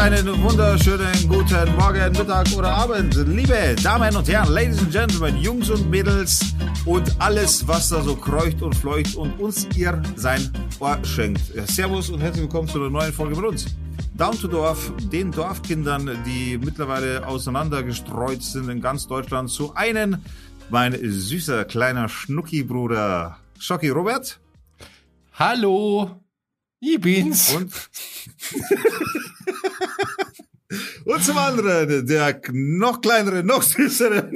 einen 0.00 0.42
wunderschönen 0.42 1.28
guten 1.28 1.76
Morgen, 1.76 2.12
Mittag 2.12 2.50
oder 2.56 2.70
Abend, 2.70 3.14
liebe 3.28 3.76
Damen 3.82 4.16
und 4.16 4.26
Herren, 4.28 4.50
Ladies 4.50 4.78
and 4.78 4.90
Gentlemen, 4.90 5.36
Jungs 5.36 5.68
und 5.68 5.90
Mädels 5.90 6.54
und 6.86 7.14
alles, 7.20 7.68
was 7.68 7.90
da 7.90 8.00
so 8.00 8.16
kreucht 8.16 8.62
und 8.62 8.74
fleucht 8.74 9.14
und 9.14 9.38
uns 9.38 9.68
ihr 9.76 10.02
sein 10.16 10.50
Ohr 10.78 10.98
schenkt. 11.04 11.42
Servus 11.68 12.08
und 12.08 12.20
herzlich 12.20 12.44
willkommen 12.44 12.66
zu 12.66 12.78
einer 12.78 12.88
neuen 12.88 13.12
Folge 13.12 13.36
mit 13.36 13.44
uns. 13.44 13.66
Down 14.14 14.38
to 14.40 14.48
Dorf, 14.48 14.90
den 15.12 15.32
Dorfkindern, 15.32 16.18
die 16.24 16.56
mittlerweile 16.56 17.26
auseinandergestreut 17.26 18.42
sind 18.42 18.70
in 18.70 18.80
ganz 18.80 19.06
Deutschland, 19.06 19.50
zu 19.50 19.74
einem, 19.74 20.16
mein 20.70 20.98
süßer 20.98 21.66
kleiner 21.66 22.08
Schnucki-Bruder, 22.08 23.36
Schocki 23.58 23.90
Robert. 23.90 24.40
Hallo, 25.34 26.19
bin's. 26.98 27.52
Und, 27.52 27.72
und 31.04 31.24
zum 31.24 31.36
anderen 31.36 32.06
der 32.06 32.40
noch 32.52 33.00
kleinere, 33.00 33.44
noch 33.44 33.62
süßere 33.62 34.30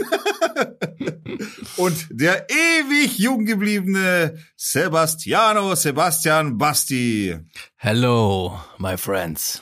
und 1.77 2.07
der 2.11 2.47
ewig 2.51 3.19
jung 3.19 3.45
gebliebene 3.45 4.39
Sebastiano 4.57 5.75
Sebastian 5.75 6.59
Basti. 6.59 7.37
Hello, 7.77 8.61
my 8.79 8.97
friends. 8.97 9.61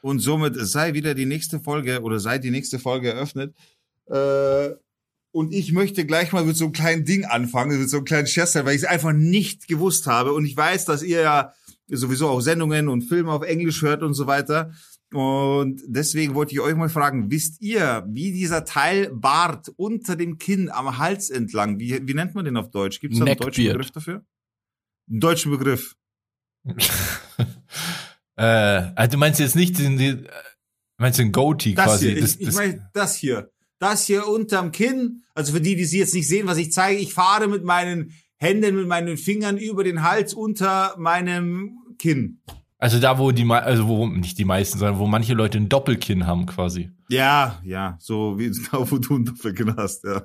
Und 0.00 0.20
somit 0.20 0.54
sei 0.56 0.94
wieder 0.94 1.14
die 1.14 1.26
nächste 1.26 1.60
Folge 1.60 2.02
oder 2.02 2.20
sei 2.20 2.38
die 2.38 2.50
nächste 2.50 2.78
Folge 2.78 3.12
eröffnet. 3.12 3.54
Äh, 4.06 4.70
und 5.30 5.52
ich 5.52 5.72
möchte 5.72 6.06
gleich 6.06 6.32
mal 6.32 6.44
mit 6.44 6.56
so 6.56 6.64
einem 6.64 6.72
kleinen 6.72 7.04
Ding 7.04 7.24
anfangen, 7.24 7.78
mit 7.78 7.90
so 7.90 7.98
einem 7.98 8.06
kleinen 8.06 8.26
Scherz, 8.26 8.54
weil 8.54 8.74
ich 8.74 8.82
es 8.82 8.84
einfach 8.84 9.12
nicht 9.12 9.68
gewusst 9.68 10.06
habe. 10.06 10.32
Und 10.32 10.46
ich 10.46 10.56
weiß, 10.56 10.84
dass 10.84 11.02
ihr 11.02 11.20
ja 11.20 11.52
sowieso 11.90 12.28
auch 12.28 12.40
Sendungen 12.40 12.88
und 12.88 13.02
Filme 13.02 13.32
auf 13.32 13.42
Englisch 13.42 13.82
hört 13.82 14.02
und 14.02 14.14
so 14.14 14.26
weiter. 14.26 14.72
Und 15.12 15.82
deswegen 15.86 16.34
wollte 16.34 16.52
ich 16.52 16.60
euch 16.60 16.74
mal 16.74 16.90
fragen, 16.90 17.30
wisst 17.30 17.62
ihr, 17.62 18.04
wie 18.08 18.32
dieser 18.32 18.64
Teil 18.64 19.10
Bart 19.10 19.72
unter 19.76 20.16
dem 20.16 20.36
Kinn 20.38 20.68
am 20.68 20.98
Hals 20.98 21.30
entlang, 21.30 21.78
wie, 21.78 22.06
wie 22.06 22.14
nennt 22.14 22.34
man 22.34 22.44
den 22.44 22.58
auf 22.58 22.70
Deutsch? 22.70 23.00
Gibt 23.00 23.14
es 23.14 23.20
da 23.20 23.24
einen 23.24 23.36
deutschen 23.36 23.64
Begriff 23.64 23.90
dafür? 23.90 24.24
Einen 25.08 25.20
deutschen 25.20 25.50
Begriff. 25.50 25.96
äh, 28.36 28.42
also 28.42 29.12
du 29.12 29.18
meinst 29.18 29.40
jetzt 29.40 29.56
nicht 29.56 29.78
den, 29.78 29.96
den 29.96 30.28
meinst 30.98 31.18
du 31.18 31.22
den 31.22 31.32
Goatee 31.32 31.74
das 31.74 31.86
quasi? 31.86 32.12
Hier, 32.12 32.20
das, 32.20 32.36
ich, 32.36 32.48
ich 32.48 32.54
meine 32.54 32.90
das 32.92 33.16
hier. 33.16 33.50
Das 33.78 34.04
hier 34.04 34.26
unterm 34.26 34.72
Kinn. 34.72 35.22
Also 35.34 35.52
für 35.52 35.60
die, 35.60 35.76
die 35.76 35.84
sie 35.84 36.00
jetzt 36.00 36.12
nicht 36.12 36.28
sehen, 36.28 36.46
was 36.46 36.58
ich 36.58 36.72
zeige, 36.72 37.00
ich 37.00 37.14
fahre 37.14 37.48
mit 37.48 37.64
meinen 37.64 38.12
Händen, 38.38 38.76
mit 38.76 38.86
meinen 38.86 39.16
Fingern 39.16 39.56
über 39.58 39.84
den 39.84 40.02
Hals 40.02 40.34
unter 40.34 40.94
meinem 40.96 41.78
Kinn. 41.98 42.40
Also 42.80 43.00
da, 43.00 43.18
wo 43.18 43.32
die, 43.32 43.44
also 43.50 43.88
wo 43.88 44.06
nicht 44.06 44.38
die 44.38 44.44
meisten, 44.44 44.78
sondern 44.78 45.00
wo 45.00 45.08
manche 45.08 45.34
Leute 45.34 45.58
ein 45.58 45.68
Doppelkinn 45.68 46.28
haben 46.28 46.46
quasi. 46.46 46.92
Ja, 47.08 47.60
ja, 47.64 47.96
so 48.00 48.38
wie 48.38 48.50
da, 48.50 48.78
wo 48.90 48.98
du 48.98 49.16
ein 49.16 49.24
Doppelkinn 49.24 49.74
hast, 49.76 50.04
ja. 50.04 50.22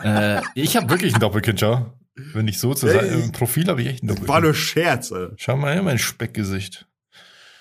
Äh, 0.00 0.42
ich 0.54 0.76
habe 0.76 0.88
wirklich 0.90 1.14
ein 1.14 1.20
Doppelkinn, 1.20 1.58
schau. 1.58 1.92
Wenn 2.32 2.46
ich 2.46 2.60
so 2.60 2.72
zu 2.74 2.86
sein, 2.86 3.24
im 3.24 3.32
Profil 3.32 3.66
habe 3.66 3.82
ich 3.82 3.88
echt 3.88 4.04
ein 4.04 4.06
Doppelkinn. 4.06 4.28
War 4.28 4.40
nur 4.40 4.54
Scherz, 4.54 5.10
Alter. 5.10 5.34
Schau 5.36 5.56
mal 5.56 5.74
her, 5.74 5.82
mein 5.82 5.98
Speckgesicht. 5.98 6.86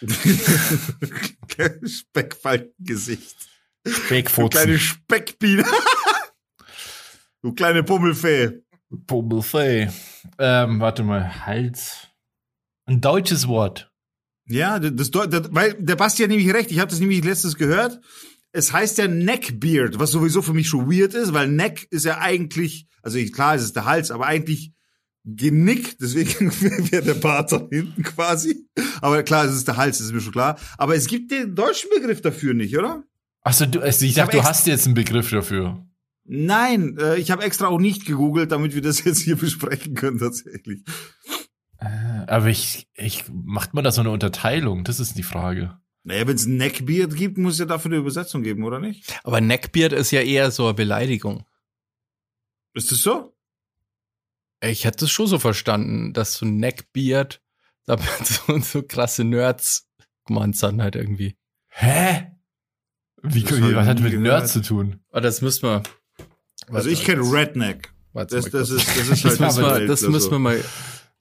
Speckfaltengesicht. 1.85 3.35
Speckfotzen. 3.87 4.49
Du 4.49 4.49
kleine 4.49 4.79
Speckbiene. 4.79 5.65
du 7.41 7.53
kleine 7.53 7.83
Pummelfee. 7.83 8.62
Pummelfee. 9.07 9.89
Ähm, 10.39 10.79
warte 10.79 11.03
mal, 11.03 11.45
Hals. 11.45 12.07
Ein 12.85 13.01
deutsches 13.01 13.47
Wort. 13.47 13.91
Ja, 14.47 14.79
das, 14.79 15.11
das, 15.11 15.29
weil 15.53 15.73
der 15.79 15.95
Basti 15.95 16.23
hat 16.23 16.29
nämlich 16.29 16.53
recht. 16.53 16.71
Ich 16.71 16.79
habe 16.79 16.89
das 16.89 16.99
nämlich 16.99 17.23
letztes 17.23 17.55
gehört. 17.55 18.01
Es 18.51 18.71
heißt 18.71 18.97
ja 18.97 19.07
Neckbeard, 19.07 19.99
was 19.99 20.11
sowieso 20.11 20.41
für 20.41 20.53
mich 20.53 20.67
schon 20.67 20.91
weird 20.91 21.13
ist, 21.13 21.33
weil 21.33 21.47
Neck 21.47 21.87
ist 21.89 22.05
ja 22.05 22.19
eigentlich, 22.19 22.87
also 23.01 23.17
klar, 23.33 23.55
es 23.55 23.63
ist 23.63 23.75
der 23.75 23.85
Hals, 23.85 24.11
aber 24.11 24.27
eigentlich 24.27 24.73
genickt, 25.23 26.01
deswegen 26.01 26.51
wäre 26.91 27.03
der 27.03 27.13
Bart 27.15 27.51
da 27.51 27.67
hinten 27.71 28.03
quasi. 28.03 28.67
Aber 29.01 29.23
klar, 29.23 29.45
es 29.45 29.55
ist 29.55 29.67
der 29.67 29.77
Hals, 29.77 29.97
das 29.97 30.07
ist 30.07 30.13
mir 30.13 30.21
schon 30.21 30.33
klar. 30.33 30.59
Aber 30.77 30.95
es 30.95 31.07
gibt 31.07 31.31
den 31.31 31.55
deutschen 31.55 31.89
Begriff 31.89 32.21
dafür 32.21 32.53
nicht, 32.53 32.77
oder? 32.77 33.03
Achso, 33.41 33.65
du, 33.65 33.81
also 33.81 34.05
ich 34.05 34.13
dachte, 34.13 34.37
du 34.37 34.43
hast 34.43 34.67
jetzt 34.67 34.85
einen 34.85 34.95
Begriff 34.95 35.29
dafür. 35.29 35.85
Nein, 36.25 36.97
äh, 36.99 37.17
ich 37.17 37.31
habe 37.31 37.43
extra 37.43 37.67
auch 37.67 37.79
nicht 37.79 38.05
gegoogelt, 38.05 38.51
damit 38.51 38.73
wir 38.73 38.81
das 38.81 39.03
jetzt 39.05 39.21
hier 39.21 39.35
besprechen 39.35 39.93
können 39.95 40.19
tatsächlich. 40.19 40.83
Äh, 41.77 42.25
aber 42.27 42.47
ich, 42.47 42.87
ich, 42.95 43.25
macht 43.31 43.73
man 43.73 43.83
da 43.83 43.91
so 43.91 44.01
eine 44.01 44.11
Unterteilung? 44.11 44.83
Das 44.83 44.99
ist 44.99 45.17
die 45.17 45.23
Frage. 45.23 45.77
Naja, 46.03 46.27
wenn 46.27 46.35
es 46.35 46.45
Neckbeard 46.45 47.15
gibt, 47.15 47.37
muss 47.37 47.53
es 47.53 47.59
ja 47.59 47.65
dafür 47.65 47.91
eine 47.91 47.99
Übersetzung 47.99 48.43
geben, 48.43 48.63
oder 48.63 48.79
nicht? 48.79 49.19
Aber 49.23 49.39
Neckbeard 49.39 49.93
ist 49.93 50.11
ja 50.11 50.21
eher 50.21 50.51
so 50.51 50.65
eine 50.65 50.73
Beleidigung. 50.73 51.45
Ist 52.73 52.91
das 52.91 52.99
so? 52.99 53.33
Ich 54.61 54.85
hätte 54.85 55.05
es 55.05 55.11
schon 55.11 55.27
so 55.27 55.39
verstanden, 55.39 56.13
dass 56.13 56.35
so 56.35 56.45
Neckbeard 56.45 57.41
damit 57.85 58.07
so, 58.25 58.59
so 58.59 58.83
krasse 58.83 59.23
Nerds 59.23 59.89
gemeint 60.25 60.57
sind 60.57 60.81
halt 60.81 60.95
irgendwie. 60.95 61.37
Hä? 61.67 62.31
Wie, 63.21 63.45
wie 63.45 63.75
was 63.75 63.87
hat 63.87 63.99
mit 63.99 64.19
Nerds 64.19 64.53
zu 64.53 64.61
tun? 64.61 65.01
Oh, 65.11 65.19
das 65.19 65.41
müssen 65.41 65.63
wir. 65.63 65.83
Also 66.71 66.89
ich 66.89 67.03
kenne 67.03 67.21
Redneck. 67.21 67.93
Warte 68.13 68.35
Das, 68.35 68.45
mal 68.45 68.59
das, 68.59 68.69
ist, 68.69 68.87
das 68.87 69.07
ist 69.09 69.23
halt 69.25 69.25
das, 69.25 69.39
müssen 69.39 69.61
wir, 69.63 69.75
Welt, 69.75 69.89
das 69.89 69.99
also. 70.01 70.11
müssen 70.11 70.31
wir 70.31 70.39
mal. 70.39 70.63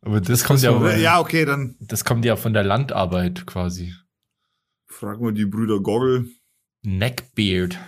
Aber 0.03 0.21
das, 0.21 0.45
kommt 0.45 0.61
ja, 0.63 0.79
wir- 0.81 0.99
Ja, 0.99 1.21
okay, 1.21 1.45
dann 1.45 1.77
das 1.81 2.05
kommt 2.05 2.25
ja 2.25 2.37
von 2.37 2.53
der 2.53 2.65
Landarbeit 2.65 3.47
quasi. 3.47 3.95
fragen 4.87 5.25
wir 5.25 5.33
die 5.33 5.47
Brüder 5.47 5.81
Goggle. 5.81 6.27
Neckbeard. 6.85 7.79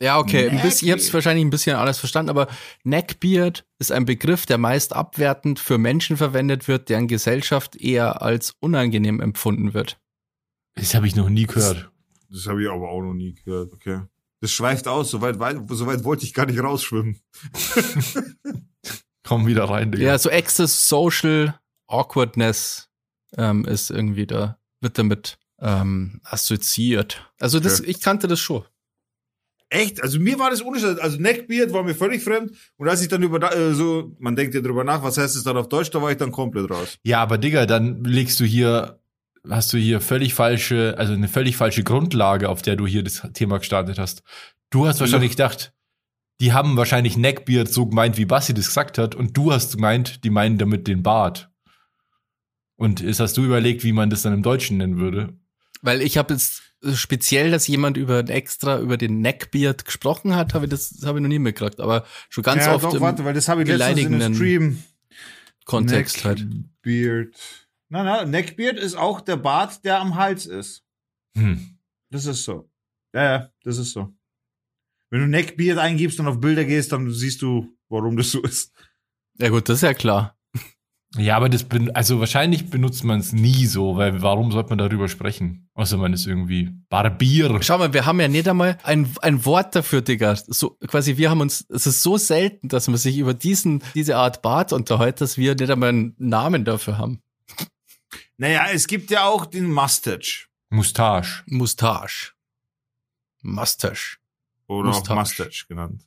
Ja, 0.00 0.18
okay. 0.18 0.48
Ein 0.48 0.62
bisschen, 0.62 0.86
ihr 0.88 0.92
habt 0.92 1.00
Neckbeard. 1.00 1.00
es 1.00 1.14
wahrscheinlich 1.14 1.44
ein 1.44 1.50
bisschen 1.50 1.76
alles 1.76 1.98
verstanden, 1.98 2.30
aber 2.30 2.46
Neckbeard 2.84 3.66
ist 3.80 3.90
ein 3.90 4.04
Begriff, 4.04 4.46
der 4.46 4.56
meist 4.58 4.92
abwertend 4.94 5.58
für 5.58 5.76
Menschen 5.76 6.16
verwendet 6.16 6.68
wird, 6.68 6.88
deren 6.88 7.08
Gesellschaft 7.08 7.74
eher 7.76 8.22
als 8.22 8.54
unangenehm 8.60 9.20
empfunden 9.20 9.74
wird. 9.74 9.98
Das 10.76 10.94
habe 10.94 11.08
ich 11.08 11.16
noch 11.16 11.28
nie 11.28 11.46
gehört. 11.46 11.90
Das 12.30 12.46
habe 12.46 12.62
ich 12.62 12.68
aber 12.70 12.88
auch 12.88 13.02
noch 13.02 13.14
nie 13.14 13.34
gehört, 13.34 13.72
okay. 13.72 14.02
Das 14.40 14.52
schweift 14.52 14.86
aus, 14.86 15.10
soweit, 15.10 15.38
weit- 15.40 15.62
soweit 15.70 16.04
wollte 16.04 16.24
ich 16.24 16.32
gar 16.34 16.46
nicht 16.46 16.60
rausschwimmen. 16.62 17.20
Komm 19.24 19.46
wieder 19.46 19.64
rein, 19.64 19.92
Digga. 19.92 20.04
Ja, 20.04 20.18
so 20.18 20.30
Excess 20.30 20.88
Social 20.88 21.58
Awkwardness 21.88 22.88
ähm, 23.36 23.64
ist 23.64 23.90
irgendwie 23.90 24.26
da, 24.26 24.58
wird 24.80 24.98
damit 24.98 25.38
ähm, 25.60 26.20
assoziiert. 26.24 27.30
Also 27.38 27.60
das, 27.60 27.80
Okay. 27.80 27.90
ich 27.90 28.00
kannte 28.00 28.26
das 28.28 28.40
schon. 28.40 28.64
Echt? 29.70 30.02
Also 30.02 30.18
mir 30.18 30.38
war 30.38 30.50
das 30.50 30.62
unerstattlich. 30.62 31.02
Also 31.02 31.18
Neckbeard 31.20 31.72
war 31.74 31.82
mir 31.82 31.94
völlig 31.94 32.24
fremd. 32.24 32.52
Und 32.78 32.88
als 32.88 33.02
ich 33.02 33.08
dann 33.08 33.22
über 33.22 33.54
äh, 33.54 33.74
so, 33.74 34.16
man 34.18 34.34
denkt 34.34 34.54
ja 34.54 34.62
drüber 34.62 34.82
nach, 34.82 35.02
was 35.02 35.18
heißt 35.18 35.36
es 35.36 35.42
dann 35.44 35.58
auf 35.58 35.68
Deutsch, 35.68 35.90
da 35.90 36.00
war 36.00 36.10
ich 36.10 36.16
dann 36.16 36.32
komplett 36.32 36.70
raus. 36.70 36.96
Ja, 37.02 37.20
aber 37.20 37.36
Digga, 37.36 37.66
dann 37.66 38.02
legst 38.04 38.40
du 38.40 38.44
hier, 38.44 38.98
hast 39.48 39.72
du 39.72 39.78
hier 39.78 40.00
völlig 40.00 40.34
falsche, 40.34 40.94
also 40.98 41.12
eine 41.12 41.28
völlig 41.28 41.56
falsche 41.56 41.84
Grundlage, 41.84 42.48
auf 42.48 42.62
der 42.62 42.76
du 42.76 42.86
hier 42.86 43.02
das 43.02 43.26
Thema 43.34 43.58
gestartet 43.58 43.98
hast. 43.98 44.22
Du 44.70 44.86
hast 44.86 45.00
wahrscheinlich 45.00 45.32
gedacht, 45.32 45.72
die 46.40 46.52
haben 46.52 46.76
wahrscheinlich 46.76 47.16
Neckbeard 47.16 47.68
so 47.68 47.86
gemeint, 47.86 48.16
wie 48.16 48.24
Bassi 48.24 48.54
das 48.54 48.68
gesagt 48.68 48.98
hat, 48.98 49.14
und 49.14 49.36
du 49.36 49.52
hast 49.52 49.74
gemeint, 49.74 50.24
die 50.24 50.30
meinen 50.30 50.58
damit 50.58 50.86
den 50.86 51.02
Bart. 51.02 51.50
Und 52.76 53.00
jetzt 53.00 53.20
hast 53.20 53.36
du 53.36 53.44
überlegt, 53.44 53.82
wie 53.82 53.92
man 53.92 54.08
das 54.08 54.22
dann 54.22 54.32
im 54.32 54.42
Deutschen 54.42 54.76
nennen 54.76 54.98
würde. 54.98 55.36
Weil 55.82 56.00
ich 56.00 56.16
habe 56.16 56.34
jetzt 56.34 56.62
speziell, 56.94 57.50
dass 57.50 57.66
jemand 57.66 57.96
über 57.96 58.28
extra 58.28 58.78
über 58.78 58.96
den 58.96 59.20
Neckbeard 59.20 59.84
gesprochen 59.84 60.36
hat, 60.36 60.54
habe 60.54 60.66
ich 60.66 60.70
das 60.70 61.00
habe 61.04 61.18
ich 61.18 61.22
noch 61.22 61.28
nie 61.28 61.40
mitgekriegt, 61.40 61.80
aber 61.80 62.04
schon 62.28 62.44
ganz 62.44 62.66
ja, 62.66 62.74
oft 62.74 62.84
doch, 62.84 62.94
im 62.94 63.00
warte, 63.00 63.24
weil 63.24 63.34
das 63.34 63.48
habe 63.48 63.62
ich 63.62 63.68
letztens 63.68 64.00
in 64.00 64.22
einem 64.22 64.34
Stream. 64.34 64.82
Kontext 65.64 66.24
halt. 66.24 66.46
Neckbeard. 66.48 67.34
Na, 67.90 68.02
na, 68.02 68.24
Neckbeard 68.24 68.78
ist 68.78 68.96
auch 68.96 69.20
der 69.20 69.36
Bart, 69.36 69.84
der 69.84 70.00
am 70.00 70.14
Hals 70.16 70.46
ist. 70.46 70.84
Hm. 71.36 71.78
Das 72.10 72.26
ist 72.26 72.44
so. 72.44 72.70
Ja, 73.14 73.22
ja, 73.24 73.52
das 73.62 73.78
ist 73.78 73.92
so. 73.92 74.14
Wenn 75.10 75.20
du 75.20 75.28
Neckbeard 75.28 75.78
eingibst 75.78 76.20
und 76.20 76.28
auf 76.28 76.40
Bilder 76.40 76.64
gehst, 76.64 76.92
dann 76.92 77.10
siehst 77.10 77.40
du, 77.40 77.74
warum 77.88 78.16
das 78.16 78.30
so 78.30 78.42
ist. 78.42 78.74
Ja 79.38 79.48
gut, 79.48 79.68
das 79.68 79.78
ist 79.78 79.82
ja 79.82 79.94
klar. 79.94 80.38
Ja, 81.16 81.38
aber 81.38 81.48
das 81.48 81.64
bin, 81.64 81.90
also 81.94 82.20
wahrscheinlich 82.20 82.68
benutzt 82.68 83.02
man 83.02 83.20
es 83.20 83.32
nie 83.32 83.64
so, 83.64 83.96
weil 83.96 84.20
warum 84.20 84.52
sollte 84.52 84.68
man 84.68 84.78
darüber 84.78 85.08
sprechen? 85.08 85.70
Außer 85.72 85.96
man 85.96 86.12
ist 86.12 86.26
irgendwie 86.26 86.70
Barbier. 86.90 87.58
Schau 87.62 87.78
mal, 87.78 87.94
wir 87.94 88.04
haben 88.04 88.20
ja 88.20 88.28
nicht 88.28 88.46
einmal 88.46 88.76
ein, 88.82 89.08
ein 89.22 89.42
Wort 89.46 89.74
dafür, 89.74 90.02
Digga. 90.02 90.36
So, 90.36 90.76
quasi, 90.86 91.16
wir 91.16 91.30
haben 91.30 91.40
uns, 91.40 91.64
es 91.70 91.86
ist 91.86 92.02
so 92.02 92.18
selten, 92.18 92.68
dass 92.68 92.88
man 92.88 92.98
sich 92.98 93.16
über 93.16 93.32
diesen, 93.32 93.82
diese 93.94 94.16
Art 94.16 94.42
Bart 94.42 94.74
unterhält, 94.74 95.22
dass 95.22 95.38
wir 95.38 95.54
nicht 95.54 95.70
einmal 95.70 95.88
einen 95.88 96.14
Namen 96.18 96.66
dafür 96.66 96.98
haben. 96.98 97.22
Naja, 98.38 98.66
es 98.72 98.86
gibt 98.86 99.10
ja 99.10 99.24
auch 99.26 99.46
den 99.46 99.70
Mustache. 99.70 100.46
Mustache. 100.70 101.42
Mustache. 101.46 102.32
Mustache. 103.42 104.16
Oder 104.66 104.88
Mustache. 104.88 105.12
auch 105.14 105.16
Mustache 105.20 105.66
genannt. 105.68 106.02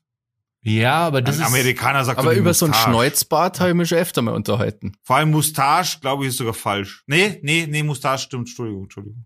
Ja, 0.64 1.08
aber 1.08 1.22
das 1.24 1.38
Ein 1.38 1.42
ist, 1.42 1.48
Amerikaner 1.48 2.06
sagt 2.06 2.20
Aber 2.20 2.34
über 2.36 2.54
so 2.54 2.66
einen 2.66 2.72
Mustache. 2.74 2.90
Schneuzbart 2.92 3.60
habe 3.60 3.72
ich 3.72 3.76
mich 3.76 3.90
schon 3.90 3.98
öfter 3.98 4.22
mal 4.22 4.36
unterhalten. 4.36 4.94
Vor 5.02 5.16
allem 5.16 5.32
Mustache, 5.32 6.00
glaube 6.00 6.24
ich, 6.24 6.30
ist 6.30 6.38
sogar 6.38 6.54
falsch. 6.54 7.04
Nee, 7.08 7.40
nee, 7.42 7.66
nee, 7.68 7.82
Mustache 7.82 8.20
stimmt. 8.20 8.48
Entschuldigung, 8.48 8.84
Entschuldigung. 8.84 9.26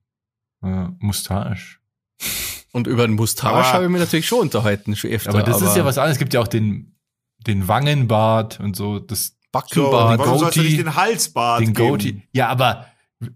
Äh, 0.64 0.88
Mustache. 1.00 1.78
Und 2.72 2.88
über 2.88 3.06
den 3.06 3.16
Mustache 3.16 3.54
Aber- 3.54 3.74
habe 3.74 3.84
ich 3.86 3.90
mich 3.90 4.00
natürlich 4.00 4.28
schon 4.28 4.40
unterhalten, 4.40 4.96
schon 4.96 5.12
öfter. 5.12 5.30
Aber 5.32 5.44
das 5.44 5.62
ist 5.62 5.76
ja 5.76 5.84
was 5.84 5.98
anderes. 5.98 6.16
Es 6.16 6.20
gibt 6.20 6.34
ja 6.34 6.40
auch 6.40 6.48
den, 6.48 6.98
den 7.40 7.68
Wangenbart 7.68 8.60
und 8.62 8.76
so, 8.78 9.00
das, 9.00 9.28
So, 9.28 9.34
Backenbart. 9.52 10.20
warum 10.20 10.40
sollst 10.40 10.56
du 10.56 10.62
Goatee, 10.62 10.70
nicht 10.70 10.80
den 10.80 10.96
Halsbart 10.96 11.62
den 11.62 11.74
geben? 11.74 11.90
Goatee. 11.90 12.22
Ja, 12.32 12.48
aber, 12.48 12.88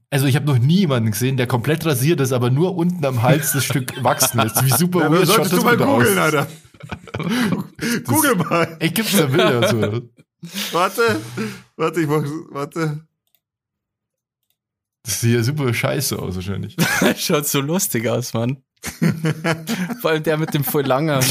also 0.10 0.26
ich 0.26 0.36
habe 0.36 0.46
noch 0.46 0.58
nie 0.60 0.80
jemanden 0.80 1.12
gesehen, 1.12 1.38
der 1.38 1.48
komplett 1.48 1.86
rasiert 1.86 2.20
ist, 2.20 2.32
aber 2.32 2.50
nur 2.50 2.76
unten 2.76 3.04
am 3.06 3.22
Hals 3.22 3.54
das 3.54 3.66
Stück 3.66 3.92
wachsen 4.04 4.40
ist. 4.42 4.64
Wie 4.64 4.72
super 4.72 5.02
Ja, 5.04 5.12
weird 5.12 5.28
schaut 5.28 5.36
solltest 5.36 5.54
das 5.54 5.60
du 5.60 5.66
mal 5.66 5.78
googeln? 5.78 6.18
Alter. 6.18 6.48
Google 8.06 8.36
mal. 8.36 8.78
Ey, 8.80 8.90
gibt's 8.90 9.18
da 9.18 9.26
Bilder 9.26 9.58
und 9.60 9.92
so? 9.92 10.10
Warte, 10.72 11.20
warte, 11.76 12.02
ich 12.02 12.08
mach, 12.08 12.24
warte. 12.52 13.06
Das 15.04 15.22
sieht 15.22 15.34
ja 15.36 15.44
super 15.44 15.74
scheiße 15.74 16.18
aus 16.20 16.36
wahrscheinlich. 16.36 16.76
Schaut 17.18 17.48
so 17.48 17.62
lustig 17.62 18.08
aus, 18.08 18.34
Mann. 18.34 18.64
Vor 20.02 20.12
allem 20.12 20.24
der 20.24 20.38
mit 20.38 20.54
dem 20.54 20.64
voll 20.64 20.86
langen. 20.86 21.22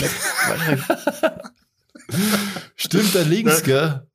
Stimmt, 2.77 3.15
da 3.15 3.23
links, 3.23 3.63
gell? 3.63 4.07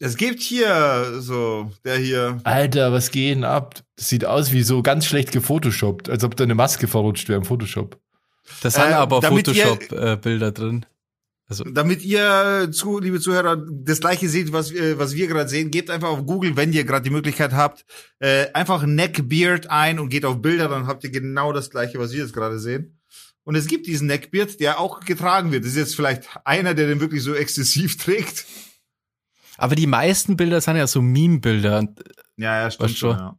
Es 0.00 0.16
gibt 0.16 0.40
hier 0.40 1.20
so, 1.20 1.70
der 1.84 1.96
hier. 1.98 2.40
Alter, 2.44 2.92
was 2.92 3.10
geht 3.10 3.36
denn 3.36 3.44
ab? 3.44 3.80
Das 3.96 4.08
sieht 4.08 4.24
aus 4.24 4.52
wie 4.52 4.62
so 4.62 4.82
ganz 4.82 5.06
schlecht 5.06 5.32
gefotoshoppt, 5.32 6.08
als 6.10 6.24
ob 6.24 6.36
da 6.36 6.44
eine 6.44 6.54
Maske 6.54 6.88
verrutscht 6.88 7.28
wäre 7.28 7.38
im 7.38 7.44
Photoshop. 7.44 7.98
Da 8.62 8.70
sind 8.70 8.82
Äh, 8.82 8.92
aber 8.94 9.22
Photoshop-Bilder 9.22 10.52
drin. 10.52 10.84
Also, 11.46 11.64
Damit 11.64 12.02
ihr, 12.02 12.68
zu, 12.72 12.98
liebe 13.00 13.20
Zuhörer, 13.20 13.62
das 13.70 14.00
gleiche 14.00 14.28
seht, 14.30 14.52
was, 14.52 14.72
wir- 14.72 14.98
was 14.98 15.14
wir 15.14 15.26
gerade 15.26 15.48
sehen, 15.48 15.70
gebt 15.70 15.90
einfach 15.90 16.08
auf 16.08 16.24
Google, 16.24 16.56
wenn 16.56 16.72
ihr 16.72 16.84
gerade 16.84 17.02
die 17.04 17.10
Möglichkeit 17.10 17.52
habt, 17.52 17.84
äh, 18.18 18.46
einfach 18.54 18.84
Neckbeard 18.86 19.70
ein 19.70 19.98
und 19.98 20.08
geht 20.08 20.24
auf 20.24 20.40
Bilder, 20.40 20.68
dann 20.68 20.86
habt 20.86 21.04
ihr 21.04 21.10
genau 21.10 21.52
das 21.52 21.70
gleiche, 21.70 21.98
was 21.98 22.12
wir 22.12 22.20
jetzt 22.20 22.32
gerade 22.32 22.58
sehen. 22.58 22.98
Und 23.44 23.56
es 23.56 23.66
gibt 23.66 23.86
diesen 23.86 24.06
Neckbeard, 24.06 24.58
der 24.58 24.80
auch 24.80 25.00
getragen 25.00 25.52
wird. 25.52 25.64
Das 25.64 25.72
ist 25.72 25.76
jetzt 25.76 25.96
vielleicht 25.96 26.28
einer, 26.46 26.72
der 26.72 26.86
den 26.86 27.00
wirklich 27.00 27.22
so 27.22 27.34
exzessiv 27.34 27.98
trägt. 28.02 28.46
Aber 29.56 29.74
die 29.74 29.86
meisten 29.86 30.36
Bilder 30.36 30.60
sind 30.60 30.76
ja 30.76 30.86
so 30.86 31.00
Meme-Bilder. 31.02 31.88
Ja, 32.36 32.62
ja, 32.62 32.70
stimmt 32.70 32.90
Weißt 32.90 32.98
schon, 32.98 33.16
ja. 33.16 33.38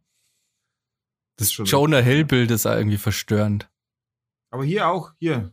Das 1.36 1.52
schon 1.52 1.66
Jonah 1.66 1.98
Hill-Bild 2.00 2.50
ist 2.50 2.64
irgendwie 2.64 2.96
verstörend. 2.96 3.68
Aber 4.50 4.64
hier 4.64 4.88
auch, 4.88 5.12
hier. 5.18 5.52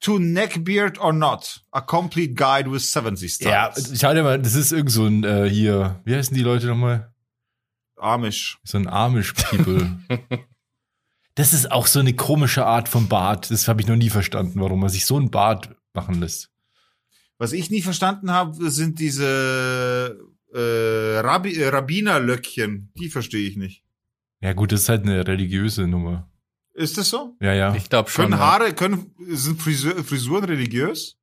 To 0.00 0.18
Neckbeard 0.18 0.98
or 1.00 1.12
not, 1.12 1.64
a 1.70 1.80
complete 1.80 2.34
guide 2.34 2.70
with 2.70 2.90
70 2.92 3.40
Ja, 3.40 3.70
styles. 3.72 4.00
schau 4.00 4.12
dir 4.12 4.24
mal, 4.24 4.40
das 4.42 4.54
ist 4.54 4.72
irgend 4.72 4.90
so 4.90 5.06
ein, 5.06 5.22
äh, 5.22 5.48
hier, 5.48 6.00
wie 6.04 6.16
heißen 6.16 6.34
die 6.36 6.42
Leute 6.42 6.66
nochmal? 6.66 7.14
Amish. 7.96 8.58
So 8.64 8.78
ein 8.78 8.88
Amish-People. 8.88 10.00
das 11.36 11.52
ist 11.52 11.70
auch 11.70 11.86
so 11.86 12.00
eine 12.00 12.14
komische 12.14 12.66
Art 12.66 12.88
von 12.88 13.08
Bart. 13.08 13.50
Das 13.52 13.68
habe 13.68 13.80
ich 13.80 13.86
noch 13.86 13.94
nie 13.96 14.10
verstanden, 14.10 14.60
warum 14.60 14.80
man 14.80 14.90
sich 14.90 15.06
so 15.06 15.18
ein 15.18 15.30
Bart 15.30 15.74
machen 15.94 16.20
lässt. 16.20 16.50
Was 17.42 17.52
ich 17.52 17.70
nie 17.72 17.82
verstanden 17.82 18.30
habe, 18.30 18.70
sind 18.70 19.00
diese 19.00 20.16
äh, 20.54 21.18
Rabbi, 21.18 21.56
äh, 21.56 21.68
Rabbinerlöckchen. 21.68 22.92
Die 22.96 23.08
verstehe 23.08 23.48
ich 23.48 23.56
nicht. 23.56 23.82
Ja 24.40 24.52
gut, 24.52 24.70
das 24.70 24.82
ist 24.82 24.88
halt 24.88 25.02
eine 25.02 25.26
religiöse 25.26 25.88
Nummer. 25.88 26.30
Ist 26.74 26.98
das 26.98 27.08
so? 27.08 27.36
Ja, 27.40 27.52
ja. 27.52 27.74
Ich 27.74 27.88
glaube 27.90 28.08
schon. 28.10 28.26
Können 28.26 28.38
ja. 28.40 28.46
Haare, 28.46 28.72
können, 28.74 29.12
sind 29.28 29.60
Frisur, 29.60 30.04
Frisuren 30.04 30.44
religiös? 30.44 31.18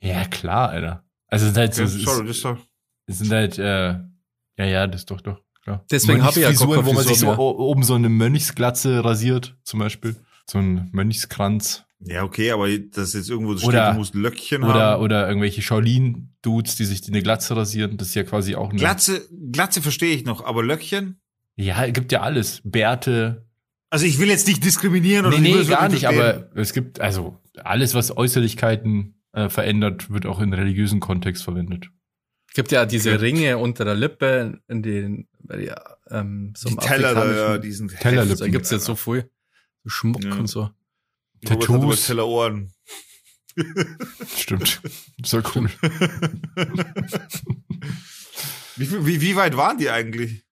Ja, 0.00 0.24
klar, 0.26 0.68
Alter. 0.70 1.04
Also 1.26 1.46
es 1.46 1.54
sind 1.54 1.60
halt 1.60 1.74
so, 1.74 1.82
Ja, 1.82 1.88
es, 1.88 1.94
sorry, 2.04 2.26
das 2.28 2.36
ist 2.36 2.44
doch. 2.44 2.58
es 3.06 3.18
sind 3.18 3.32
halt, 3.32 3.58
äh, 3.58 3.88
ja, 4.58 4.64
ja, 4.64 4.86
das 4.86 5.00
ist 5.00 5.10
doch, 5.10 5.20
doch, 5.20 5.42
klar. 5.64 5.84
Deswegen 5.90 6.22
hab 6.22 6.36
ich 6.36 6.42
ja 6.42 6.48
Frisuren, 6.50 6.86
wo 6.86 6.92
man 6.92 7.04
sich 7.04 7.18
so 7.18 7.28
o- 7.30 7.58
oben 7.70 7.82
so 7.82 7.94
eine 7.94 8.08
Mönchsglatze 8.08 9.04
rasiert, 9.04 9.56
zum 9.64 9.80
Beispiel. 9.80 10.14
So 10.46 10.58
ein 10.58 10.88
Mönchskranz. 10.92 11.84
Ja, 12.00 12.22
okay, 12.22 12.52
aber 12.52 12.68
das 12.78 13.08
ist 13.08 13.14
jetzt 13.14 13.30
irgendwo 13.30 13.54
so 13.54 13.66
Oder- 13.66 13.84
steht, 13.86 13.94
du 13.94 13.98
musst 13.98 14.14
Löckchen 14.14 14.62
Oder, 14.62 14.74
haben. 14.92 15.02
oder 15.02 15.26
irgendwelche 15.26 15.62
Shaolin-Dudes, 15.62 16.76
die 16.76 16.84
sich 16.84 17.06
eine 17.08 17.22
Glatze 17.22 17.56
rasieren. 17.56 17.96
Das 17.96 18.08
ist 18.08 18.14
ja 18.14 18.22
quasi 18.22 18.54
auch 18.54 18.70
eine. 18.70 18.78
Glatze, 18.78 19.22
Glatze 19.50 19.82
verstehe 19.82 20.14
ich 20.14 20.24
noch, 20.24 20.44
aber 20.44 20.62
Löckchen? 20.62 21.20
Ja, 21.56 21.86
gibt 21.90 22.12
ja 22.12 22.20
alles. 22.20 22.60
Bärte. 22.64 23.46
Also 23.90 24.06
ich 24.06 24.18
will 24.20 24.28
jetzt 24.28 24.46
nicht 24.46 24.64
diskriminieren 24.64 25.26
oder 25.26 25.38
Nee, 25.38 25.54
nee, 25.54 25.60
es 25.60 25.68
gar 25.68 25.88
nicht, 25.88 26.06
aber 26.06 26.50
es 26.54 26.72
gibt, 26.72 27.00
also 27.00 27.40
alles, 27.56 27.94
was 27.94 28.16
Äußerlichkeiten 28.16 29.14
äh, 29.32 29.48
verändert, 29.48 30.10
wird 30.10 30.26
auch 30.26 30.40
in 30.40 30.52
religiösen 30.52 31.00
Kontext 31.00 31.42
verwendet. 31.42 31.88
gibt 32.54 32.70
ja 32.70 32.86
diese 32.86 33.12
Gut. 33.12 33.20
Ringe 33.22 33.58
unter 33.58 33.84
der 33.84 33.94
Lippe, 33.94 34.60
in 34.68 34.82
den, 34.82 35.26
ja, 35.48 35.76
ähm, 36.10 36.52
so 36.56 36.68
die 36.68 36.76
Teller 36.76 37.14
da, 37.14 37.34
ja, 37.54 37.58
diesen 37.58 37.88
Tellerlippen. 37.88 38.38
Da 38.38 38.48
gibt's 38.48 38.70
jetzt 38.70 38.84
so 38.84 38.94
viel 38.94 39.28
so 39.84 39.90
Schmuck 39.90 40.22
Ja. 40.24 40.34
und 40.34 40.46
so. 40.46 40.70
Robert 41.48 41.62
Tattoos. 41.62 42.06
Tellerohren. 42.06 42.72
Stimmt. 44.36 44.80
So 45.24 45.40
cool. 45.54 45.68
Wie, 48.76 49.06
wie, 49.06 49.20
wie 49.20 49.36
weit 49.36 49.56
waren 49.56 49.78
die 49.78 49.90
eigentlich? 49.90 50.44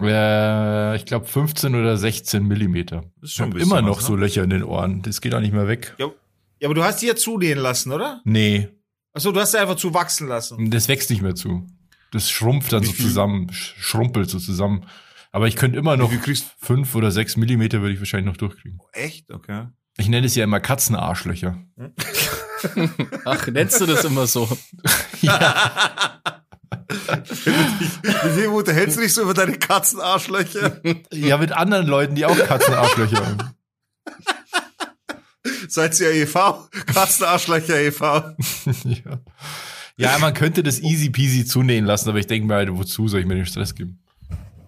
äh, 0.00 0.96
ich 0.96 1.04
glaube 1.04 1.26
15 1.26 1.74
oder 1.74 1.96
16 1.96 2.46
Millimeter. 2.46 3.04
Ist 3.20 3.30
Ich 3.30 3.34
schon 3.34 3.46
ein 3.46 3.50
habe 3.52 3.60
immer 3.62 3.82
noch 3.82 3.98
was, 3.98 4.06
so 4.06 4.14
ne? 4.14 4.20
Löcher 4.22 4.42
in 4.44 4.50
den 4.50 4.62
Ohren. 4.64 5.02
Das 5.02 5.20
geht 5.20 5.34
auch 5.34 5.40
nicht 5.40 5.52
mehr 5.52 5.66
weg. 5.68 5.94
Ja, 5.98 6.06
ja, 6.60 6.68
aber 6.68 6.74
du 6.74 6.84
hast 6.84 7.02
die 7.02 7.06
ja 7.06 7.16
zunähen 7.16 7.58
lassen, 7.58 7.92
oder? 7.92 8.20
Nee, 8.24 8.68
Achso, 9.14 9.30
du 9.32 9.40
hast 9.40 9.50
sie 9.52 9.60
einfach 9.60 9.76
zu 9.76 9.92
wachsen 9.92 10.26
lassen. 10.28 10.70
das 10.70 10.88
wächst 10.88 11.10
nicht 11.10 11.20
mehr 11.20 11.34
zu. 11.34 11.66
Das 12.12 12.30
schrumpft 12.30 12.72
dann 12.72 12.82
Wie 12.82 12.86
so 12.86 12.92
viel? 12.94 13.04
zusammen, 13.06 13.50
sch- 13.50 13.74
schrumpelt 13.78 14.30
so 14.30 14.38
zusammen. 14.38 14.86
Aber 15.32 15.48
ich 15.48 15.56
könnte 15.56 15.78
immer 15.78 15.96
noch 15.98 16.10
fünf 16.58 16.94
oder 16.94 17.10
sechs 17.10 17.36
Millimeter 17.36 17.80
würde 17.82 17.92
ich 17.94 18.00
wahrscheinlich 18.00 18.26
noch 18.32 18.36
durchkriegen. 18.38 18.78
du? 18.78 18.84
Echt? 18.98 19.30
Okay. 19.30 19.66
Ich 19.98 20.08
nenne 20.08 20.26
es 20.26 20.34
ja 20.34 20.44
immer 20.44 20.60
Katzenarschlöcher. 20.60 21.58
Ach, 23.24 23.46
nennst 23.48 23.80
du 23.80 23.86
das 23.86 24.04
immer 24.04 24.26
so? 24.26 24.46
Mit 26.88 28.36
wem 28.36 28.52
unterhältst 28.52 28.96
du 28.96 29.02
dich 29.02 29.14
so 29.14 29.22
über 29.22 29.34
deine 29.34 29.58
Katzenarschlöcher? 29.58 30.80
Ja, 31.12 31.36
mit 31.38 31.52
anderen 31.52 31.86
Leuten, 31.86 32.14
die 32.14 32.24
auch 32.24 32.36
Katzenarschlöcher 32.36 33.26
haben. 33.26 33.38
Seid 35.68 35.98
ihr 36.00 36.12
e.V.? 36.12 36.68
Katzenarschlöcher 36.86 37.80
e.V. 37.80 38.04
ja. 38.84 39.20
ja, 39.96 40.18
man 40.18 40.34
könnte 40.34 40.62
das 40.62 40.80
easy 40.80 41.10
peasy 41.10 41.44
zunähen 41.44 41.84
lassen, 41.84 42.08
aber 42.08 42.18
ich 42.18 42.26
denke 42.26 42.46
mir 42.46 42.54
halt, 42.54 42.70
wozu 42.72 43.08
soll 43.08 43.20
ich 43.20 43.26
mir 43.26 43.34
den 43.34 43.46
Stress 43.46 43.74
geben? 43.74 44.02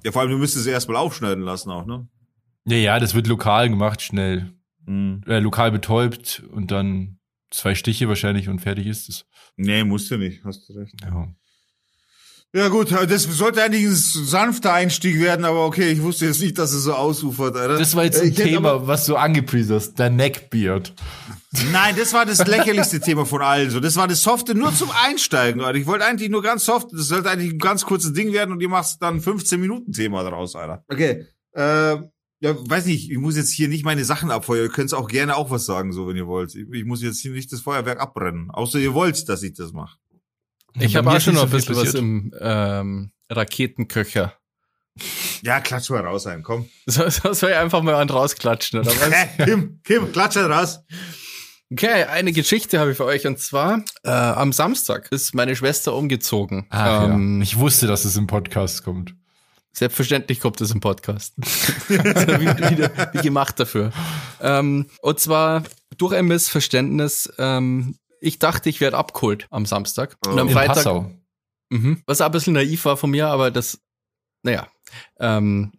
Ja, 0.04 0.12
vor 0.12 0.23
allem, 0.23 0.31
du 0.31 0.38
müsstest 0.38 0.64
sie 0.64 0.71
erstmal 0.71 0.97
aufschneiden 0.97 1.45
lassen 1.45 1.71
auch, 1.71 1.87
ne? 1.87 2.07
Ja, 2.66 2.76
ja, 2.76 3.00
das 3.00 3.14
wird 3.14 3.26
lokal 3.26 3.69
gemacht, 3.69 4.02
schnell. 4.02 4.52
Mhm. 4.87 5.23
Äh, 5.26 5.38
lokal 5.38 5.71
betäubt 5.73 6.43
und 6.50 6.71
dann 6.71 7.19
zwei 7.50 7.75
Stiche 7.75 8.09
wahrscheinlich 8.09 8.49
und 8.49 8.61
fertig 8.61 8.87
ist 8.87 9.09
es. 9.09 9.25
Nee, 9.57 9.85
musst 9.85 10.11
du 10.11 10.17
nicht, 10.19 10.45
hast 10.45 10.69
du 10.69 10.73
recht. 10.75 10.95
Ja. 11.03 11.29
Ja 12.57 12.69
gut, 12.69 12.93
das 12.93 13.25
sollte 13.25 13.61
eigentlich 13.64 13.85
ein 13.85 13.95
sanfter 13.97 14.73
Einstieg 14.73 15.19
werden, 15.21 15.45
aber 15.45 15.67
okay, 15.67 15.91
ich 15.91 16.00
wusste 16.03 16.26
jetzt 16.26 16.41
nicht, 16.41 16.57
dass 16.57 16.73
es 16.73 16.85
so 16.85 16.95
ausufert, 16.95 17.57
Alter. 17.57 17.79
Das 17.79 17.97
war 17.97 18.05
jetzt 18.05 18.19
Äh, 18.21 18.26
ein 18.26 18.29
ich 18.29 18.37
Thema, 18.37 18.71
aber- 18.75 18.87
was 18.87 19.07
du 19.07 19.17
angepriesen 19.17 19.75
hast, 19.75 19.95
der 19.99 20.09
Neckbeard. 20.11 20.95
Nein, 21.73 21.97
das 21.99 22.12
war 22.12 22.25
das 22.26 22.38
lächerlichste 22.47 23.00
Thema 23.00 23.26
von 23.26 23.43
allen. 23.43 23.71
So, 23.71 23.81
das 23.81 23.97
war 23.97 24.07
das 24.07 24.23
Softe 24.23 24.55
nur 24.55 24.73
zum 24.73 24.88
Einsteigen. 25.05 25.62
Alter. 25.62 25.79
Ich 25.81 25.87
wollte 25.87 26.05
eigentlich 26.05 26.31
nur 26.31 26.43
ganz 26.43 26.64
soft. 26.64 26.93
Das 26.93 27.09
sollte 27.09 27.29
eigentlich 27.29 27.53
ein 27.55 27.59
ganz 27.59 27.85
kurzes 27.85 28.12
Ding 28.12 28.33
werden 28.33 28.53
und 28.53 28.61
ihr 28.61 28.69
machst 28.69 29.03
dann 29.03 29.21
15 29.21 29.61
Minuten 29.61 29.91
Thema 29.93 30.23
daraus, 30.23 30.55
Alter. 30.55 30.85
Okay. 30.88 31.26
Äh, 31.55 31.97
ja, 32.45 32.55
weiß 32.59 32.85
nicht. 32.85 33.11
Ich 33.11 33.17
muss 33.17 33.37
jetzt 33.37 33.51
hier 33.51 33.69
nicht 33.69 33.87
meine 33.87 34.05
Sachen 34.05 34.31
abfeuern. 34.31 34.65
Ihr 34.65 34.69
könnt 34.69 34.93
auch 34.93 35.09
gerne 35.09 35.35
auch 35.35 35.51
was 35.51 35.65
sagen, 35.65 35.95
so 35.95 36.07
wenn 36.07 36.17
ihr 36.17 36.27
wollt. 36.27 36.55
Ich, 36.55 36.67
ich 36.71 36.85
muss 36.85 37.03
jetzt 37.03 37.21
hier 37.21 37.31
nicht 37.31 37.51
das 37.51 37.63
Feuerwerk 37.63 38.01
abbrennen. 38.01 38.51
Außer 38.51 38.79
ihr 38.79 38.93
wollt, 38.93 39.31
dass 39.31 39.43
ich 39.43 39.55
das 39.55 39.73
mache. 39.73 39.97
Ich 40.79 40.93
Bei 40.93 40.99
habe 40.99 41.11
auch 41.13 41.21
schon 41.21 41.35
noch 41.35 41.45
ein 41.45 41.51
bisschen 41.51 41.75
was 41.75 41.95
im 41.95 42.35
ähm, 42.39 43.13
Raketenköcher. 43.31 44.35
Ja, 45.41 45.61
klatsch 45.61 45.89
mal 45.89 46.05
raus 46.05 46.27
ein, 46.27 46.43
komm. 46.43 46.69
So, 46.87 47.09
so 47.09 47.33
soll 47.33 47.53
ich 47.53 47.57
einfach 47.57 47.83
mal 47.83 47.95
einen 47.95 48.11
rausklatschen, 48.11 48.81
oder 48.81 48.91
was? 48.91 49.11
Hä, 49.11 49.45
Kim, 49.45 49.81
Kim, 49.83 50.13
klatsch 50.13 50.37
raus. 50.37 50.81
Okay, 51.73 52.05
eine 52.05 52.33
Geschichte 52.33 52.79
habe 52.79 52.91
ich 52.91 52.99
für 52.99 53.07
euch 53.07 53.27
und 53.27 53.39
zwar 53.39 53.83
äh, 54.03 54.11
am 54.11 54.53
Samstag 54.53 55.11
ist 55.11 55.35
meine 55.35 55.57
Schwester 55.57 55.95
umgezogen. 55.95 56.67
Ach, 56.69 57.05
ähm, 57.05 57.39
ja. 57.39 57.43
Ich 57.43 57.59
wusste, 57.59 57.87
dass 57.87 58.05
es 58.05 58.17
im 58.17 58.27
Podcast 58.27 58.85
kommt. 58.85 59.15
Selbstverständlich 59.75 60.38
kommt 60.38 60.61
es 60.61 60.71
im 60.71 60.81
Podcast. 60.81 61.35
also 61.40 62.28
wie, 62.40 62.47
wie, 62.47 62.88
wie 63.12 63.23
gemacht 63.23 63.59
dafür. 63.59 63.93
Ähm, 64.40 64.87
und 65.02 65.19
zwar 65.19 65.64
durch 65.99 66.14
ein 66.14 66.26
Missverständnis. 66.26 67.33
Ähm, 67.38 67.97
ich 68.21 68.38
dachte, 68.38 68.69
ich 68.69 68.81
werde 68.81 68.97
abgeholt 68.97 69.49
am 69.50 69.66
Samstag. 69.66 70.16
Und 70.26 70.38
am 70.38 70.47
In 70.47 70.54
Freitag. 70.54 70.76
Passau. 70.76 71.11
Mhm. 71.71 72.02
Was 72.07 72.21
ein 72.21 72.31
bisschen 72.31 72.54
naiv 72.54 72.85
war 72.85 72.97
von 72.97 73.11
mir, 73.11 73.26
aber 73.26 73.50
das, 73.50 73.81
naja. 74.43 74.69
Ähm, 75.19 75.73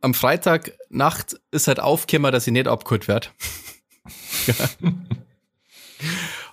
am 0.00 0.14
Freitag 0.14 0.72
Nacht 0.88 1.38
ist 1.50 1.68
halt 1.68 1.78
aufgekommen, 1.78 2.32
dass 2.32 2.46
ich 2.46 2.54
nicht 2.54 2.68
abgeholt 2.68 3.06
werde. 3.06 3.28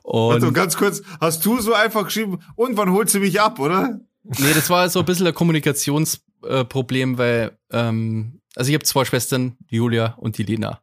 Und 0.03 0.33
Also 0.33 0.51
ganz 0.51 0.75
kurz, 0.77 1.01
hast 1.19 1.45
du 1.45 1.59
so 1.59 1.73
einfach 1.73 2.05
geschrieben, 2.05 2.39
und 2.55 2.77
wann 2.77 2.91
holst 2.91 3.13
du 3.15 3.19
mich 3.19 3.41
ab, 3.41 3.59
oder? 3.59 3.99
Nee, 4.39 4.53
das 4.53 4.69
war 4.69 4.89
so 4.89 4.99
ein 4.99 5.05
bisschen 5.05 5.27
ein 5.27 5.33
Kommunikationsproblem, 5.33 7.17
weil 7.17 7.57
ähm, 7.71 8.41
Also 8.55 8.69
ich 8.69 8.75
habe 8.75 8.83
zwei 8.83 9.05
Schwestern, 9.05 9.57
die 9.71 9.77
Julia 9.77 10.15
und 10.17 10.37
die 10.37 10.43
Lena. 10.43 10.81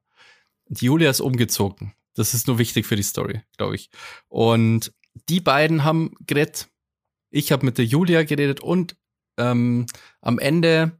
Die 0.69 0.87
Julia 0.87 1.11
ist 1.11 1.21
umgezogen. 1.21 1.93
Das 2.15 2.33
ist 2.33 2.47
nur 2.47 2.59
wichtig 2.59 2.87
für 2.87 2.97
die 2.97 3.03
Story, 3.03 3.43
glaube 3.57 3.75
ich. 3.75 3.91
Und 4.29 4.93
die 5.29 5.41
beiden 5.41 5.85
haben 5.85 6.15
geredet. 6.27 6.69
Ich 7.31 7.53
habe 7.53 7.67
mit 7.67 7.79
der 7.79 7.85
Julia 7.85 8.23
geredet 8.23 8.61
und 8.61 8.97
ähm, 9.37 9.87
am 10.21 10.39
Ende 10.39 10.99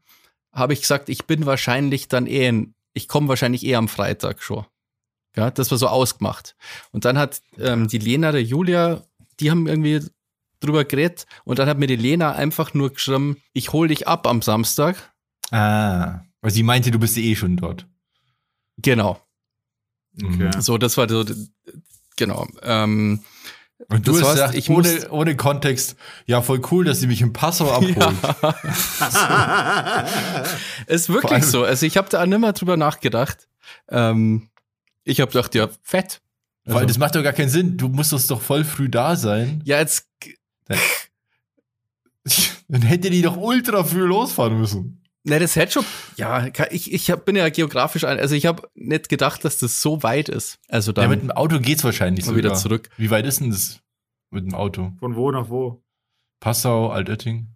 habe 0.53 0.73
ich 0.73 0.81
gesagt, 0.81 1.09
ich 1.09 1.25
bin 1.25 1.47
wahrscheinlich 1.47 2.09
dann 2.09 2.27
eh, 2.27 2.49
in, 2.49 2.75
ich 2.93 3.09
komme 3.09 3.29
wahrscheinlich 3.29 3.65
eh 3.65 3.77
am 3.77 3.89
Freitag 3.89 4.43
schon. 4.43 4.67
Ja, 5.37 5.51
das 5.51 5.71
war 5.71 5.79
so 5.79 5.89
ausgemacht. 5.89 6.57
Und 6.93 7.05
dann 7.05 7.19
hat 7.19 7.41
ähm, 7.59 7.89
die 7.89 7.99
Lena, 7.99 8.33
der 8.33 8.43
Julia, 8.43 9.05
die 9.41 9.51
haben 9.51 9.67
irgendwie 9.67 10.01
drüber 10.65 10.85
geredet 10.85 11.27
und 11.45 11.59
dann 11.59 11.69
hat 11.69 11.79
mir 11.79 11.87
die 11.87 11.97
Lena 11.97 12.33
einfach 12.33 12.75
nur 12.75 12.93
geschrieben, 12.93 13.37
ich 13.53 13.73
hol 13.73 13.89
dich 13.89 14.09
ab 14.09 14.27
am 14.27 14.43
Samstag. 14.43 15.13
Ah. 15.51 16.21
Weil 16.41 16.51
sie 16.51 16.63
meinte, 16.63 16.91
du 16.91 16.99
bist 16.99 17.17
eh 17.17 17.37
schon 17.37 17.57
dort. 17.57 17.87
Genau. 18.79 19.21
Okay. 20.23 20.51
So, 20.61 20.79
das 20.79 20.97
war 20.97 21.09
so, 21.09 21.25
genau. 22.17 22.47
Ähm, 22.63 23.21
Und 23.89 24.07
du 24.07 24.13
Das 24.13 24.23
hast 24.23 24.31
gesagt, 24.33 24.55
ich 24.55 24.71
ohne, 24.71 24.93
muss- 24.93 25.11
ohne 25.11 25.37
Kontext, 25.37 25.97
ja, 26.27 26.43
voll 26.43 26.61
cool, 26.71 26.85
dass 26.85 27.01
sie 27.01 27.07
mich 27.07 27.21
in 27.21 27.33
Passau 27.33 27.71
abholt. 27.73 27.97
ist 30.87 31.07
Vor 31.07 31.17
allem- 31.17 31.23
wirklich 31.25 31.45
so. 31.45 31.65
Also 31.65 31.87
ich 31.87 31.97
habe 31.97 32.09
da 32.09 32.25
nimmer 32.27 32.53
drüber 32.53 32.77
nachgedacht. 32.77 33.49
Ähm, 33.89 34.49
ich 35.05 35.21
habe 35.21 35.31
gedacht, 35.33 35.55
ja, 35.55 35.69
fett. 35.83 36.21
Weil 36.65 36.77
Also- 36.77 36.87
das 36.89 36.99
macht 36.99 37.15
doch 37.15 37.23
gar 37.23 37.33
keinen 37.33 37.51
Sinn. 37.51 37.77
Du 37.77 37.89
musstest 37.89 38.31
doch 38.31 38.41
voll 38.41 38.65
früh 38.65 38.89
da 38.89 39.17
sein. 39.17 39.63
Ja, 39.65 39.79
jetzt, 39.79 40.09
Dann 42.69 42.83
hätte 42.83 43.11
die 43.11 43.23
doch 43.23 43.37
ultra 43.37 43.85
früh 43.85 44.05
losfahren 44.05 44.59
müssen. 44.59 45.03
ne, 45.25 45.39
das 45.39 45.57
hätte 45.57 45.73
schon, 45.73 45.85
ja, 46.17 46.49
ich, 46.71 46.93
ich 46.93 47.11
hab, 47.11 47.25
bin 47.25 47.37
ja 47.37 47.49
geografisch, 47.51 48.05
ein, 48.05 48.19
also 48.19 48.35
ich 48.35 48.47
habe 48.47 48.69
nicht 48.75 49.09
gedacht, 49.09 49.45
dass 49.45 49.59
das 49.59 49.83
so 49.83 50.03
weit 50.03 50.29
ist. 50.29 50.59
Also 50.69 50.91
Ja, 50.93 50.95
dann 51.03 51.11
mit 51.11 51.23
dem 51.23 51.31
Auto 51.31 51.61
geht's 51.61 51.85
wahrscheinlich 51.85 52.25
mal 52.25 52.31
sogar. 52.35 52.45
wieder 52.45 52.55
zurück. 52.55 52.89
Wie 52.97 53.11
weit 53.11 53.27
ist 53.27 53.41
denn 53.41 53.51
das 53.51 53.81
mit 54.31 54.45
dem 54.45 54.55
Auto? 54.55 54.93
Von 55.01 55.17
wo 55.17 55.31
nach 55.31 55.51
wo? 55.51 55.83
Passau, 56.41 56.89
Altötting? 56.91 57.54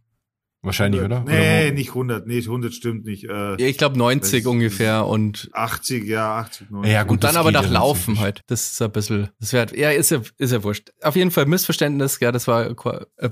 Wahrscheinlich, 0.69 1.01
oder? 1.03 1.25
Nee, 1.27 1.65
oder 1.67 1.73
nicht 1.73 1.89
100. 1.89 2.27
Nee, 2.27 2.39
100 2.41 2.73
stimmt 2.73 3.05
nicht. 3.05 3.25
Äh, 3.25 3.29
Ja, 3.61 3.67
ich 3.67 3.77
glaube 3.79 3.99
90 3.99 4.45
Das- 4.45 4.51
ungefähr 4.53 5.07
und 5.07 5.49
80, 5.53 6.05
ja, 6.07 6.37
80, 6.39 6.67
wo? 6.71 6.77
90. 6.77 6.93
Ja, 6.93 7.03
gut, 7.03 7.11
und 7.13 7.25
dann 7.25 7.37
aber 7.37 7.51
nach 7.51 7.65
ja 7.65 7.71
Laufen 7.71 8.21
halt. 8.21 8.43
Das 8.47 8.71
ist 8.73 8.81
ein 8.83 8.93
bisschen, 8.93 9.29
das 9.41 9.53
wäre, 9.53 9.77
ja, 9.77 9.91
ist 9.91 10.11
ja, 10.11 10.21
ist 10.39 10.53
ja 10.53 10.63
wurscht. 10.63 10.93
Auf 11.03 11.17
jeden 11.17 11.31
Fall 11.31 11.47
Missverständnis, 11.47 12.19
ja, 12.21 12.31
das 12.33 12.47
war 12.47 12.75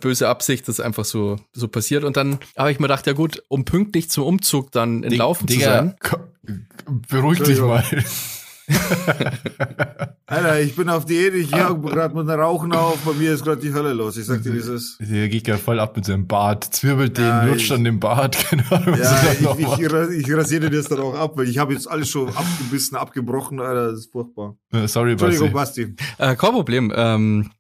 böse 0.01 0.29
Absicht, 0.29 0.67
das 0.69 0.79
ist 0.79 0.85
einfach 0.85 1.05
so, 1.05 1.37
so 1.53 1.69
passiert. 1.69 2.03
Und 2.05 2.17
dann 2.17 2.39
habe 2.57 2.73
ich 2.73 2.79
mir 2.81 2.89
gedacht, 2.89 3.07
ja 3.07 3.13
gut, 3.13 3.43
um 3.49 3.65
pünktlich 3.65 4.11
zum 4.11 4.25
Umzug 4.25 4.73
dann 4.73 5.03
in 5.03 5.13
Laufen 5.15 5.47
zu 5.47 5.55
Digga, 5.55 5.67
sein. 5.75 5.95
ko- 6.03 6.19
Beruhig 7.09 7.41
dich 7.43 7.61
mal. 7.61 7.85
Alter, 10.29 10.61
ich 10.61 10.75
bin 10.75 10.89
auf 10.89 11.05
Diät, 11.05 11.35
ich 11.35 11.55
höre 11.55 11.79
gerade 11.79 12.15
mit 12.15 12.29
einem 12.29 12.41
Rauchen 12.41 12.73
auf, 12.73 12.99
bei 13.05 13.13
mir 13.13 13.33
ist 13.33 13.45
gerade 13.45 13.61
die 13.61 13.73
Hölle 13.73 13.93
los. 13.93 14.17
Ich 14.17 14.27
sag 14.27 14.43
dir, 14.43 14.53
wie 14.53 14.59
es 14.59 14.67
ist. 14.67 14.97
Der 15.01 15.29
geht 15.29 15.47
ja 15.47 15.57
voll 15.57 15.79
ab 15.79 15.95
mit 15.97 16.05
seinem 16.05 16.27
Bart, 16.27 16.65
zwirbelt 16.65 17.17
den, 17.17 17.25
Ja, 17.25 17.45
lutscht 17.45 17.67
ich- 17.67 17.73
an 17.73 17.85
dem 17.85 18.01
Bart, 18.01 18.37
keine 18.51 18.65
Ahnung. 18.73 18.99
Ja, 18.99 19.23
ich, 19.33 19.41
ich, 19.41 20.27
ich 20.29 20.35
rasiere 20.35 20.69
das 20.71 20.87
dann 20.89 21.01
auch 21.01 21.15
ab, 21.15 21.33
weil 21.37 21.49
ich 21.49 21.59
habe 21.59 21.75
jetzt 21.75 21.89
alles 21.89 22.09
schon 22.11 22.29
abgebissen, 22.35 22.97
abgebrochen, 22.97 23.61
Alter, 23.61 23.93
das 23.93 24.01
ist 24.01 24.13
furchtbar. 24.13 24.57
Sorry, 24.87 25.13
Entschuldigung, 25.13 25.53
Basti. 25.53 25.87
Basti. 25.87 26.05
Äh, 26.23 26.35
kein 26.37 26.51
Problem. 26.53 26.93
Ähm, 26.95 27.51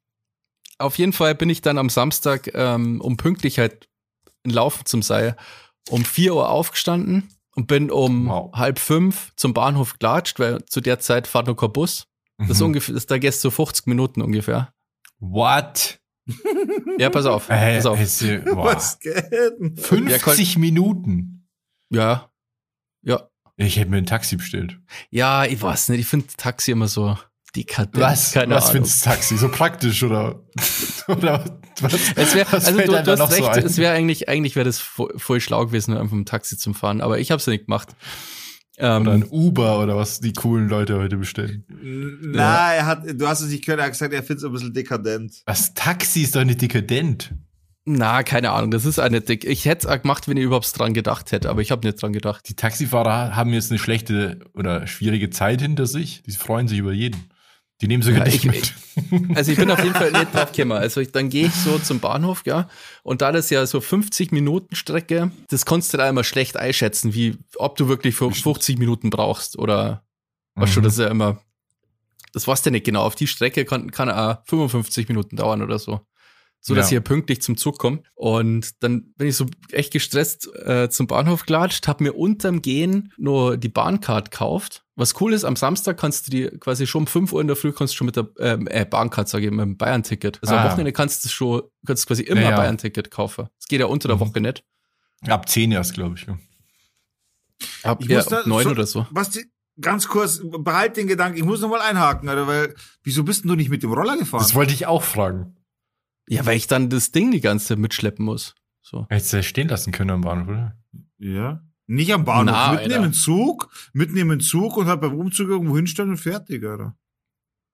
auf 0.78 0.98
jeden 0.98 1.12
Fall 1.12 1.34
bin 1.34 1.48
ich 1.50 1.62
dann 1.62 1.78
am 1.78 1.88
Samstag, 1.88 2.50
ähm, 2.54 3.00
um 3.00 3.16
Pünktlichkeit 3.16 3.88
in 4.42 4.50
Laufen 4.50 4.84
zum 4.86 5.02
Seil, 5.02 5.36
um 5.88 6.04
4 6.04 6.34
Uhr 6.34 6.48
aufgestanden 6.50 7.28
und 7.56 7.66
bin 7.66 7.90
um 7.90 8.28
Wow. 8.28 8.52
halb 8.54 8.78
fünf 8.78 9.32
zum 9.36 9.52
Bahnhof 9.54 9.98
gelatscht, 9.98 10.38
weil 10.38 10.64
zu 10.66 10.80
der 10.80 11.00
Zeit 11.00 11.26
fahrt 11.26 11.46
noch 11.48 11.56
kein 11.56 11.72
Bus. 11.72 12.06
Das 12.38 12.50
ist 12.50 12.60
Mhm. 12.60 12.66
ungefähr, 12.66 12.94
das, 12.94 13.06
da 13.06 13.18
gehst 13.18 13.42
du 13.44 13.50
50 13.50 13.86
Minuten 13.86 14.22
ungefähr. 14.22 14.72
What? 15.18 15.98
Ja, 16.98 17.10
pass 17.10 17.26
auf, 17.26 17.48
Äh, 17.50 17.76
pass 17.76 17.86
auf. 17.86 17.98
ja- 18.22 18.38
boah. 18.54 18.64
Was 18.74 18.98
geht 18.98 19.30
denn? 19.32 19.76
50 19.76 20.56
Minuten. 20.58 21.48
Ja, 21.90 22.30
ja, 23.02 23.28
Ich 23.56 23.76
hätte 23.78 23.90
mir 23.90 23.98
ein 23.98 24.06
Taxi 24.06 24.36
bestellt. 24.36 24.78
ja, 25.10 25.44
ich 25.44 25.60
weiß 25.62 25.88
nicht, 25.90 26.00
ich 26.00 26.06
finde 26.06 26.26
Taxi 26.36 26.72
immer 26.72 26.88
so 26.88 27.16
dekadent. 27.56 27.96
Was? 27.98 28.32
Keine 28.32 28.54
was 28.54 28.64
Ahnung. 28.64 28.72
findest 28.72 29.04
du 29.04 29.10
Taxi? 29.10 29.36
So 29.36 29.48
praktisch 29.48 30.02
oder? 30.02 30.42
oder 31.08 31.44
was? 31.80 31.94
Es 32.14 32.34
wäre, 32.34 32.52
also 32.52 32.72
du, 32.72 32.86
du 32.86 32.96
hast 32.96 33.18
so 33.18 33.24
recht, 33.24 33.48
ein? 33.48 33.64
es 33.64 33.78
wäre 33.78 33.94
eigentlich, 33.94 34.28
eigentlich 34.28 34.56
wäre 34.56 34.66
das 34.66 34.78
voll, 34.78 35.12
voll 35.16 35.40
schlau 35.40 35.66
gewesen, 35.66 35.96
einfach 35.96 36.14
mit 36.14 36.26
dem 36.26 36.30
Taxi 36.30 36.56
zum 36.58 36.74
Fahren, 36.74 37.00
aber 37.00 37.18
ich 37.18 37.30
habe 37.30 37.40
es 37.40 37.46
ja 37.46 37.52
nicht 37.52 37.66
gemacht. 37.66 37.96
Ähm, 38.78 39.02
Oder 39.02 39.12
ein 39.12 39.24
Uber 39.30 39.80
oder 39.80 39.96
was 39.96 40.20
die 40.20 40.34
coolen 40.34 40.68
Leute 40.68 40.98
heute 40.98 41.16
bestellen. 41.16 41.64
Na, 42.20 42.74
er 42.74 42.84
hat, 42.84 43.04
du 43.06 43.26
hast 43.26 43.40
es 43.40 43.48
nicht 43.48 43.64
gehört, 43.64 43.80
er 43.80 43.86
hat 43.86 43.92
gesagt, 43.92 44.12
er 44.12 44.22
findet 44.22 44.38
es 44.38 44.44
ein 44.44 44.52
bisschen 44.52 44.74
dekadent. 44.74 45.42
Was? 45.46 45.72
Taxi 45.72 46.22
ist 46.22 46.36
doch 46.36 46.44
nicht 46.44 46.60
dekadent. 46.60 47.32
Na, 47.88 48.24
keine 48.24 48.50
Ahnung, 48.50 48.72
das 48.72 48.84
ist 48.84 48.98
eine 48.98 49.20
dick. 49.20 49.44
Ich 49.44 49.64
hätte 49.64 49.88
es 49.88 50.02
gemacht, 50.02 50.26
wenn 50.26 50.36
ich 50.36 50.42
überhaupt 50.42 50.76
dran 50.76 50.92
gedacht 50.92 51.30
hätte, 51.30 51.48
aber 51.48 51.62
ich 51.62 51.70
habe 51.70 51.86
nicht 51.86 52.02
dran 52.02 52.12
gedacht. 52.12 52.48
Die 52.48 52.56
Taxifahrer 52.56 53.36
haben 53.36 53.52
jetzt 53.52 53.70
eine 53.70 53.78
schlechte 53.78 54.40
oder 54.54 54.88
schwierige 54.88 55.30
Zeit 55.30 55.62
hinter 55.62 55.86
sich. 55.86 56.24
Die 56.26 56.32
freuen 56.32 56.66
sich 56.66 56.78
über 56.78 56.92
jeden. 56.92 57.30
Die 57.82 57.88
nehmen 57.88 58.02
sogar 58.02 58.20
Ja, 58.20 58.24
dich 58.24 58.36
ich- 58.36 58.44
mit. 58.44 58.74
Also 59.36 59.52
ich 59.52 59.58
bin 59.58 59.70
auf 59.70 59.78
jeden 59.82 59.94
Fall 59.94 60.10
nicht 60.10 60.34
drauf 60.34 60.50
gekommen. 60.52 60.72
Also 60.72 61.00
ich, 61.02 61.12
dann 61.12 61.28
gehe 61.28 61.46
ich 61.48 61.52
so 61.54 61.78
zum 61.78 62.00
Bahnhof, 62.00 62.42
ja, 62.46 62.68
und 63.02 63.20
da 63.20 63.32
das 63.32 63.50
ja 63.50 63.66
so 63.66 63.80
50 63.82 64.32
Minuten 64.32 64.74
Strecke, 64.74 65.30
das 65.48 65.66
kannst 65.66 65.92
du 65.92 65.98
da 65.98 66.08
immer 66.08 66.24
schlecht 66.24 66.56
einschätzen, 66.56 67.12
wie 67.12 67.36
ob 67.56 67.76
du 67.76 67.88
wirklich 67.88 68.14
für 68.14 68.30
50 68.32 68.78
Minuten 68.78 69.10
brauchst 69.10 69.58
oder 69.58 70.02
was 70.54 70.70
schon, 70.70 70.82
Mhm. 70.82 70.84
das 70.86 70.94
ist 70.94 71.00
ja 71.00 71.08
immer, 71.08 71.42
das 72.32 72.48
weißt 72.48 72.64
du 72.64 72.70
nicht 72.70 72.86
genau. 72.86 73.02
Auf 73.02 73.14
die 73.14 73.26
Strecke 73.26 73.66
kann, 73.66 73.90
kann 73.90 74.10
auch 74.10 74.38
55 74.46 75.08
Minuten 75.08 75.36
dauern 75.36 75.60
oder 75.62 75.78
so. 75.78 76.00
So 76.62 76.74
dass 76.74 76.86
Ja. 76.86 76.88
ich 76.88 76.94
ja 76.94 77.00
pünktlich 77.00 77.42
zum 77.42 77.58
Zug 77.58 77.78
komme. 77.78 78.02
Und 78.14 78.82
dann 78.82 79.12
bin 79.18 79.28
ich 79.28 79.36
so 79.36 79.46
echt 79.70 79.92
gestresst 79.92 80.48
äh, 80.64 80.88
zum 80.88 81.06
Bahnhof 81.06 81.44
gelatscht, 81.44 81.86
hab 81.86 82.00
mir 82.00 82.14
unterm 82.14 82.62
Gehen 82.62 83.12
nur 83.18 83.58
die 83.58 83.68
Bahncard 83.68 84.30
gekauft. 84.30 84.82
Was 84.98 85.20
cool 85.20 85.34
ist, 85.34 85.44
am 85.44 85.56
Samstag 85.56 85.98
kannst 85.98 86.26
du 86.26 86.30
die 86.30 86.46
quasi 86.58 86.86
schon 86.86 87.02
um 87.02 87.06
5 87.06 87.32
Uhr 87.32 87.40
in 87.42 87.46
der 87.48 87.56
Früh 87.56 87.70
kannst 87.72 87.92
du 87.92 87.98
schon 87.98 88.06
mit 88.06 88.16
der 88.16 88.28
ähm, 88.38 88.66
äh, 88.66 88.86
Bahncard, 88.86 89.28
sage 89.28 89.44
ich, 89.44 89.50
mit 89.50 89.60
dem 89.60 89.76
Bayern-Ticket. 89.76 90.38
Also 90.42 90.54
Ah. 90.54 90.62
am 90.62 90.70
Wochenende 90.70 90.92
kannst 90.92 91.24
du 91.24 91.28
schon, 91.28 91.62
kannst 91.86 92.04
du 92.04 92.08
quasi 92.08 92.22
immer 92.22 92.40
Ja, 92.40 92.50
ja. 92.50 92.56
Bayern-Ticket 92.56 93.10
kaufen. 93.10 93.48
Das 93.58 93.66
geht 93.68 93.80
ja 93.80 93.86
unter 93.86 94.08
der 94.08 94.16
Mhm. 94.16 94.20
Woche 94.20 94.40
nicht. 94.40 94.64
Ab 95.26 95.48
10 95.48 95.70
erst, 95.72 95.92
glaube 95.94 96.14
ich. 96.16 96.26
Ja. 96.26 96.38
Ab, 97.82 97.98
Ich 98.02 98.08
ja, 98.08 98.22
da- 98.22 98.40
ab 98.40 98.46
9 98.46 98.64
so- 98.64 98.70
oder 98.70 98.86
so. 98.86 99.06
Basti, 99.10 99.44
ganz 99.80 100.08
kurz, 100.08 100.40
behalt 100.60 100.96
den 100.96 101.06
Gedanken, 101.08 101.36
ich 101.38 101.44
muss 101.44 101.60
noch 101.60 101.68
mal 101.68 101.80
einhaken, 101.82 102.28
Alter, 102.28 102.46
weil, 102.46 102.74
wieso 103.02 103.22
bist 103.24 103.44
denn 103.44 103.48
du 103.50 103.54
nicht 103.56 103.68
mit 103.70 103.82
dem 103.82 103.92
Roller 103.92 104.16
gefahren? 104.16 104.40
Das 104.42 104.54
wollte 104.54 104.72
ich 104.72 104.86
auch 104.86 105.02
fragen. 105.02 105.56
Ja, 106.28 106.44
weil 106.46 106.56
ich 106.56 106.66
dann 106.66 106.88
das 106.90 107.12
Ding 107.12 107.30
die 107.30 107.40
ganze 107.40 107.66
Zeit 107.66 107.78
mitschleppen 107.78 108.24
muss. 108.24 108.54
So. 108.82 109.06
Hättest 109.10 109.32
du 109.32 109.36
das 109.38 109.46
stehen 109.46 109.68
lassen 109.68 109.92
können 109.92 110.10
am 110.10 110.20
Bahnhof, 110.22 110.48
oder? 110.48 110.76
ja. 111.18 111.62
Nicht 111.88 112.12
am 112.12 112.24
Bahnhof, 112.24 112.54
Na, 112.54 112.72
mitnehmen 112.72 113.04
Alter. 113.06 113.12
Zug, 113.18 113.70
mitnehmen 113.92 114.40
Zug 114.40 114.76
und 114.76 114.86
halt 114.86 115.00
beim 115.00 115.14
Umzug 115.14 115.48
irgendwo 115.48 115.76
hinstellen 115.76 116.10
und 116.10 116.16
fertig, 116.18 116.64
Alter. 116.64 116.96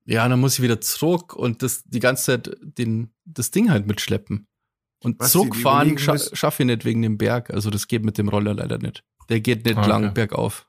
Ja, 0.04 0.28
dann 0.28 0.40
muss 0.40 0.54
ich 0.58 0.62
wieder 0.62 0.80
zurück 0.80 1.34
und 1.34 1.62
das 1.62 1.84
die 1.84 2.00
ganze 2.00 2.24
Zeit 2.24 2.56
den, 2.60 3.14
das 3.24 3.50
Ding 3.52 3.70
halt 3.70 3.86
mitschleppen. 3.86 4.48
Und 5.02 5.18
Was 5.20 5.32
zurückfahren 5.32 5.96
scha 5.98 6.18
schaffe 6.18 6.62
ich 6.62 6.66
nicht 6.66 6.84
wegen 6.84 7.02
dem 7.02 7.18
Berg. 7.18 7.50
Also 7.50 7.70
das 7.70 7.88
geht 7.88 8.04
mit 8.04 8.18
dem 8.18 8.28
Roller 8.28 8.54
leider 8.54 8.78
nicht. 8.78 9.04
Der 9.28 9.40
geht 9.40 9.64
nicht 9.64 9.78
Ah, 9.78 9.86
lang 9.86 10.04
okay. 10.06 10.12
bergauf. 10.14 10.68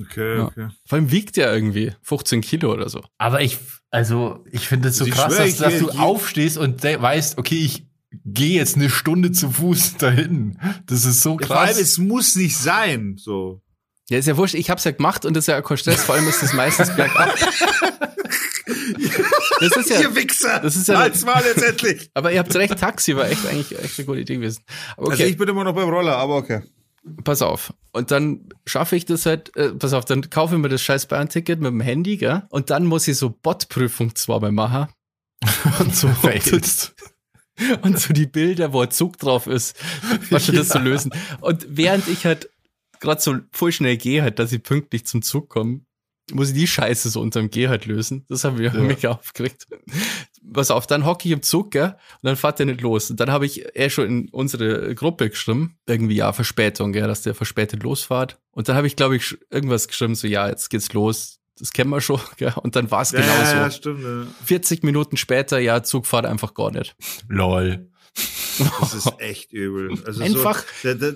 Okay, 0.00 0.36
Ja. 0.38 0.44
okay. 0.46 0.68
Vor 0.86 0.96
allem 0.98 1.10
wiegt 1.10 1.36
der 1.36 1.52
irgendwie 1.54 1.92
15 2.02 2.40
Kilo 2.40 2.72
oder 2.72 2.88
so. 2.88 3.02
Aber 3.18 3.42
ich, 3.42 3.58
also, 3.90 4.44
ich 4.50 4.66
finde 4.66 4.88
es 4.88 4.96
so 4.96 5.04
Ich 5.06 5.12
krass, 5.12 5.34
schwör, 5.34 5.44
dass, 5.46 5.56
dass 5.58 5.78
du 5.78 5.90
aufstehst 5.90 6.56
und 6.58 6.82
weißt, 6.82 7.36
okay, 7.38 7.58
ich 7.58 7.86
gehe 8.34 8.56
jetzt 8.58 8.76
eine 8.76 8.90
Stunde 8.90 9.32
zu 9.32 9.50
Fuß 9.50 9.96
dahin. 9.98 10.58
Das 10.86 11.04
ist 11.04 11.20
so 11.20 11.38
Ja, 11.40 11.46
vor 11.46 11.56
allem, 11.58 11.68
krass. 11.70 11.80
es 11.80 11.98
muss 11.98 12.34
nicht 12.36 12.56
sein, 12.56 13.16
so. 13.18 13.60
Ja, 14.08 14.18
ist 14.18 14.26
ja 14.26 14.36
wurscht. 14.36 14.54
Ich 14.54 14.70
hab's 14.70 14.84
ja 14.84 14.90
gemacht 14.90 15.24
und 15.24 15.34
das 15.34 15.44
ist 15.44 15.48
ja 15.48 15.62
kein 15.62 15.76
Stress. 15.76 16.02
Vor 16.02 16.14
allem 16.16 16.26
ist 16.28 16.42
das 16.42 16.52
meistens 16.52 16.90
bergab. 16.96 17.32
das 19.60 19.76
ist 19.76 19.90
ja, 19.90 20.00
Ihr 20.00 20.14
Wichser! 20.16 20.60
das 20.60 20.76
ist 20.76 20.88
ja- 20.88 20.98
Halt's 20.98 21.24
mal 21.24 21.42
jetzt 21.44 21.62
endlich! 21.62 22.10
aber 22.14 22.32
ihr 22.32 22.38
habt 22.40 22.54
recht, 22.54 22.76
Taxi 22.78 23.16
war 23.16 23.28
echt 23.28 23.46
eigentlich 23.46 23.78
echt 23.78 23.98
eine 23.98 24.06
gute 24.06 24.20
Idee 24.20 24.34
gewesen. 24.36 24.62
Aber 24.96 25.06
okay. 25.08 25.12
Also 25.12 25.24
ich 25.24 25.36
bin 25.36 25.48
immer 25.48 25.64
noch 25.64 25.74
beim 25.74 25.88
Roller, 25.88 26.16
aber 26.16 26.36
okay. 26.36 26.62
pass 27.24 27.42
auf. 27.42 27.72
Und 27.92 28.10
dann 28.10 28.48
schaffe 28.66 28.96
ich 28.96 29.04
das 29.04 29.26
halt, 29.26 29.54
äh, 29.56 29.70
pass 29.70 29.92
auf, 29.92 30.04
dann 30.04 30.28
kaufe 30.30 30.54
ich 30.56 30.60
mir 30.60 30.68
das 30.68 30.82
scheiß 30.82 31.06
Bayern-Ticket 31.06 31.60
mit 31.60 31.70
dem 31.70 31.80
Handy, 31.80 32.16
gell? 32.16 32.42
Und 32.50 32.70
dann 32.70 32.86
muss 32.86 33.06
ich 33.08 33.16
so 33.16 33.30
Bot-Prüfung 33.30 34.14
zweimal 34.14 34.52
machen. 34.52 34.88
Und 35.78 35.94
so, 35.96 36.08
Fails. 36.08 36.92
und 37.82 37.98
so 37.98 38.12
die 38.12 38.26
Bilder, 38.26 38.72
wo 38.72 38.80
ein 38.82 38.90
Zug 38.90 39.18
drauf 39.18 39.46
ist, 39.46 39.76
was 40.30 40.46
schon 40.46 40.56
das 40.56 40.68
zu 40.68 40.78
lösen. 40.78 41.12
Und 41.40 41.66
während 41.68 42.08
ich 42.08 42.26
halt 42.26 42.50
gerade 43.00 43.20
so 43.20 43.36
voll 43.50 43.72
schnell 43.72 43.96
gehe, 43.96 44.22
halt, 44.22 44.38
dass 44.38 44.52
ich 44.52 44.62
pünktlich 44.62 45.06
zum 45.06 45.22
Zug 45.22 45.48
komme, 45.48 45.80
muss 46.32 46.50
ich 46.50 46.54
die 46.54 46.66
Scheiße 46.66 47.10
so 47.10 47.20
unterm 47.20 47.50
Geh 47.50 47.68
halt 47.68 47.86
lösen. 47.86 48.24
Das 48.28 48.44
habe 48.44 48.64
ich 48.64 48.72
Ja. 48.72 48.80
mega 48.80 49.10
aufgeregt. 49.10 49.66
was 50.42 50.70
auf, 50.70 50.86
dann 50.86 51.04
hocke 51.04 51.26
ich 51.28 51.32
im 51.32 51.42
Zug, 51.42 51.72
gell? 51.72 51.88
Und 52.22 52.22
dann 52.22 52.36
fährt 52.36 52.58
der 52.58 52.66
nicht 52.66 52.80
los. 52.80 53.10
Und 53.10 53.18
dann 53.20 53.30
habe 53.30 53.46
ich 53.46 53.64
eh 53.76 53.90
schon 53.90 54.06
in 54.06 54.28
unsere 54.30 54.94
Gruppe 54.94 55.28
geschrieben, 55.30 55.76
irgendwie 55.86 56.16
ja, 56.16 56.32
Verspätung, 56.32 56.92
gell, 56.92 57.06
dass 57.08 57.22
der 57.22 57.34
verspätet 57.34 57.82
losfahrt. 57.82 58.38
Und 58.52 58.68
dann 58.68 58.76
habe 58.76 58.86
ich, 58.86 58.96
glaube 58.96 59.16
ich, 59.16 59.36
irgendwas 59.50 59.88
geschrieben, 59.88 60.14
so 60.14 60.26
ja, 60.26 60.48
jetzt 60.48 60.70
geht's 60.70 60.92
los. 60.92 61.39
Das 61.60 61.72
kennen 61.72 61.90
wir 61.90 62.00
schon, 62.00 62.20
gell? 62.36 62.52
Und 62.56 62.74
dann 62.74 62.90
war 62.90 63.02
es 63.02 63.12
Ja, 63.12 63.20
genauso. 63.20 63.42
ja, 63.56 63.70
stimmt. 63.70 64.02
Ja. 64.02 64.26
40 64.44 64.82
Minuten 64.82 65.16
später, 65.16 65.58
ja, 65.60 65.82
Zug 65.82 66.06
fahrt 66.06 66.26
einfach 66.26 66.54
gar 66.54 66.70
nicht. 66.72 66.96
Lol. 67.28 67.90
Das 68.80 68.92
ist 68.94 69.12
echt 69.20 69.52
übel. 69.52 70.02
Also 70.04 70.22
Einfach- 70.22 70.58
So, 70.82 70.88
der, 70.88 70.94
der, 70.96 71.14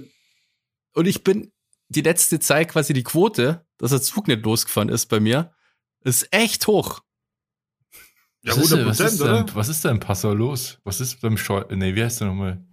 Und 0.95 1.07
ich 1.07 1.25
bin 1.25 1.51
die 1.89 2.01
letzte 2.03 2.39
Zeit 2.41 2.69
quasi 2.71 2.93
die 2.93 3.03
Quote, 3.03 3.67
dass 3.79 3.91
der 3.91 4.01
Zug 4.03 4.29
nicht 4.29 4.45
losgefahren 4.45 4.89
ist 4.89 5.07
bei 5.07 5.19
mir, 5.21 5.53
ist 6.05 6.29
echt 6.33 6.67
hoch. 6.67 7.01
ja, 8.43 8.53
was, 8.57 8.59
ist, 8.59 8.73
100 8.73 8.79
denn- 8.79 8.87
was, 8.87 9.01
ist 9.01 9.21
denn, 9.21 9.29
oder? 9.29 9.55
was 9.55 9.69
ist 9.69 9.85
denn 9.85 10.01
Passau 10.01 10.33
los? 10.35 10.79
Was 10.85 11.01
ist 11.01 11.21
beim 11.21 11.37
Scheuer? 11.37 11.67
Nee, 11.71 11.95
wie 11.95 12.03
heißt 12.05 12.21
der 12.21 12.29
nochmal? 12.29 12.65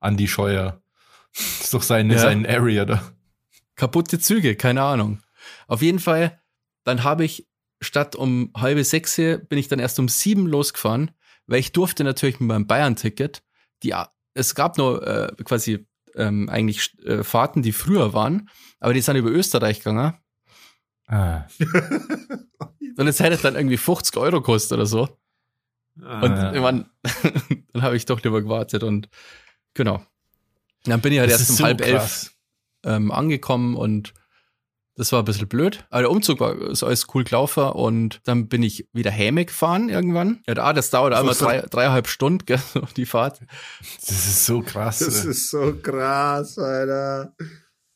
Andi 0.00 0.26
Scheuer. 0.28 0.80
Das 1.34 1.60
ist 1.64 1.74
doch 1.74 1.82
sein, 1.82 2.10
Ja. 2.10 2.18
sein 2.18 2.46
Area 2.46 2.84
da. 2.84 3.12
Kaputte 3.74 4.18
Züge, 4.18 4.56
keine 4.56 4.82
Ahnung. 4.82 5.20
Auf 5.68 5.82
jeden 5.82 5.98
Fall, 5.98 6.40
dann 6.86 7.04
habe 7.04 7.24
ich 7.24 7.46
statt 7.82 8.16
um 8.16 8.50
halbe 8.56 8.82
sechs 8.84 9.14
hier, 9.14 9.38
bin 9.38 9.58
ich 9.58 9.68
dann 9.68 9.78
erst 9.78 9.98
um 9.98 10.08
sieben 10.08 10.46
losgefahren, 10.46 11.10
weil 11.46 11.60
ich 11.60 11.72
durfte 11.72 12.04
natürlich 12.04 12.40
mit 12.40 12.48
meinem 12.48 12.66
Bayern-Ticket, 12.66 13.42
die, 13.82 13.94
es 14.34 14.54
gab 14.54 14.78
nur 14.78 15.06
äh, 15.06 15.32
quasi 15.44 15.86
ähm, 16.14 16.48
eigentlich 16.48 16.96
äh, 17.04 17.22
Fahrten, 17.22 17.62
die 17.62 17.72
früher 17.72 18.14
waren, 18.14 18.48
aber 18.80 18.94
die 18.94 19.00
sind 19.02 19.16
über 19.16 19.30
Österreich 19.30 19.78
gegangen. 19.80 20.14
Ah. 21.08 21.44
Und 22.98 23.06
es 23.06 23.20
hätte 23.20 23.36
dann 23.42 23.56
irgendwie 23.56 23.76
50 23.76 24.16
Euro 24.16 24.40
gekostet 24.40 24.72
oder 24.78 24.86
so. 24.86 25.08
Ah, 26.02 26.20
Und 26.22 26.36
Ja. 26.36 26.52
ich 26.54 26.60
mein, 26.60 26.86
dann 27.72 27.82
habe 27.82 27.96
ich 27.96 28.06
doch 28.06 28.22
lieber 28.22 28.40
gewartet 28.42 28.82
und 28.82 29.08
genau. 29.74 30.02
Dann 30.84 31.00
bin 31.00 31.12
ich 31.12 31.18
halt 31.18 31.30
Das 31.30 31.40
erst 31.40 31.50
um 31.50 31.56
so 31.56 31.64
halb 31.64 31.80
elf 31.82 31.96
krass. 31.98 32.30
ähm, 32.84 33.10
angekommen 33.12 33.76
und 33.76 34.14
das 34.96 35.12
war 35.12 35.20
ein 35.20 35.24
bisschen 35.24 35.48
blöd. 35.48 35.84
Aber 35.90 36.02
der 36.02 36.10
Umzug 36.10 36.40
war 36.40 36.58
ist 36.70 36.82
alles 36.82 37.06
cool 37.14 37.24
gelaufen 37.24 37.64
und 37.64 38.20
dann 38.24 38.48
bin 38.48 38.62
ich 38.62 38.88
wieder 38.92 39.10
Häme 39.10 39.44
gefahren 39.44 39.88
irgendwann. 39.88 40.42
Ja, 40.46 40.54
da, 40.54 40.72
das 40.72 40.90
dauert 40.90 41.14
einmal 41.14 41.34
drei, 41.34 41.60
dreieinhalb 41.60 42.08
Stunden, 42.08 42.44
gell, 42.46 42.60
die 42.96 43.06
Fahrt. 43.06 43.40
Das 44.00 44.10
ist 44.10 44.46
so 44.46 44.62
krass. 44.62 45.00
das 45.00 45.24
ey. 45.24 45.30
ist 45.30 45.50
so 45.50 45.74
krass, 45.82 46.58
Alter. 46.58 47.34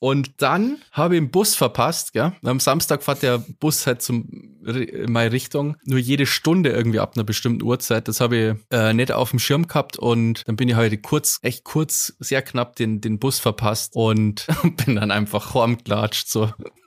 Und 0.00 0.40
dann 0.42 0.78
habe 0.92 1.14
ich 1.14 1.20
den 1.20 1.30
Bus 1.30 1.54
verpasst, 1.54 2.14
gell. 2.14 2.32
Am 2.42 2.58
Samstag 2.58 3.02
fährt 3.02 3.22
der 3.22 3.36
Bus 3.38 3.86
halt 3.86 4.00
zum, 4.00 4.56
in 4.64 5.12
meine 5.12 5.30
Richtung 5.30 5.76
nur 5.84 5.98
jede 5.98 6.24
Stunde 6.24 6.70
irgendwie 6.70 7.00
ab 7.00 7.12
einer 7.14 7.24
bestimmten 7.24 7.62
Uhrzeit. 7.62 8.08
Das 8.08 8.18
habe 8.20 8.36
ich 8.36 8.76
äh, 8.76 8.94
nicht 8.94 9.12
auf 9.12 9.28
dem 9.30 9.38
Schirm 9.38 9.68
gehabt 9.68 9.98
und 9.98 10.42
dann 10.48 10.56
bin 10.56 10.70
ich 10.70 10.76
heute 10.76 10.96
kurz, 10.96 11.38
echt 11.42 11.64
kurz, 11.64 12.14
sehr 12.18 12.40
knapp 12.40 12.76
den, 12.76 13.02
den 13.02 13.18
Bus 13.18 13.38
verpasst 13.38 13.94
und 13.94 14.46
bin 14.84 14.96
dann 14.96 15.10
einfach 15.10 15.54
heimgelatscht, 15.54 16.28
so. 16.28 16.50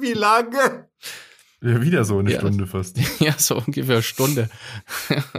Wie 0.00 0.12
lange? 0.12 0.88
ja, 1.62 1.80
wieder 1.80 2.04
so 2.04 2.18
eine 2.18 2.32
Ja. 2.32 2.40
Stunde 2.40 2.66
fast. 2.66 2.98
ja, 3.20 3.34
so 3.38 3.56
ungefähr 3.58 3.96
eine 3.96 4.02
Stunde. 4.02 4.50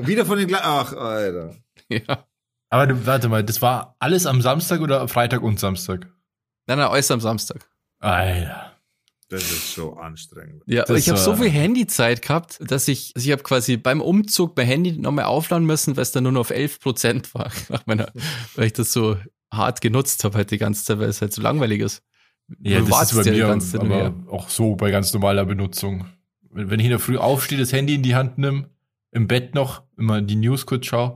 Wieder 0.01 0.25
von 0.25 0.37
den 0.37 0.47
Gle 0.47 0.59
Ach, 0.63 0.93
Alter. 0.93 1.55
Ja. 1.89 2.25
Aber 2.71 2.87
du, 2.87 3.05
warte 3.05 3.27
mal, 3.29 3.43
das 3.43 3.61
war 3.61 3.95
alles 3.99 4.25
am 4.25 4.41
Samstag 4.41 4.79
oder 4.81 5.07
Freitag 5.07 5.41
und 5.43 5.59
Samstag? 5.59 6.07
Nein, 6.67 6.77
nein, 6.79 6.87
alles 6.87 7.11
am 7.11 7.19
Samstag. 7.19 7.69
Alter. 7.99 8.67
Das 9.29 9.43
ist 9.43 9.75
so 9.75 9.93
anstrengend. 9.95 10.61
Ja, 10.65 10.83
Das 10.83 10.97
ich 10.97 11.07
habe 11.09 11.17
so 11.19 11.35
viel 11.35 11.49
Handyzeit 11.49 12.21
gehabt, 12.21 12.59
dass 12.59 12.87
ich, 12.89 13.13
also 13.15 13.25
ich 13.25 13.31
habe 13.31 13.43
quasi 13.43 13.77
beim 13.77 14.01
Umzug 14.01 14.57
mein 14.57 14.67
Handy 14.67 14.91
nochmal 14.93 15.25
aufladen 15.25 15.65
müssen, 15.65 15.95
weil 15.95 16.01
es 16.03 16.11
dann 16.11 16.23
nur 16.23 16.33
noch 16.33 16.41
auf 16.41 16.49
11 16.49 16.79
Prozent 16.81 17.33
war, 17.33 17.49
nach 17.69 17.85
meiner, 17.85 18.11
weil 18.55 18.65
ich 18.67 18.73
das 18.73 18.91
so 18.91 19.17
hart 19.53 19.79
genutzt 19.81 20.23
habe 20.25 20.37
halt 20.37 20.51
die 20.51 20.57
ganze 20.57 20.83
Zeit, 20.83 20.99
weil 20.99 21.07
es 21.09 21.21
halt 21.21 21.31
so 21.33 21.41
langweilig 21.41 21.81
ist. 21.81 22.03
Ja, 22.59 22.79
Du 22.79 22.87
das 22.87 23.11
ist 23.13 23.17
bei 23.17 23.23
ja 23.23 23.31
die 23.33 23.39
mir 23.39 23.47
ganze 23.47 23.71
Zeit 23.71 23.83
nur 23.83 23.93
aber 23.95 24.03
her. 24.03 24.13
auch 24.29 24.49
so 24.49 24.75
bei 24.75 24.91
ganz 24.91 25.13
normaler 25.13 25.45
Benutzung. 25.45 26.07
Wenn, 26.49 26.69
wenn 26.69 26.79
ich 26.79 26.85
in 26.85 26.91
der 26.91 26.99
Früh 26.99 27.17
aufstehe, 27.17 27.57
das 27.57 27.71
Handy 27.71 27.95
in 27.95 28.03
die 28.03 28.15
Hand 28.15 28.37
nimm, 28.37 28.65
im 29.11 29.27
Bett 29.27 29.55
noch, 29.55 29.83
immer 29.97 30.21
die 30.21 30.35
News 30.35 30.65
kurz 30.65 30.85
schaue 30.87 31.15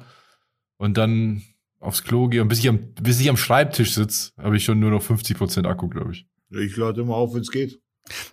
und 0.77 0.97
dann 0.97 1.43
aufs 1.79 2.03
Klo 2.03 2.27
gehe 2.27 2.41
und 2.41 2.47
bis 2.47 2.59
ich 2.59 2.67
am, 2.69 2.93
bis 2.95 3.19
ich 3.19 3.29
am 3.29 3.37
Schreibtisch 3.37 3.93
sitze, 3.93 4.31
habe 4.37 4.57
ich 4.57 4.63
schon 4.65 4.79
nur 4.79 4.91
noch 4.91 5.03
50% 5.03 5.65
Akku, 5.67 5.87
glaube 5.89 6.13
ich. 6.13 6.27
Ich 6.49 6.75
lade 6.77 7.01
immer 7.01 7.15
auf, 7.15 7.33
wenn 7.33 7.41
es 7.41 7.51
geht. 7.51 7.79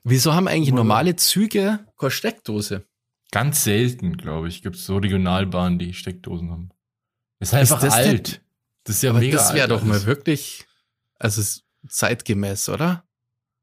Wieso 0.04 0.34
haben 0.34 0.48
eigentlich 0.48 0.72
normale 0.74 1.16
Züge 1.16 1.80
keine 1.98 2.10
Steckdose? 2.10 2.84
Ganz 3.30 3.64
selten, 3.64 4.16
glaube 4.16 4.48
ich, 4.48 4.62
gibt 4.62 4.76
es 4.76 4.84
so 4.84 4.98
Regionalbahnen, 4.98 5.78
die 5.78 5.94
Steckdosen 5.94 6.50
haben. 6.50 6.68
Das 7.38 7.48
ist 7.48 7.52
Ist 7.54 7.58
einfach 7.72 7.80
das 7.80 7.94
denn- 7.96 8.08
alt. 8.08 8.42
Das 8.84 8.96
ist 8.96 9.02
ja 9.02 9.10
Aber 9.10 9.20
mega 9.20 9.36
das 9.38 9.54
wäre 9.54 9.68
doch 9.68 9.84
mal 9.84 10.04
wirklich, 10.06 10.66
also 11.18 11.40
es 11.40 11.48
ist 11.48 11.64
zeitgemäß, 11.88 12.68
oder? 12.68 13.04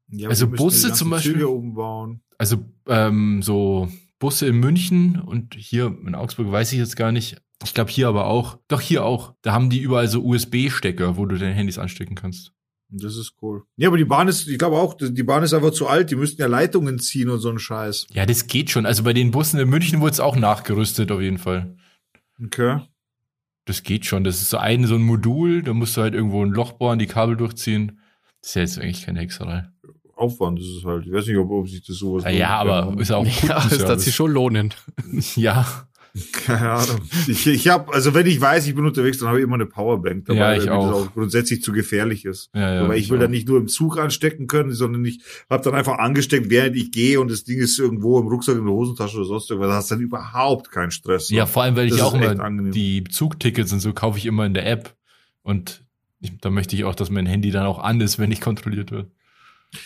Ja, 0.08 0.28
Also 0.28 0.48
Busse 0.48 0.92
zum 0.92 1.10
Beispiel- 1.10 1.34
Züge 1.34 1.48
umbauen. 1.48 2.22
Also 2.38 2.64
ähm, 2.88 3.42
so 3.42 3.88
Busse 4.18 4.46
in 4.46 4.56
München 4.58 5.20
und 5.20 5.54
hier 5.54 5.86
in 6.06 6.14
Augsburg 6.14 6.50
weiß 6.50 6.72
ich 6.72 6.78
jetzt 6.78 6.96
gar 6.96 7.12
nicht. 7.12 7.36
Ich 7.62 7.74
glaube 7.74 7.90
hier 7.90 8.08
aber 8.08 8.26
auch. 8.26 8.58
Doch 8.68 8.80
hier 8.80 9.04
auch. 9.04 9.34
Da 9.42 9.52
haben 9.52 9.70
die 9.70 9.80
überall 9.80 10.08
so 10.08 10.24
USB-Stecker, 10.24 11.16
wo 11.16 11.26
du 11.26 11.36
deine 11.36 11.54
Handys 11.54 11.78
anstecken 11.78 12.14
kannst. 12.14 12.52
Das 12.92 13.16
ist 13.16 13.34
cool. 13.40 13.62
Ja, 13.76 13.88
aber 13.88 13.98
die 13.98 14.04
Bahn 14.04 14.26
ist, 14.26 14.48
ich 14.48 14.58
glaube 14.58 14.76
auch, 14.76 14.94
die 14.94 15.22
Bahn 15.22 15.44
ist 15.44 15.54
einfach 15.54 15.70
zu 15.70 15.86
alt. 15.86 16.10
Die 16.10 16.16
müssten 16.16 16.40
ja 16.40 16.48
Leitungen 16.48 16.98
ziehen 16.98 17.28
und 17.28 17.38
so 17.38 17.48
ein 17.48 17.58
Scheiß. 17.58 18.08
Ja, 18.12 18.26
das 18.26 18.46
geht 18.48 18.70
schon. 18.70 18.84
Also 18.84 19.04
bei 19.04 19.12
den 19.12 19.30
Bussen 19.30 19.60
in 19.60 19.68
München 19.68 20.00
wurde 20.00 20.12
es 20.12 20.20
auch 20.20 20.36
nachgerüstet 20.36 21.12
auf 21.12 21.20
jeden 21.20 21.38
Fall. 21.38 21.76
Okay. 22.42 22.80
Das 23.66 23.84
geht 23.84 24.06
schon. 24.06 24.24
Das 24.24 24.40
ist 24.40 24.50
so 24.50 24.56
ein 24.56 24.86
so 24.86 24.96
ein 24.96 25.02
Modul. 25.02 25.62
Da 25.62 25.72
musst 25.72 25.96
du 25.96 26.00
halt 26.00 26.14
irgendwo 26.14 26.44
ein 26.44 26.50
Loch 26.50 26.72
bohren, 26.72 26.98
die 26.98 27.06
Kabel 27.06 27.36
durchziehen. 27.36 28.00
Das 28.40 28.50
ist 28.50 28.54
ja 28.54 28.62
jetzt 28.62 28.78
eigentlich 28.80 29.06
keine 29.06 29.20
Hexerei. 29.20 29.68
Aufwand 30.16 30.58
ist 30.58 30.66
es 30.66 30.84
halt. 30.84 31.06
Ich 31.06 31.12
weiß 31.12 31.26
nicht, 31.28 31.36
ob, 31.36 31.50
ob 31.50 31.68
sich 31.68 31.86
das 31.86 31.96
sowas. 31.96 32.24
Ja, 32.24 32.30
ja 32.30 32.48
aber 32.58 32.94
ist 32.98 33.12
auch 33.12 33.24
Ja, 33.24 33.30
das 33.30 33.62
Kundenservice. 33.62 33.88
hat 33.88 34.00
sich 34.00 34.14
schon 34.14 34.32
lohnen. 34.32 34.74
Ja, 35.36 35.88
Keine 36.32 36.70
Ahnung. 36.70 37.00
Ich, 37.28 37.46
ich 37.46 37.68
habe, 37.68 37.92
also 37.92 38.14
wenn 38.14 38.26
ich 38.26 38.40
weiß, 38.40 38.66
ich 38.66 38.74
bin 38.74 38.84
unterwegs, 38.84 39.18
dann 39.18 39.28
habe 39.28 39.38
ich 39.38 39.44
immer 39.44 39.54
eine 39.54 39.66
Powerbank 39.66 40.24
dabei, 40.26 40.38
Ja, 40.38 40.52
ich 40.54 40.66
weil 40.68 40.76
mir 40.76 40.82
das 40.86 40.94
auch. 40.94 41.06
auch 41.06 41.12
grundsätzlich 41.12 41.62
zu 41.62 41.72
gefährlich 41.72 42.24
ist. 42.24 42.50
ja, 42.54 42.74
ja. 42.74 42.80
Aber 42.84 42.96
ich 42.96 43.10
will 43.10 43.18
auch. 43.18 43.22
dann 43.22 43.30
nicht 43.30 43.46
nur 43.48 43.58
im 43.58 43.68
Zug 43.68 43.98
anstecken 43.98 44.46
können, 44.48 44.72
sondern 44.72 45.04
ich 45.04 45.20
habe 45.48 45.62
dann 45.62 45.74
einfach 45.74 45.98
angesteckt, 45.98 46.50
während 46.50 46.76
ich 46.76 46.90
gehe 46.90 47.20
und 47.20 47.30
das 47.30 47.44
Ding 47.44 47.58
ist 47.58 47.78
irgendwo 47.78 48.18
im 48.18 48.26
Rucksack, 48.26 48.56
in 48.56 48.64
der 48.64 48.74
Hosentasche 48.74 49.16
oder 49.18 49.26
sonst 49.26 49.50
irgendwas. 49.50 49.70
Da 49.70 49.76
hast 49.76 49.90
du 49.90 49.94
dann 49.94 50.02
überhaupt 50.04 50.70
keinen 50.70 50.90
Stress. 50.90 51.30
Ja, 51.30 51.46
vor 51.46 51.62
allem, 51.62 51.76
weil 51.76 51.86
ich 51.86 51.92
Das 51.92 52.00
auch 52.02 52.14
ist 52.14 52.20
echt 52.22 52.32
immer 52.32 52.44
angenehm. 52.44 52.72
die 52.72 53.04
Zugtickets 53.04 53.72
und 53.72 53.80
so 53.80 53.92
kaufe 53.92 54.18
ich 54.18 54.26
immer 54.26 54.46
in 54.46 54.54
der 54.54 54.66
App. 54.66 54.94
Und 55.42 55.84
ich, 56.20 56.36
da 56.40 56.50
möchte 56.50 56.74
ich 56.76 56.84
auch, 56.84 56.94
dass 56.94 57.08
mein 57.10 57.26
Handy 57.26 57.50
dann 57.50 57.66
auch 57.66 57.78
an 57.78 58.00
ist, 58.00 58.18
wenn 58.18 58.28
nicht 58.30 58.42
kontrolliert 58.42 58.90
wird. 58.90 59.10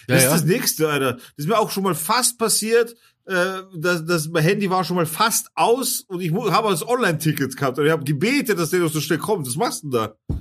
Ja, 0.09 0.15
das 0.15 0.25
ist 0.25 0.31
das 0.33 0.45
nächste, 0.47 0.89
Alter. 0.89 1.13
Das 1.13 1.23
ist 1.37 1.47
mir 1.49 1.59
auch 1.59 1.71
schon 1.71 1.83
mal 1.83 1.95
fast 1.95 2.39
passiert. 2.39 2.97
Äh, 3.27 3.63
das, 3.75 4.05
das, 4.05 4.29
mein 4.29 4.43
Handy 4.43 4.69
war 4.69 4.85
schon 4.85 4.97
mal 4.97 5.07
fast 5.07 5.51
aus 5.55 6.01
und 6.09 6.21
ich 6.21 6.33
habe 6.33 6.71
das 6.71 6.87
Online-Ticket 6.87 7.57
gehabt 7.57 7.79
und 7.79 7.87
ich 7.87 7.93
habe 7.93 8.05
gebetet, 8.05 8.59
dass 8.59 8.71
der 8.71 8.81
noch 8.81 8.91
so 8.91 9.01
schnell 9.01 9.19
kommt. 9.19 9.47
Was 9.47 9.57
machst 9.57 9.83
du 9.83 9.91
denn 9.91 10.01
da? 10.01 10.39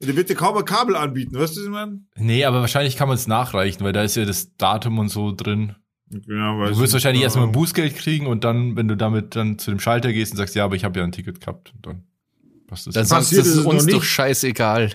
Der 0.00 0.16
wird 0.16 0.30
dir 0.30 0.34
kaum 0.34 0.56
ein 0.56 0.64
Kabel 0.64 0.96
anbieten, 0.96 1.38
weißt 1.38 1.56
du, 1.56 1.60
was 1.60 1.66
ich 1.66 1.70
meine? 1.70 2.00
Nee, 2.16 2.44
aber 2.44 2.60
wahrscheinlich 2.60 2.96
kann 2.96 3.06
man 3.06 3.16
es 3.16 3.28
nachreichen, 3.28 3.84
weil 3.84 3.92
da 3.92 4.02
ist 4.02 4.16
ja 4.16 4.24
das 4.24 4.56
Datum 4.56 4.98
und 4.98 5.10
so 5.10 5.32
drin. 5.32 5.76
Ja, 6.10 6.58
weiß 6.58 6.70
Du 6.70 6.78
wirst 6.78 6.90
ich 6.90 6.92
wahrscheinlich 6.94 7.22
erstmal 7.22 7.46
ein 7.46 7.52
Bußgeld 7.52 7.96
kriegen 7.96 8.26
und 8.26 8.44
dann, 8.44 8.76
wenn 8.76 8.88
du 8.88 8.96
damit 8.96 9.36
dann 9.36 9.58
zu 9.58 9.70
dem 9.70 9.78
Schalter 9.78 10.12
gehst 10.12 10.32
und 10.32 10.38
sagst, 10.38 10.54
ja, 10.54 10.64
aber 10.64 10.74
ich 10.74 10.84
habe 10.84 10.98
ja 10.98 11.04
ein 11.04 11.12
Ticket 11.12 11.40
gehabt, 11.40 11.72
und 11.74 11.86
dann 11.86 12.02
passt 12.66 12.86
das. 12.86 12.94
Dann 12.94 13.06
sagst 13.06 13.32
du, 13.32 13.36
das 13.36 13.46
ist 13.46 13.56
es 13.56 13.64
uns 13.64 13.84
nicht. 13.84 13.96
doch 13.96 14.02
scheißegal. 14.02 14.90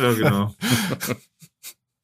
Ja, 0.00 0.12
genau. 0.12 0.54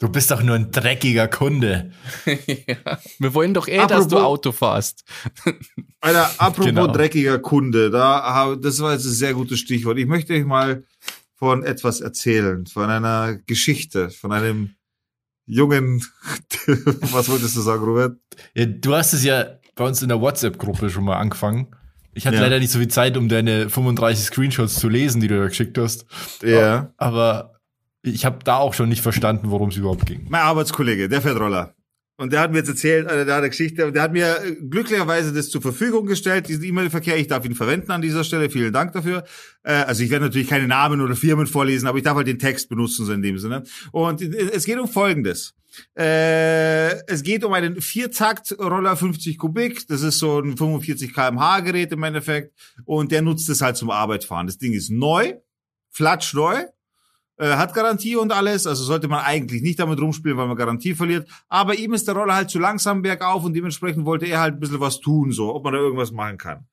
du 0.02 0.08
bist 0.08 0.30
doch 0.32 0.42
nur 0.42 0.56
ein 0.56 0.70
dreckiger 0.72 1.28
Kunde. 1.28 1.92
ja. 2.26 2.98
Wir 3.18 3.34
wollen 3.34 3.54
doch 3.54 3.68
eh, 3.68 3.76
dass 3.86 4.08
du 4.08 4.16
Apropos- 4.16 4.22
Auto 4.24 4.52
fährst. 4.52 5.04
Alter, 6.00 6.30
apropos 6.38 6.66
Genau. 6.66 6.86
dreckiger 6.88 7.38
Kunde, 7.38 7.90
da, 7.90 8.56
das 8.60 8.80
war 8.80 8.92
jetzt 8.92 9.04
ein 9.04 9.12
sehr 9.12 9.34
gutes 9.34 9.60
Stichwort. 9.60 9.98
Ich 9.98 10.06
möchte 10.06 10.34
euch 10.34 10.44
mal 10.44 10.84
von 11.36 11.62
etwas 11.62 12.00
erzählen, 12.00 12.66
von 12.66 12.90
einer 12.90 13.36
Geschichte, 13.46 14.10
von 14.10 14.32
einem 14.32 14.74
jungen, 15.46 16.04
was 16.66 17.28
wolltest 17.28 17.56
du 17.56 17.60
sagen, 17.60 17.84
Robert? 17.84 18.16
Ja, 18.54 18.66
du 18.66 18.94
hast 18.94 19.12
es 19.12 19.22
ja 19.24 19.46
bei 19.74 19.84
uns 19.86 20.02
in 20.02 20.08
der 20.08 20.20
WhatsApp-Gruppe 20.20 20.90
schon 20.90 21.04
mal 21.04 21.16
angefangen. 21.18 21.68
Ich 22.14 22.26
hatte 22.26 22.36
Ja. 22.36 22.42
leider 22.42 22.58
nicht 22.58 22.70
so 22.70 22.78
viel 22.78 22.88
Zeit, 22.88 23.16
um 23.16 23.28
deine 23.28 23.70
35 23.70 24.24
Screenshots 24.26 24.74
zu 24.74 24.88
lesen, 24.88 25.20
die 25.20 25.28
du 25.28 25.38
da 25.40 25.46
geschickt 25.48 25.78
hast. 25.78 26.04
Ja. 26.42 26.92
Aber 26.96 27.51
ich 28.02 28.24
habe 28.24 28.38
da 28.44 28.56
auch 28.56 28.74
schon 28.74 28.88
nicht 28.88 29.02
verstanden, 29.02 29.50
worum 29.50 29.68
es 29.68 29.76
überhaupt 29.76 30.06
ging. 30.06 30.26
Mein 30.28 30.42
Arbeitskollege, 30.42 31.08
der 31.08 31.22
fährt 31.22 31.38
Roller. 31.38 31.74
Und 32.18 32.32
der 32.32 32.40
hat 32.40 32.52
mir 32.52 32.58
jetzt 32.58 32.68
erzählt, 32.68 33.10
äh, 33.10 33.24
der 33.24 33.34
hat 33.34 33.40
eine 33.40 33.50
Geschichte, 33.50 33.90
der 33.90 34.02
hat 34.02 34.12
mir 34.12 34.44
äh, 34.44 34.54
glücklicherweise 34.54 35.32
das 35.32 35.48
zur 35.48 35.62
Verfügung 35.62 36.06
gestellt, 36.06 36.46
diesen 36.46 36.62
E-Mail-Verkehr. 36.64 37.16
Ich 37.16 37.26
darf 37.26 37.44
ihn 37.44 37.54
verwenden 37.54 37.90
an 37.90 38.02
dieser 38.02 38.22
Stelle. 38.22 38.50
Vielen 38.50 38.72
Dank 38.72 38.92
dafür. 38.92 39.24
Äh, 39.62 39.72
also 39.72 40.02
ich 40.02 40.10
werde 40.10 40.26
natürlich 40.26 40.48
keine 40.48 40.68
Namen 40.68 41.00
oder 41.00 41.16
Firmen 41.16 41.46
vorlesen, 41.46 41.88
aber 41.88 41.98
ich 41.98 42.04
darf 42.04 42.16
halt 42.16 42.26
den 42.26 42.38
Text 42.38 42.68
benutzen, 42.68 43.06
so 43.06 43.12
in 43.12 43.22
dem 43.22 43.38
Sinne. 43.38 43.64
Und 43.92 44.20
äh, 44.20 44.50
es 44.52 44.66
geht 44.66 44.78
um 44.78 44.88
Folgendes. 44.88 45.54
Äh, 45.98 47.02
es 47.06 47.22
geht 47.22 47.44
um 47.44 47.54
einen 47.54 47.80
Viertakt-Roller 47.80 48.94
50 48.94 49.38
Kubik. 49.38 49.88
Das 49.88 50.02
ist 50.02 50.18
so 50.18 50.38
ein 50.38 50.56
45 50.56 51.14
kmh 51.14 51.60
Gerät 51.60 51.92
im 51.92 52.02
Endeffekt. 52.02 52.52
Und 52.84 53.10
der 53.10 53.22
nutzt 53.22 53.48
es 53.48 53.62
halt 53.62 53.76
zum 53.76 53.90
Arbeitfahren. 53.90 54.46
Das 54.46 54.58
Ding 54.58 54.74
ist 54.74 54.90
neu, 54.90 55.34
flatschneu 55.90 56.66
äh, 57.38 57.56
hat 57.56 57.74
Garantie 57.74 58.16
und 58.16 58.32
alles, 58.32 58.66
also 58.66 58.84
sollte 58.84 59.08
man 59.08 59.24
eigentlich 59.24 59.62
nicht 59.62 59.78
damit 59.78 60.00
rumspielen, 60.00 60.36
weil 60.36 60.48
man 60.48 60.56
Garantie 60.56 60.94
verliert. 60.94 61.28
Aber 61.48 61.74
ihm 61.74 61.94
ist 61.94 62.06
der 62.06 62.14
Roller 62.14 62.34
halt 62.34 62.50
zu 62.50 62.58
langsam 62.58 63.02
bergauf 63.02 63.44
und 63.44 63.54
dementsprechend 63.54 64.04
wollte 64.04 64.26
er 64.26 64.40
halt 64.40 64.54
ein 64.54 64.60
bisschen 64.60 64.80
was 64.80 65.00
tun, 65.00 65.32
so, 65.32 65.54
ob 65.54 65.64
man 65.64 65.72
da 65.72 65.78
irgendwas 65.80 66.12
machen 66.12 66.38
kann. 66.38 66.66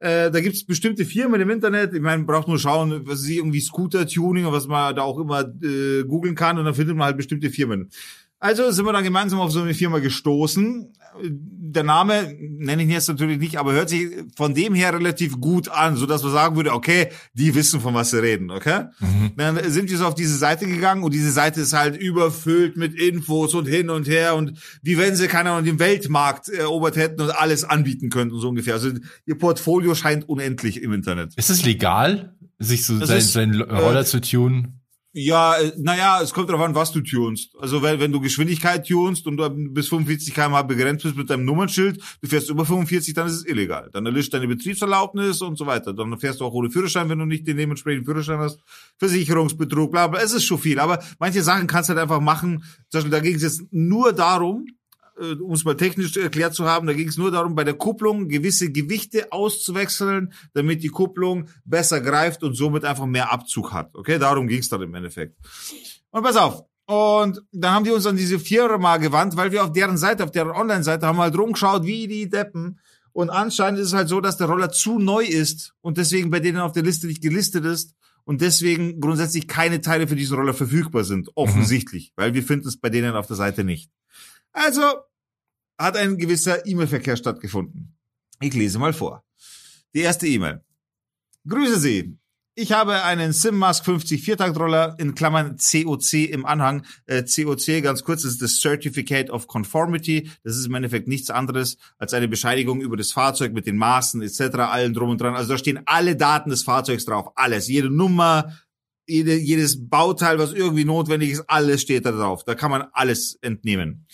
Äh, 0.00 0.30
da 0.30 0.40
gibt's 0.40 0.64
bestimmte 0.64 1.04
Firmen 1.04 1.40
im 1.40 1.50
Internet, 1.50 1.92
ich 1.92 2.00
meine, 2.00 2.24
braucht 2.24 2.48
nur 2.48 2.58
schauen, 2.58 3.06
was 3.06 3.20
sie 3.20 3.36
irgendwie 3.36 3.60
Scooter-Tuning 3.60 4.46
und 4.46 4.52
was 4.52 4.66
man 4.66 4.96
da 4.96 5.02
auch 5.02 5.18
immer 5.18 5.40
äh, 5.62 6.04
googeln 6.04 6.34
kann 6.34 6.58
und 6.58 6.64
dann 6.64 6.74
findet 6.74 6.96
man 6.96 7.06
halt 7.06 7.18
bestimmte 7.18 7.50
Firmen. 7.50 7.90
Also 8.42 8.70
sind 8.70 8.86
wir 8.86 8.94
dann 8.94 9.04
gemeinsam 9.04 9.38
auf 9.38 9.52
so 9.52 9.60
eine 9.60 9.74
Firma 9.74 9.98
gestoßen. 9.98 10.94
Der 11.22 11.82
Name 11.82 12.34
nenne 12.40 12.82
ich 12.82 12.88
jetzt 12.88 13.08
natürlich 13.08 13.38
nicht, 13.38 13.58
aber 13.58 13.74
hört 13.74 13.90
sich 13.90 14.08
von 14.34 14.54
dem 14.54 14.74
her 14.74 14.94
relativ 14.94 15.38
gut 15.40 15.68
an, 15.68 15.96
so 15.96 16.06
dass 16.06 16.22
man 16.22 16.32
sagen 16.32 16.56
würde, 16.56 16.72
okay, 16.72 17.10
die 17.34 17.54
wissen 17.54 17.82
von 17.82 17.92
was 17.92 18.10
sie 18.10 18.22
reden, 18.22 18.50
okay? 18.50 18.84
Mhm. 19.00 19.32
Dann 19.36 19.70
sind 19.70 19.90
wir 19.90 19.98
so 19.98 20.06
auf 20.06 20.14
diese 20.14 20.38
Seite 20.38 20.66
gegangen 20.66 21.02
und 21.02 21.12
diese 21.12 21.30
Seite 21.30 21.60
ist 21.60 21.74
halt 21.74 21.98
überfüllt 21.98 22.78
mit 22.78 22.94
Infos 22.94 23.52
und 23.52 23.66
hin 23.66 23.90
und 23.90 24.08
her 24.08 24.34
und 24.36 24.58
wie 24.82 24.96
wenn 24.96 25.16
sie 25.16 25.28
keine 25.28 25.50
Ahnung 25.50 25.66
den 25.66 25.78
Weltmarkt 25.78 26.48
erobert 26.48 26.96
hätten 26.96 27.20
und 27.20 27.30
alles 27.30 27.64
anbieten 27.64 28.08
könnten 28.08 28.38
so 28.40 28.48
ungefähr. 28.48 28.72
Also 28.72 28.88
ihr 29.26 29.36
Portfolio 29.36 29.94
scheint 29.94 30.26
unendlich 30.26 30.82
im 30.82 30.94
Internet. 30.94 31.34
Ist 31.36 31.50
es 31.50 31.66
legal, 31.66 32.34
sich 32.58 32.86
so 32.86 33.04
sein, 33.04 33.18
ist, 33.18 33.34
sein 33.34 33.60
Roller 33.60 34.00
äh, 34.00 34.04
zu 34.06 34.22
tunen? 34.22 34.79
Ja, 35.12 35.56
äh, 35.56 35.72
naja, 35.76 36.20
es 36.22 36.32
kommt 36.32 36.48
darauf 36.48 36.64
an, 36.64 36.76
was 36.76 36.92
du 36.92 37.00
tunst. 37.00 37.56
Also 37.58 37.82
wenn, 37.82 37.98
wenn 37.98 38.12
du 38.12 38.20
Geschwindigkeit 38.20 38.86
tunst 38.86 39.26
und 39.26 39.38
du 39.38 39.50
bis 39.50 39.88
45 39.88 40.32
km/h 40.32 40.62
begrenzt 40.62 41.02
bist 41.02 41.16
mit 41.16 41.28
deinem 41.28 41.44
Nummernschild, 41.44 42.00
du 42.22 42.28
fährst 42.28 42.48
über 42.48 42.64
45, 42.64 43.12
dann 43.14 43.26
ist 43.26 43.34
es 43.34 43.46
illegal. 43.46 43.90
Dann 43.92 44.06
erlischt 44.06 44.32
deine 44.32 44.46
Betriebserlaubnis 44.46 45.42
und 45.42 45.58
so 45.58 45.66
weiter. 45.66 45.92
Dann 45.94 46.16
fährst 46.20 46.40
du 46.40 46.44
auch 46.44 46.52
ohne 46.52 46.70
Führerschein, 46.70 47.08
wenn 47.08 47.18
du 47.18 47.24
nicht 47.24 47.44
den 47.48 47.56
dementsprechenden 47.56 48.04
Führerschein 48.04 48.38
hast. 48.38 48.60
Versicherungsbetrug, 48.98 49.90
bla 49.90 50.06
bla. 50.06 50.20
Es 50.20 50.32
ist 50.32 50.44
schon 50.44 50.58
viel. 50.58 50.78
Aber 50.78 51.02
manche 51.18 51.42
Sachen 51.42 51.66
kannst 51.66 51.88
du 51.88 51.94
halt 51.94 52.02
einfach 52.02 52.20
machen. 52.20 52.62
Zum 52.88 52.98
Beispiel, 52.98 53.10
da 53.10 53.18
ging 53.20 53.34
es 53.34 53.42
jetzt 53.42 53.62
nur 53.72 54.12
darum, 54.12 54.66
um 55.20 55.52
es 55.52 55.64
mal 55.64 55.76
technisch 55.76 56.16
erklärt 56.16 56.54
zu 56.54 56.64
haben, 56.66 56.86
da 56.86 56.92
ging 56.92 57.08
es 57.08 57.16
nur 57.16 57.30
darum, 57.30 57.54
bei 57.54 57.64
der 57.64 57.74
Kupplung 57.74 58.28
gewisse 58.28 58.70
Gewichte 58.70 59.32
auszuwechseln, 59.32 60.32
damit 60.54 60.82
die 60.82 60.88
Kupplung 60.88 61.48
besser 61.64 62.00
greift 62.00 62.42
und 62.42 62.54
somit 62.54 62.84
einfach 62.84 63.06
mehr 63.06 63.32
Abzug 63.32 63.72
hat. 63.72 63.94
Okay, 63.94 64.18
darum 64.18 64.48
ging 64.48 64.60
es 64.60 64.68
dann 64.68 64.82
im 64.82 64.94
Endeffekt. 64.94 65.36
Und 66.10 66.22
pass 66.22 66.36
auf. 66.36 66.64
Und 66.86 67.42
dann 67.52 67.72
haben 67.72 67.84
die 67.84 67.92
uns 67.92 68.06
an 68.06 68.16
diese 68.16 68.40
Vierer 68.40 68.78
mal 68.78 68.96
gewandt, 68.96 69.36
weil 69.36 69.52
wir 69.52 69.62
auf 69.62 69.72
deren 69.72 69.96
Seite, 69.96 70.24
auf 70.24 70.32
deren 70.32 70.50
Online-Seite 70.50 71.06
haben 71.06 71.18
halt 71.18 71.38
rumgeschaut, 71.38 71.84
wie 71.84 72.08
die 72.08 72.28
Deppen. 72.28 72.80
Und 73.12 73.30
anscheinend 73.30 73.78
ist 73.78 73.88
es 73.88 73.94
halt 73.94 74.08
so, 74.08 74.20
dass 74.20 74.38
der 74.38 74.48
Roller 74.48 74.70
zu 74.70 74.98
neu 74.98 75.24
ist 75.24 75.74
und 75.82 75.98
deswegen 75.98 76.30
bei 76.30 76.40
denen 76.40 76.58
auf 76.58 76.72
der 76.72 76.82
Liste 76.82 77.06
nicht 77.06 77.22
gelistet 77.22 77.64
ist 77.64 77.94
und 78.24 78.40
deswegen 78.40 79.00
grundsätzlich 79.00 79.48
keine 79.48 79.80
Teile 79.80 80.08
für 80.08 80.16
diesen 80.16 80.36
Roller 80.36 80.54
verfügbar 80.54 81.04
sind. 81.04 81.30
Offensichtlich, 81.34 82.12
mhm. 82.16 82.22
weil 82.22 82.34
wir 82.34 82.42
finden 82.42 82.68
es 82.68 82.76
bei 82.76 82.88
denen 82.88 83.14
auf 83.14 83.26
der 83.26 83.36
Seite 83.36 83.64
nicht. 83.64 83.90
Also 84.52 84.82
hat 85.80 85.96
ein 85.96 86.18
gewisser 86.18 86.66
E-Mail-Verkehr 86.66 87.16
stattgefunden. 87.16 87.96
Ich 88.40 88.54
lese 88.54 88.78
mal 88.78 88.92
vor. 88.92 89.24
Die 89.94 90.00
erste 90.00 90.26
E-Mail. 90.26 90.60
Grüße 91.48 91.80
Sie. 91.80 92.16
Ich 92.54 92.72
habe 92.72 93.02
einen 93.04 93.32
SimMask 93.32 93.84
50 93.84 94.22
Viertaktroller 94.22 94.96
in 94.98 95.14
Klammern 95.14 95.56
COC 95.56 96.28
im 96.30 96.44
Anhang. 96.44 96.84
Äh, 97.06 97.22
COC, 97.22 97.82
ganz 97.82 98.04
kurz, 98.04 98.24
ist 98.24 98.42
das 98.42 98.60
Certificate 98.60 99.30
of 99.30 99.46
Conformity. 99.46 100.30
Das 100.44 100.56
ist 100.56 100.66
im 100.66 100.74
Endeffekt 100.74 101.08
nichts 101.08 101.30
anderes 101.30 101.78
als 101.96 102.12
eine 102.12 102.28
Bescheinigung 102.28 102.82
über 102.82 102.98
das 102.98 103.12
Fahrzeug 103.12 103.54
mit 103.54 103.66
den 103.66 103.76
Maßen 103.76 104.20
etc., 104.20 104.40
allen 104.58 104.92
drum 104.92 105.10
und 105.10 105.20
dran. 105.20 105.34
Also 105.34 105.52
da 105.52 105.58
stehen 105.58 105.80
alle 105.86 106.16
Daten 106.16 106.50
des 106.50 106.62
Fahrzeugs 106.62 107.06
drauf. 107.06 107.30
Alles. 107.36 107.68
Jede 107.68 107.88
Nummer, 107.88 108.54
jede, 109.06 109.36
jedes 109.36 109.88
Bauteil, 109.88 110.38
was 110.38 110.52
irgendwie 110.52 110.84
notwendig 110.84 111.30
ist, 111.30 111.44
alles 111.48 111.80
steht 111.80 112.04
da 112.04 112.12
drauf. 112.12 112.44
Da 112.44 112.54
kann 112.54 112.70
man 112.70 112.84
alles 112.92 113.38
entnehmen 113.40 114.06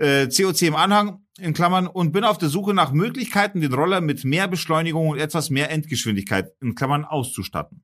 äh, 0.00 0.28
COC 0.28 0.62
im 0.62 0.74
Anhang, 0.74 1.20
in 1.38 1.52
Klammern, 1.52 1.86
und 1.86 2.12
bin 2.12 2.24
auf 2.24 2.38
der 2.38 2.48
Suche 2.48 2.74
nach 2.74 2.92
Möglichkeiten, 2.92 3.60
den 3.60 3.72
Roller 3.72 4.00
mit 4.00 4.24
mehr 4.24 4.48
Beschleunigung 4.48 5.08
und 5.08 5.18
etwas 5.18 5.50
mehr 5.50 5.70
Endgeschwindigkeit, 5.70 6.52
in 6.60 6.74
Klammern, 6.74 7.04
auszustatten. 7.04 7.82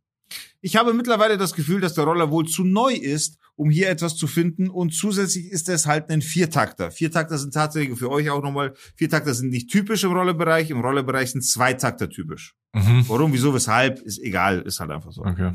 Ich 0.61 0.77
habe 0.77 0.93
mittlerweile 0.93 1.39
das 1.39 1.55
Gefühl, 1.55 1.81
dass 1.81 1.95
der 1.95 2.05
Roller 2.05 2.31
wohl 2.31 2.47
zu 2.47 2.65
neu 2.65 2.93
ist, 2.93 3.39
um 3.55 3.71
hier 3.71 3.89
etwas 3.89 4.17
zu 4.17 4.27
finden 4.27 4.69
und 4.69 4.93
zusätzlich 4.93 5.51
ist 5.51 5.69
es 5.69 5.87
halt 5.87 6.11
ein 6.11 6.21
Viertakter. 6.21 6.91
Viertakter 6.91 7.39
sind 7.39 7.55
tatsächlich 7.55 7.97
für 7.97 8.11
euch 8.11 8.29
auch 8.31 8.43
nochmal, 8.43 8.75
Viertakter 8.97 9.33
sind 9.35 9.51
nicht 9.51 9.71
typisch 9.71 10.03
im 10.03 10.13
Rollerbereich, 10.13 10.71
im 10.71 10.81
Rollerbereich 10.81 11.31
sind 11.31 11.43
Zweitakter 11.43 12.11
typisch. 12.11 12.55
Mhm. 12.75 13.05
Warum, 13.07 13.33
wieso, 13.33 13.55
weshalb, 13.55 14.01
ist 14.01 14.19
egal, 14.19 14.63
ist 14.63 14.81
halt 14.81 14.91
einfach 14.91 15.13
so. 15.13 15.23
Okay 15.23 15.53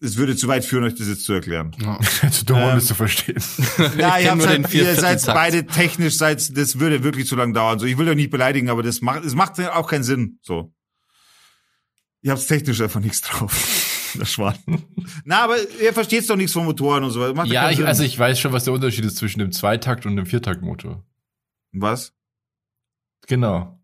es 0.00 0.16
würde 0.16 0.36
zu 0.36 0.48
weit 0.48 0.64
führen, 0.64 0.84
euch 0.84 0.94
das 0.94 1.08
jetzt 1.08 1.24
zu 1.24 1.32
erklären. 1.32 1.74
Ja. 1.80 1.98
zu 2.30 2.44
dumm, 2.44 2.58
um 2.58 2.62
ähm, 2.62 2.74
das 2.76 2.86
zu 2.86 2.94
verstehen. 2.94 3.36
Ja, 3.98 4.18
ihr, 4.18 4.30
habt 4.30 4.46
halt, 4.46 4.72
ihr 4.74 4.94
seid 4.94 5.24
beide 5.26 5.66
technisch, 5.66 6.16
seid, 6.16 6.56
das 6.56 6.78
würde 6.78 7.02
wirklich 7.02 7.26
zu 7.26 7.36
lang 7.36 7.52
dauern. 7.52 7.78
So, 7.78 7.86
ich 7.86 7.98
will 7.98 8.08
euch 8.08 8.16
nicht 8.16 8.30
beleidigen, 8.30 8.70
aber 8.70 8.82
das 8.82 9.00
macht, 9.00 9.24
es 9.24 9.34
macht 9.34 9.60
auch 9.60 9.88
keinen 9.88 10.04
Sinn. 10.04 10.38
So. 10.42 10.72
Ihr 12.22 12.32
habt 12.32 12.46
technisch 12.46 12.80
einfach 12.80 13.00
nichts 13.00 13.20
drauf. 13.20 13.80
Das 14.16 14.30
Schwan. 14.30 14.54
Na, 15.24 15.42
aber 15.42 15.56
ihr 15.82 15.92
versteht 15.92 16.30
doch 16.30 16.36
nichts 16.36 16.52
von 16.52 16.64
Motoren 16.64 17.02
und 17.02 17.10
so 17.10 17.20
weiter. 17.20 17.44
Ja, 17.46 17.68
ich, 17.72 17.84
also 17.84 18.04
ich 18.04 18.16
weiß 18.16 18.38
schon, 18.38 18.52
was 18.52 18.62
der 18.62 18.72
Unterschied 18.72 19.04
ist 19.04 19.16
zwischen 19.16 19.40
dem 19.40 19.50
Zweitakt 19.50 20.06
und 20.06 20.14
dem 20.14 20.24
Viertaktmotor. 20.24 21.04
Was? 21.72 22.12
Genau. 23.26 23.80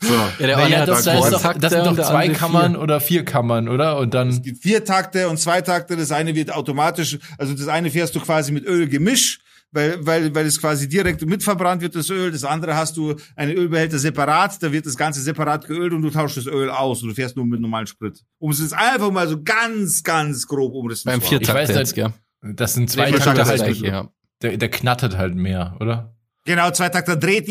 So. 0.00 0.14
Ja, 0.38 0.46
der 0.46 0.56
naja, 0.56 0.86
das, 0.86 1.04
das, 1.04 1.24
ist 1.24 1.32
doch, 1.32 1.54
das 1.54 1.72
sind 1.72 1.86
doch 1.86 1.96
zwei 1.96 2.28
Kammern 2.28 2.72
vier. 2.72 2.80
oder 2.80 3.00
vier 3.00 3.24
Kammern, 3.24 3.68
oder? 3.68 3.98
Und 3.98 4.14
dann. 4.14 4.28
Es 4.28 4.42
gibt 4.42 4.62
vier 4.62 4.84
Takte 4.84 5.28
und 5.28 5.38
zwei 5.38 5.60
Takte. 5.60 5.96
Das 5.96 6.12
eine 6.12 6.34
wird 6.34 6.52
automatisch, 6.52 7.18
also 7.36 7.54
das 7.54 7.68
eine 7.68 7.90
fährst 7.90 8.14
du 8.14 8.20
quasi 8.20 8.52
mit 8.52 8.64
Ölgemisch, 8.64 9.40
weil, 9.70 10.04
weil, 10.06 10.34
weil 10.34 10.46
es 10.46 10.60
quasi 10.60 10.88
direkt 10.88 11.24
mitverbrannt 11.26 11.82
wird, 11.82 11.94
das 11.94 12.10
Öl. 12.10 12.30
Das 12.30 12.44
andere 12.44 12.76
hast 12.76 12.96
du 12.96 13.16
einen 13.36 13.56
Ölbehälter 13.56 13.98
separat, 13.98 14.62
da 14.62 14.72
wird 14.72 14.86
das 14.86 14.96
Ganze 14.96 15.20
separat 15.20 15.66
geölt 15.66 15.92
und 15.92 16.02
du 16.02 16.10
tauschst 16.10 16.38
das 16.38 16.46
Öl 16.46 16.70
aus 16.70 17.02
und 17.02 17.10
du 17.10 17.14
fährst 17.14 17.36
nur 17.36 17.46
mit 17.46 17.60
normalen 17.60 17.86
Sprit. 17.86 18.24
Um 18.38 18.50
es 18.50 18.60
jetzt 18.60 18.74
einfach 18.74 19.10
mal 19.10 19.28
so 19.28 19.42
ganz, 19.42 20.02
ganz 20.02 20.46
grob 20.46 20.74
um 20.74 20.88
das 20.88 21.04
Beim 21.04 21.20
Viertakt 21.20 21.68
jetzt, 21.68 21.96
ja. 21.96 22.12
Das 22.40 22.74
sind 22.74 22.88
zwei 22.88 23.10
Takte 23.10 23.44
halt, 23.44 23.76
ja. 23.78 24.08
Der, 24.42 24.56
der 24.56 24.70
knattert 24.70 25.18
halt 25.18 25.34
mehr, 25.34 25.76
oder? 25.80 26.14
Genau, 26.44 26.70
zwei 26.70 26.88
Takte 26.88 27.18
dreht 27.18 27.48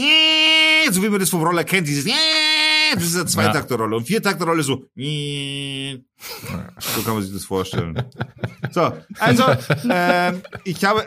so 0.94 1.04
wie 1.04 1.10
man 1.10 1.20
das 1.20 1.30
vom 1.30 1.44
Roller 1.44 1.64
kennt, 1.64 1.88
dieses 1.88 2.06
das 2.94 3.04
ist 3.04 3.16
eine 3.16 3.26
Zweitakterrolle. 3.26 3.96
Und 3.96 4.06
Viertakterrolle 4.06 4.64
so 4.64 4.86
so 6.80 7.02
kann 7.04 7.14
man 7.14 7.24
sich 7.24 7.34
das 7.34 7.44
vorstellen. 7.46 8.02
So, 8.72 8.94
also 9.20 9.44
äh, 9.90 10.34
ich 10.64 10.84
habe 10.86 11.06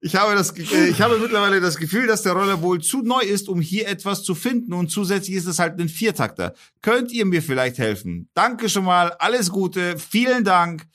ich 0.00 0.16
habe 0.16 0.34
das 0.34 0.56
äh, 0.56 0.88
ich 0.88 1.00
habe 1.00 1.18
mittlerweile 1.18 1.60
das 1.60 1.76
Gefühl, 1.76 2.06
dass 2.06 2.22
der 2.22 2.32
Roller 2.32 2.62
wohl 2.62 2.80
zu 2.80 3.02
neu 3.02 3.20
ist, 3.20 3.48
um 3.48 3.60
hier 3.60 3.88
etwas 3.88 4.22
zu 4.22 4.34
finden 4.34 4.72
und 4.72 4.90
zusätzlich 4.90 5.36
ist 5.36 5.46
es 5.46 5.58
halt 5.58 5.78
ein 5.80 5.88
Viertakter. 5.88 6.54
Könnt 6.82 7.12
ihr 7.12 7.26
mir 7.26 7.42
vielleicht 7.42 7.78
helfen? 7.78 8.28
Danke 8.34 8.68
schon 8.68 8.84
mal, 8.84 9.12
alles 9.12 9.50
Gute, 9.50 9.98
vielen 9.98 10.44
Dank. 10.44 10.86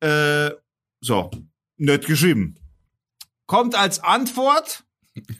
Äh, 0.00 0.50
so, 1.00 1.30
nett 1.76 2.06
geschrieben. 2.06 2.56
Kommt 3.46 3.76
als 3.76 4.02
Antwort 4.02 4.85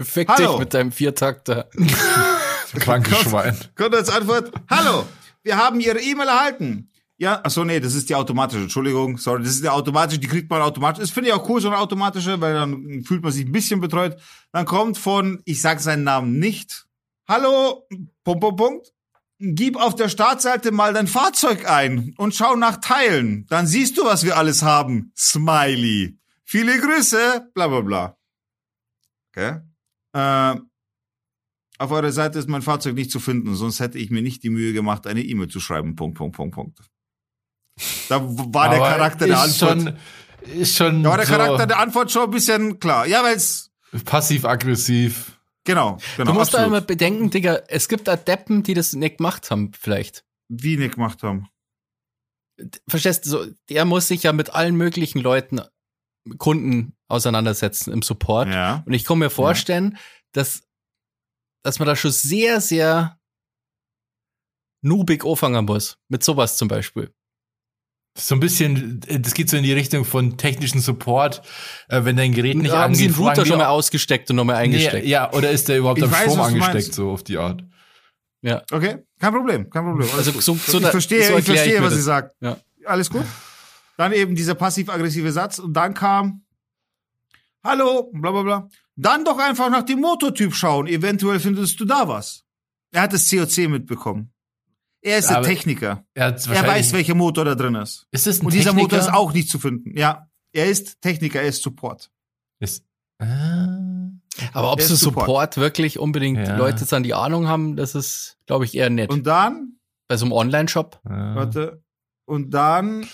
Fick 0.00 0.28
Hallo. 0.28 0.52
dich 0.52 0.58
mit 0.60 0.74
deinem 0.74 0.92
Viertakter. 0.92 1.68
Krankes 2.78 3.18
Schwein. 3.18 3.56
Kommt 3.74 3.94
als 3.94 4.08
Antwort. 4.10 4.52
Hallo, 4.68 5.06
wir 5.42 5.56
haben 5.56 5.80
Ihre 5.80 6.00
E-Mail 6.00 6.28
erhalten. 6.28 6.90
Ja, 7.18 7.40
ach 7.42 7.50
so, 7.50 7.64
nee, 7.64 7.80
das 7.80 7.94
ist 7.94 8.10
die 8.10 8.14
automatische. 8.14 8.62
Entschuldigung, 8.62 9.16
sorry, 9.16 9.42
das 9.42 9.52
ist 9.52 9.64
die 9.64 9.70
automatische, 9.70 10.20
die 10.20 10.26
kriegt 10.26 10.50
man 10.50 10.60
automatisch. 10.60 11.00
Das 11.00 11.10
finde 11.10 11.30
ich 11.30 11.34
auch 11.34 11.48
cool, 11.48 11.60
so 11.62 11.68
eine 11.68 11.78
automatische, 11.78 12.40
weil 12.40 12.52
dann 12.52 13.02
fühlt 13.04 13.22
man 13.22 13.32
sich 13.32 13.46
ein 13.46 13.52
bisschen 13.52 13.80
betreut. 13.80 14.16
Dann 14.52 14.66
kommt 14.66 14.98
von, 14.98 15.40
ich 15.46 15.62
sage 15.62 15.80
seinen 15.80 16.04
Namen 16.04 16.38
nicht. 16.38 16.86
Hallo, 17.26 17.86
Punkt, 18.22 18.40
Punkt, 18.40 18.56
Punkt. 18.58 18.92
Gib 19.38 19.76
auf 19.76 19.94
der 19.94 20.08
Startseite 20.08 20.72
mal 20.72 20.92
dein 20.92 21.06
Fahrzeug 21.06 21.68
ein 21.68 22.14
und 22.16 22.34
schau 22.34 22.54
nach 22.56 22.78
Teilen. 22.80 23.46
Dann 23.48 23.66
siehst 23.66 23.98
du, 23.98 24.04
was 24.04 24.24
wir 24.24 24.36
alles 24.36 24.62
haben. 24.62 25.12
Smiley. 25.16 26.18
Viele 26.44 26.78
Grüße, 26.80 27.50
bla 27.54 27.68
bla 27.68 27.80
bla. 27.80 28.16
Okay? 29.30 29.60
Äh, 30.16 30.60
auf 31.78 31.90
eurer 31.90 32.12
Seite 32.12 32.38
ist 32.38 32.48
mein 32.48 32.62
Fahrzeug 32.62 32.94
nicht 32.94 33.10
zu 33.10 33.20
finden, 33.20 33.54
sonst 33.54 33.80
hätte 33.80 33.98
ich 33.98 34.10
mir 34.10 34.22
nicht 34.22 34.42
die 34.42 34.48
Mühe 34.48 34.72
gemacht, 34.72 35.06
eine 35.06 35.22
E-Mail 35.22 35.48
zu 35.48 35.60
schreiben. 35.60 35.94
Punkt, 35.94 36.16
Punkt, 36.16 36.34
Punkt, 36.34 36.54
Punkt. 36.54 36.78
Da 38.08 38.22
war 38.22 38.70
der 38.70 38.78
Charakter 38.78 39.26
der 39.26 39.40
Antwort. 39.40 39.82
Schon, 39.82 39.96
ist 40.58 40.76
schon 40.76 41.02
da 41.02 41.10
war 41.10 41.16
der 41.18 41.26
so 41.26 41.32
Charakter 41.34 41.66
der 41.66 41.78
Antwort 41.78 42.10
schon 42.10 42.24
ein 42.24 42.30
bisschen 42.30 42.80
klar. 42.80 43.06
Ja, 43.06 43.22
weil 43.22 43.36
es 43.36 43.70
Passiv-aggressiv. 44.04 45.38
Genau, 45.64 45.98
genau. 46.16 46.32
du 46.32 46.38
musst 46.38 46.54
da 46.54 46.58
absolut. 46.58 46.78
immer 46.78 46.86
bedenken, 46.86 47.30
Digga, 47.30 47.60
es 47.68 47.88
gibt 47.88 48.08
Adepten, 48.08 48.62
die 48.62 48.72
das 48.72 48.94
nicht 48.94 49.18
gemacht 49.18 49.50
haben, 49.50 49.72
vielleicht. 49.78 50.24
Wie 50.48 50.78
nicht 50.78 50.94
gemacht 50.94 51.22
haben. 51.22 51.48
Verstehst 52.88 53.26
du, 53.26 53.30
so, 53.30 53.46
der 53.68 53.84
muss 53.84 54.08
sich 54.08 54.22
ja 54.22 54.32
mit 54.32 54.54
allen 54.54 54.76
möglichen 54.76 55.20
Leuten, 55.20 55.60
Kunden 56.38 56.94
auseinandersetzen 57.08 57.92
im 57.92 58.02
Support. 58.02 58.48
Ja. 58.48 58.82
Und 58.86 58.92
ich 58.92 59.04
kann 59.04 59.18
mir 59.18 59.30
vorstellen, 59.30 59.98
dass, 60.32 60.62
dass 61.62 61.78
man 61.78 61.86
da 61.86 61.96
schon 61.96 62.10
sehr, 62.10 62.60
sehr 62.60 63.18
noobig 64.82 65.24
anfangen 65.24 65.64
muss. 65.64 65.98
Mit 66.08 66.24
sowas 66.24 66.56
zum 66.56 66.68
Beispiel. 66.68 67.12
So 68.18 68.34
ein 68.34 68.40
bisschen, 68.40 69.00
das 69.00 69.34
geht 69.34 69.50
so 69.50 69.58
in 69.58 69.62
die 69.62 69.74
Richtung 69.74 70.06
von 70.06 70.38
technischen 70.38 70.80
Support, 70.80 71.42
äh, 71.88 72.04
wenn 72.04 72.16
dein 72.16 72.32
Gerät 72.32 72.56
nicht 72.56 72.72
haben 72.72 72.94
angeht. 72.94 73.10
den 73.10 73.14
Router 73.14 73.44
schon 73.44 73.58
mal 73.58 73.66
ausgesteckt 73.66 74.30
und 74.30 74.36
nochmal 74.36 74.56
eingesteckt. 74.56 75.04
Nee, 75.04 75.10
ja, 75.10 75.30
oder 75.34 75.50
ist 75.50 75.68
der 75.68 75.78
überhaupt 75.78 75.98
Ich 75.98 76.04
am 76.04 76.12
weiß, 76.12 76.32
Strom 76.32 76.40
angesteckt, 76.40 76.94
so 76.94 77.10
auf 77.10 77.24
die 77.24 77.36
Art? 77.36 77.62
Ja. 78.40 78.62
Okay, 78.72 79.04
kein 79.20 79.32
Problem, 79.34 79.68
kein 79.68 79.84
Problem. 79.84 80.08
Alles 80.14 80.28
Also 80.28 80.40
so, 80.40 80.54
so 80.54 80.78
ich 80.78 80.86
verstehe, 80.86 81.26
so 81.26 81.36
ich 81.36 81.44
verstehe, 81.44 81.78
mir 81.78 81.86
was 81.86 81.94
sie 81.94 82.00
sagt. 82.00 82.34
Ja. 82.40 82.56
Alles 82.86 83.10
gut. 83.10 83.24
Dann 83.96 84.12
eben 84.12 84.34
dieser 84.34 84.54
passiv-aggressive 84.54 85.32
Satz 85.32 85.58
und 85.58 85.72
dann 85.74 85.94
kam, 85.94 86.44
hallo, 87.64 88.10
bla 88.12 88.30
bla 88.30 88.42
bla. 88.42 88.68
Dann 88.96 89.24
doch 89.24 89.38
einfach 89.38 89.70
nach 89.70 89.82
dem 89.82 90.00
Motortyp 90.00 90.54
schauen. 90.54 90.86
Eventuell 90.86 91.40
findest 91.40 91.78
du 91.80 91.84
da 91.84 92.08
was. 92.08 92.44
Er 92.92 93.02
hat 93.02 93.12
das 93.12 93.28
COC 93.30 93.68
mitbekommen. 93.68 94.32
Er 95.02 95.18
ist 95.18 95.28
der 95.30 95.38
Aber 95.38 95.46
Techniker. 95.46 96.04
Er, 96.14 96.28
Er 96.34 96.66
weiß, 96.66 96.92
welcher 96.92 97.14
Motor 97.14 97.44
da 97.44 97.54
drin 97.54 97.74
ist. 97.76 98.06
Ist 98.10 98.26
es 98.26 98.40
ein 98.40 98.46
Und 98.46 98.52
dieser 98.54 98.70
Techniker? 98.70 98.82
Motor 98.96 98.98
ist 98.98 99.12
auch 99.14 99.32
nicht 99.32 99.48
zu 99.50 99.58
finden. 99.58 99.96
Ja, 99.96 100.28
er 100.52 100.66
ist 100.66 101.00
Techniker, 101.00 101.40
er 101.42 101.48
ist 101.48 101.62
Support. 101.62 102.10
Ist, 102.58 102.84
ah. 103.18 103.76
Aber 104.52 104.72
ob 104.72 104.78
Der 104.78 104.86
so 104.88 104.96
Support. 104.96 105.26
Support. 105.26 105.56
wirklich 105.58 105.98
unbedingt 105.98 106.38
Ja. 106.46 106.56
Leute 106.56 106.84
dann 106.86 107.02
die 107.02 107.14
Ahnung 107.14 107.48
haben, 107.48 107.76
das 107.76 107.94
ist, 107.94 108.38
glaube 108.46 108.64
ich, 108.64 108.74
eher 108.74 108.90
nett. 108.90 109.10
Und 109.10 109.26
dann, 109.26 109.78
Bei 110.08 110.16
so 110.16 110.24
einem 110.24 110.32
Online-Shop. 110.32 111.00
Ah. 111.04 111.34
warte, 111.36 111.82
und 112.24 112.50
dann, 112.50 113.06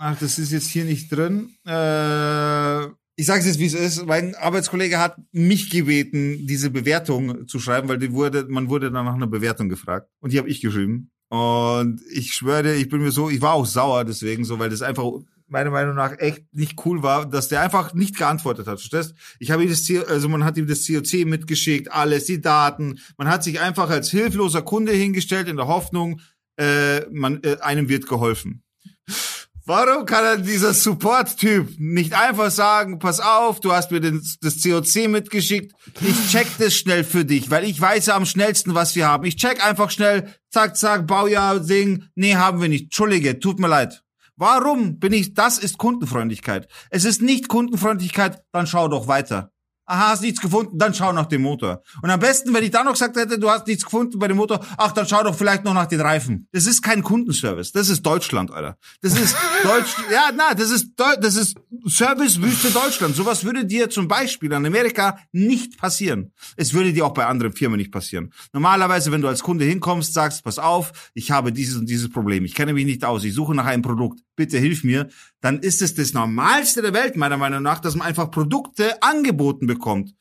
ach, 0.00 0.18
das 0.18 0.38
ist 0.38 0.50
jetzt 0.50 0.68
hier 0.68 0.84
nicht 0.84 1.12
drin. 1.12 1.54
Äh, 1.66 2.86
ich 3.16 3.26
sage 3.26 3.40
es 3.40 3.46
jetzt, 3.46 3.58
wie 3.58 3.66
es 3.66 3.74
ist. 3.74 4.06
Mein 4.06 4.34
Arbeitskollege 4.34 4.98
hat 4.98 5.18
mich 5.30 5.68
gebeten, 5.70 6.46
diese 6.46 6.70
Bewertung 6.70 7.46
zu 7.46 7.60
schreiben, 7.60 7.88
weil 7.88 7.98
die 7.98 8.12
wurde, 8.12 8.46
man 8.48 8.70
wurde 8.70 8.90
dann 8.90 9.04
nach 9.04 9.14
einer 9.14 9.26
Bewertung 9.26 9.68
gefragt. 9.68 10.08
Und 10.20 10.32
die 10.32 10.38
habe 10.38 10.48
ich 10.48 10.62
geschrieben. 10.62 11.10
Und 11.28 12.00
ich 12.10 12.32
schwöre 12.32 12.74
ich 12.74 12.88
bin 12.88 13.02
mir 13.02 13.12
so, 13.12 13.30
ich 13.30 13.40
war 13.40 13.52
auch 13.52 13.66
sauer 13.66 14.04
deswegen 14.04 14.44
so, 14.44 14.58
weil 14.58 14.70
das 14.70 14.82
einfach 14.82 15.04
meiner 15.46 15.70
Meinung 15.70 15.94
nach 15.94 16.18
echt 16.18 16.44
nicht 16.52 16.84
cool 16.86 17.02
war, 17.02 17.28
dass 17.28 17.48
der 17.48 17.60
einfach 17.60 17.92
nicht 17.92 18.16
geantwortet 18.16 18.66
hat. 18.66 18.80
Verstehst? 18.80 19.14
Ich 19.38 19.50
habe 19.50 19.62
ihm 19.62 19.68
das 19.68 19.88
also 20.08 20.28
man 20.28 20.44
hat 20.44 20.56
ihm 20.56 20.66
das 20.66 20.86
COC 20.86 21.26
mitgeschickt, 21.26 21.92
alles, 21.92 22.24
die 22.24 22.40
Daten. 22.40 23.00
Man 23.18 23.28
hat 23.28 23.44
sich 23.44 23.60
einfach 23.60 23.90
als 23.90 24.10
hilfloser 24.10 24.62
Kunde 24.62 24.92
hingestellt 24.92 25.46
in 25.48 25.56
der 25.56 25.66
Hoffnung, 25.66 26.20
äh, 26.56 27.00
man, 27.10 27.42
äh, 27.42 27.58
einem 27.60 27.88
wird 27.88 28.06
geholfen. 28.06 28.62
Warum 29.66 30.06
kann 30.06 30.24
er 30.24 30.36
dieser 30.38 30.72
Support-Typ 30.72 31.74
nicht 31.78 32.14
einfach 32.14 32.50
sagen, 32.50 32.98
pass 32.98 33.20
auf, 33.20 33.60
du 33.60 33.72
hast 33.72 33.90
mir 33.90 34.00
den, 34.00 34.22
das 34.40 34.62
COC 34.62 35.08
mitgeschickt, 35.08 35.74
ich 36.00 36.30
check 36.30 36.46
das 36.58 36.74
schnell 36.74 37.04
für 37.04 37.24
dich, 37.24 37.50
weil 37.50 37.64
ich 37.64 37.80
weiß 37.80 38.06
ja 38.06 38.16
am 38.16 38.26
schnellsten, 38.26 38.74
was 38.74 38.96
wir 38.96 39.06
haben. 39.06 39.24
Ich 39.24 39.36
check 39.36 39.64
einfach 39.64 39.90
schnell, 39.90 40.34
zack, 40.50 40.76
zack, 40.76 41.06
Baujahr, 41.06 41.60
Ding, 41.60 42.04
nee, 42.14 42.36
haben 42.36 42.60
wir 42.60 42.68
nicht. 42.68 42.84
Entschuldige, 42.84 43.38
tut 43.38 43.60
mir 43.60 43.68
leid. 43.68 44.02
Warum 44.36 44.98
bin 44.98 45.12
ich, 45.12 45.34
das 45.34 45.58
ist 45.58 45.76
Kundenfreundlichkeit. 45.76 46.66
Es 46.88 47.04
ist 47.04 47.20
nicht 47.20 47.48
Kundenfreundlichkeit, 47.48 48.42
dann 48.52 48.66
schau 48.66 48.88
doch 48.88 49.06
weiter. 49.06 49.52
Aha, 49.90 50.10
hast 50.10 50.22
nichts 50.22 50.40
gefunden, 50.40 50.78
dann 50.78 50.94
schau 50.94 51.12
nach 51.12 51.26
dem 51.26 51.42
Motor. 51.42 51.82
Und 52.00 52.10
am 52.10 52.20
besten, 52.20 52.54
wenn 52.54 52.62
ich 52.62 52.70
dann 52.70 52.84
noch 52.84 52.92
gesagt 52.92 53.16
hätte, 53.16 53.40
du 53.40 53.50
hast 53.50 53.66
nichts 53.66 53.84
gefunden 53.84 54.20
bei 54.20 54.28
dem 54.28 54.36
Motor, 54.36 54.64
ach, 54.76 54.92
dann 54.92 55.04
schau 55.04 55.24
doch 55.24 55.34
vielleicht 55.34 55.64
noch 55.64 55.74
nach 55.74 55.86
den 55.86 56.00
Reifen. 56.00 56.46
Das 56.52 56.66
ist 56.66 56.80
kein 56.80 57.02
Kundenservice. 57.02 57.72
Das 57.72 57.88
ist 57.88 58.06
Deutschland, 58.06 58.52
Alter. 58.52 58.76
Das 59.00 59.18
ist 59.18 59.34
Deutsch, 59.64 59.96
ja, 60.12 60.30
na, 60.32 60.54
das 60.54 60.70
ist, 60.70 60.92
Deu 60.94 61.16
das 61.20 61.34
ist 61.34 61.56
Servicewüste 61.86 62.70
Deutschland. 62.70 63.16
Sowas 63.16 63.42
würde 63.42 63.64
dir 63.64 63.90
zum 63.90 64.06
Beispiel 64.06 64.52
in 64.52 64.64
Amerika 64.64 65.18
nicht 65.32 65.76
passieren. 65.76 66.30
Es 66.54 66.72
würde 66.72 66.92
dir 66.92 67.04
auch 67.04 67.14
bei 67.14 67.26
anderen 67.26 67.52
Firmen 67.52 67.78
nicht 67.78 67.90
passieren. 67.90 68.32
Normalerweise, 68.52 69.10
wenn 69.10 69.22
du 69.22 69.26
als 69.26 69.42
Kunde 69.42 69.64
hinkommst, 69.64 70.14
sagst, 70.14 70.44
pass 70.44 70.60
auf, 70.60 71.10
ich 71.14 71.32
habe 71.32 71.52
dieses 71.52 71.76
und 71.76 71.88
dieses 71.88 72.10
Problem. 72.10 72.44
Ich 72.44 72.54
kenne 72.54 72.74
mich 72.74 72.84
nicht 72.84 73.04
aus. 73.04 73.24
Ich 73.24 73.34
suche 73.34 73.56
nach 73.56 73.66
einem 73.66 73.82
Produkt. 73.82 74.20
Bitte 74.36 74.58
hilf 74.58 74.84
mir. 74.84 75.08
Dann 75.40 75.60
ist 75.60 75.82
es 75.82 75.94
das 75.94 76.12
Normalste 76.12 76.82
der 76.82 76.92
Welt, 76.92 77.16
meiner 77.16 77.36
Meinung 77.36 77.62
nach, 77.62 77.80
dass 77.80 77.94
man 77.94 78.06
einfach 78.06 78.30
Produkte 78.30 79.02
angeboten 79.02 79.66
bekommt. 79.66 80.14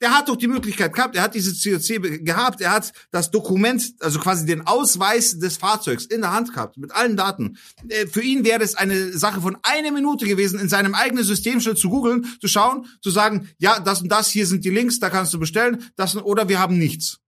Der 0.00 0.16
hat 0.16 0.28
doch 0.28 0.36
die 0.36 0.46
Möglichkeit 0.46 0.92
gehabt, 0.92 1.16
er 1.16 1.22
hat 1.22 1.34
dieses 1.34 1.60
COC 1.60 2.24
gehabt, 2.24 2.60
er 2.60 2.70
hat 2.70 2.92
das 3.10 3.32
Dokument, 3.32 3.94
also 3.98 4.20
quasi 4.20 4.46
den 4.46 4.64
Ausweis 4.64 5.40
des 5.40 5.56
Fahrzeugs 5.56 6.04
in 6.04 6.20
der 6.20 6.32
Hand 6.32 6.54
gehabt, 6.54 6.76
mit 6.76 6.92
allen 6.92 7.16
Daten. 7.16 7.58
Äh, 7.88 8.06
Für 8.06 8.22
ihn 8.22 8.44
wäre 8.44 8.62
es 8.62 8.76
eine 8.76 9.16
Sache 9.18 9.40
von 9.40 9.58
einer 9.62 9.90
Minute 9.90 10.24
gewesen, 10.26 10.60
in 10.60 10.68
seinem 10.68 10.94
eigenen 10.94 11.24
System 11.24 11.60
schnell 11.60 11.76
zu 11.76 11.88
googeln, 11.88 12.26
zu 12.40 12.46
schauen, 12.46 12.86
zu 13.00 13.10
sagen, 13.10 13.48
ja, 13.58 13.80
das 13.80 14.00
und 14.00 14.08
das, 14.08 14.28
hier 14.28 14.46
sind 14.46 14.64
die 14.64 14.70
Links, 14.70 15.00
da 15.00 15.10
kannst 15.10 15.34
du 15.34 15.40
bestellen, 15.40 15.82
das 15.96 16.14
oder 16.16 16.48
wir 16.48 16.60
haben 16.60 16.78
nichts. 16.78 17.18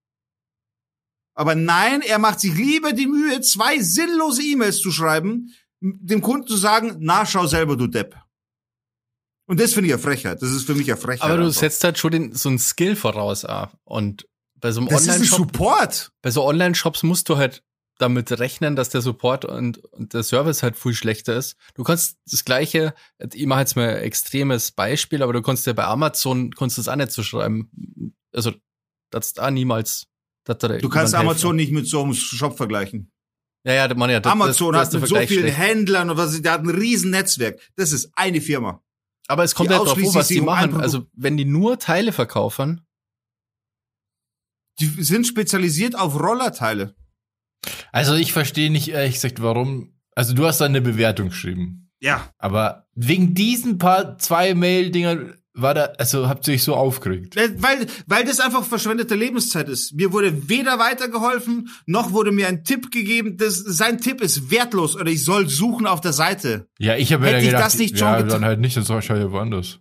Aber 1.34 1.54
nein, 1.54 2.02
er 2.02 2.18
macht 2.18 2.38
sich 2.38 2.54
lieber 2.54 2.92
die 2.92 3.06
Mühe, 3.06 3.40
zwei 3.40 3.80
sinnlose 3.80 4.42
E-Mails 4.42 4.78
zu 4.78 4.92
schreiben, 4.92 5.54
dem 5.80 6.20
Kunden 6.20 6.46
zu 6.46 6.56
sagen, 6.56 6.96
na, 7.00 7.24
schau 7.26 7.46
selber, 7.46 7.76
du 7.76 7.86
Depp. 7.86 8.16
Und 9.46 9.58
das 9.58 9.72
finde 9.72 9.88
ich 9.88 9.94
eine 9.94 10.02
Frechheit. 10.02 10.40
Das 10.42 10.50
ist 10.50 10.64
für 10.66 10.74
mich 10.74 10.90
eine 10.90 11.00
Frechheit. 11.00 11.28
Aber 11.28 11.38
du 11.38 11.46
einfach. 11.46 11.58
setzt 11.58 11.82
halt 11.82 11.98
schon 11.98 12.12
den, 12.12 12.32
so 12.34 12.48
ein 12.48 12.58
Skill 12.58 12.94
voraus. 12.94 13.44
Ah. 13.44 13.70
Und 13.84 14.28
bei 14.54 14.70
so 14.70 14.80
einem 14.80 14.88
das 14.88 15.02
ist 15.02 15.08
ein 15.08 15.14
Online-Shop, 15.14 15.38
Support. 15.38 16.12
bei 16.22 16.30
so 16.30 16.44
Online-Shops 16.44 17.02
musst 17.02 17.28
du 17.28 17.36
halt 17.36 17.64
damit 17.98 18.30
rechnen, 18.38 18.76
dass 18.76 18.90
der 18.90 19.00
Support 19.02 19.44
und, 19.44 19.78
und 19.92 20.14
der 20.14 20.22
Service 20.22 20.62
halt 20.62 20.76
viel 20.76 20.94
schlechter 20.94 21.36
ist. 21.36 21.56
Du 21.74 21.82
kannst 21.82 22.18
das 22.30 22.44
gleiche, 22.44 22.94
ich 23.32 23.46
mache 23.46 23.60
jetzt 23.60 23.76
mal 23.76 23.88
ein 23.90 24.02
extremes 24.02 24.70
Beispiel, 24.72 25.22
aber 25.22 25.32
du 25.32 25.42
kannst 25.42 25.66
ja 25.66 25.72
bei 25.72 25.84
Amazon, 25.84 26.50
kannst 26.52 26.78
das 26.78 26.88
auch 26.88 26.96
nicht 26.96 27.10
so 27.12 27.22
schreiben. 27.22 27.70
Also, 28.32 28.52
das 29.10 29.26
ist 29.26 29.40
auch 29.40 29.50
niemals. 29.50 30.06
dass 30.44 30.58
da 30.58 30.68
Du 30.68 30.88
kannst 30.88 31.14
Amazon 31.14 31.58
hilft. 31.58 31.72
nicht 31.72 31.74
mit 31.82 31.88
so 31.88 32.02
einem 32.02 32.14
Shop 32.14 32.56
vergleichen. 32.56 33.10
Ja, 33.64 33.74
ja, 33.74 33.94
man, 33.94 34.10
ja, 34.10 34.20
das, 34.20 34.32
Amazon 34.32 34.72
das, 34.72 34.80
hat 34.80 34.86
das 34.86 34.90
der 34.92 35.00
mit 35.00 35.08
so 35.08 35.16
vielen 35.16 35.42
schlecht. 35.42 35.58
Händlern 35.58 36.10
und 36.10 36.16
was, 36.16 36.40
der 36.40 36.52
hat 36.52 36.62
ein 36.62 36.70
riesen 36.70 37.10
Netzwerk. 37.10 37.60
Das 37.76 37.92
ist 37.92 38.10
eine 38.14 38.40
Firma. 38.40 38.82
Aber 39.28 39.44
es 39.44 39.54
kommt 39.54 39.70
die 39.70 39.74
halt 39.74 39.86
drauf 39.86 39.96
an, 39.96 40.02
ausschließlich 40.04 40.20
was 40.20 40.28
die 40.28 40.40
machen. 40.40 40.80
Also, 40.80 41.06
wenn 41.12 41.36
die 41.36 41.44
nur 41.44 41.78
Teile 41.78 42.12
verkaufen, 42.12 42.80
Die 44.80 44.86
sind 44.86 45.26
spezialisiert 45.26 45.94
auf 45.94 46.18
Rollerteile. 46.18 46.94
Also 47.92 48.14
ich 48.14 48.32
verstehe 48.32 48.70
nicht 48.70 48.88
ehrlich 48.88 49.14
gesagt, 49.14 49.42
warum. 49.42 49.94
Also 50.14 50.34
du 50.34 50.46
hast 50.46 50.60
da 50.60 50.64
eine 50.64 50.80
Bewertung 50.80 51.28
geschrieben. 51.28 51.90
Ja. 52.00 52.32
Aber 52.38 52.88
wegen 52.94 53.34
diesen 53.34 53.78
paar 53.78 54.16
zwei 54.18 54.54
Mail-Dingern 54.54 55.39
war 55.54 55.74
da, 55.74 55.92
also 55.98 56.28
habt 56.28 56.46
ihr 56.48 56.54
euch 56.54 56.62
so 56.62 56.74
aufgeregt. 56.74 57.36
Äh, 57.36 57.50
Weil, 57.56 57.86
weil 58.06 58.24
das 58.24 58.40
einfach 58.40 58.64
verschwendete 58.64 59.14
Lebenszeit 59.14 59.68
ist. 59.68 59.94
Mir 59.94 60.12
wurde 60.12 60.48
weder 60.48 60.78
weitergeholfen, 60.78 61.70
noch 61.86 62.12
wurde 62.12 62.32
mir 62.32 62.48
ein 62.48 62.64
Tipp 62.64 62.90
gegeben. 62.90 63.36
Das, 63.36 63.56
sein 63.56 64.00
Tipp 64.00 64.20
ist 64.20 64.50
wertlos 64.50 64.96
oder 64.96 65.10
ich 65.10 65.24
soll 65.24 65.48
suchen 65.48 65.86
auf 65.86 66.00
der 66.00 66.12
Seite. 66.12 66.68
Ja, 66.78 66.96
ich 66.96 67.12
habe 67.12 67.22
mir 67.24 67.28
Hätte 67.28 67.36
dann 67.36 67.44
ich 67.44 67.50
gedacht, 67.50 67.64
das 67.66 67.78
nicht 67.78 67.98
schon 67.98 68.08
ja, 68.08 68.22
dann 68.22 68.44
halt 68.44 68.60
nicht, 68.60 68.76
dann 68.76 68.84
schau 68.84 68.98
ich 68.98 69.08
ja 69.08 69.32
woanders. 69.32 69.80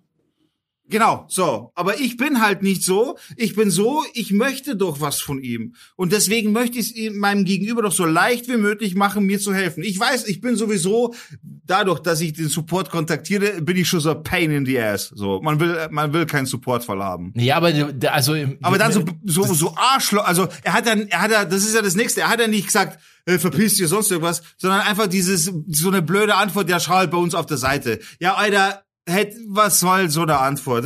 Genau, 0.89 1.25
so. 1.29 1.71
Aber 1.75 1.99
ich 1.99 2.17
bin 2.17 2.41
halt 2.41 2.63
nicht 2.63 2.83
so. 2.83 3.17
Ich 3.37 3.55
bin 3.55 3.69
so, 3.69 4.03
ich 4.13 4.31
möchte 4.31 4.75
doch 4.75 5.01
was 5.01 5.21
von 5.21 5.41
ihm. 5.41 5.75
Und 5.95 6.11
deswegen 6.11 6.51
möchte 6.51 6.79
ich 6.79 6.87
es 6.87 6.95
ihm- 6.95 7.17
meinem 7.17 7.45
Gegenüber 7.45 7.81
doch 7.83 7.91
so 7.91 8.05
leicht 8.05 8.47
wie 8.47 8.57
möglich 8.57 8.95
machen, 8.95 9.25
mir 9.25 9.39
zu 9.39 9.53
helfen. 9.53 9.83
Ich 9.83 9.99
weiß, 9.99 10.27
ich 10.27 10.41
bin 10.41 10.55
sowieso, 10.55 11.13
dadurch, 11.43 11.99
dass 11.99 12.21
ich 12.21 12.33
den 12.33 12.49
Support 12.49 12.89
kontaktiere, 12.89 13.61
bin 13.61 13.77
ich 13.77 13.87
schon 13.87 13.99
so 13.99 14.15
pain 14.15 14.51
in 14.51 14.65
the 14.65 14.79
ass. 14.79 15.11
So, 15.13 15.39
man 15.41 15.59
will, 15.59 15.77
man 15.91 16.11
will 16.13 16.25
keinen 16.25 16.45
Supportfall 16.47 17.03
haben. 17.03 17.33
Ja, 17.35 17.57
aber 17.57 17.71
der- 17.71 17.93
der- 17.93 18.13
also 18.13 18.35
Aber 18.61 18.77
dann 18.77 18.91
so, 18.91 19.03
so, 19.25 19.43
so 19.53 19.75
Arschloch, 19.75 20.25
also 20.25 20.47
er 20.63 20.73
hat 20.73 20.87
dann, 20.87 21.07
er 21.07 21.21
hat 21.21 21.31
ja, 21.31 21.45
das 21.45 21.63
ist 21.65 21.75
ja 21.75 21.81
das 21.81 21.95
nächste, 21.95 22.21
er 22.21 22.29
hat 22.29 22.39
ja 22.39 22.47
nicht 22.47 22.65
gesagt, 22.65 22.99
äh, 23.25 23.37
verpiss 23.37 23.75
dich 23.75 23.87
sonst 23.87 24.09
irgendwas, 24.11 24.41
sondern 24.57 24.81
einfach 24.81 25.07
dieses, 25.07 25.51
so 25.67 25.87
eine 25.89 26.01
blöde 26.01 26.35
Antwort, 26.35 26.67
ja, 26.69 26.79
schau 26.79 26.95
halt 26.95 27.11
bei 27.11 27.17
uns 27.17 27.35
auf 27.35 27.45
der 27.45 27.57
Seite. 27.57 27.99
Ja, 28.19 28.33
Alter, 28.35 28.83
hätt, 29.09 29.35
was 29.47 29.79
soll 29.79 30.09
so 30.09 30.23
eine 30.23 30.39
Antwort? 30.39 30.85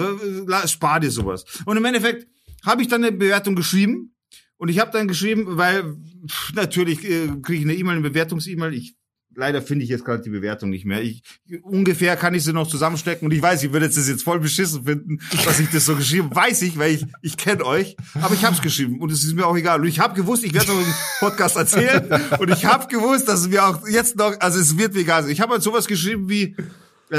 Spar 0.69 0.99
dir 0.99 1.11
sowas. 1.11 1.45
Und 1.65 1.77
im 1.77 1.85
Endeffekt 1.85 2.27
habe 2.65 2.81
ich 2.81 2.87
dann 2.87 3.03
eine 3.03 3.15
Bewertung 3.15 3.55
geschrieben 3.55 4.15
und 4.57 4.69
ich 4.69 4.79
habe 4.79 4.91
dann 4.91 5.07
geschrieben, 5.07 5.57
weil 5.57 5.95
pff, 6.27 6.53
natürlich 6.53 7.03
äh, 7.03 7.27
kriege 7.41 7.59
ich 7.59 7.65
eine 7.65 7.75
E-Mail, 7.75 7.97
eine 7.97 8.09
Bewertungs-E-Mail, 8.09 8.73
ich 8.73 8.95
Leider 9.35 9.61
finde 9.61 9.83
ich 9.83 9.89
jetzt 9.89 10.05
gerade 10.05 10.21
die 10.21 10.29
Bewertung 10.29 10.69
nicht 10.69 10.85
mehr. 10.85 11.01
Ich, 11.01 11.23
ungefähr 11.63 12.15
kann 12.15 12.35
ich 12.35 12.43
sie 12.43 12.53
noch 12.53 12.67
zusammenstecken 12.67 13.25
und 13.25 13.33
ich 13.33 13.41
weiß, 13.41 13.63
ihr 13.63 13.73
würdet 13.73 13.95
es 13.95 14.07
jetzt 14.07 14.23
voll 14.23 14.39
beschissen 14.39 14.85
finden, 14.85 15.19
dass 15.43 15.59
ich 15.59 15.69
das 15.69 15.85
so 15.85 15.95
geschrieben 15.95 16.29
Weiß 16.33 16.61
ich, 16.61 16.77
weil 16.77 16.93
ich, 16.93 17.05
ich 17.21 17.37
kenne 17.37 17.65
euch. 17.65 17.95
Aber 18.21 18.35
ich 18.35 18.45
habe 18.45 18.55
es 18.55 18.61
geschrieben 18.61 18.99
und 18.99 19.11
es 19.11 19.23
ist 19.23 19.33
mir 19.33 19.47
auch 19.47 19.57
egal. 19.57 19.81
Und 19.81 19.87
ich 19.87 19.99
habe 19.99 20.13
gewusst, 20.13 20.43
ich 20.43 20.53
werde 20.53 20.67
noch 20.67 20.79
im 20.79 20.93
Podcast 21.19 21.55
erzählen 21.55 22.07
und 22.39 22.51
ich 22.51 22.65
habe 22.65 22.87
gewusst, 22.87 23.27
dass 23.27 23.41
es 23.41 23.47
mir 23.47 23.65
auch 23.65 23.87
jetzt 23.87 24.17
noch, 24.17 24.39
also 24.39 24.59
es 24.59 24.77
wird 24.77 24.93
mir 24.93 24.99
egal. 24.99 25.27
Ich 25.29 25.41
habe 25.41 25.53
halt 25.53 25.63
sowas 25.63 25.87
geschrieben 25.87 26.29
wie, 26.29 26.55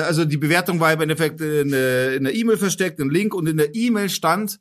Also 0.03 0.25
die 0.25 0.37
Bewertung 0.37 0.81
war 0.81 0.93
im 0.93 1.01
Endeffekt 1.01 1.41
in, 1.41 1.73
äh, 1.73 2.17
in 2.17 2.25
der 2.25 2.35
E-Mail 2.35 2.57
versteckt, 2.57 3.01
ein 3.01 3.11
Link 3.11 3.35
und 3.35 3.47
in 3.47 3.57
der 3.57 3.75
E-Mail 3.75 4.09
stand, 4.09 4.59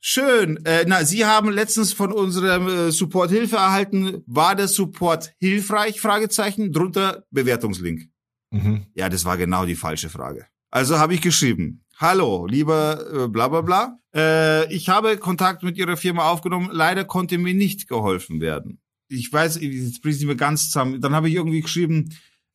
schön, 0.00 0.64
äh, 0.64 0.84
na, 0.86 1.04
Sie 1.04 1.24
haben 1.24 1.50
letztens 1.50 1.92
von 1.92 2.12
unserem 2.12 2.66
äh, 2.66 2.90
Support 2.90 3.30
Hilfe 3.30 3.56
erhalten. 3.56 4.22
War 4.26 4.56
der 4.56 4.68
Support 4.68 5.32
hilfreich? 5.38 6.00
Fragezeichen, 6.00 6.72
drunter 6.72 7.24
Bewertungslink. 7.30 8.08
Mhm. 8.50 8.86
Ja, 8.94 9.08
das 9.08 9.24
war 9.24 9.36
genau 9.36 9.64
die 9.66 9.76
falsche 9.76 10.08
Frage. 10.08 10.46
Also 10.70 10.98
habe 10.98 11.14
ich 11.14 11.20
geschrieben, 11.20 11.84
hallo, 11.96 12.46
lieber 12.46 13.24
äh, 13.24 13.28
bla 13.28 13.48
bla 13.48 13.60
bla, 13.60 13.98
äh, 14.14 14.72
ich 14.72 14.88
habe 14.88 15.16
Kontakt 15.18 15.62
mit 15.62 15.76
Ihrer 15.76 15.96
Firma 15.96 16.28
aufgenommen, 16.28 16.70
leider 16.72 17.04
konnte 17.04 17.38
mir 17.38 17.54
nicht 17.54 17.88
geholfen 17.88 18.40
werden. 18.40 18.80
Ich 19.08 19.32
weiß, 19.32 19.60
jetzt 19.60 20.02
bringe 20.02 20.16
ich 20.16 20.24
mir 20.24 20.36
ganz 20.36 20.66
zusammen. 20.66 21.00
Dann 21.00 21.14
habe 21.14 21.28
ich 21.28 21.34
irgendwie 21.34 21.62
geschrieben, 21.62 22.10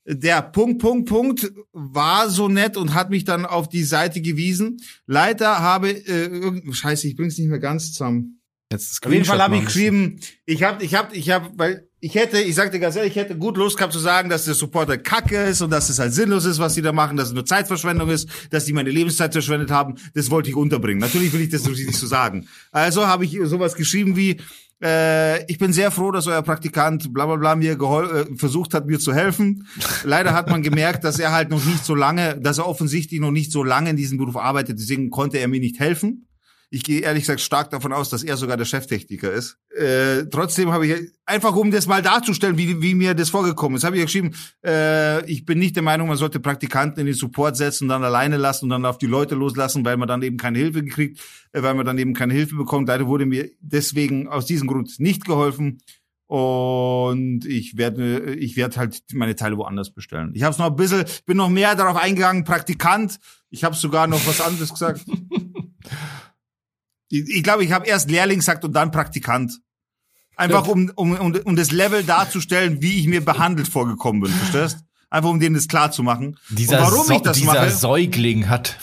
der 0.05 0.41
Punkt, 0.41 0.81
Punkt, 0.81 1.09
Punkt 1.09 1.51
war 1.73 2.29
so 2.29 2.47
nett 2.47 2.77
und 2.77 2.93
hat 2.93 3.09
mich 3.09 3.23
dann 3.23 3.45
auf 3.45 3.69
die 3.69 3.83
Seite 3.83 4.21
gewiesen. 4.21 4.77
Leider 5.07 5.59
habe, 5.59 5.89
äh, 5.89 6.61
scheiße, 6.71 7.07
ich 7.07 7.15
bring's 7.15 7.37
nicht 7.37 7.49
mehr 7.49 7.59
ganz 7.59 7.93
zusammen. 7.93 8.41
Jetzt 8.71 9.05
Auf 9.05 9.11
jeden 9.11 9.25
Fall 9.25 9.41
habe 9.41 9.57
ich 9.57 9.65
geschrieben, 9.65 10.19
ich 10.45 10.63
habe, 10.63 10.83
ich 10.83 10.95
habe, 10.95 11.15
ich 11.15 11.29
habe, 11.29 11.51
weil 11.55 11.87
ich 11.99 12.13
hätte, 12.13 12.39
ich 12.39 12.53
sagte 12.55 12.79
ganz 12.79 12.95
ehrlich, 12.95 13.11
ich 13.11 13.15
hätte 13.15 13.37
gut 13.37 13.57
Lust 13.57 13.77
gehabt 13.77 13.93
zu 13.93 13.99
sagen, 13.99 14.29
dass 14.29 14.45
der 14.45 14.53
Supporter 14.53 14.97
kacke 14.97 15.43
ist 15.45 15.61
und 15.61 15.71
dass 15.71 15.89
es 15.89 15.97
halt 15.97 16.13
sinnlos 16.13 16.45
ist, 16.45 16.59
was 16.59 16.75
die 16.75 16.81
da 16.81 16.91
machen, 16.91 17.17
dass 17.17 17.29
es 17.29 17.33
nur 17.33 17.45
Zeitverschwendung 17.45 18.09
ist, 18.09 18.29
dass 18.51 18.65
die 18.65 18.73
meine 18.73 18.91
Lebenszeit 18.91 19.33
verschwendet 19.33 19.71
haben. 19.71 19.95
Das 20.13 20.29
wollte 20.29 20.49
ich 20.49 20.55
unterbringen. 20.55 20.99
Natürlich 20.99 21.33
will 21.33 21.41
ich 21.41 21.49
das 21.49 21.63
natürlich 21.63 21.87
nicht 21.87 21.97
so 21.97 22.05
sagen. 22.05 22.47
Also 22.71 23.07
habe 23.07 23.25
ich 23.25 23.39
sowas 23.45 23.75
geschrieben 23.75 24.15
wie, 24.15 24.37
äh, 24.83 25.45
ich 25.49 25.57
bin 25.57 25.73
sehr 25.73 25.91
froh, 25.91 26.11
dass 26.11 26.27
euer 26.27 26.41
Praktikant 26.41 27.13
bla 27.13 27.25
bla 27.25 27.35
bla 27.37 27.55
mir 27.55 27.77
gehol 27.77 28.27
äh, 28.31 28.35
versucht 28.35 28.73
hat, 28.73 28.85
mir 28.85 28.99
zu 28.99 29.13
helfen. 29.13 29.67
Leider 30.03 30.33
hat 30.33 30.49
man 30.49 30.61
gemerkt, 30.61 31.03
dass 31.03 31.19
er 31.19 31.31
halt 31.31 31.49
noch 31.49 31.63
nicht 31.63 31.85
so 31.85 31.95
lange, 31.95 32.39
dass 32.39 32.57
er 32.57 32.67
offensichtlich 32.67 33.19
noch 33.19 33.31
nicht 33.31 33.51
so 33.51 33.63
lange 33.63 33.91
in 33.91 33.95
diesem 33.95 34.17
Beruf 34.17 34.35
arbeitet, 34.37 34.79
deswegen 34.79 35.09
konnte 35.09 35.37
er 35.37 35.47
mir 35.47 35.59
nicht 35.59 35.79
helfen. 35.79 36.24
Ich 36.75 36.83
gehe 36.83 36.99
ehrlich 36.99 37.23
gesagt 37.23 37.39
stark 37.39 37.69
davon 37.69 37.93
aus, 37.93 38.09
dass 38.09 38.21
er 38.21 38.35
sogar 38.35 38.57
der 38.57 38.65
Cheftechniker 38.65 39.31
ist. 39.31 39.57
Äh, 39.69 40.25
trotzdem 40.29 40.73
habe 40.73 40.85
ich 40.85 41.09
einfach, 41.25 41.55
um 41.55 41.71
das 41.71 41.87
mal 41.87 42.01
darzustellen, 42.01 42.57
wie, 42.57 42.81
wie 42.81 42.95
mir 42.95 43.13
das 43.13 43.29
vorgekommen 43.29 43.77
ist, 43.77 43.85
habe 43.85 43.95
ich 43.95 44.03
geschrieben, 44.03 44.35
äh, 44.61 45.25
ich 45.25 45.45
bin 45.45 45.57
nicht 45.57 45.77
der 45.77 45.83
Meinung, 45.83 46.09
man 46.09 46.17
sollte 46.17 46.41
Praktikanten 46.41 46.99
in 46.99 47.05
den 47.05 47.15
Support 47.15 47.55
setzen 47.55 47.85
und 47.85 47.89
dann 47.91 48.03
alleine 48.03 48.35
lassen 48.35 48.65
und 48.65 48.71
dann 48.71 48.85
auf 48.85 48.97
die 48.97 49.05
Leute 49.05 49.35
loslassen, 49.35 49.85
weil 49.85 49.95
man 49.95 50.09
dann 50.09 50.21
eben 50.21 50.35
keine 50.35 50.57
Hilfe 50.57 50.83
gekriegt, 50.83 51.21
äh, 51.53 51.63
weil 51.63 51.75
man 51.75 51.85
dann 51.85 51.97
eben 51.97 52.13
keine 52.13 52.33
Hilfe 52.33 52.55
bekommt. 52.55 52.89
Leider 52.89 53.07
wurde 53.07 53.25
mir 53.25 53.49
deswegen 53.61 54.27
aus 54.27 54.45
diesem 54.45 54.67
Grund 54.67 54.99
nicht 54.99 55.23
geholfen. 55.23 55.77
Und 56.27 57.45
ich 57.45 57.77
werde, 57.77 58.35
ich 58.35 58.57
werde 58.57 58.75
halt 58.75 59.01
meine 59.13 59.37
Teile 59.37 59.55
woanders 59.55 59.93
bestellen. 59.93 60.31
Ich 60.33 60.43
habe 60.43 60.51
es 60.51 60.57
noch 60.57 60.71
ein 60.71 60.75
bisschen, 60.75 61.05
bin 61.25 61.37
noch 61.37 61.47
mehr 61.47 61.75
darauf 61.75 61.95
eingegangen, 61.95 62.43
Praktikant. 62.43 63.17
Ich 63.49 63.63
habe 63.63 63.77
sogar 63.77 64.07
noch 64.07 64.27
was 64.27 64.41
anderes 64.41 64.71
gesagt. 64.71 65.05
Ich, 67.09 67.23
ich 67.27 67.43
glaube, 67.43 67.63
ich 67.63 67.71
habe 67.71 67.87
erst 67.87 68.09
Lehrling 68.09 68.39
gesagt 68.39 68.63
und 68.63 68.73
dann 68.73 68.91
Praktikant. 68.91 69.59
Einfach 70.37 70.67
um, 70.67 70.91
um, 70.95 71.13
um, 71.17 71.35
um 71.45 71.55
das 71.55 71.71
Level 71.71 72.03
darzustellen, 72.03 72.81
wie 72.81 72.99
ich 72.99 73.07
mir 73.07 73.23
behandelt 73.23 73.67
vorgekommen 73.67 74.21
bin, 74.21 74.31
verstehst? 74.31 74.83
Einfach 75.09 75.29
um 75.29 75.39
denen 75.39 75.55
das 75.55 75.67
klar 75.67 75.91
zu 75.91 76.03
machen. 76.03 76.37
Dieser, 76.49 76.79
und 76.79 76.83
warum 76.83 77.07
so 77.07 77.13
ich 77.13 77.21
das 77.21 77.37
dieser 77.37 77.53
mache, 77.53 77.71
Säugling 77.71 78.49
hat. 78.49 78.77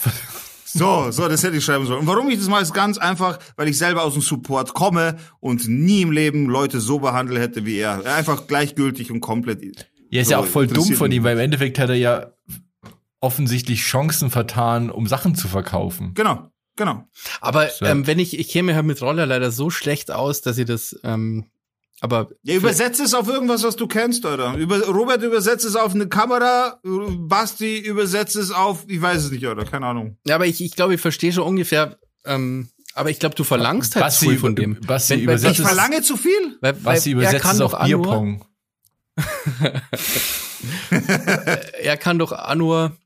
so, 0.65 1.11
so, 1.11 1.29
das 1.29 1.43
hätte 1.43 1.57
ich 1.57 1.65
schreiben 1.65 1.85
sollen. 1.85 2.01
Und 2.01 2.07
warum 2.07 2.31
ich 2.31 2.39
das 2.39 2.49
mache, 2.49 2.63
ist 2.63 2.73
ganz 2.73 2.97
einfach, 2.97 3.39
weil 3.57 3.69
ich 3.69 3.77
selber 3.77 4.03
aus 4.03 4.15
dem 4.15 4.23
Support 4.23 4.73
komme 4.73 5.17
und 5.41 5.69
nie 5.69 6.03
im 6.03 6.11
Leben 6.11 6.47
Leute 6.47 6.81
so 6.81 7.01
behandelt 7.01 7.39
hätte 7.39 7.67
wie 7.67 7.77
er. 7.77 8.07
Einfach 8.07 8.47
gleichgültig 8.47 9.11
und 9.11 9.21
komplett. 9.21 9.91
Ja, 10.09 10.23
ist 10.23 10.29
so, 10.29 10.33
ja 10.33 10.39
auch 10.39 10.47
voll 10.47 10.69
dumm 10.69 10.95
von 10.95 11.13
ihm, 11.13 11.25
weil 11.25 11.35
im 11.35 11.41
Endeffekt 11.41 11.79
hat 11.79 11.91
er 11.91 11.97
ja 11.97 12.33
offensichtlich 13.21 13.83
Chancen 13.83 14.31
vertan, 14.31 14.91
um 14.91 15.07
Sachen 15.07 15.35
zu 15.35 15.49
verkaufen. 15.49 16.13
Genau, 16.15 16.52
genau. 16.77 17.09
Aber 17.41 17.69
So. 17.69 17.85
ähm, 17.87 18.07
wenn 18.07 18.19
ich, 18.19 18.39
ich 18.39 18.49
käme 18.49 18.75
halt 18.75 18.87
mit 18.87 19.01
Roller 19.03 19.27
leider 19.27 19.51
so 19.51 19.71
schlecht 19.71 20.11
aus, 20.11 20.41
dass 20.41 20.59
ich 20.59 20.67
das, 20.67 20.99
ähm, 21.05 21.47
aber 22.01 22.31
Ja, 22.43 22.55
übersetze 22.57 23.05
es 23.05 23.15
auf 23.15 23.29
irgendwas, 23.29 23.63
was 23.63 23.77
du 23.77 23.87
kennst, 23.87 24.25
oder? 24.27 24.55
Über, 24.57 24.85
Robert 24.89 25.23
übersetzt 25.23 25.65
es 25.65 25.77
auf 25.77 25.95
eine 25.95 26.09
Kamera, 26.09 26.81
Basti 26.83 27.79
übersetzt 27.79 28.35
es 28.37 28.51
auf, 28.51 28.85
ich 28.89 29.01
weiß 29.01 29.25
es 29.25 29.31
nicht, 29.31 29.47
oder? 29.47 29.65
Keine 29.65 29.87
Ahnung. 29.87 30.19
Ja, 30.27 30.35
aber 30.35 30.47
ich, 30.47 30.61
ich 30.65 30.75
glaube, 30.75 30.95
ich 30.95 31.01
verstehe 31.01 31.33
schon 31.33 31.45
ungefähr, 31.45 31.99
ähm, 32.25 32.69
aber 32.95 33.11
ich 33.11 33.19
glaube, 33.21 33.35
du 33.37 33.45
verlangst 33.45 33.95
halt 33.95 34.05
Basti 34.05 34.25
zu 34.27 34.31
viel 34.33 34.39
von 34.41 34.57
dem. 34.57 34.81
Basti 34.81 35.15
Wenn- 35.15 35.21
übersetzt 35.21 35.61
Ich 35.61 35.65
verlange 35.67 36.03
zu 36.03 36.17
viel? 36.17 36.59
Weil, 36.61 36.73
Basti 36.75 37.11
weil 37.17 37.23
er 37.25 37.29
übersetzt 37.31 37.43
kann 37.45 37.53
es 37.53 37.59
doch 37.59 37.75
auf 37.75 37.85
Bierpong. 37.87 38.45
er 41.83 41.97
kann 41.97 42.19
doch 42.19 42.33
auch 42.33 42.55
nur 42.55 42.97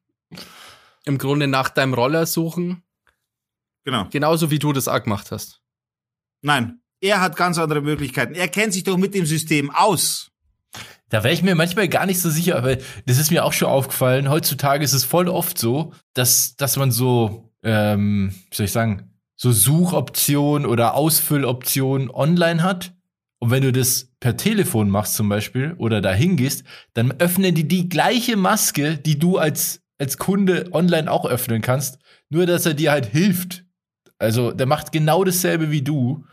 im 1.04 1.18
Grunde 1.18 1.46
nach 1.46 1.68
deinem 1.68 1.94
Roller 1.94 2.26
suchen, 2.26 2.82
Genau. 3.86 4.08
genauso 4.10 4.50
wie 4.50 4.58
du 4.58 4.72
das 4.72 4.88
auch 4.88 5.02
gemacht 5.02 5.30
hast. 5.30 5.62
Nein. 6.42 6.80
Er 7.00 7.20
hat 7.20 7.36
ganz 7.36 7.56
andere 7.58 7.82
Möglichkeiten. 7.82 8.34
Er 8.34 8.48
kennt 8.48 8.72
sich 8.72 8.82
doch 8.82 8.96
mit 8.96 9.14
dem 9.14 9.26
System 9.26 9.70
aus. 9.70 10.32
Da 11.08 11.22
wäre 11.22 11.32
ich 11.32 11.42
mir 11.42 11.54
manchmal 11.54 11.88
gar 11.88 12.04
nicht 12.04 12.20
so 12.20 12.28
sicher, 12.28 12.56
aber 12.56 12.76
das 13.06 13.18
ist 13.18 13.30
mir 13.30 13.44
auch 13.44 13.52
schon 13.52 13.68
aufgefallen. 13.68 14.28
Heutzutage 14.28 14.82
ist 14.82 14.92
es 14.92 15.04
voll 15.04 15.28
oft 15.28 15.56
so, 15.56 15.92
dass, 16.14 16.56
dass 16.56 16.76
man 16.76 16.90
so, 16.90 17.52
ähm, 17.62 18.34
wie 18.50 18.56
soll 18.56 18.66
ich 18.66 18.72
sagen, 18.72 19.12
so 19.36 19.52
Suchoptionen 19.52 20.66
oder 20.66 20.94
Ausfülloptionen 20.94 22.10
online 22.10 22.62
hat. 22.64 22.92
Und 23.38 23.50
wenn 23.50 23.62
du 23.62 23.70
das 23.70 24.10
per 24.18 24.36
Telefon 24.36 24.90
machst 24.90 25.14
zum 25.14 25.28
Beispiel 25.28 25.74
oder 25.78 26.00
da 26.00 26.12
hingehst, 26.12 26.64
dann 26.94 27.12
öffnen 27.20 27.54
die 27.54 27.68
die 27.68 27.88
gleiche 27.88 28.36
Maske, 28.36 28.98
die 28.98 29.18
du 29.18 29.36
als, 29.38 29.82
als 29.98 30.16
Kunde 30.16 30.70
online 30.72 31.08
auch 31.08 31.26
öffnen 31.26 31.60
kannst. 31.62 31.98
Nur, 32.30 32.46
dass 32.46 32.66
er 32.66 32.74
dir 32.74 32.90
halt 32.90 33.06
hilft. 33.06 33.65
Also, 34.18 34.52
der 34.52 34.66
macht 34.66 34.92
genau 34.92 35.24
dasselbe 35.24 35.70
wie 35.70 35.82
du. 35.82 36.24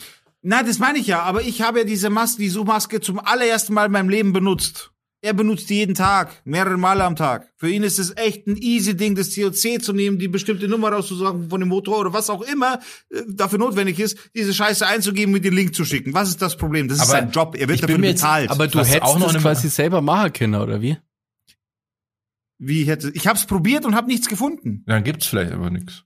Na, 0.42 0.64
das 0.64 0.80
meine 0.80 1.00
ich 1.00 1.08
ja, 1.08 1.22
aber 1.24 1.42
ich 1.42 1.62
habe 1.62 1.80
ja 1.80 1.86
diese 1.86 2.10
Maske, 2.10 2.42
die 2.42 2.50
Suchmaske 2.50 3.00
zum 3.02 3.20
allerersten 3.20 3.74
Mal 3.74 3.86
in 3.86 3.92
meinem 3.92 4.10
Leben 4.10 4.34
benutzt. 4.34 4.92
Er 5.22 5.32
benutzt 5.34 5.70
die 5.70 5.76
jeden 5.76 5.96
Tag, 5.96 6.42
mehrere 6.44 6.76
Male 6.78 7.02
am 7.06 7.16
Tag. 7.16 7.50
Für 7.56 7.70
ihn 7.70 7.84
ist 7.84 7.98
es 7.98 8.18
echt 8.18 8.46
ein 8.46 8.58
easy 8.58 8.98
Ding, 8.98 9.16
das 9.16 9.34
COC 9.34 9.82
zu 9.82 9.94
nehmen, 9.94 10.20
die 10.20 10.28
bestimmte 10.28 10.68
Nummer 10.68 10.90
rauszusagen 10.92 11.50
von 11.50 11.62
dem 11.62 11.70
Motor 11.70 12.00
oder 12.00 12.12
was 12.12 12.30
auch 12.30 12.42
immer 12.42 12.82
äh, 13.10 13.22
dafür 13.30 13.58
notwendig 13.60 14.00
ist, 14.02 14.18
diese 14.36 14.54
Scheiße 14.54 14.86
einzugeben, 14.86 15.32
mit 15.34 15.46
den 15.46 15.54
Link 15.54 15.76
zu 15.76 15.86
schicken. 15.86 16.14
Was 16.14 16.28
ist 16.28 16.42
das 16.42 16.58
Problem? 16.58 16.90
Das 16.90 16.98
ist 16.98 17.04
Aber 17.04 17.12
sein 17.12 17.32
Job. 17.32 17.56
Er 17.56 17.70
wird 17.70 17.80
ich 17.80 17.86
bin 17.86 17.96
dafür 17.96 18.04
jetzt- 18.10 18.16
bezahlt. 18.22 18.50
Aber 18.52 18.68
du 18.68 18.80
hättest 18.80 19.02
auch 19.04 19.18
noch 19.18 19.32
das 19.32 19.42
quasi 19.42 19.70
selber 19.70 20.02
machen 20.02 20.34
können, 20.34 20.56
oder 20.56 20.82
wie? 20.82 20.98
Wie 22.60 22.82
ich 22.82 22.88
hätte, 22.90 23.10
ich 23.14 23.26
habe 23.26 23.38
es 23.40 23.46
probiert 23.46 23.86
und 23.86 23.96
habe 23.96 24.08
nichts 24.08 24.28
gefunden. 24.28 24.84
Dann 24.88 25.06
gibt's 25.06 25.26
vielleicht 25.28 25.54
aber 25.54 25.70
nichts. 25.70 26.04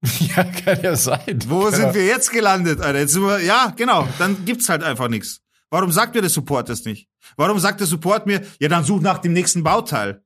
ja, 0.20 0.44
kann 0.44 0.80
ja 0.82 0.96
sein. 0.96 1.40
Wo 1.48 1.68
ja. 1.68 1.76
sind 1.76 1.94
wir 1.94 2.06
jetzt 2.06 2.30
gelandet, 2.30 2.80
Alter? 2.80 3.00
Jetzt 3.00 3.12
sind 3.12 3.22
wir, 3.22 3.40
ja, 3.40 3.72
genau, 3.76 4.08
dann 4.18 4.44
gibt's 4.44 4.68
halt 4.68 4.82
einfach 4.82 5.08
nichts. 5.08 5.40
Warum 5.70 5.92
sagt 5.92 6.14
mir 6.14 6.20
der 6.20 6.30
Support 6.30 6.68
das 6.68 6.84
nicht? 6.84 7.08
Warum 7.36 7.58
sagt 7.58 7.80
der 7.80 7.86
Support 7.86 8.26
mir, 8.26 8.42
ja, 8.60 8.68
dann 8.68 8.84
such 8.84 9.00
nach 9.00 9.18
dem 9.18 9.32
nächsten 9.32 9.62
Bauteil? 9.62 10.22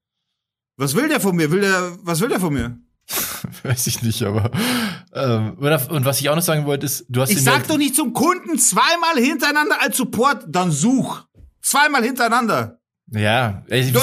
Was 0.76 0.94
will 0.94 1.08
der 1.08 1.20
von 1.20 1.34
mir? 1.34 1.50
Will 1.50 1.60
der, 1.60 1.96
was 2.02 2.20
will 2.20 2.28
der 2.28 2.40
von 2.40 2.52
mir? 2.52 2.78
Weiß 3.62 3.86
ich 3.86 4.02
nicht, 4.02 4.22
aber. 4.22 4.50
Ähm, 5.12 5.56
und 5.58 6.04
was 6.04 6.20
ich 6.20 6.28
auch 6.28 6.36
noch 6.36 6.42
sagen 6.42 6.64
wollte, 6.66 6.86
ist, 6.86 7.04
du 7.08 7.20
hast 7.20 7.30
Ich 7.30 7.42
sag 7.42 7.66
doch 7.66 7.76
nicht 7.76 7.96
zum 7.96 8.12
Kunden 8.12 8.58
zweimal 8.58 9.16
hintereinander 9.16 9.80
als 9.80 9.96
Support, 9.96 10.44
dann 10.48 10.70
such. 10.70 11.24
Zweimal 11.60 12.04
hintereinander. 12.04 12.80
Ja, 13.14 13.62
ich, 13.68 13.86
ich, 13.88 13.92
Du- 13.92 13.98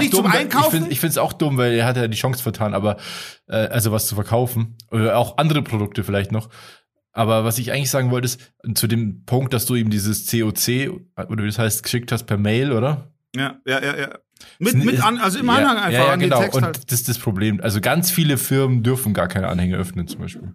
ich 0.00 0.10
dumm, 0.10 0.30
finde 0.70 0.90
ich 0.90 1.00
find's 1.00 1.16
auch 1.18 1.32
dumm, 1.32 1.56
weil 1.56 1.72
er 1.72 1.86
hat 1.86 1.96
ja 1.96 2.08
die 2.08 2.16
Chance 2.16 2.42
vertan, 2.42 2.74
aber 2.74 2.98
äh, 3.48 3.56
also 3.56 3.90
was 3.92 4.06
zu 4.06 4.14
verkaufen. 4.14 4.76
Oder 4.90 5.16
auch 5.16 5.38
andere 5.38 5.62
Produkte 5.62 6.04
vielleicht 6.04 6.30
noch. 6.30 6.48
Aber 7.12 7.44
was 7.44 7.58
ich 7.58 7.72
eigentlich 7.72 7.90
sagen 7.90 8.10
wollte, 8.10 8.26
ist, 8.26 8.52
zu 8.74 8.86
dem 8.86 9.24
Punkt, 9.24 9.52
dass 9.52 9.66
du 9.66 9.74
ihm 9.74 9.90
dieses 9.90 10.30
COC, 10.30 10.90
oder 11.28 11.42
wie 11.42 11.46
das 11.48 11.58
heißt, 11.58 11.82
geschickt 11.82 12.12
hast 12.12 12.24
per 12.26 12.36
Mail, 12.36 12.72
oder? 12.72 13.10
Ja, 13.34 13.56
ja, 13.66 13.82
ja, 13.82 13.96
ja. 13.98 14.08
Mit, 14.58 14.74
Ist- 14.74 14.84
mit 14.84 15.04
an, 15.04 15.18
also 15.18 15.38
im 15.38 15.48
Anhang 15.50 15.76
ja, 15.76 15.82
einfach 15.82 15.92
ja, 15.98 16.06
ja, 16.06 16.12
an 16.12 16.20
genau. 16.20 16.36
den 16.36 16.42
Text 16.44 16.56
Und 16.56 16.64
halt. 16.64 16.76
das 16.92 17.00
ist 17.00 17.08
das 17.08 17.18
Problem. 17.18 17.60
Also 17.62 17.80
ganz 17.80 18.10
viele 18.10 18.36
Firmen 18.38 18.82
dürfen 18.82 19.12
gar 19.14 19.28
keine 19.28 19.48
Anhänge 19.48 19.76
öffnen, 19.76 20.06
zum 20.06 20.20
Beispiel. 20.20 20.54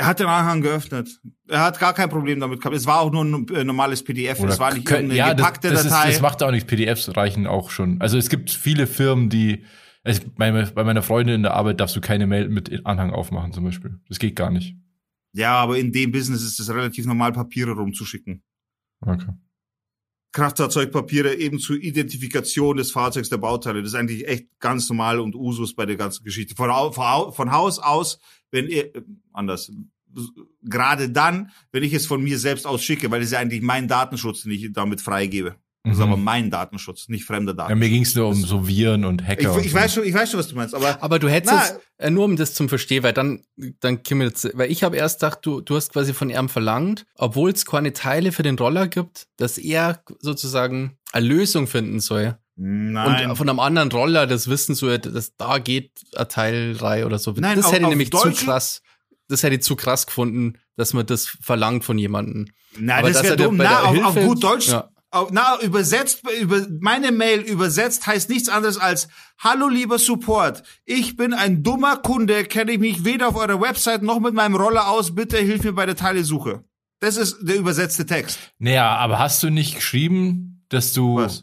Er 0.00 0.06
hat 0.06 0.18
den 0.18 0.28
Anhang 0.28 0.62
geöffnet. 0.62 1.20
Er 1.46 1.60
hat 1.60 1.78
gar 1.78 1.92
kein 1.92 2.08
Problem 2.08 2.40
damit 2.40 2.62
gehabt. 2.62 2.74
Es 2.74 2.86
war 2.86 3.00
auch 3.00 3.12
nur 3.12 3.22
ein 3.22 3.46
äh, 3.48 3.64
normales 3.64 4.02
PDF. 4.02 4.42
es 4.42 4.58
war 4.58 4.72
nicht 4.72 4.90
irgendeine 4.90 5.14
das, 5.14 5.36
gepackte 5.36 5.68
das, 5.68 5.84
ist, 5.84 5.90
Datei. 5.90 6.12
das 6.12 6.22
macht 6.22 6.42
auch 6.42 6.50
nichts. 6.50 6.66
PDFs 6.66 7.14
reichen 7.18 7.46
auch 7.46 7.68
schon. 7.68 8.00
Also 8.00 8.16
es 8.16 8.30
gibt 8.30 8.50
viele 8.50 8.86
Firmen, 8.86 9.28
die 9.28 9.66
also 10.02 10.22
bei, 10.38 10.50
bei 10.50 10.84
meiner 10.84 11.02
Freundin 11.02 11.34
in 11.34 11.42
der 11.42 11.52
Arbeit 11.52 11.80
darfst 11.80 11.94
du 11.96 12.00
keine 12.00 12.26
Mail 12.26 12.48
mit 12.48 12.86
Anhang 12.86 13.10
aufmachen 13.10 13.52
zum 13.52 13.64
Beispiel. 13.64 14.00
Das 14.08 14.18
geht 14.18 14.36
gar 14.36 14.50
nicht. 14.50 14.74
ja, 15.34 15.52
aber 15.52 15.76
in 15.76 15.92
dem 15.92 16.12
Business 16.12 16.42
ist 16.42 16.58
es 16.58 16.70
relativ 16.70 17.04
normal, 17.04 17.32
Papiere 17.32 17.72
rumzuschicken. 17.72 18.42
Okay. 19.02 19.34
Kraftfahrzeugpapiere 20.32 21.34
eben 21.34 21.58
zur 21.58 21.76
Identifikation 21.76 22.76
des 22.76 22.92
Fahrzeugs 22.92 23.28
der 23.28 23.38
Bauteile. 23.38 23.82
Das 23.82 23.92
ist 23.92 23.98
eigentlich 23.98 24.28
echt 24.28 24.46
ganz 24.60 24.88
normal 24.88 25.18
und 25.18 25.34
Usus 25.34 25.74
bei 25.74 25.86
der 25.86 25.96
ganzen 25.96 26.24
Geschichte. 26.24 26.54
Von, 26.54 26.70
von, 26.92 27.32
von 27.32 27.52
Haus 27.52 27.78
aus, 27.80 28.20
wenn 28.50 28.68
ihr, 28.68 28.92
anders, 29.40 29.72
gerade 30.62 31.10
dann, 31.10 31.50
wenn 31.72 31.82
ich 31.82 31.92
es 31.92 32.06
von 32.06 32.22
mir 32.22 32.38
selbst 32.38 32.66
aus 32.66 32.82
schicke, 32.82 33.10
weil 33.10 33.22
es 33.22 33.30
ja 33.30 33.38
eigentlich 33.38 33.62
mein 33.62 33.88
Datenschutz, 33.88 34.42
den 34.42 34.52
ich 34.52 34.72
damit 34.72 35.00
freigebe. 35.00 35.56
Das 35.82 35.92
ist 35.94 35.98
Mhm. 35.98 36.02
aber 36.12 36.16
mein 36.18 36.50
Datenschutz, 36.50 37.08
nicht 37.08 37.24
fremder 37.24 37.52
Ja, 37.52 37.56
Datenschutz. 37.56 37.80
mir 37.80 37.88
ging 37.88 38.02
es 38.02 38.14
nur 38.14 38.28
um 38.28 38.34
so 38.34 38.68
Viren 38.68 39.06
und 39.06 39.26
Hacker. 39.26 39.40
ich, 39.40 39.48
und 39.48 39.64
ich 39.64 39.70
so. 39.70 39.78
weiß 39.78 39.94
schon, 39.94 40.04
ich 40.04 40.12
weiß 40.12 40.30
schon, 40.30 40.38
was 40.40 40.48
du 40.48 40.54
meinst, 40.56 40.74
aber 40.74 41.02
Aber 41.02 41.18
du 41.18 41.28
hättest 41.30 41.54
Na, 41.54 41.62
jetzt, 41.64 41.80
äh, 41.96 42.10
nur 42.10 42.26
um 42.26 42.36
das 42.36 42.52
zum 42.52 42.68
Verstehen, 42.68 43.02
weil 43.02 43.14
dann, 43.14 43.44
dann 43.80 44.02
können 44.02 44.20
wir 44.20 44.26
jetzt, 44.26 44.50
weil 44.58 44.70
ich 44.70 44.82
habe 44.82 44.96
erst 44.98 45.20
gedacht, 45.20 45.38
du, 45.42 45.62
du 45.62 45.76
hast 45.76 45.90
quasi 45.92 46.12
von 46.12 46.28
ihm 46.28 46.50
verlangt, 46.50 47.06
obwohl 47.14 47.50
es 47.50 47.64
keine 47.64 47.94
Teile 47.94 48.30
für 48.32 48.42
den 48.42 48.58
Roller 48.58 48.88
gibt, 48.88 49.26
dass 49.38 49.56
er 49.56 50.02
sozusagen 50.18 50.98
eine 51.12 51.26
Lösung 51.26 51.66
finden 51.66 52.00
soll. 52.00 52.36
nein. 52.56 53.30
Und 53.30 53.36
von 53.36 53.48
einem 53.48 53.58
anderen 53.60 53.90
Roller 53.90 54.26
das 54.26 54.48
wissen 54.50 54.74
soll, 54.74 54.98
dass 54.98 55.34
da 55.36 55.56
geht 55.58 55.92
ein 56.14 56.28
Teil 56.28 56.74
3 56.74 57.06
oder 57.06 57.18
so. 57.18 57.32
Nein, 57.38 57.56
das 57.56 57.64
auf- 57.64 57.72
hätte 57.72 57.80
ich 57.80 57.86
auf 57.86 57.90
nämlich 57.90 58.10
Deutsch- 58.10 58.40
zu 58.40 58.44
krass. 58.44 58.82
Das 59.30 59.42
hätte 59.42 59.54
ich 59.56 59.62
zu 59.62 59.76
krass 59.76 60.06
gefunden, 60.06 60.54
dass 60.76 60.92
man 60.92 61.06
das 61.06 61.26
verlangt 61.26 61.84
von 61.84 61.96
jemandem. 61.98 62.48
Nein, 62.78 62.98
Aber 62.98 63.10
das 63.10 63.22
wäre 63.22 63.36
dumm. 63.36 63.56
Na, 63.56 63.82
auf, 63.84 64.04
auf 64.04 64.14
gut 64.16 64.42
Deutsch, 64.42 64.68
Ja. 64.68 64.90
auf, 65.10 65.30
na, 65.32 65.60
übersetzt, 65.62 66.22
über, 66.40 66.66
meine 66.80 67.12
Mail 67.12 67.40
übersetzt 67.40 68.06
heißt 68.06 68.28
nichts 68.28 68.48
anderes 68.48 68.76
als, 68.78 69.08
hallo 69.38 69.68
lieber 69.68 69.98
Support, 69.98 70.62
ich 70.84 71.16
bin 71.16 71.32
ein 71.32 71.62
dummer 71.62 71.96
Kunde, 71.98 72.44
kenne 72.44 72.72
ich 72.72 72.78
mich 72.78 73.04
weder 73.04 73.28
auf 73.28 73.36
eurer 73.36 73.60
Website 73.60 74.02
noch 74.02 74.20
mit 74.20 74.34
meinem 74.34 74.56
Roller 74.56 74.88
aus, 74.88 75.14
bitte 75.14 75.38
hilf 75.38 75.62
mir 75.64 75.72
bei 75.72 75.86
der 75.86 75.96
Teilesuche. 75.96 76.64
Das 77.00 77.16
ist 77.16 77.38
der 77.40 77.56
übersetzte 77.56 78.04
Text. 78.06 78.38
Naja, 78.58 78.94
aber 78.96 79.18
hast 79.18 79.42
du 79.42 79.48
nicht 79.50 79.76
geschrieben, 79.76 80.64
dass 80.68 80.92
du 80.92 81.16
Was? 81.16 81.40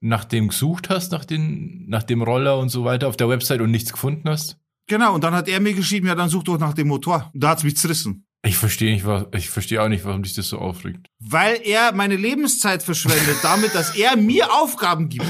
nach 0.00 0.24
dem 0.24 0.48
gesucht 0.48 0.90
hast, 0.90 1.12
nach, 1.12 1.24
den, 1.24 1.88
nach 1.88 2.02
dem 2.02 2.22
Roller 2.22 2.58
und 2.58 2.68
so 2.70 2.84
weiter 2.84 3.06
auf 3.08 3.16
der 3.16 3.28
Website 3.28 3.60
und 3.60 3.70
nichts 3.70 3.92
gefunden 3.92 4.28
hast? 4.28 4.58
Genau, 4.88 5.14
und 5.14 5.22
dann 5.22 5.34
hat 5.34 5.48
er 5.48 5.60
mir 5.60 5.74
geschrieben, 5.74 6.06
ja, 6.08 6.14
dann 6.14 6.28
such 6.28 6.44
doch 6.44 6.58
nach 6.58 6.74
dem 6.74 6.88
Motor. 6.88 7.30
Da 7.34 7.50
hat's 7.50 7.62
mich 7.62 7.76
zerrissen. 7.76 8.24
Ich 8.44 8.56
verstehe 8.56 8.92
nicht, 8.94 9.04
was, 9.04 9.26
ich 9.36 9.50
verstehe 9.50 9.82
auch 9.82 9.88
nicht, 9.88 10.04
warum 10.04 10.22
dich 10.22 10.32
das 10.32 10.48
so 10.48 10.58
aufregt. 10.58 11.08
Weil 11.18 11.60
er 11.64 11.92
meine 11.92 12.14
Lebenszeit 12.16 12.82
verschwendet, 12.84 13.36
damit, 13.42 13.74
dass 13.74 13.96
er 13.96 14.16
mir 14.16 14.52
Aufgaben 14.52 15.08
gibt. 15.08 15.26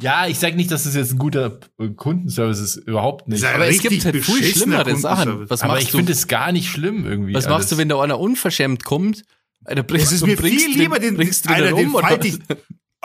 Ja, 0.00 0.26
ich 0.26 0.38
sag 0.38 0.56
nicht, 0.56 0.70
dass 0.70 0.84
das 0.84 0.94
jetzt 0.94 1.12
ein 1.12 1.18
guter 1.18 1.60
Kundenservice 1.96 2.58
ist, 2.60 2.76
überhaupt 2.76 3.28
nicht. 3.28 3.40
Sei- 3.40 3.54
Aber 3.54 3.68
es 3.68 3.80
gibt 3.80 4.04
halt 4.04 4.16
viel 4.24 4.42
schlimmere 4.44 4.96
Sachen. 4.96 5.48
Was 5.50 5.62
aber 5.62 5.78
ich 5.80 5.90
finde 5.90 6.12
es 6.12 6.26
gar 6.28 6.50
nicht 6.50 6.68
schlimm 6.70 7.04
irgendwie. 7.06 7.34
Was 7.34 7.44
machst 7.46 7.70
du, 7.70 7.74
alles. 7.74 7.78
wenn 7.78 7.88
da 7.90 8.00
einer 8.00 8.18
unverschämt 8.18 8.84
kommt? 8.84 9.22
Alter, 9.64 9.82
bringst 9.82 10.06
Es 10.06 10.12
ist 10.12 10.26
mir 10.26 10.36
bringst 10.36 10.64
viel 10.64 10.74
den- 10.74 10.82
lieber, 10.82 10.98
den, 10.98 11.14
bringst 11.16 11.44
du 11.44 11.48
den 11.48 11.56
Alter, 11.56 11.76
den 11.76 11.88
um, 11.88 11.94
oder 11.94 12.08
falte 12.08 12.28
ich? 12.28 12.38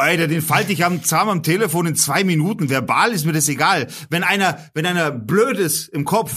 Alter, 0.01 0.27
den 0.27 0.41
falte 0.41 0.73
ich 0.73 0.83
am 0.83 1.03
Zahm 1.03 1.29
am 1.29 1.43
Telefon 1.43 1.85
in 1.85 1.95
zwei 1.95 2.23
Minuten. 2.23 2.69
Verbal 2.69 3.11
ist 3.11 3.25
mir 3.25 3.33
das 3.33 3.47
egal. 3.47 3.87
Wenn 4.09 4.23
einer, 4.23 4.57
wenn 4.73 4.85
einer 4.85 5.11
blöd 5.11 5.57
ist 5.57 5.87
im 5.89 6.03
Kopf 6.05 6.33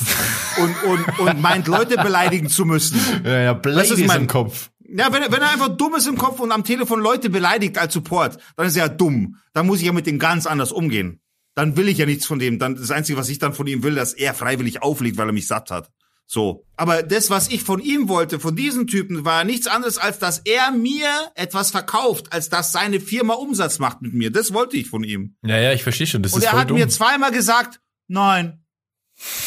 und, 0.58 0.74
und, 0.84 1.18
und 1.18 1.40
meint, 1.42 1.66
Leute 1.66 1.96
beleidigen 1.96 2.48
zu 2.48 2.64
müssen. 2.64 2.98
Ja, 3.24 3.38
ja, 3.40 3.54
Das 3.54 3.62
Blade 3.62 3.88
ist 3.94 4.06
mein- 4.06 4.20
im 4.22 4.26
Kopf. 4.28 4.70
Ja, 4.86 5.12
wenn, 5.12 5.22
er- 5.22 5.32
wenn 5.32 5.40
er 5.42 5.50
einfach 5.50 5.70
dumm 5.70 5.94
ist 5.96 6.06
im 6.06 6.16
Kopf 6.18 6.38
und 6.40 6.52
am 6.52 6.62
Telefon 6.62 7.00
Leute 7.00 7.30
beleidigt 7.30 7.78
als 7.78 7.94
Support, 7.94 8.38
dann 8.56 8.66
ist 8.66 8.76
er 8.76 8.86
ja 8.86 8.88
dumm. 8.92 9.36
Dann 9.54 9.66
muss 9.66 9.80
ich 9.80 9.86
ja 9.86 9.92
mit 9.92 10.06
dem 10.06 10.18
ganz 10.18 10.46
anders 10.46 10.70
umgehen. 10.70 11.20
Dann 11.56 11.76
will 11.76 11.88
ich 11.88 11.98
ja 11.98 12.06
nichts 12.06 12.26
von 12.26 12.38
dem. 12.38 12.58
Dann, 12.58 12.76
das 12.76 12.90
Einzige, 12.90 13.18
was 13.18 13.28
ich 13.28 13.38
dann 13.38 13.54
von 13.54 13.66
ihm 13.66 13.82
will, 13.82 13.94
dass 13.94 14.12
er 14.12 14.34
freiwillig 14.34 14.82
auflegt, 14.82 15.16
weil 15.16 15.28
er 15.28 15.32
mich 15.32 15.46
satt 15.48 15.70
hat. 15.70 15.90
So. 16.26 16.64
Aber 16.76 17.02
das, 17.02 17.30
was 17.30 17.48
ich 17.48 17.62
von 17.62 17.80
ihm 17.80 18.08
wollte, 18.08 18.40
von 18.40 18.56
diesem 18.56 18.86
Typen, 18.86 19.24
war 19.24 19.44
nichts 19.44 19.66
anderes, 19.66 19.98
als 19.98 20.18
dass 20.18 20.38
er 20.38 20.70
mir 20.72 21.08
etwas 21.34 21.70
verkauft, 21.70 22.32
als 22.32 22.48
dass 22.48 22.72
seine 22.72 22.98
Firma 23.00 23.34
Umsatz 23.34 23.78
macht 23.78 24.02
mit 24.02 24.14
mir. 24.14 24.30
Das 24.30 24.52
wollte 24.52 24.76
ich 24.76 24.88
von 24.88 25.04
ihm. 25.04 25.36
Ja, 25.42 25.58
ja, 25.58 25.72
ich 25.72 25.82
verstehe 25.82 26.06
schon. 26.06 26.22
Das 26.22 26.32
Und 26.32 26.38
ist 26.38 26.44
er 26.46 26.50
voll 26.52 26.60
hat 26.60 26.70
dumm. 26.70 26.78
mir 26.78 26.88
zweimal 26.88 27.30
gesagt, 27.30 27.80
nein. 28.08 28.64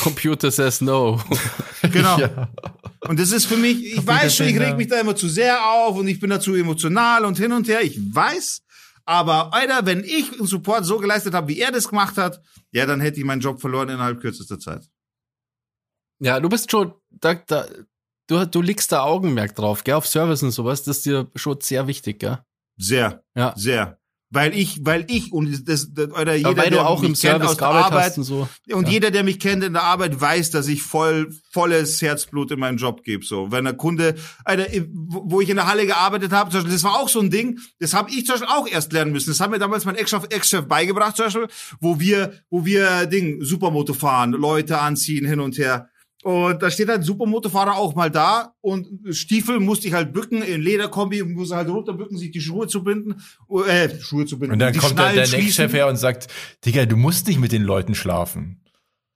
Computer 0.02 0.52
says 0.52 0.82
no. 0.82 1.22
Genau. 1.92 2.20
Ja. 2.20 2.50
Und 3.08 3.20
das 3.20 3.32
ist 3.32 3.46
für 3.46 3.58
mich, 3.58 3.94
ich 3.94 4.06
weiß 4.06 4.36
schon, 4.36 4.48
ich 4.48 4.60
reg 4.60 4.78
mich 4.78 4.88
da 4.88 5.00
immer 5.00 5.16
zu 5.16 5.30
sehr 5.30 5.66
auf 5.70 5.96
und 5.96 6.08
ich 6.08 6.20
bin 6.20 6.30
dazu 6.30 6.56
emotional 6.56 7.24
und 7.26 7.38
hin 7.38 7.52
und 7.52 7.68
her. 7.68 7.82
Ich 7.82 7.98
weiß. 8.00 8.62
Aber, 9.06 9.54
Alter, 9.54 9.86
wenn 9.86 10.04
ich 10.04 10.34
einen 10.34 10.48
Support 10.48 10.86
so 10.86 10.98
geleistet 10.98 11.34
habe, 11.34 11.48
wie 11.48 11.60
er 11.60 11.72
das 11.72 11.88
gemacht 11.88 12.18
hat, 12.18 12.42
ja, 12.72 12.86
dann 12.86 13.00
hätte 13.00 13.20
ich 13.20 13.26
meinen 13.26 13.42
Job 13.42 13.62
verloren 13.62 13.90
innerhalb 13.90 14.20
kürzester 14.20 14.60
Zeit. 14.60 14.90
Ja, 16.20 16.40
du 16.40 16.50
bist 16.50 16.72
schon, 16.72 16.94
da, 17.12 17.36
da, 17.36 17.66
du, 18.28 18.46
du 18.46 18.62
legst 18.62 18.92
da 18.92 19.04
Augenmerk 19.04 19.56
drauf, 19.56 19.84
gell, 19.84 19.96
auf 19.96 20.08
Service 20.08 20.44
und 20.44 20.52
sowas, 20.52 20.84
das 20.84 20.98
ist 20.98 21.06
dir 21.06 21.28
schon 21.36 21.60
sehr 21.62 21.88
wichtig, 21.88 22.20
gell? 22.20 22.40
Sehr, 22.78 23.24
Ja. 23.36 23.54
sehr. 23.56 24.00
Weil 24.30 24.54
ich, 24.58 24.80
weil 24.84 25.06
ich 25.08 25.32
und 25.32 25.70
das, 25.70 25.88
das 25.94 26.12
oder 26.12 26.36
jeder, 26.36 26.58
weil 26.58 26.70
du 26.70 26.76
der 26.76 26.86
auch 26.86 27.00
mich 27.00 27.12
im 27.12 27.16
kennt 27.16 27.42
Service 27.42 27.48
aus 27.52 27.58
der 27.58 27.68
Arbeit, 27.70 28.18
und 28.18 28.26
so. 28.26 28.50
Und 28.70 28.86
Ja. 28.88 28.94
jeder, 28.94 29.10
der 29.10 29.24
mich 29.24 29.40
kennt 29.40 29.64
in 29.64 29.72
der 29.72 29.84
Arbeit, 29.84 30.20
weiß, 30.20 30.52
dass 30.52 30.68
ich 30.68 30.82
voll 30.84 31.34
volles 31.54 32.02
Herzblut 32.02 32.52
in 32.52 32.60
meinen 32.60 32.78
Job 32.78 33.04
gebe. 33.04 33.24
So, 33.26 33.54
wenn 33.54 33.64
der 33.64 33.76
Kunde, 33.76 34.16
Alter, 34.44 34.68
wo 34.92 35.40
ich 35.40 35.48
in 35.50 35.56
der 35.56 35.68
Halle 35.68 35.86
gearbeitet 35.86 36.34
habe, 36.34 36.50
zum 36.50 36.58
Beispiel, 36.60 36.74
das 36.74 36.84
war 36.84 37.00
auch 37.00 37.08
so 37.08 37.22
ein 37.22 37.30
Ding. 37.30 37.58
Das 37.80 37.94
habe 37.94 38.10
ich 38.12 38.26
zum 38.26 38.34
Beispiel 38.34 38.50
auch 38.54 38.68
erst 38.68 38.92
lernen 38.92 39.14
müssen. 39.14 39.30
Das 39.30 39.40
hat 39.40 39.50
mir 39.50 39.60
damals 39.60 39.86
mein 39.86 39.96
Ex-Chef 39.96 40.26
Ex-Chef 40.30 40.68
beigebracht, 40.68 41.16
zum 41.16 41.28
Beispiel, 41.28 41.48
wo 41.80 41.98
wir, 42.02 42.34
wo 42.50 42.66
wir 42.66 43.06
Ding 43.06 43.42
Supermoto 43.42 43.94
fahren, 43.94 44.34
Leute 44.34 44.80
anziehen 44.80 45.26
hin 45.26 45.40
und 45.40 45.58
her. 45.58 45.90
Und 46.24 46.62
da 46.64 46.72
steht 46.72 46.90
halt 46.90 47.00
ein 47.00 47.04
Supermotofahrer 47.04 47.78
auch 47.78 47.94
mal 47.94 48.10
da 48.10 48.56
und 48.62 48.88
Stiefel 49.16 49.60
musste 49.60 49.88
ich 49.88 49.94
halt 49.94 50.14
bücken 50.14 50.42
in 50.42 50.62
Lederkombi, 50.62 51.24
muss 51.24 51.52
halt 51.52 51.70
runterbücken, 51.70 52.18
sich 52.18 52.32
die 52.32 52.42
Schuhe 52.42 52.68
zu 52.68 52.84
binden, 52.84 53.22
äh, 53.68 53.90
Schuhe 54.00 54.26
zu 54.26 54.40
binden. 54.40 54.54
Und 54.54 54.60
dann 54.60 54.76
kommt 54.76 54.98
der, 54.98 55.12
Schnallen 55.12 55.30
der. 55.30 55.40
Ex-Chef 55.40 55.74
her 55.74 55.88
und 55.88 55.98
sagt, 55.98 56.28
Digga, 56.66 56.86
du 56.86 56.98
musst 56.98 57.28
nicht 57.28 57.40
mit 57.40 57.52
den 57.52 57.62
Leuten 57.62 57.94
schlafen. 57.94 58.62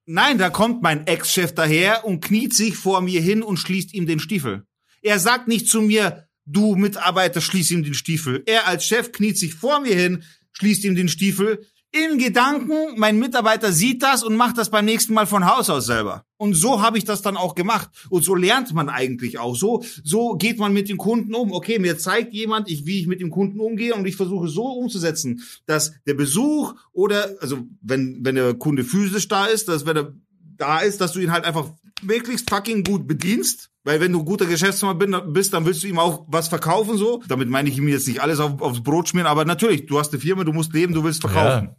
Nein, 0.05 0.37
da 0.37 0.49
kommt 0.49 0.83
mein 0.83 1.07
Ex-Chef 1.07 1.53
daher 1.53 2.05
und 2.05 2.21
kniet 2.21 2.53
sich 2.53 2.75
vor 2.75 3.01
mir 3.01 3.21
hin 3.21 3.43
und 3.43 3.57
schließt 3.57 3.93
ihm 3.93 4.05
den 4.05 4.19
Stiefel. 4.19 4.63
Er 5.01 5.19
sagt 5.19 5.47
nicht 5.47 5.67
zu 5.67 5.81
mir, 5.81 6.27
du 6.45 6.75
Mitarbeiter, 6.75 7.41
schließ 7.41 7.71
ihm 7.71 7.83
den 7.83 7.93
Stiefel. 7.93 8.43
Er 8.45 8.67
als 8.67 8.85
Chef 8.85 9.11
kniet 9.11 9.37
sich 9.37 9.55
vor 9.55 9.79
mir 9.79 9.95
hin, 9.95 10.23
schließt 10.53 10.83
ihm 10.85 10.95
den 10.95 11.09
Stiefel. 11.09 11.65
In 11.93 12.17
Gedanken, 12.17 12.73
mein 12.95 13.19
Mitarbeiter 13.19 13.73
sieht 13.73 14.01
das 14.01 14.23
und 14.23 14.37
macht 14.37 14.57
das 14.57 14.69
beim 14.69 14.85
nächsten 14.85 15.13
Mal 15.13 15.27
von 15.27 15.45
Haus 15.45 15.69
aus 15.69 15.87
selber. 15.87 16.25
Und 16.37 16.53
so 16.53 16.81
habe 16.81 16.97
ich 16.97 17.03
das 17.03 17.21
dann 17.21 17.35
auch 17.35 17.53
gemacht. 17.53 17.89
Und 18.09 18.23
so 18.23 18.33
lernt 18.33 18.73
man 18.73 18.87
eigentlich 18.87 19.39
auch. 19.39 19.57
So, 19.57 19.83
so 20.01 20.35
geht 20.35 20.57
man 20.57 20.71
mit 20.71 20.87
den 20.87 20.95
Kunden 20.95 21.35
um. 21.35 21.51
Okay, 21.51 21.79
mir 21.79 21.97
zeigt 21.97 22.33
jemand, 22.33 22.69
ich, 22.69 22.85
wie 22.85 23.01
ich 23.01 23.07
mit 23.07 23.19
dem 23.19 23.29
Kunden 23.29 23.59
umgehe 23.59 23.93
und 23.93 24.05
ich 24.05 24.15
versuche 24.15 24.47
so 24.47 24.67
umzusetzen, 24.67 25.43
dass 25.65 25.91
der 26.07 26.13
Besuch 26.13 26.75
oder, 26.93 27.35
also 27.41 27.67
wenn, 27.81 28.19
wenn 28.23 28.35
der 28.35 28.53
Kunde 28.53 28.85
physisch 28.85 29.27
da 29.27 29.47
ist, 29.47 29.67
dass 29.67 29.85
wenn 29.85 29.97
er 29.97 30.13
da 30.55 30.79
ist, 30.79 31.01
dass 31.01 31.11
du 31.11 31.19
ihn 31.19 31.31
halt 31.33 31.43
einfach 31.43 31.71
möglichst 32.01 32.49
fucking 32.49 32.85
gut 32.85 33.05
bedienst. 33.05 33.69
Weil 33.83 33.99
wenn 33.99 34.11
du 34.11 34.23
guter 34.23 34.45
Geschäftsmann 34.45 34.99
bist, 35.33 35.53
dann 35.53 35.65
willst 35.65 35.83
du 35.83 35.87
ihm 35.87 35.97
auch 35.97 36.25
was 36.27 36.47
verkaufen 36.47 36.97
so. 36.97 37.23
Damit 37.27 37.49
meine 37.49 37.67
ich 37.67 37.77
ihm 37.77 37.87
jetzt 37.87 38.07
nicht 38.07 38.21
alles 38.21 38.39
auf, 38.39 38.61
aufs 38.61 38.83
Brot 38.83 39.09
schmieren, 39.09 39.27
aber 39.27 39.43
natürlich, 39.43 39.87
du 39.87 39.97
hast 39.97 40.13
eine 40.13 40.21
Firma, 40.21 40.43
du 40.43 40.53
musst 40.53 40.71
leben, 40.73 40.93
du 40.93 41.03
willst 41.03 41.21
verkaufen. 41.21 41.69
Ja, 41.69 41.75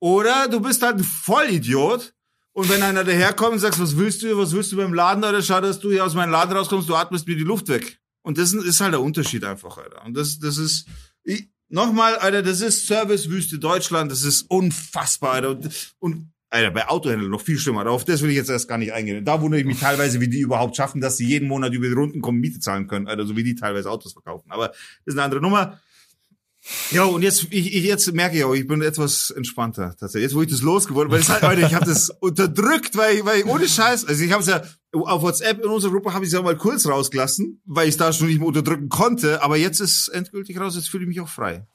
Oder 0.00 0.48
du 0.48 0.60
bist 0.60 0.82
halt 0.82 0.96
ein 0.96 1.04
Vollidiot. 1.04 2.14
Und 2.52 2.68
wenn 2.70 2.82
einer 2.82 3.04
daherkommt 3.04 3.52
und 3.52 3.58
sagt, 3.60 3.78
was 3.78 3.96
willst 3.96 4.22
du, 4.22 4.36
was 4.36 4.52
willst 4.52 4.72
du 4.72 4.76
beim 4.76 4.92
Laden, 4.92 5.22
Alter, 5.22 5.42
schade, 5.42 5.68
dass 5.68 5.78
du 5.78 5.92
hier 5.92 6.04
aus 6.04 6.14
meinem 6.14 6.32
Laden 6.32 6.56
rauskommst, 6.56 6.88
du 6.88 6.96
atmest 6.96 7.28
mir 7.28 7.36
die 7.36 7.44
Luft 7.44 7.68
weg. 7.68 8.00
Und 8.22 8.36
das 8.36 8.52
ist 8.52 8.80
halt 8.80 8.92
der 8.92 9.00
Unterschied 9.00 9.44
einfach, 9.44 9.78
Alter. 9.78 10.04
Und 10.04 10.14
das, 10.14 10.40
das 10.40 10.58
ist, 10.58 10.88
ich, 11.22 11.48
nochmal, 11.68 12.16
Alter, 12.16 12.42
das 12.42 12.60
ist 12.60 12.88
Servicewüste 12.88 13.60
Deutschland, 13.60 14.10
das 14.10 14.24
ist 14.24 14.42
unfassbar, 14.50 15.34
Alter. 15.34 15.50
Und, 15.50 15.94
und 16.00 16.32
Alter, 16.50 16.70
bei 16.70 16.88
Autohändlern 16.88 17.30
noch 17.30 17.42
viel 17.42 17.58
schlimmer. 17.58 17.86
Auf 17.86 18.04
das 18.04 18.22
will 18.22 18.30
ich 18.30 18.36
jetzt 18.36 18.50
erst 18.50 18.68
gar 18.68 18.78
nicht 18.78 18.92
eingehen. 18.92 19.24
Da 19.24 19.40
wundere 19.40 19.60
ich 19.60 19.66
mich 19.66 19.78
teilweise, 19.78 20.20
wie 20.20 20.28
die 20.28 20.40
überhaupt 20.40 20.74
schaffen, 20.76 21.00
dass 21.00 21.18
sie 21.18 21.26
jeden 21.26 21.46
Monat 21.46 21.72
über 21.74 21.86
die 21.86 21.92
Runden 21.92 22.20
kommen, 22.22 22.40
Miete 22.40 22.58
zahlen 22.58 22.88
können, 22.88 23.06
Alter, 23.06 23.26
so 23.26 23.36
wie 23.36 23.44
die 23.44 23.54
teilweise 23.54 23.90
Autos 23.90 24.14
verkaufen. 24.14 24.50
Aber 24.50 24.68
das 24.68 24.78
ist 25.04 25.14
eine 25.14 25.22
andere 25.22 25.40
Nummer. 25.40 25.78
Ja, 26.90 27.04
und 27.04 27.22
jetzt, 27.22 27.44
ich, 27.50 27.74
ich 27.74 27.84
jetzt 27.84 28.12
merke 28.12 28.36
ich 28.36 28.44
auch, 28.44 28.54
ich 28.54 28.66
bin 28.66 28.82
etwas 28.82 29.30
entspannter. 29.30 29.94
Tatsächlich. 29.98 30.24
Jetzt, 30.24 30.34
wo 30.34 30.42
ich 30.42 30.50
das 30.50 30.62
losgeworden 30.62 31.12
weil 31.12 31.20
es 31.20 31.28
halt, 31.28 31.42
Leute, 31.42 31.62
ich 31.62 31.74
habe 31.74 31.84
das 31.84 32.10
unterdrückt, 32.20 32.96
weil, 32.96 33.24
weil 33.24 33.40
ich 33.40 33.46
ohne 33.46 33.68
Scheiß, 33.68 34.06
also 34.06 34.22
ich 34.22 34.32
habe 34.32 34.42
es 34.42 34.48
ja 34.48 34.62
auf 34.92 35.22
WhatsApp 35.22 35.62
in 35.62 35.70
unserer 35.70 35.92
Gruppe 35.92 36.14
habe 36.14 36.24
ich 36.24 36.28
es 36.28 36.34
ja 36.34 36.42
mal 36.42 36.56
kurz 36.56 36.86
rausgelassen, 36.86 37.60
weil 37.66 37.88
ich 37.88 37.94
es 37.94 37.96
da 37.98 38.12
schon 38.12 38.26
nicht 38.26 38.38
mehr 38.38 38.48
unterdrücken 38.48 38.88
konnte. 38.88 39.42
Aber 39.42 39.56
jetzt 39.56 39.80
ist 39.80 40.08
endgültig 40.08 40.58
raus, 40.58 40.76
jetzt 40.76 40.88
fühle 40.88 41.04
ich 41.04 41.08
mich 41.08 41.20
auch 41.20 41.28
frei. 41.28 41.66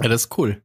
Ja, 0.00 0.08
das 0.08 0.24
ist 0.24 0.38
cool. 0.38 0.62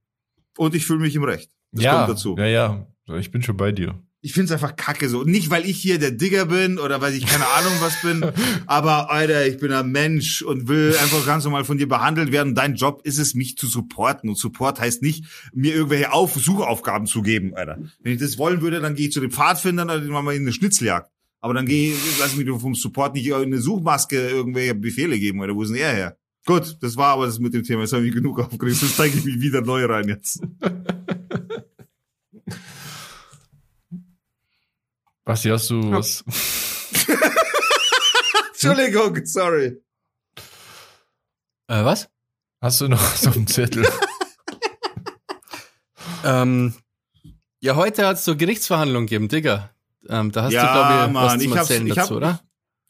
Und 0.57 0.75
ich 0.75 0.85
fühle 0.85 0.99
mich 0.99 1.15
im 1.15 1.23
Recht. 1.23 1.51
Das 1.71 1.83
ja, 1.83 1.97
kommt 1.97 2.17
dazu. 2.17 2.35
ja, 2.37 2.45
ja. 2.45 2.87
Ich 3.17 3.31
bin 3.31 3.41
schon 3.41 3.57
bei 3.57 3.71
dir. 3.71 3.99
Ich 4.25 4.31
find's 4.31 4.53
einfach 4.53 4.77
kacke 4.77 5.09
so. 5.09 5.23
Nicht, 5.23 5.49
weil 5.49 5.65
ich 5.65 5.77
hier 5.77 5.99
der 5.99 6.11
Digger 6.11 6.45
bin 6.45 6.79
oder 6.79 7.01
weil 7.01 7.13
ich 7.13 7.25
keine 7.25 7.45
Ahnung 7.45 7.73
was 7.81 8.01
bin, 8.01 8.25
aber 8.67 9.11
Alter, 9.11 9.45
ich 9.45 9.57
bin 9.57 9.73
ein 9.73 9.91
Mensch 9.91 10.41
und 10.41 10.69
will 10.69 10.95
einfach 10.97 11.25
ganz 11.25 11.43
normal 11.43 11.65
von 11.65 11.77
dir 11.77 11.89
behandelt 11.89 12.31
werden. 12.31 12.55
Dein 12.55 12.75
Job 12.75 13.01
ist 13.03 13.17
es, 13.17 13.33
mich 13.33 13.57
zu 13.57 13.67
supporten. 13.67 14.29
Und 14.29 14.37
Support 14.37 14.79
heißt 14.79 15.01
nicht, 15.01 15.25
mir 15.53 15.75
irgendwelche 15.75 16.13
Auf 16.13 16.35
Suchaufgaben 16.35 17.05
zu 17.05 17.21
geben, 17.21 17.53
Alter. 17.53 17.79
Wenn 18.01 18.13
ich 18.13 18.19
das 18.19 18.37
wollen 18.37 18.61
würde, 18.61 18.79
dann 18.79 18.95
gehe 18.95 19.07
ich 19.07 19.11
zu 19.11 19.19
den 19.19 19.31
Pfadfindern 19.31 19.89
oder 19.89 19.99
dann 19.99 20.09
machen 20.09 20.25
wir 20.25 20.33
in 20.33 20.43
eine 20.43 20.53
Schnitzeljagd. 20.53 21.11
Aber 21.41 21.53
dann 21.53 21.65
gehe 21.65 21.91
ich, 21.91 21.99
lass 22.21 22.37
mich 22.37 22.47
vom 22.47 22.75
Support 22.75 23.15
nicht 23.15 23.33
eine 23.33 23.59
Suchmaske 23.59 24.29
irgendwelche 24.29 24.73
Befehle 24.73 25.19
geben, 25.19 25.41
oder 25.41 25.53
wo 25.53 25.63
ist 25.63 25.71
denn 25.71 25.79
er 25.79 25.93
her? 25.93 26.17
Gut, 26.45 26.77
das 26.79 26.95
war 26.95 27.09
aber 27.09 27.25
das 27.25 27.39
mit 27.39 27.53
dem 27.53 27.63
Thema. 27.63 27.81
Jetzt 27.81 27.91
habe 27.91 28.07
ich 28.07 28.13
genug 28.13 28.39
aufgeregt. 28.39 28.81
Jetzt 28.81 28.93
steige 28.93 29.17
ich 29.17 29.25
mich 29.25 29.41
wieder 29.41 29.59
neu 29.61 29.85
rein 29.85 30.07
jetzt. 30.07 30.41
Basti, 35.25 35.49
hast 35.49 35.69
du 35.69 35.91
was? 35.91 36.23
Entschuldigung, 38.53 39.25
sorry. 39.25 39.81
Äh, 41.67 41.83
was? 41.85 42.09
Hast 42.61 42.81
du 42.81 42.87
noch 42.89 43.15
so 43.15 43.29
einen 43.31 43.47
Zettel? 43.47 43.87
ähm, 46.25 46.73
ja, 47.61 47.75
heute 47.75 48.05
hat 48.07 48.17
es 48.17 48.25
so 48.25 48.35
Gerichtsverhandlungen 48.35 49.07
gegeben, 49.07 49.27
Digga. 49.29 49.69
Ähm, 50.09 50.31
da 50.31 50.43
hast 50.43 50.51
Ja, 50.53 50.65
du, 50.65 50.73
glaube 50.73 50.93
ich, 51.07 51.13
Mann, 51.13 51.25
was 51.25 51.31
zum 51.33 51.41
ich 51.41 51.47
hab's- 51.57 51.69
Erzählen 51.69 51.87
ich 51.87 51.95
dazu, 51.95 52.09
hab- 52.11 52.17
oder? 52.17 52.39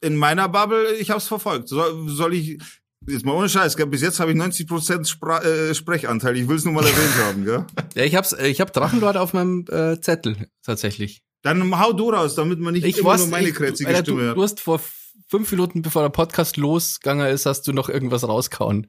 In 0.02 0.16
meiner 0.16 0.50
Bubble, 0.50 0.94
ich 0.96 1.12
hab's 1.12 1.28
verfolgt. 1.28 1.70
Soll, 1.70 2.10
soll 2.10 2.34
ich, 2.34 2.60
jetzt 3.08 3.26
mal 3.26 3.34
ohne 3.34 3.48
Scheiß, 3.48 3.78
gell, 3.78 3.86
bis 3.88 4.02
jetzt 4.02 4.20
habe 4.20 4.32
ich 4.32 4.38
90% 4.38 5.06
Spra 5.08 5.42
äh, 5.44 5.74
Sprechanteil. 5.76 6.36
Ich 6.38 6.48
will's 6.48 6.66
nur 6.66 6.74
mal 6.74 6.84
erwähnt 6.86 7.16
haben, 7.26 7.46
gell? 7.46 7.66
Ja, 7.96 8.04
ich 8.04 8.16
hab's, 8.16 8.34
ich 8.34 8.60
hab 8.60 8.74
Drachenlord 8.74 9.18
auf 9.18 9.34
meinem 9.34 9.66
äh, 9.70 10.00
Zettel, 10.02 10.48
tatsächlich. 10.64 11.22
Dann 11.44 11.78
hau 11.78 11.92
du 11.92 12.10
raus, 12.10 12.36
damit 12.36 12.60
man 12.60 12.74
nicht 12.74 12.86
Ich 12.86 12.98
immer 12.98 13.10
weiß, 13.10 13.22
nur 13.22 13.30
meine 13.30 13.50
ich, 13.50 13.56
krätzige 13.56 13.90
Alter, 13.90 14.02
Stimme 14.02 14.22
du, 14.22 14.26
hört. 14.28 14.38
du 14.38 14.44
hast 14.44 14.60
vor 14.62 14.82
fünf 15.28 15.52
Minuten, 15.52 15.82
bevor 15.82 16.02
der 16.02 16.10
Podcast 16.10 16.56
losgegangen 16.58 17.28
ist, 17.28 17.46
hast 17.46 17.68
du 17.68 17.74
noch 17.74 17.90
irgendwas 17.90 18.26
rauskauen. 18.28 18.88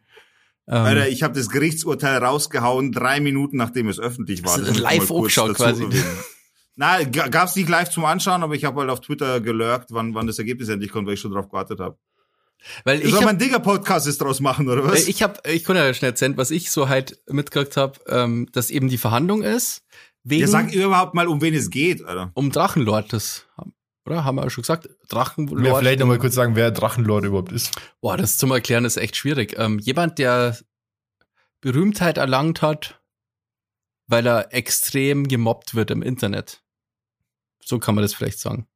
Ähm, 0.68 0.74
Alter, 0.76 1.09
ich 1.09 1.24
habe 1.24 1.34
das 1.34 1.50
Gerichtsurteil 1.50 2.18
rausgehauen, 2.18 2.92
drei 2.92 3.20
Minuten 3.20 3.57
nachdem 3.57 3.88
es 3.88 3.98
öffentlich 3.98 4.44
war. 4.44 4.57
Das 4.57 4.68
Das 4.68 4.76
ist 4.76 4.82
live 4.82 5.11
angeschaut 5.11 5.55
quasi. 5.55 5.86
Na, 6.76 7.02
gab's 7.02 7.57
nicht 7.57 7.68
live 7.68 7.90
zum 7.90 8.05
Anschauen, 8.05 8.42
aber 8.42 8.55
ich 8.55 8.64
habe 8.64 8.80
halt 8.80 8.90
auf 8.90 9.00
Twitter 9.00 9.40
gelurkt, 9.40 9.88
wann, 9.90 10.14
wann 10.14 10.26
das 10.28 10.38
Ergebnis 10.38 10.68
endlich 10.68 10.92
kommt, 10.92 11.07
weil 11.07 11.14
ich 11.14 11.20
schon 11.20 11.32
drauf 11.32 11.48
gewartet 11.48 11.80
habe. 11.80 11.98
weil 12.84 13.00
Ich 13.00 13.11
soll 13.11 13.20
hab, 13.20 13.26
mein 13.26 13.38
Digger-Podcast 13.38 14.07
jetzt 14.07 14.20
draus 14.20 14.40
machen, 14.40 14.68
oder 14.68 14.84
was? 14.84 15.09
Ich 15.09 15.22
habe, 15.24 15.40
ich 15.48 15.64
konnte 15.64 15.82
ja 15.82 15.92
schnell 15.92 16.12
erzählen, 16.12 16.36
was 16.36 16.50
ich 16.50 16.70
so 16.70 16.88
halt 16.88 17.18
mitgekriegt 17.28 17.76
habe, 17.76 17.98
ähm, 18.09 18.48
dass 18.52 18.70
eben 18.70 18.88
die 18.88 18.98
Verhandlung 18.98 19.42
ist 19.42 19.82
wegen 20.25 20.41
ja, 20.41 20.49
sag 20.49 20.72
überhaupt 20.75 21.14
mal, 21.14 21.29
um 21.29 21.41
wen 21.41 21.55
es 21.55 21.70
geht, 21.70 22.05
Alter. 22.05 22.31
um 22.35 22.51
Drachenlord. 22.51 23.12
Das 23.12 23.47
oder 24.07 24.25
haben 24.25 24.37
wir 24.37 24.43
ja 24.43 24.51
schon 24.51 24.62
gesagt, 24.62 24.89
Drachenlord. 25.09 25.64
Ja, 25.64 25.77
vielleicht 25.77 26.01
noch 26.01 26.07
mal 26.07 26.18
kurz 26.18 26.35
sagen, 26.35 26.57
wer 26.57 26.70
Drachenlord 26.70 27.25
überhaupt 27.25 27.53
ist. 27.53 27.75
Boah, 28.01 28.16
das 28.16 28.37
zum 28.37 28.51
Erklären 28.51 28.85
ist 28.85 28.97
echt 28.97 29.16
schwierig. 29.16 29.55
Ähm, 29.59 29.79
jemand, 29.79 30.18
der 30.18 30.59
Berühmtheit 31.61 32.18
erlangt 32.18 32.61
hat, 32.61 33.01
weil 34.07 34.27
er 34.27 34.53
extrem 34.53 35.27
gemobbt 35.29 35.75
wird 35.75 35.91
im 35.91 36.03
Internet. 36.03 36.62
So 37.62 37.79
kann 37.79 37.95
man 37.95 38.03
das 38.03 38.14
vielleicht 38.14 38.39
sagen. 38.39 38.66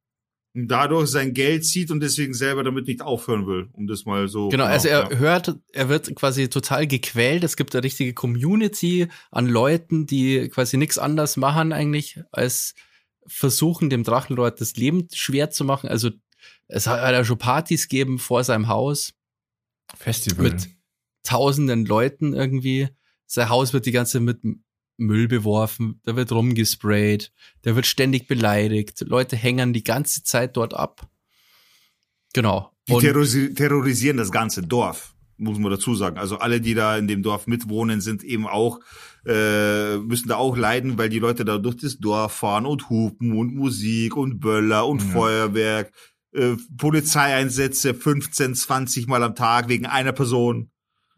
Und 0.55 0.67
dadurch 0.67 1.09
sein 1.09 1.33
Geld 1.33 1.63
zieht 1.65 1.91
und 1.91 1.99
deswegen 1.99 2.33
selber 2.33 2.63
damit 2.63 2.87
nicht 2.87 3.01
aufhören 3.01 3.45
will, 3.45 3.69
um 3.73 3.85
das 3.85 4.05
mal 4.05 4.27
so. 4.27 4.49
Genau, 4.49 4.65
also 4.65 4.87
er 4.87 5.11
ja. 5.11 5.17
hört, 5.17 5.55
er 5.73 5.89
wird 5.89 6.15
quasi 6.15 6.49
total 6.49 6.87
gequält. 6.87 7.43
Es 7.43 7.55
gibt 7.55 7.75
eine 7.75 7.83
richtige 7.83 8.13
Community 8.13 9.07
an 9.29 9.47
Leuten, 9.47 10.07
die 10.07 10.49
quasi 10.49 10.77
nichts 10.77 10.97
anderes 10.97 11.37
machen 11.37 11.71
eigentlich, 11.71 12.19
als 12.31 12.73
versuchen, 13.27 13.91
dem 13.91 14.03
Drachenlord 14.03 14.59
das 14.59 14.75
Leben 14.75 15.07
schwer 15.13 15.51
zu 15.51 15.63
machen. 15.63 15.87
Also 15.87 16.09
es 16.67 16.87
hat 16.87 16.99
ja 16.99 17.23
schon 17.23 17.37
Partys 17.37 17.87
gegeben 17.87 18.17
vor 18.17 18.43
seinem 18.43 18.67
Haus 18.67 19.13
Festival. 19.95 20.51
mit 20.51 20.69
tausenden 21.23 21.85
Leuten 21.85 22.33
irgendwie. 22.33 22.89
Sein 23.27 23.49
Haus 23.49 23.73
wird 23.73 23.85
die 23.85 23.91
ganze 23.91 24.13
Zeit 24.13 24.21
mit 24.23 24.39
Müll 24.99 25.27
beworfen, 25.27 25.99
da 26.03 26.15
wird 26.15 26.31
rumgesprayt, 26.31 27.31
der 27.63 27.75
wird 27.75 27.85
ständig 27.85 28.27
beleidigt, 28.27 29.01
Leute 29.07 29.35
hängen 29.35 29.73
die 29.73 29.83
ganze 29.83 30.23
Zeit 30.23 30.55
dort 30.57 30.73
ab. 30.73 31.07
Genau. 32.33 32.71
Die 32.87 32.93
Und- 32.93 33.01
terrorisi 33.01 33.53
terrorisieren 33.53 34.17
das 34.17 34.31
ganze 34.31 34.61
Dorf, 34.61 35.15
muss 35.37 35.57
man 35.57 35.71
dazu 35.71 35.95
sagen. 35.95 36.17
Also 36.17 36.37
alle, 36.37 36.61
die 36.61 36.73
da 36.73 36.97
in 36.97 37.07
dem 37.07 37.23
Dorf 37.23 37.47
mitwohnen, 37.47 38.01
sind 38.01 38.23
eben 38.23 38.47
auch, 38.47 38.79
äh, 39.25 39.97
müssen 39.97 40.27
da 40.29 40.35
auch 40.37 40.55
leiden, 40.57 40.97
weil 40.97 41.09
die 41.09 41.19
Leute 41.19 41.45
da 41.45 41.57
durch 41.57 41.77
das 41.77 41.97
Dorf 41.97 42.33
fahren 42.33 42.65
und 42.65 42.89
hupen 42.89 43.31
und 43.37 43.55
Musik 43.55 44.15
und 44.15 44.39
Böller 44.39 44.87
und 44.87 45.01
Ja. 45.01 45.07
Feuerwerk, 45.09 45.91
äh, 46.33 46.55
Polizeieinsätze 46.77 47.93
15, 47.93 48.53
20 48.55 49.07
Mal 49.07 49.23
am 49.23 49.35
Tag 49.35 49.67
wegen 49.69 49.85
einer 49.85 50.11
Person. 50.13 50.71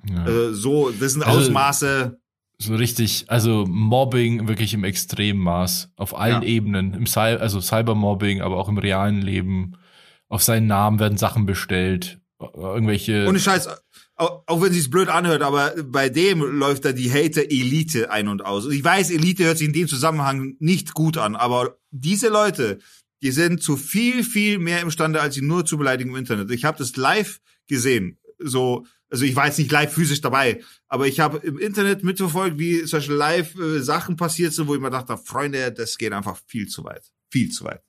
ja. 0.09 0.25
Äh, 0.27 0.53
so, 0.53 0.89
das 0.91 1.13
sind 1.13 1.23
Also- 1.23 1.41
Ausmaße. 1.41 2.19
So 2.61 2.75
richtig, 2.75 3.25
also 3.27 3.65
Mobbing 3.67 4.47
wirklich 4.47 4.73
im 4.73 4.83
Extremmaß. 4.83 5.91
Auf 5.95 6.15
allen 6.17 6.43
Ja. 6.43 6.47
Ebenen. 6.47 6.93
Im 6.93 7.05
Cy 7.05 7.19
also 7.19 7.59
Cybermobbing, 7.59 8.41
aber 8.41 8.57
auch 8.57 8.69
im 8.69 8.77
realen 8.77 9.21
Leben. 9.21 9.73
Auf 10.29 10.43
seinen 10.43 10.67
Namen 10.67 10.99
werden 10.99 11.17
Sachen 11.17 11.45
bestellt. 11.45 12.19
Irgendwelche. 12.39 13.27
Ohne 13.27 13.39
Scheiß, 13.39 13.67
auch, 14.15 14.43
auch 14.45 14.61
wenn 14.61 14.71
sich's 14.71 14.89
blöd 14.89 15.09
anhört, 15.09 15.41
aber 15.41 15.73
bei 15.83 16.09
dem 16.09 16.41
läuft 16.41 16.85
da 16.85 16.91
die 16.91 17.11
Hater-Elite 17.11 18.11
ein 18.11 18.27
und 18.27 18.45
aus. 18.45 18.65
Und 18.65 18.73
ich 18.73 18.83
weiß, 18.83 19.11
Elite 19.11 19.43
hört 19.45 19.57
sich 19.57 19.67
in 19.67 19.73
dem 19.73 19.87
Zusammenhang 19.87 20.55
nicht 20.59 20.93
gut 20.93 21.17
an, 21.17 21.35
aber 21.35 21.77
diese 21.89 22.29
Leute, 22.29 22.79
die 23.21 23.31
sind 23.31 23.61
zu 23.61 23.77
viel, 23.77 24.23
viel 24.23 24.59
mehr 24.59 24.81
imstande, 24.81 25.21
als 25.21 25.35
sie 25.35 25.41
nur 25.41 25.65
zu 25.65 25.77
beleidigen 25.77 26.11
im 26.11 26.15
Internet. 26.15 26.51
Ich 26.51 26.65
habe 26.65 26.77
das 26.77 26.95
live 26.95 27.39
gesehen. 27.67 28.19
So, 28.39 28.85
also 29.11 29.25
ich 29.25 29.35
war 29.35 29.45
jetzt 29.45 29.59
nicht 29.59 29.71
live 29.71 29.93
physisch 29.93 30.21
dabei, 30.21 30.61
aber 30.87 31.05
ich 31.05 31.19
habe 31.19 31.37
im 31.39 31.59
Internet 31.59 32.03
mitverfolgt, 32.03 32.57
wie 32.57 32.85
solche 32.85 33.13
live 33.13 33.55
äh, 33.55 33.81
Sachen 33.81 34.15
passiert 34.15 34.53
sind, 34.53 34.67
wo 34.67 34.73
ich 34.75 34.81
mir 34.81 34.89
dachte, 34.89 35.17
Freunde, 35.17 35.71
das 35.71 35.97
geht 35.97 36.13
einfach 36.13 36.39
viel 36.47 36.67
zu 36.67 36.83
weit. 36.85 37.03
Viel 37.29 37.49
zu 37.49 37.65
weit. 37.65 37.81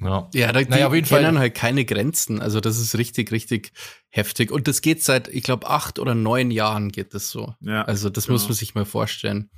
ja. 0.00 0.28
Ja, 0.32 0.52
da, 0.52 0.62
die 0.62 0.68
Naja, 0.70 0.86
auf 0.88 0.94
jeden 0.94 1.06
Fall- 1.06 1.22
kennen 1.22 1.38
halt 1.38 1.54
keine 1.54 1.84
Grenzen. 1.84 2.40
Also 2.40 2.60
das 2.60 2.78
ist 2.78 2.96
richtig, 2.96 3.32
richtig 3.32 3.72
heftig. 4.08 4.50
Und 4.50 4.68
das 4.68 4.80
geht 4.80 5.02
seit, 5.02 5.28
ich 5.28 5.42
glaube, 5.42 5.68
acht 5.68 5.98
oder 5.98 6.14
neun 6.14 6.50
Jahren 6.50 6.90
geht 6.92 7.12
das 7.14 7.30
so. 7.30 7.54
Ja. 7.60 7.82
Also 7.82 8.08
das 8.10 8.26
genau. 8.26 8.34
muss 8.34 8.44
man 8.44 8.54
sich 8.54 8.74
mal 8.74 8.84
vorstellen. 8.84 9.50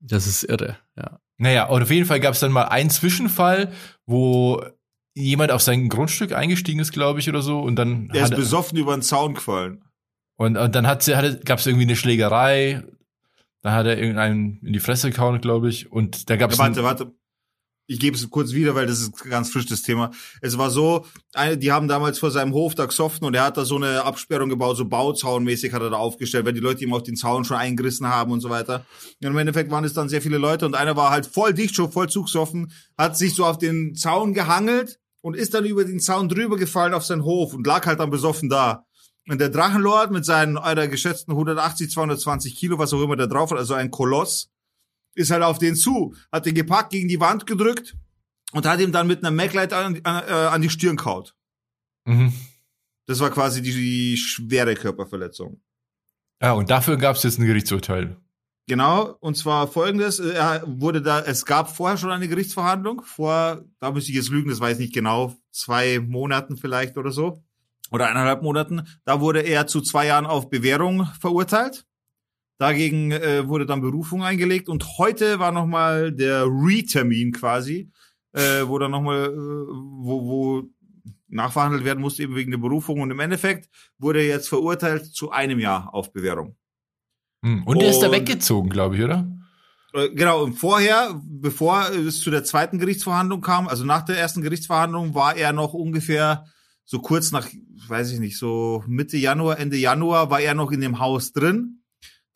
Das 0.00 0.26
ist 0.26 0.44
irre, 0.44 0.78
ja. 0.96 1.20
Naja, 1.36 1.66
und 1.68 1.82
auf 1.82 1.90
jeden 1.90 2.06
Fall 2.06 2.20
gab 2.20 2.34
es 2.34 2.40
dann 2.40 2.52
mal 2.52 2.64
einen 2.64 2.90
Zwischenfall, 2.90 3.72
wo 4.06 4.62
jemand 5.14 5.50
auf 5.52 5.62
sein 5.62 5.88
Grundstück 5.88 6.32
eingestiegen 6.32 6.80
ist, 6.80 6.92
glaube 6.92 7.20
ich, 7.20 7.28
oder 7.28 7.42
so. 7.42 7.60
Und 7.60 7.76
dann 7.76 8.10
Er 8.12 8.24
ist 8.24 8.30
hat, 8.30 8.36
besoffen 8.38 8.78
über 8.78 8.96
den 8.96 9.02
Zaun 9.02 9.34
gefallen. 9.34 9.84
und, 10.36 10.56
und 10.56 10.74
dann 10.74 10.86
hat 10.86 11.02
sie, 11.02 11.16
hatte, 11.16 11.40
gab 11.44 11.58
es 11.58 11.66
irgendwie 11.66 11.84
eine 11.86 11.96
Schlägerei. 11.96 12.82
Da 13.62 13.72
hat 13.72 13.86
er 13.86 13.98
irgendeinen 13.98 14.60
in 14.64 14.72
die 14.72 14.80
Fresse 14.80 15.10
gehauen, 15.10 15.40
glaube 15.40 15.68
ich. 15.68 15.92
Und 15.92 16.30
da 16.30 16.36
gab 16.36 16.50
Ja, 16.50 16.54
es 16.54 16.58
warte, 16.58 16.82
warte. 16.84 17.12
Ich 17.90 17.98
gebe 17.98 18.16
es 18.16 18.30
kurz 18.30 18.52
wieder, 18.52 18.76
weil 18.76 18.86
das 18.86 19.00
ist 19.00 19.16
ganz 19.28 19.50
frisch 19.50 19.66
das 19.66 19.82
Thema. 19.82 20.12
Es 20.40 20.56
war 20.56 20.70
so, 20.70 21.06
eine, 21.34 21.58
die 21.58 21.72
haben 21.72 21.88
damals 21.88 22.20
vor 22.20 22.30
seinem 22.30 22.52
Hof 22.54 22.76
da 22.76 22.86
gesoffen 22.86 23.26
und 23.26 23.34
er 23.34 23.42
hat 23.42 23.56
da 23.56 23.64
so 23.64 23.74
eine 23.74 24.04
Absperrung 24.04 24.48
gebaut, 24.48 24.76
so 24.76 24.84
Bauzaunmäßig 24.84 25.72
hat 25.72 25.82
er 25.82 25.90
da 25.90 25.96
aufgestellt, 25.96 26.46
weil 26.46 26.52
die 26.52 26.60
Leute 26.60 26.84
ihm 26.84 26.94
auch 26.94 27.02
den 27.02 27.16
Zaun 27.16 27.44
schon 27.44 27.56
eingerissen 27.56 28.06
haben 28.06 28.30
und 28.30 28.42
so 28.42 28.48
weiter. 28.48 28.86
Und 29.20 29.26
im 29.26 29.36
Endeffekt 29.36 29.72
waren 29.72 29.82
es 29.82 29.92
dann 29.92 30.08
sehr 30.08 30.22
viele 30.22 30.38
Leute 30.38 30.66
und 30.66 30.76
einer 30.76 30.94
war 30.94 31.10
halt 31.10 31.26
voll 31.26 31.52
dicht 31.52 31.74
schon, 31.74 31.90
voll 31.90 32.08
zugsoffen, 32.08 32.70
hat 32.96 33.18
sich 33.18 33.34
so 33.34 33.44
auf 33.44 33.58
den 33.58 33.96
Zaun 33.96 34.34
gehangelt 34.34 35.00
und 35.20 35.34
ist 35.34 35.54
dann 35.54 35.64
über 35.64 35.84
den 35.84 35.98
Zaun 35.98 36.28
drüber 36.28 36.58
gefallen 36.58 36.94
auf 36.94 37.04
seinen 37.04 37.24
Hof 37.24 37.54
und 37.54 37.66
lag 37.66 37.86
halt 37.86 37.98
dann 37.98 38.10
besoffen 38.10 38.48
da. 38.48 38.84
Und 39.28 39.40
der 39.40 39.48
Drachenlord 39.48 40.12
mit 40.12 40.24
seinen, 40.24 40.58
Alter, 40.58 40.86
geschätzten 40.86 41.32
180, 41.32 41.90
220 41.90 42.54
Kilo, 42.54 42.78
was 42.78 42.92
auch 42.92 43.02
immer 43.02 43.16
da 43.16 43.26
drauf 43.26 43.50
hat, 43.50 43.58
also 43.58 43.74
ein 43.74 43.90
Koloss, 43.90 44.48
ist 45.14 45.30
halt 45.30 45.42
auf 45.42 45.58
den 45.58 45.76
zu, 45.76 46.14
hat 46.32 46.46
den 46.46 46.54
gepackt, 46.54 46.90
gegen 46.90 47.08
die 47.08 47.20
Wand 47.20 47.46
gedrückt 47.46 47.96
und 48.52 48.66
hat 48.66 48.80
ihm 48.80 48.92
dann 48.92 49.06
mit 49.06 49.18
einer 49.18 49.30
Maglite 49.30 49.76
an, 49.76 50.00
an, 50.04 50.24
äh, 50.28 50.32
an 50.32 50.62
die 50.62 50.70
Stirn 50.70 50.96
kaut. 50.96 51.34
Mhm. 52.04 52.32
Das 53.06 53.20
war 53.20 53.30
quasi 53.30 53.62
die, 53.62 53.72
die 53.72 54.16
schwere 54.16 54.74
Körperverletzung. 54.74 55.60
Ja, 56.40 56.52
und 56.52 56.70
dafür 56.70 56.96
gab 56.96 57.16
es 57.16 57.22
jetzt 57.22 57.38
ein 57.38 57.46
Gerichtsurteil. 57.46 58.16
Genau, 58.66 59.16
und 59.18 59.36
zwar 59.36 59.66
folgendes, 59.66 60.20
äh, 60.20 60.30
er 60.30 60.62
wurde 60.64 61.02
da, 61.02 61.20
es 61.20 61.44
gab 61.44 61.74
vorher 61.74 61.96
schon 61.96 62.12
eine 62.12 62.28
Gerichtsverhandlung, 62.28 63.02
vor, 63.02 63.64
da 63.80 63.90
müsste 63.90 64.12
ich 64.12 64.16
jetzt 64.16 64.30
lügen, 64.30 64.48
das 64.48 64.60
weiß 64.60 64.74
ich 64.74 64.84
nicht 64.84 64.94
genau, 64.94 65.34
zwei 65.50 65.98
Monaten 65.98 66.56
vielleicht 66.56 66.96
oder 66.96 67.10
so, 67.10 67.42
oder 67.90 68.08
eineinhalb 68.08 68.42
Monaten, 68.42 68.86
da 69.04 69.20
wurde 69.20 69.40
er 69.40 69.66
zu 69.66 69.80
zwei 69.80 70.06
Jahren 70.06 70.24
auf 70.24 70.50
Bewährung 70.50 71.06
verurteilt. 71.18 71.84
Dagegen 72.60 73.10
äh, 73.10 73.48
wurde 73.48 73.64
dann 73.64 73.80
Berufung 73.80 74.22
eingelegt 74.22 74.68
und 74.68 74.98
heute 74.98 75.38
war 75.38 75.50
nochmal 75.50 76.12
der 76.12 76.44
Re-Termin 76.44 77.32
quasi, 77.32 77.90
äh, 78.32 78.64
wo 78.66 78.78
dann 78.78 78.90
nochmal, 78.90 79.28
äh, 79.30 79.36
wo, 79.36 80.26
wo 80.28 80.62
nachverhandelt 81.28 81.84
werden 81.86 82.00
musste 82.00 82.22
eben 82.22 82.34
wegen 82.36 82.50
der 82.50 82.58
Berufung 82.58 83.00
und 83.00 83.10
im 83.10 83.18
Endeffekt 83.18 83.70
wurde 83.98 84.20
er 84.20 84.26
jetzt 84.26 84.50
verurteilt 84.50 85.06
zu 85.06 85.30
einem 85.30 85.58
Jahr 85.58 85.94
auf 85.94 86.12
Bewährung. 86.12 86.54
Mhm. 87.40 87.62
Und 87.62 87.82
er 87.82 87.88
ist 87.88 88.00
da 88.00 88.08
Und- 88.08 88.12
weggezogen, 88.12 88.68
glaube 88.68 88.96
ich, 88.96 89.02
oder? 89.04 89.26
Äh, 89.94 90.10
Genau, 90.10 90.42
und 90.44 90.52
vorher, 90.52 91.18
bevor 91.24 91.88
es 91.88 92.20
zu 92.20 92.30
der 92.30 92.44
zweiten 92.44 92.78
Gerichtsverhandlung 92.78 93.40
kam, 93.40 93.68
also 93.68 93.86
nach 93.86 94.02
der 94.02 94.18
ersten 94.18 94.42
Gerichtsverhandlung, 94.42 95.14
war 95.14 95.34
er 95.34 95.54
noch 95.54 95.72
ungefähr 95.72 96.44
so 96.84 96.98
kurz 96.98 97.32
nach, 97.32 97.48
weiß 97.88 98.12
ich 98.12 98.20
nicht, 98.20 98.36
so 98.36 98.84
Mitte 98.86 99.16
Januar, 99.16 99.58
Ende 99.58 99.78
Januar, 99.78 100.28
war 100.30 100.40
er 100.40 100.52
noch 100.52 100.72
in 100.72 100.82
dem 100.82 100.98
Haus 100.98 101.32
drin. 101.32 101.79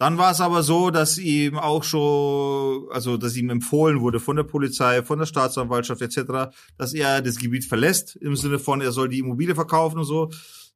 Dann 0.05 0.19
war 0.19 0.33
es 0.33 0.43
aber 0.43 0.63
so, 0.63 0.91
dass 0.91 1.17
ihm 1.17 1.57
auch 1.57 1.83
schon, 1.83 2.91
also 2.91 3.17
dass 3.17 3.37
ihm 3.37 3.49
empfohlen 3.49 4.03
wurde 4.03 4.21
von 4.21 4.37
der 4.37 4.43
Polizei, 4.43 5.03
von 5.03 5.19
der 5.19 5.25
Staatsanwaltschaft 5.25 6.03
etc., 6.03 6.55
dass 6.77 6.93
er 6.93 7.23
das 7.23 7.39
Gebiet 7.39 7.65
verlässt, 7.65 8.15
im 8.17 8.37
Sinne 8.37 8.59
von, 8.59 8.83
er 8.83 8.93
soll 8.93 9.09
die 9.09 9.21
Immobilie 9.21 9.55
verkaufen 9.55 10.01
und 10.01 10.05
so. 10.05 10.27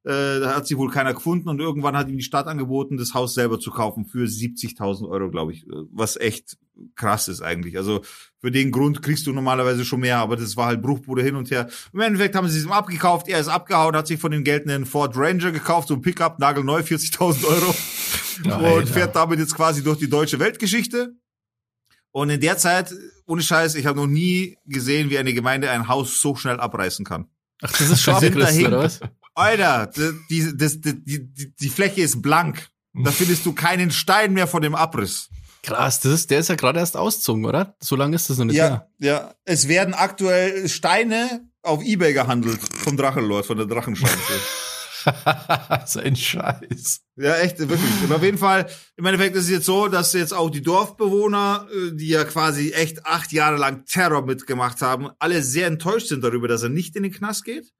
Äh, 0.03 0.39
da 0.39 0.55
hat 0.55 0.65
sie 0.65 0.79
wohl 0.79 0.89
keiner 0.89 1.13
gefunden 1.13 1.47
und 1.47 1.59
irgendwann 1.59 1.95
hat 1.95 2.09
ihm 2.09 2.17
die 2.17 2.23
Stadt 2.23 2.47
angeboten, 2.47 2.97
das 2.97 3.13
Haus 3.13 3.35
selber 3.35 3.59
zu 3.59 3.69
kaufen 3.69 4.07
für 4.07 4.25
70.000 4.25 5.07
Euro, 5.07 5.29
glaube 5.29 5.53
ich. 5.53 5.63
Was 5.91 6.17
echt 6.17 6.57
krass 6.95 7.27
ist 7.27 7.43
eigentlich. 7.43 7.77
Also 7.77 8.01
für 8.41 8.51
den 8.51 8.71
Grund 8.71 9.01
kriegst 9.01 9.27
du 9.27 9.33
normalerweise 9.33 9.83
schon 9.83 9.99
mehr, 9.99 10.17
aber 10.17 10.37
das 10.37 10.55
war 10.55 10.67
halt 10.67 10.81
Bruchbude 10.81 11.21
hin 11.21 11.35
und 11.35 11.51
her. 11.51 11.69
Im 11.93 11.99
Endeffekt 11.99 12.35
haben 12.35 12.47
sie 12.47 12.57
es 12.57 12.65
ihm 12.65 12.71
abgekauft, 12.71 13.27
er 13.27 13.39
ist 13.39 13.49
abgehauen, 13.49 13.95
hat 13.95 14.07
sich 14.07 14.19
von 14.19 14.31
dem 14.31 14.43
Geld 14.43 14.67
einen 14.67 14.85
Ford 14.85 15.13
Ranger 15.15 15.51
gekauft, 15.51 15.89
so 15.89 15.95
ein 15.95 16.01
Pickup, 16.01 16.39
nagelneu, 16.39 16.79
40.000 16.79 17.45
Euro. 17.45 17.75
Alter. 18.45 18.73
und 18.75 18.89
fährt 18.89 19.15
damit 19.15 19.39
jetzt 19.39 19.55
quasi 19.55 19.83
durch 19.83 19.99
die 19.99 20.09
deutsche 20.09 20.39
Weltgeschichte. 20.39 21.15
Und 22.11 22.29
in 22.29 22.39
der 22.39 22.57
Zeit, 22.57 22.93
ohne 23.27 23.41
Scheiß, 23.41 23.75
ich 23.75 23.85
habe 23.85 23.99
noch 23.99 24.07
nie 24.07 24.57
gesehen, 24.65 25.09
wie 25.09 25.17
eine 25.17 25.33
Gemeinde 25.33 25.69
ein 25.69 25.87
Haus 25.87 26.19
so 26.21 26.35
schnell 26.35 26.59
abreißen 26.59 27.05
kann. 27.05 27.27
Ach, 27.61 27.71
das 27.71 27.89
ist 27.89 28.01
schon 28.01 28.15
oder 28.15 28.79
was? 28.79 28.99
Alter, 29.35 29.91
die, 30.29 30.57
die, 30.57 31.03
die, 31.05 31.55
die 31.55 31.69
Fläche 31.69 32.01
ist 32.01 32.21
blank. 32.21 32.69
Da 32.93 33.11
findest 33.11 33.45
du 33.45 33.53
keinen 33.53 33.91
Stein 33.91 34.33
mehr 34.33 34.47
von 34.47 34.61
dem 34.61 34.75
Abriss. 34.75 35.29
Krass, 35.69 35.99
das 35.99 36.13
ist, 36.13 36.31
der 36.31 36.39
ist 36.39 36.49
ja 36.49 36.55
gerade 36.55 36.79
erst 36.79 36.97
ausgezogen, 36.97 37.45
oder? 37.45 37.75
So 37.79 37.95
lange 37.95 38.15
ist 38.15 38.29
das 38.29 38.39
noch 38.39 38.45
nicht 38.45 38.55
her. 38.55 38.89
Ja, 38.97 39.07
ja. 39.07 39.35
Es 39.45 39.67
werden 39.67 39.93
aktuell 39.93 40.67
Steine 40.67 41.47
auf 41.61 41.83
Ebay 41.83 42.13
gehandelt 42.13 42.59
vom 42.59 42.97
Drachenlord, 42.97 43.45
von 43.45 43.57
der 43.57 43.67
Drachenschanze. 43.67 44.33
so 45.85 45.99
ein 45.99 46.15
Scheiß. 46.15 47.01
ja, 47.17 47.37
echt, 47.37 47.59
wirklich. 47.59 48.03
Aber 48.03 48.15
auf 48.15 48.23
jeden 48.23 48.39
Fall, 48.39 48.67
im 48.97 49.05
Endeffekt 49.05 49.35
ist 49.35 49.43
es 49.43 49.49
jetzt 49.51 49.65
so, 49.65 49.87
dass 49.87 50.13
jetzt 50.13 50.33
auch 50.33 50.49
die 50.49 50.63
Dorfbewohner, 50.63 51.67
äh, 51.71 51.95
die 51.95 52.07
ja 52.07 52.23
quasi 52.23 52.71
echt 52.71 53.05
acht 53.05 53.31
Jahre 53.31 53.57
lang 53.57 53.85
Terror 53.85 54.25
mitgemacht 54.25 54.81
haben, 54.81 55.09
alle 55.19 55.43
sehr 55.43 55.67
enttäuscht 55.67 56.07
sind 56.07 56.23
darüber, 56.23 56.47
dass 56.47 56.63
er 56.63 56.69
nicht 56.69 56.95
in 56.95 57.03
den 57.03 57.11
Knast 57.11 57.45
geht. 57.45 57.71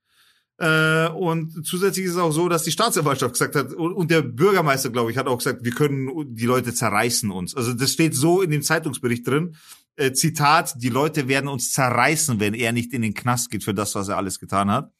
Äh, 0.59 1.07
und 1.09 1.65
zusätzlich 1.65 2.05
ist 2.05 2.11
es 2.11 2.17
auch 2.17 2.31
so, 2.31 2.49
dass 2.49 2.63
die 2.63 2.71
Staatsanwaltschaft 2.71 3.33
gesagt 3.33 3.55
hat, 3.55 3.73
und, 3.73 4.11
der 4.11 4.21
Bürgermeister, 4.21 4.89
glaube 4.89 5.09
ich, 5.09 5.17
hat 5.17 5.27
auch 5.27 5.37
gesagt, 5.37 5.63
wir 5.63 5.71
können, 5.71 6.35
die 6.35 6.45
Leute 6.45 6.73
zerreißen 6.73 7.31
uns. 7.31 7.55
Also 7.55 7.73
das 7.73 7.93
steht 7.93 8.13
so 8.13 8.41
in 8.41 8.51
dem 8.51 8.61
Zeitungsbericht 8.61 9.25
drin. 9.25 9.55
Äh, 9.95 10.11
Zitat, 10.11 10.73
die 10.77 10.89
Leute 10.89 11.29
werden 11.29 11.47
uns 11.47 11.71
zerreißen, 11.71 12.39
wenn 12.41 12.53
er 12.53 12.73
nicht 12.73 12.91
in 12.93 13.01
den 13.01 13.13
Knast 13.13 13.49
geht 13.51 13.63
für 13.63 13.73
das, 13.73 13.95
was 13.95 14.09
er 14.09 14.17
alles 14.17 14.39
getan 14.39 14.69
hat. 14.69 14.91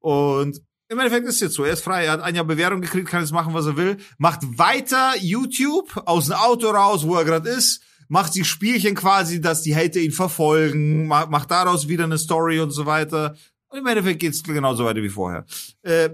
Und 0.00 0.60
im 0.88 0.98
Endeffekt 0.98 1.28
ist 1.28 1.34
es 1.36 1.40
jetzt 1.40 1.54
so, 1.54 1.64
er 1.64 1.74
ist 1.74 1.84
frei, 1.84 2.04
er 2.06 2.12
hat 2.12 2.22
ein 2.22 2.34
Jahr 2.34 2.44
Bewährung 2.44 2.80
gekriegt, 2.80 3.08
kann 3.08 3.20
jetzt 3.20 3.32
machen, 3.32 3.54
was 3.54 3.66
er 3.66 3.76
will, 3.76 3.98
macht 4.16 4.40
weiter 4.58 5.12
YouTube 5.20 6.02
aus 6.06 6.26
dem 6.26 6.36
Auto 6.36 6.68
raus, 6.70 7.06
wo 7.06 7.14
er 7.14 7.24
gerade 7.24 7.50
ist, 7.50 7.82
macht 8.08 8.34
die 8.34 8.44
Spielchen 8.44 8.94
quasi, 8.94 9.40
dass 9.40 9.62
die 9.62 9.76
Hater 9.76 10.00
ihn 10.00 10.12
verfolgen, 10.12 11.06
ma- 11.06 11.26
macht 11.26 11.50
daraus 11.50 11.88
wieder 11.88 12.04
eine 12.04 12.16
Story 12.16 12.58
und 12.60 12.70
so 12.70 12.86
weiter. 12.86 13.36
Und 13.68 13.78
im 13.78 13.86
Endeffekt 13.86 14.20
geht's 14.20 14.42
genauso 14.42 14.84
weiter 14.84 15.02
wie 15.02 15.08
vorher. 15.08 15.44
Äh, 15.82 16.10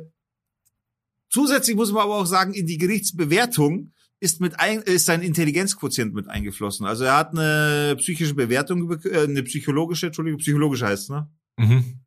zusätzlich 1.30 1.76
muss 1.76 1.92
man 1.92 2.02
aber 2.02 2.16
auch 2.16 2.26
sagen, 2.26 2.52
in 2.54 2.66
die 2.66 2.78
Gerichtsbewertung 2.78 3.92
ist 4.20 4.40
mit 4.40 4.58
ein, 4.58 4.80
ist 4.80 5.06
sein 5.06 5.22
Intelligenzquotient 5.22 6.14
mit 6.14 6.28
eingeflossen. 6.28 6.86
Also 6.86 7.04
er 7.04 7.16
hat 7.16 7.32
eine 7.32 7.94
psychische 7.98 8.34
Bewertung, 8.34 8.90
äh, 9.04 9.24
eine 9.24 9.42
psychologische, 9.42 10.06
Entschuldigung, 10.06 10.38
psychologische 10.38 10.86
heißt, 10.86 11.10
ne? 11.10 11.30
Mhm. 11.56 12.00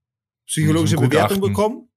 psychologische 0.46 0.98
Bewertung 0.98 1.40
bekommen, 1.40 1.90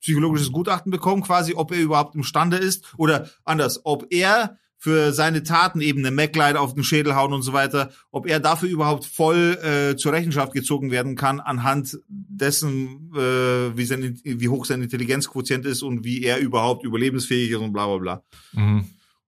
psychologisches 0.00 0.52
Gutachten 0.52 0.90
bekommen, 0.90 1.22
quasi, 1.22 1.54
ob 1.54 1.72
er 1.72 1.78
überhaupt 1.78 2.14
imstande 2.14 2.58
ist 2.58 2.94
oder 2.98 3.30
anders, 3.44 3.80
ob 3.84 4.06
er 4.10 4.58
für 4.78 5.12
seine 5.12 5.42
Taten 5.42 5.80
eben 5.80 5.98
eine 5.98 6.12
MacLight 6.12 6.56
auf 6.56 6.74
den 6.74 6.84
Schädel 6.84 7.16
hauen 7.16 7.32
und 7.32 7.42
so 7.42 7.52
weiter, 7.52 7.90
ob 8.10 8.26
er 8.26 8.38
dafür 8.38 8.68
überhaupt 8.68 9.04
voll 9.04 9.58
äh, 9.62 9.96
zur 9.96 10.12
Rechenschaft 10.12 10.52
gezogen 10.52 10.90
werden 10.90 11.16
kann 11.16 11.40
anhand 11.40 11.98
dessen, 12.08 13.10
äh, 13.14 13.76
wie, 13.76 13.84
sein, 13.84 14.20
wie 14.22 14.48
hoch 14.48 14.64
sein 14.64 14.82
Intelligenzquotient 14.82 15.66
ist 15.66 15.82
und 15.82 16.04
wie 16.04 16.22
er 16.22 16.38
überhaupt 16.38 16.84
überlebensfähig 16.84 17.50
ist 17.50 17.58
und 17.58 17.72
bla 17.72 17.86
bla 17.86 17.98
bla. 17.98 18.22
Mhm. 18.52 18.84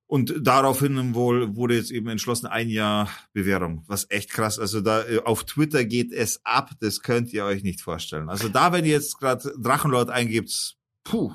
Und 0.06 0.34
daraufhin 0.40 1.14
wohl 1.14 1.54
wurde 1.54 1.76
jetzt 1.76 1.92
eben 1.92 2.08
entschlossen 2.08 2.46
ein 2.46 2.68
Jahr 2.68 3.08
Bewährung, 3.32 3.84
was 3.86 4.06
echt 4.10 4.30
krass. 4.30 4.58
Also 4.58 4.80
da 4.80 5.04
äh, 5.04 5.20
auf 5.24 5.44
Twitter 5.44 5.84
geht 5.84 6.12
es 6.12 6.40
ab, 6.44 6.70
das 6.80 7.02
könnt 7.02 7.32
ihr 7.32 7.44
euch 7.44 7.62
nicht 7.62 7.80
vorstellen. 7.80 8.28
Also 8.28 8.48
da, 8.48 8.72
wenn 8.72 8.84
ihr 8.84 8.92
jetzt 8.92 9.18
gerade 9.18 9.52
Drachenlord 9.58 10.10
eingibt, 10.10 10.76
puh. 11.04 11.32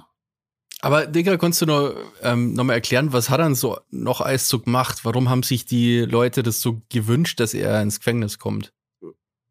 Aber 0.82 1.08
Digga, 1.08 1.38
kannst 1.38 1.62
du 1.62 1.66
noch, 1.66 1.96
ähm, 2.22 2.54
noch 2.54 2.64
mal 2.64 2.74
erklären, 2.74 3.14
was 3.14 3.30
hat 3.30 3.40
er 3.40 3.56
so 3.56 3.80
noch 3.92 4.22
alles 4.22 4.50
so 4.50 4.60
gemacht? 4.60 5.00
Warum 5.04 5.30
haben 5.30 5.44
sich 5.44 5.66
die 5.66 6.00
Leute 6.00 6.44
das 6.44 6.62
so 6.62 6.82
gewünscht, 6.90 7.40
dass 7.40 7.54
er 7.54 7.82
ins 7.82 8.00
Gefängnis 8.00 8.38
kommt? 8.40 8.74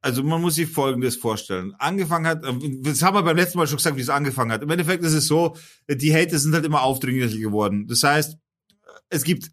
Also 0.01 0.23
man 0.23 0.43
muss 0.43 0.57
sich 0.57 0.69
Folgendes 0.69 1.17
vorstellen. 1.17 1.75
Angefangen 1.79 2.27
hat, 2.27 2.45
äh, 2.45 2.53
das 2.83 3.03
haben 3.03 3.17
wir 3.17 3.23
beim 3.23 3.37
letzten 3.37 3.57
Mal 3.57 3.67
schon 3.67 3.79
gesagt, 3.79 3.97
wie 3.97 4.03
es 4.03 4.11
angefangen 4.11 4.53
hat. 4.53 4.63
Im 4.63 4.71
Endeffekt 4.71 5.03
ist 5.03 5.15
es 5.15 5.27
so, 5.27 5.57
die 5.89 6.15
Hater 6.15 6.39
sind 6.39 6.53
halt 6.53 6.67
immer 6.67 6.83
aufdringlicher 6.83 7.39
geworden. 7.39 7.87
Das 7.87 8.03
heißt, 8.03 8.37
es 9.09 9.25
gibt, 9.25 9.51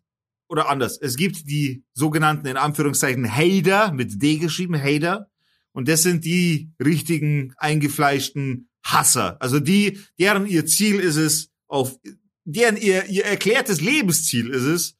oder 0.49 0.67
anders, 0.67 0.99
es 0.99 1.15
gibt 1.15 1.49
die 1.49 1.85
sogenannten, 1.93 2.47
in 2.47 2.57
Anführungszeichen, 2.57 3.33
Hater, 3.33 3.93
mit 3.93 4.21
D 4.21 4.37
geschrieben, 4.39 4.77
Hater. 4.77 5.29
Und 5.71 5.87
das 5.87 6.03
sind 6.03 6.25
die 6.25 6.69
richtigen, 6.83 7.53
eingefleischten 7.55 8.67
Hasser. 8.83 9.37
Also 9.39 9.61
die, 9.61 9.99
deren 10.19 10.45
ihr 10.45 10.65
Ziel 10.65 10.99
ist 10.99 11.15
es, 11.15 11.50
auf, 11.71 11.97
deren 12.43 12.77
ihr, 12.77 13.05
ihr 13.05 13.25
erklärtes 13.25 13.81
Lebensziel 13.81 14.49
ist 14.49 14.63
es, 14.63 14.95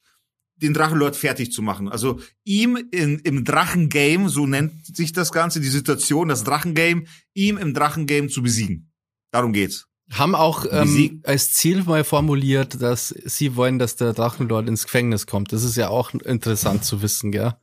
den 0.55 0.74
Drachenlord 0.74 1.15
fertig 1.15 1.51
zu 1.51 1.61
machen. 1.61 1.89
Also 1.89 2.19
ihm 2.43 2.78
in, 2.91 3.19
im 3.19 3.43
Drachengame, 3.43 4.30
so 4.30 4.45
nennt 4.45 4.86
sich 4.95 5.11
das 5.11 5.32
Ganze, 5.32 5.59
die 5.59 5.67
Situation, 5.67 6.30
das 6.30 6.43
Drachengame, 6.43 7.05
ihm 7.34 7.57
im 7.57 7.74
Drachengame 7.74 8.28
zu 8.28 8.43
besiegen. 8.43 8.91
Darum 9.32 9.53
geht's. 9.53 9.88
Haben 10.11 10.36
auch 10.36 10.65
ähm, 10.69 11.22
als 11.24 11.53
Ziel 11.53 11.84
mal 11.84 12.03
formuliert, 12.03 12.82
dass 12.82 13.09
sie 13.09 13.55
wollen, 13.55 13.80
dass 13.80 13.95
der 13.95 14.13
Drachenlord 14.13 14.67
ins 14.67 14.84
Gefängnis 14.84 15.26
kommt. 15.26 15.53
Das 15.53 15.63
ist 15.63 15.78
ja 15.78 15.88
auch 15.88 16.13
interessant 16.13 16.84
zu 16.84 17.01
wissen, 17.01 17.32
gell? 17.32 17.55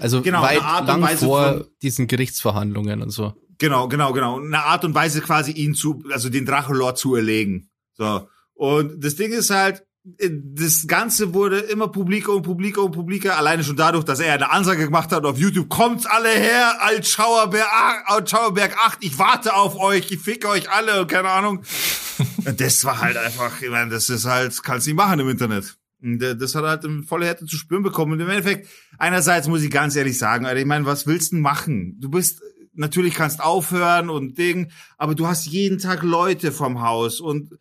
Also 0.00 0.22
Genau, 0.22 0.42
weit 0.42 0.86
lang 0.86 1.06
vor 1.18 1.66
diesen 1.82 2.06
Gerichtsverhandlungen 2.06 3.02
und 3.02 3.10
so. 3.10 3.34
Genau, 3.58 3.88
genau, 3.88 4.12
genau. 4.12 4.40
Eine 4.40 4.64
Art 4.64 4.84
und 4.84 4.94
Weise 4.94 5.20
quasi 5.20 5.50
ihn 5.52 5.74
zu, 5.74 6.02
also 6.10 6.28
den 6.28 6.46
Drachenlord 6.46 6.96
zu 6.96 7.16
erlegen. 7.16 7.70
So. 7.94 8.28
Und 8.56 9.04
das 9.04 9.16
Ding 9.16 9.32
ist 9.32 9.50
halt, 9.50 9.84
äh, 10.18 10.30
das 10.32 10.86
Ganze 10.86 11.34
wurde 11.34 11.58
immer 11.58 11.88
publiker 11.88 12.32
und 12.32 12.42
publiker 12.42 12.82
und 12.82 12.92
publiker, 12.92 13.36
alleine 13.36 13.62
schon 13.62 13.76
dadurch, 13.76 14.04
dass 14.04 14.18
er 14.18 14.32
eine 14.32 14.50
Ansage 14.50 14.84
gemacht 14.84 15.12
hat 15.12 15.24
auf 15.24 15.38
YouTube, 15.38 15.68
kommt's 15.68 16.06
alle 16.06 16.30
her, 16.30 16.82
Altschauerberg, 16.82 17.68
Altschauerberg 18.06 18.76
8, 18.78 18.98
ich 19.02 19.18
warte 19.18 19.54
auf 19.54 19.78
euch, 19.78 20.10
ich 20.10 20.20
fick 20.20 20.46
euch 20.46 20.70
alle 20.70 21.02
und 21.02 21.10
keine 21.10 21.30
Ahnung. 21.30 21.62
Das 22.56 22.84
war 22.84 23.00
halt 23.00 23.16
einfach, 23.16 23.60
ich 23.60 23.68
meine, 23.68 23.90
das 23.90 24.08
ist 24.08 24.24
halt, 24.24 24.62
kannst 24.62 24.86
nicht 24.86 24.96
machen 24.96 25.18
im 25.18 25.28
Internet. 25.28 25.76
Äh, 26.02 26.36
das 26.36 26.54
hat 26.54 26.62
er 26.64 26.70
halt 26.70 26.84
in 26.84 27.02
volle 27.02 27.26
Härte 27.26 27.44
zu 27.44 27.56
spüren 27.56 27.82
bekommen. 27.82 28.12
Und 28.12 28.20
im 28.20 28.30
Endeffekt, 28.30 28.68
einerseits 28.98 29.48
muss 29.48 29.62
ich 29.62 29.70
ganz 29.70 29.96
ehrlich 29.96 30.16
sagen, 30.16 30.46
Alter, 30.46 30.60
ich 30.60 30.66
meine, 30.66 30.86
was 30.86 31.06
willst 31.06 31.32
du 31.32 31.36
denn 31.36 31.42
machen? 31.42 31.98
Du 32.00 32.08
bist, 32.08 32.40
natürlich 32.72 33.14
kannst 33.14 33.42
aufhören 33.42 34.08
und 34.08 34.38
Ding, 34.38 34.70
aber 34.96 35.14
du 35.14 35.26
hast 35.26 35.46
jeden 35.46 35.78
Tag 35.78 36.02
Leute 36.02 36.52
vom 36.52 36.80
Haus 36.80 37.20
und 37.20 37.58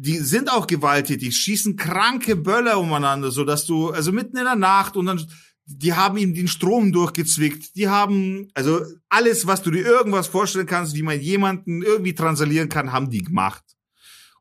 die 0.00 0.18
sind 0.18 0.50
auch 0.52 0.68
gewalttätig, 0.68 1.36
schießen 1.36 1.74
kranke 1.74 2.36
Böller 2.36 2.78
umeinander, 2.78 3.32
so 3.32 3.44
dass 3.44 3.66
du, 3.66 3.90
also 3.90 4.12
mitten 4.12 4.36
in 4.36 4.44
der 4.44 4.54
Nacht 4.54 4.96
und 4.96 5.06
dann, 5.06 5.20
die 5.66 5.92
haben 5.92 6.16
ihm 6.18 6.34
den 6.34 6.46
Strom 6.46 6.92
durchgezwickt, 6.92 7.74
die 7.74 7.88
haben, 7.88 8.48
also 8.54 8.80
alles, 9.08 9.48
was 9.48 9.62
du 9.62 9.72
dir 9.72 9.84
irgendwas 9.84 10.28
vorstellen 10.28 10.66
kannst, 10.66 10.94
wie 10.94 11.02
man 11.02 11.20
jemanden 11.20 11.82
irgendwie 11.82 12.14
transalieren 12.14 12.68
kann, 12.68 12.92
haben 12.92 13.10
die 13.10 13.24
gemacht. 13.24 13.64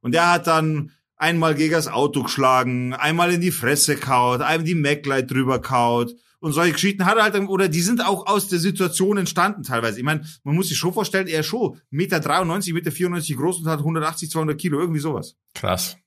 Und 0.02 0.14
er 0.14 0.32
hat 0.32 0.46
dann 0.46 0.92
einmal 1.16 1.56
gegen 1.56 1.74
das 1.74 1.88
Auto 1.88 2.22
geschlagen, 2.22 2.94
einmal 2.94 3.34
in 3.34 3.42
die 3.42 3.50
Fresse 3.50 3.96
kaut, 3.96 4.42
einmal 4.42 4.64
die 4.64 4.76
Maglite 4.76 5.26
drüber 5.26 5.60
kaut. 5.60 6.14
Und 6.48 6.54
solche 6.54 6.72
Geschichten 6.72 7.06
hat 7.06 7.18
er 7.18 7.24
halt, 7.24 7.36
oder 7.50 7.68
die 7.68 7.82
sind 7.82 8.04
auch 8.06 8.26
aus 8.26 8.48
der 8.48 8.60
Situation 8.60 9.18
entstanden 9.18 9.64
teilweise. 9.64 9.98
Ich 9.98 10.06
meine, 10.06 10.26
man 10.46 10.56
muss 10.56 10.70
sich 10.70 10.78
schon 10.78 10.94
vorstellen, 10.94 11.28
er 11.28 11.42
ist 11.42 11.48
schon 11.48 11.82
Meter 11.90 12.22
93, 12.22 12.74
Meter 12.74 12.90
94 12.92 13.36
groß 13.36 13.60
und 13.60 13.68
hat 13.68 13.80
180, 13.80 14.32
200 14.32 14.58
Kilo, 14.58 14.80
irgendwie 14.80 15.02
sowas. 15.02 15.36
Krass. 15.54 15.98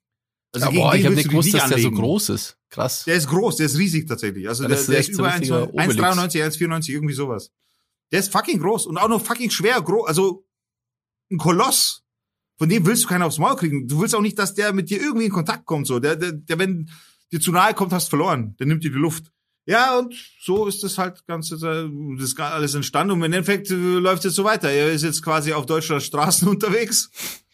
Also 0.53 0.67
ja, 0.67 0.71
gegen 0.71 0.83
boah, 0.83 0.95
ich 0.95 1.05
habe 1.05 1.15
nicht 1.15 1.29
gewusst, 1.29 1.53
dass 1.53 1.69
der 1.69 1.79
so 1.79 1.89
anlegen. 1.89 1.97
groß 1.97 2.31
ist. 2.31 2.57
Krass. 2.71 3.05
Der 3.05 3.17
ist 3.17 3.29
groß, 3.29 3.57
der 3.57 3.67
ist 3.67 3.77
riesig 3.77 4.09
tatsächlich. 4.09 4.49
Also 4.49 4.63
Ja, 4.63 4.69
der, 4.69 4.77
das 4.79 4.89
ist 4.89 4.93
der 4.93 5.01
ist 5.01 5.15
so 5.15 5.23
über 5.23 5.31
ein 5.31 5.41
richtiger 5.41 5.65
1,93, 5.75 6.43
1,93, 6.43 6.59
1,94, 6.59 6.91
irgendwie 6.91 7.15
sowas. 7.15 7.53
Der 8.11 8.21
ist 8.21 8.33
fucking 8.33 8.59
groß 8.59 8.87
und 8.87 8.97
auch 8.97 9.09
noch 9.09 9.23
fucking 9.23 9.51
schwer 9.51 9.81
groß. 9.81 10.09
Also 10.09 10.47
ein 11.31 11.37
Koloss. 11.37 12.03
Von 12.59 12.71
dem 12.71 12.85
willst 12.87 13.05
du 13.05 13.09
keinen 13.09 13.23
aufs 13.23 13.39
Maul 13.39 13.57
kriegen. 13.57 13.89
Du 13.89 14.01
willst 14.01 14.15
auch 14.15 14.23
nicht, 14.23 14.39
dass 14.39 14.55
der 14.55 14.73
mit 14.73 14.89
dir 14.89 15.01
irgendwie 15.01 15.27
in 15.27 15.33
Kontakt 15.33 15.67
kommt. 15.67 15.87
So, 15.87 15.99
der, 15.99 16.17
der, 16.17 16.33
der 16.33 16.59
wenn 16.59 16.91
dir 17.31 17.41
zu 17.41 17.53
nahe 17.53 17.75
kommt, 17.75 17.93
hast 17.93 18.07
du 18.07 18.11
verloren. 18.11 18.57
Der 18.59 18.67
nimmt 18.67 18.85
dir 18.85 18.91
die 18.91 18.99
Luft. 18.99 19.31
Ja, 19.71 19.99
und 19.99 20.15
so 20.41 20.67
ist 20.67 20.83
das 20.83 20.99
halt 20.99 21.27
ganze, 21.27 21.59
das 21.59 22.25
ist 22.25 22.41
alles 22.41 22.75
entstanden. 22.75 23.13
Und 23.13 23.19
im 23.19 23.33
Endeffekt 23.33 23.71
äh, 23.71 23.75
läuft 23.75 24.19
es 24.19 24.25
jetzt 24.25 24.35
so 24.35 24.45
weiter. 24.45 24.69
Er 24.71 24.91
ist 24.91 25.05
jetzt 25.05 25.23
quasi 25.23 25.53
auf 25.53 25.67
Deutschlands 25.67 26.07
Straßen 26.07 26.49
unterwegs 26.55 27.11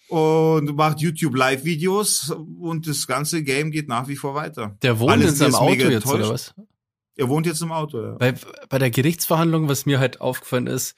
und 0.09 0.75
macht 0.77 1.01
YouTube 1.01 1.37
Live-Videos 1.37 2.31
und 2.31 2.87
das 2.87 3.07
ganze 3.07 3.43
Game 3.43 3.71
geht 3.71 3.89
nach 3.89 4.09
wie 4.09 4.17
vor 4.17 4.35
weiter. 4.35 4.77
Der 4.83 4.99
wohnt 4.99 5.12
Alles 5.12 5.33
in 5.33 5.37
seinem 5.37 5.55
Auto 5.57 5.75
jetzt, 5.75 6.07
oder 6.07 6.25
enttäuscht. 6.25 6.31
was? 6.31 6.55
Er 7.17 7.29
wohnt 7.29 7.47
jetzt 7.47 7.62
im 7.62 7.73
Auto, 7.73 8.03
ja. 8.03 8.12
Bei, 8.12 8.35
bei 8.69 8.79
der 8.79 8.91
Gerichtsverhandlung, 8.91 9.69
was 9.69 9.87
mir 9.87 9.99
halt 9.99 10.21
aufgefallen 10.21 10.67
ist, 10.67 10.97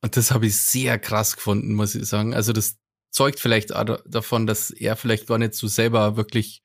und 0.00 0.16
das 0.16 0.32
habe 0.32 0.46
ich 0.46 0.56
sehr 0.56 0.98
krass 0.98 1.36
gefunden, 1.36 1.74
muss 1.74 1.94
ich 1.94 2.06
sagen. 2.06 2.34
Also 2.34 2.52
das, 2.52 2.76
zeugt 3.12 3.38
vielleicht 3.38 3.70
davon, 3.70 4.46
dass 4.46 4.70
er 4.70 4.96
vielleicht 4.96 5.26
gar 5.28 5.38
nicht 5.38 5.54
so 5.54 5.68
selber 5.68 6.16
wirklich 6.16 6.62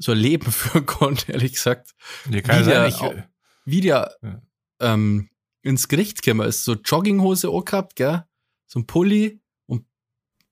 so 0.00 0.12
ein 0.12 0.18
Leben 0.18 0.50
führen 0.52 0.86
konnte, 0.86 1.30
ehrlich 1.32 1.52
gesagt. 1.52 1.94
Ja, 2.30 2.40
kann 2.40 2.60
Wie 2.60 2.64
sein, 2.64 2.72
der 2.74 2.88
ich, 2.88 3.00
au- 3.00 3.14
Wie 3.64 3.80
der 3.80 4.14
Ja. 4.22 4.42
ähm, 4.80 5.28
ins 5.62 5.86
Gericht 5.88 6.22
gekommen 6.22 6.48
ist, 6.48 6.64
so 6.64 6.72
Jogginghose 6.74 7.48
auch 7.48 7.64
gehabt, 7.64 7.94
gell? 7.96 8.24
So 8.66 8.80
ein 8.80 8.86
Pulli 8.86 9.40
und, 9.66 9.84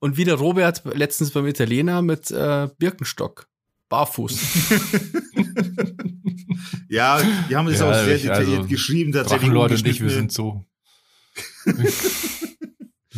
und 0.01 0.17
wie 0.17 0.25
der 0.25 0.35
Robert 0.35 0.83
letztens 0.85 1.31
beim 1.31 1.47
Italiener 1.47 2.03
mit 2.03 2.31
äh, 2.31 2.69
Birkenstock. 2.79 3.49
Barfuß. 3.89 4.39
Ja, 6.91 7.21
die 7.49 7.55
haben 7.55 7.69
es 7.69 7.81
Ja, 7.81 7.91
auch 7.91 7.95
sehr 8.05 8.17
ich- 8.17 8.23
detailliert 8.23 8.59
also, 8.59 8.69
geschrieben. 8.69 9.13
tatsächlich 9.13 9.51
und 9.53 9.87
ich, 9.87 10.01
wir 10.01 10.11
sind 10.11 10.33
so. 10.33 10.65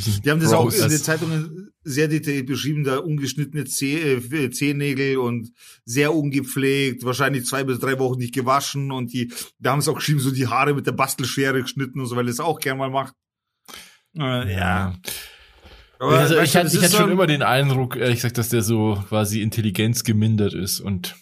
Die 0.06 0.30
haben 0.30 0.40
das 0.40 0.52
auch 0.52 0.64
Bros. 0.64 0.80
in 0.80 0.90
den 0.90 0.98
Zeitungen 0.98 1.70
sehr 1.82 2.08
detailliert 2.08 2.46
beschrieben, 2.46 2.84
da 2.84 2.98
ungeschnittene 2.98 3.64
Zeh 3.64 4.14
äh, 4.14 4.50
Zehennägel 4.50 5.18
und 5.18 5.52
sehr 5.84 6.14
ungepflegt, 6.14 7.04
wahrscheinlich 7.04 7.46
zwei 7.46 7.64
bis 7.64 7.78
drei 7.78 7.98
Wochen 7.98 8.18
nicht 8.18 8.34
gewaschen 8.34 8.92
und 8.92 9.12
die, 9.12 9.32
da 9.58 9.72
haben 9.72 9.80
es 9.80 9.88
auch 9.88 9.96
geschrieben, 9.96 10.20
so 10.20 10.30
die 10.30 10.46
Haare 10.46 10.74
mit 10.74 10.86
der 10.86 10.92
Bastelschere 10.92 11.62
geschnitten 11.62 12.00
und 12.00 12.06
so, 12.06 12.16
weil 12.16 12.26
er 12.26 12.32
es 12.32 12.40
auch 12.40 12.60
gern 12.60 12.78
mal 12.78 12.90
macht. 12.90 13.14
Äh, 14.16 14.54
Ja. 14.54 14.94
Aber 16.00 16.18
also 16.18 16.38
ich 16.38 16.56
hatte, 16.56 16.74
ich 16.74 16.82
hatte 16.82 16.96
schon 16.96 17.10
immer 17.10 17.26
den 17.26 17.42
Eindruck, 17.42 17.94
ehrlich 17.96 18.16
gesagt, 18.16 18.38
dass 18.38 18.48
der 18.48 18.62
so 18.62 18.98
quasi 19.08 19.42
Intelligenz 19.42 20.02
gemindert 20.02 20.54
ist 20.54 20.80
und 20.80 21.14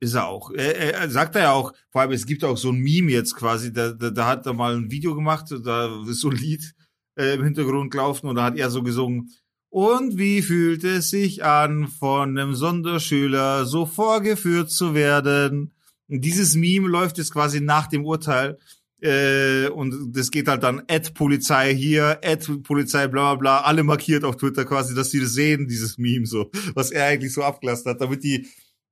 Ist 0.00 0.14
er 0.14 0.26
auch. 0.26 0.50
Er, 0.50 0.76
er, 0.76 0.94
er 0.94 1.10
sagt 1.10 1.36
er 1.36 1.42
ja 1.42 1.52
auch, 1.52 1.72
vor 1.90 2.00
allem 2.00 2.10
es 2.10 2.26
gibt 2.26 2.42
auch 2.42 2.56
so 2.56 2.70
ein 2.70 2.78
Meme 2.78 3.12
jetzt 3.12 3.36
quasi, 3.36 3.72
da, 3.72 3.92
da, 3.92 4.10
da 4.10 4.26
hat 4.26 4.44
er 4.44 4.54
mal 4.54 4.74
ein 4.74 4.90
Video 4.90 5.14
gemacht, 5.14 5.54
da 5.64 6.02
ist 6.08 6.20
so 6.20 6.30
ein 6.30 6.36
Lied 6.36 6.74
äh, 7.16 7.34
im 7.34 7.44
Hintergrund 7.44 7.90
gelaufen 7.90 8.28
und 8.28 8.36
da 8.36 8.44
hat 8.44 8.56
er 8.56 8.70
so 8.70 8.82
gesungen, 8.82 9.30
und 9.72 10.18
wie 10.18 10.42
fühlt 10.42 10.84
es 10.84 11.08
sich 11.08 11.44
an, 11.44 11.88
von 11.88 12.36
einem 12.36 12.54
Sonderschüler 12.54 13.64
so 13.64 13.86
vorgeführt 13.86 14.70
zu 14.70 14.94
werden? 14.94 15.72
Dieses 16.08 16.54
Meme 16.54 16.88
läuft 16.88 17.16
jetzt 17.16 17.32
quasi 17.32 17.62
nach 17.62 17.86
dem 17.86 18.04
Urteil. 18.04 18.58
Äh, 19.00 19.68
und 19.68 20.14
das 20.14 20.30
geht 20.30 20.48
halt 20.48 20.62
dann 20.62 20.82
Ad 20.88 21.12
Polizei 21.14 21.74
hier, 21.74 22.20
Ad 22.22 22.52
Polizei 22.62 23.08
bla 23.08 23.34
bla 23.34 23.34
bla, 23.36 23.60
alle 23.62 23.82
markiert 23.82 24.24
auf 24.24 24.36
Twitter 24.36 24.66
quasi, 24.66 24.94
dass 24.94 25.10
sie 25.10 25.20
das 25.20 25.32
sehen, 25.32 25.66
dieses 25.66 25.96
Meme 25.96 26.26
so, 26.26 26.50
was 26.74 26.90
er 26.90 27.06
eigentlich 27.06 27.32
so 27.32 27.42
abgelassen 27.42 27.92
hat, 27.92 28.02
damit 28.02 28.22
die 28.24 28.46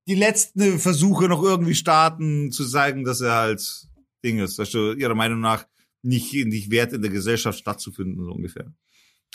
die 0.08 0.14
letzten 0.14 0.78
Versuche 0.78 1.28
noch 1.28 1.42
irgendwie 1.42 1.74
starten, 1.74 2.50
zu 2.52 2.66
zeigen, 2.66 3.04
dass 3.04 3.20
er 3.20 3.34
halt 3.34 3.86
Ding 4.24 4.38
ist, 4.38 4.58
du 4.58 4.94
ihrer 4.94 5.14
Meinung 5.14 5.40
nach 5.40 5.66
nicht, 6.02 6.32
nicht 6.46 6.70
wert 6.70 6.92
in 6.92 7.02
der 7.02 7.10
Gesellschaft 7.10 7.58
stattzufinden, 7.58 8.24
so 8.24 8.32
ungefähr. 8.32 8.72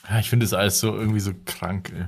ja, 0.09 0.19
ich 0.19 0.29
finde 0.29 0.45
das 0.45 0.53
alles 0.53 0.79
so 0.79 0.95
irgendwie 0.95 1.19
so 1.19 1.33
krank, 1.45 1.91
ey. 1.95 2.07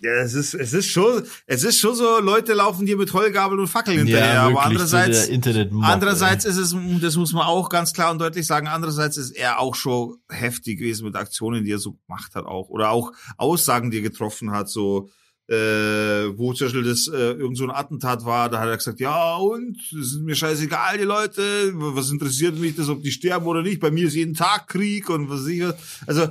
Ja, 0.00 0.12
es 0.22 0.34
ist, 0.34 0.54
es 0.54 0.72
ist 0.72 0.86
schon, 0.86 1.24
es 1.46 1.64
ist 1.64 1.80
schon 1.80 1.94
so, 1.94 2.20
Leute 2.20 2.54
laufen 2.54 2.86
dir 2.86 2.96
mit 2.96 3.12
Heugabeln 3.12 3.58
und 3.60 3.66
Fackeln 3.66 3.98
hinterher, 3.98 4.42
aber 4.42 4.62
andererseits, 4.62 5.26
so 5.26 5.80
andererseits 5.80 6.44
ist 6.44 6.56
es, 6.56 6.76
das 7.00 7.16
muss 7.16 7.32
man 7.32 7.46
auch 7.46 7.68
ganz 7.68 7.92
klar 7.92 8.12
und 8.12 8.20
deutlich 8.20 8.46
sagen, 8.46 8.68
andererseits 8.68 9.16
ist 9.16 9.32
er 9.32 9.58
auch 9.58 9.74
schon 9.74 10.18
heftig 10.30 10.78
gewesen 10.78 11.04
mit 11.04 11.16
Aktionen, 11.16 11.64
die 11.64 11.72
er 11.72 11.78
so 11.78 11.94
gemacht 12.06 12.36
hat 12.36 12.46
auch, 12.46 12.68
oder 12.68 12.90
auch 12.90 13.12
Aussagen, 13.38 13.90
die 13.90 13.98
er 13.98 14.02
getroffen 14.02 14.52
hat, 14.52 14.68
so, 14.68 15.10
äh, 15.48 16.36
wo 16.36 16.52
zum 16.52 16.66
Beispiel 16.66 16.84
das 16.84 17.08
äh, 17.08 17.32
irgend 17.32 17.56
so 17.56 17.64
ein 17.64 17.70
Attentat 17.70 18.24
war, 18.24 18.50
da 18.50 18.60
hat 18.60 18.68
er 18.68 18.76
gesagt, 18.76 19.00
ja 19.00 19.36
und, 19.36 19.78
es 19.92 20.12
ist 20.12 20.20
mir 20.20 20.34
scheißegal, 20.34 20.98
die 20.98 21.04
Leute, 21.04 21.72
was 21.74 22.10
interessiert 22.10 22.58
mich 22.58 22.76
das, 22.76 22.90
ob 22.90 23.02
die 23.02 23.10
sterben 23.10 23.46
oder 23.46 23.62
nicht, 23.62 23.80
bei 23.80 23.90
mir 23.90 24.06
ist 24.06 24.14
jeden 24.14 24.34
Tag 24.34 24.68
Krieg 24.68 25.08
und 25.08 25.30
was 25.30 25.40
weiß 25.40 25.48
ich 25.48 25.62
was. 25.62 25.74
Also 26.06 26.28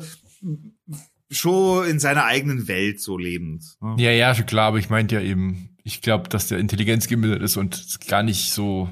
schon 1.31 1.87
in 1.87 1.99
seiner 1.99 2.25
eigenen 2.25 2.67
Welt 2.67 3.01
so 3.01 3.17
lebend. 3.17 3.63
ne? 3.81 3.95
Ja, 3.97 4.11
ja, 4.11 4.35
schon 4.35 4.45
klar, 4.45 4.67
aber 4.67 4.77
ich 4.77 4.89
meinte 4.89 5.15
ja 5.15 5.21
eben, 5.21 5.75
ich 5.83 6.01
glaube, 6.01 6.29
dass 6.29 6.47
der 6.47 6.59
Intelligenz 6.59 7.07
gemindert 7.07 7.41
ist 7.41 7.57
und 7.57 7.75
es 7.75 7.99
gar 7.99 8.21
nicht 8.21 8.51
so, 8.51 8.89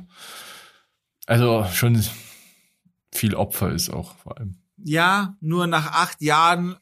also 1.28 1.66
schon 1.72 2.04
viel 3.14 3.36
Opfer 3.36 3.72
ist 3.72 3.92
auch 3.92 4.18
vor 4.18 4.38
allem. 4.38 4.58
Ja, 4.78 5.38
nur 5.40 5.68
nach 5.68 5.92
acht 5.92 6.22
Jahren 6.22 6.76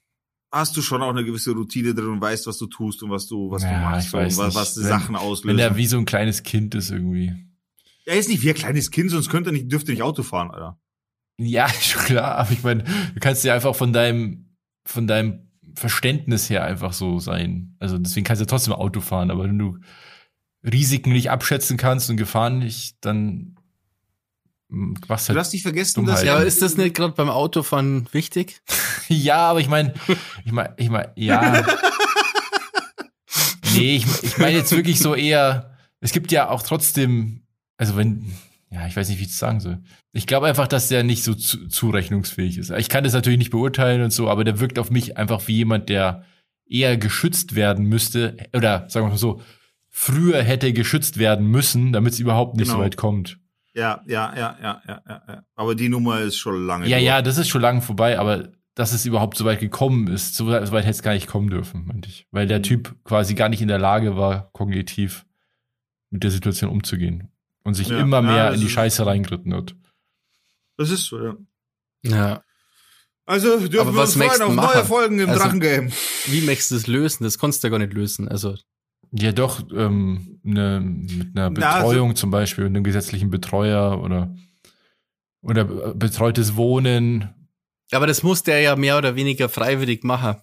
hast 0.53 0.77
du 0.77 0.81
schon 0.81 1.01
auch 1.01 1.09
eine 1.09 1.25
gewisse 1.25 1.51
Routine 1.51 1.93
drin 1.95 2.07
und 2.09 2.21
weißt, 2.21 2.45
was 2.47 2.57
du 2.59 2.67
tust 2.67 3.01
und 3.03 3.09
was 3.09 3.27
du, 3.27 3.49
was 3.49 3.63
du 3.63 3.67
Ja, 3.67 3.79
machst 3.89 4.07
ich 4.07 4.13
weiß 4.13 4.37
und 4.37 4.45
was, 4.45 4.53
nicht. 4.53 4.61
was 4.61 4.73
die 4.75 4.79
Wenn- 4.81 4.87
Sachen 4.89 5.15
Wenn 5.15 5.21
auslösen. 5.21 5.57
der 5.57 5.75
wie 5.77 5.87
so 5.87 5.97
ein 5.97 6.05
kleines 6.05 6.43
Kind 6.43 6.75
ist 6.75 6.91
irgendwie. 6.91 7.33
er 8.05 8.17
ist 8.17 8.29
nicht 8.29 8.43
wie 8.43 8.49
ein 8.49 8.55
kleines 8.55 8.91
Kind, 8.91 9.09
sonst 9.11 9.29
könnte 9.29 9.49
er 9.49 9.53
nicht, 9.53 9.71
dürfte 9.71 9.91
nicht 9.91 10.03
Auto 10.03 10.21
fahren, 10.23 10.51
Alter. 10.51 10.79
Ja, 11.39 11.67
schon 11.69 12.01
klar, 12.05 12.35
aber 12.35 12.51
ich 12.51 12.61
meine, 12.63 12.83
du 12.83 13.19
kannst 13.19 13.43
ja 13.43 13.53
einfach 13.55 13.75
von 13.75 13.91
deinem, 13.93 14.55
von 14.85 15.07
deinem 15.07 15.49
Verständnis 15.75 16.49
her 16.51 16.63
einfach 16.63 16.93
so 16.93 17.17
sein. 17.19 17.75
Also 17.79 17.97
deswegen 17.97 18.23
kannst 18.25 18.39
du 18.39 18.43
ja 18.43 18.49
trotzdem 18.49 18.73
Auto 18.73 19.01
fahren, 19.01 19.31
aber 19.31 19.45
wenn 19.45 19.57
du 19.57 19.79
Risiken 20.63 21.11
nicht 21.13 21.31
abschätzen 21.31 21.77
kannst 21.77 22.09
und 22.11 22.17
Gefahren 22.17 22.59
nicht, 22.59 22.97
dann 23.01 23.55
machst 24.69 25.27
Du 25.27 25.29
halt. 25.29 25.37
darfst 25.37 25.53
nicht 25.53 25.63
vergessen, 25.63 25.95
Dummheit. 26.01 26.15
dass 26.17 26.23
Ja, 26.23 26.31
er, 26.33 26.37
aber 26.37 26.45
ist 26.45 26.61
das 26.61 26.77
nicht 26.77 26.95
gerade 26.95 27.13
beim 27.15 27.29
Autofahren 27.29 28.07
wichtig? 28.11 28.61
Ja, 29.09 29.37
aber 29.49 29.59
ich 29.59 29.67
meine, 29.67 29.93
ich 30.45 30.51
meine, 30.51 30.73
ich 30.77 30.89
meine, 30.89 31.11
ja. 31.15 31.63
nee, 33.75 33.95
ich, 33.97 34.05
ich 34.23 34.37
meine 34.37 34.57
jetzt 34.57 34.71
wirklich 34.75 34.99
so 34.99 35.15
eher, 35.15 35.71
es 35.99 36.11
gibt 36.11 36.31
ja 36.31 36.49
auch 36.49 36.63
trotzdem, 36.63 37.43
also 37.77 37.95
wenn, 37.97 38.33
ja, 38.69 38.85
ich 38.87 38.95
weiß 38.95 39.09
nicht, 39.09 39.19
wie 39.19 39.23
ich 39.23 39.29
das 39.29 39.39
sagen 39.39 39.59
soll. 39.59 39.79
Ich 40.11 40.27
glaube 40.27 40.47
einfach, 40.47 40.67
dass 40.67 40.87
der 40.87 41.03
nicht 41.03 41.23
so 41.23 41.33
zu, 41.33 41.67
zurechnungsfähig 41.67 42.57
ist. 42.57 42.71
Ich 42.71 42.89
kann 42.89 43.03
das 43.03 43.13
natürlich 43.13 43.39
nicht 43.39 43.51
beurteilen 43.51 44.01
und 44.03 44.11
so, 44.11 44.29
aber 44.29 44.43
der 44.43 44.59
wirkt 44.59 44.79
auf 44.79 44.91
mich 44.91 45.17
einfach 45.17 45.47
wie 45.47 45.55
jemand, 45.55 45.89
der 45.89 46.23
eher 46.67 46.97
geschützt 46.97 47.55
werden 47.55 47.85
müsste, 47.85 48.37
oder 48.55 48.85
sagen 48.89 49.05
wir 49.07 49.11
mal 49.11 49.17
so, 49.17 49.41
früher 49.89 50.41
hätte 50.41 50.73
geschützt 50.73 51.17
werden 51.17 51.47
müssen, 51.47 51.93
damit 51.93 52.13
es 52.13 52.19
überhaupt 52.19 52.55
nicht 52.57 52.67
Genau. 52.67 52.79
so 52.79 52.83
weit 52.83 52.97
kommt. 52.97 53.37
ja, 53.75 54.01
ja, 54.07 54.33
ja, 54.35 54.57
ja, 54.61 54.81
ja, 54.87 55.01
ja, 55.07 55.21
ja. 55.27 55.43
Aber 55.55 55.75
die 55.75 55.89
Nummer 55.89 56.19
ist 56.21 56.37
schon 56.37 56.65
lange. 56.65 56.87
Ja, 56.87 56.97
durch. 56.97 57.05
ja, 57.05 57.21
das 57.21 57.37
ist 57.37 57.49
schon 57.49 57.61
lange 57.61 57.81
vorbei, 57.81 58.17
aber 58.19 58.49
dass 58.75 58.91
es 58.93 59.05
überhaupt 59.05 59.37
so 59.37 59.45
weit 59.45 59.59
gekommen 59.59 60.07
ist, 60.07 60.35
so 60.35 60.47
weit, 60.47 60.65
so 60.65 60.73
weit 60.73 60.83
hätte 60.83 60.91
es 60.95 61.03
gar 61.03 61.13
nicht 61.13 61.27
kommen 61.27 61.49
dürfen, 61.49 61.85
meinte 61.85 62.09
ich. 62.09 62.27
Weil 62.31 62.47
der 62.47 62.59
Mhm. 62.59 62.63
Typ 62.63 62.95
quasi 63.03 63.35
gar 63.35 63.49
nicht 63.49 63.61
in 63.61 63.67
der 63.67 63.79
Lage 63.79 64.15
war, 64.17 64.49
kognitiv 64.53 65.25
mit 66.09 66.23
der 66.23 66.31
Situation 66.31 66.69
umzugehen. 66.69 67.29
Und 67.63 67.75
sich 67.75 67.87
Ja, 67.89 67.99
immer 67.99 68.17
ja, 68.17 68.21
mehr 68.21 68.45
das 68.47 68.55
in 68.55 68.61
die 68.61 68.67
ist- 68.67 68.73
Scheiße 68.73 69.05
reingeritten 69.05 69.53
hat. 69.53 69.75
Das 70.77 70.89
ist 70.89 71.05
so, 71.05 71.23
ja. 71.23 71.35
Ja. 72.03 72.43
Also 73.25 73.57
dürfen 73.59 73.79
Aber 73.79 73.93
wir 73.93 73.99
was 74.01 74.15
uns 74.15 74.25
freuen 74.25 74.41
auf 74.41 74.49
du 74.49 74.53
neue 74.55 74.65
machen? 74.65 74.85
Folgen 74.85 75.19
im 75.19 75.29
Also- 75.29 75.43
Drachengame. 75.43 75.91
Wie 76.25 76.41
möchtest 76.41 76.71
du 76.71 76.75
das 76.75 76.87
lösen? 76.87 77.23
Das 77.23 77.39
kannst 77.39 77.63
du 77.63 77.67
ja 77.67 77.71
gar 77.71 77.79
nicht 77.79 77.93
lösen. 77.93 78.27
Also, 78.27 78.55
Ja, 79.15 79.31
doch, 79.31 79.61
ähm, 79.71 80.39
ne, 80.43 80.81
mit 80.81 81.37
einer 81.37 81.51
Na, 81.51 81.69
also- 81.69 81.87
Betreuung 81.89 82.15
zum 82.15 82.31
Beispiel, 82.31 82.63
mit 82.65 82.71
einem 82.75 82.83
gesetzlichen 82.83 83.29
Betreuer 83.29 84.01
oder, 84.01 84.35
oder 85.41 85.63
be- 85.65 85.93
betreutes 85.95 86.55
Wohnen. 86.55 87.29
Aber 87.93 88.07
das 88.07 88.23
muss 88.23 88.43
der 88.43 88.61
ja 88.61 88.75
mehr 88.75 88.97
oder 88.97 89.15
weniger 89.15 89.49
freiwillig 89.49 90.03
machen. 90.03 90.35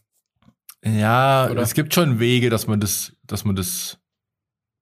Ja, 0.84 1.51
Oder? 1.51 1.61
es 1.62 1.74
gibt 1.74 1.94
schon 1.94 2.20
Wege, 2.20 2.48
dass 2.48 2.66
man 2.66 2.80
das, 2.80 3.12
dass 3.26 3.44
man 3.44 3.55
das 3.55 4.01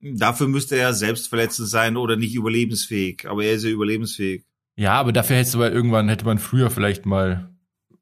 Dafür 0.00 0.46
müsste 0.46 0.76
er 0.76 0.94
selbstverletzend 0.94 1.68
sein 1.68 1.96
oder 1.96 2.16
nicht 2.16 2.34
überlebensfähig. 2.34 3.26
Aber 3.28 3.44
er 3.44 3.54
ist 3.54 3.64
ja 3.64 3.70
überlebensfähig. 3.70 4.44
Ja, 4.76 4.92
aber 4.92 5.12
dafür 5.12 5.36
hättest 5.36 5.54
du 5.54 5.58
mal 5.58 5.72
irgendwann, 5.72 6.08
hätte 6.08 6.24
man 6.24 6.38
früher 6.38 6.70
vielleicht 6.70 7.04
mal 7.04 7.50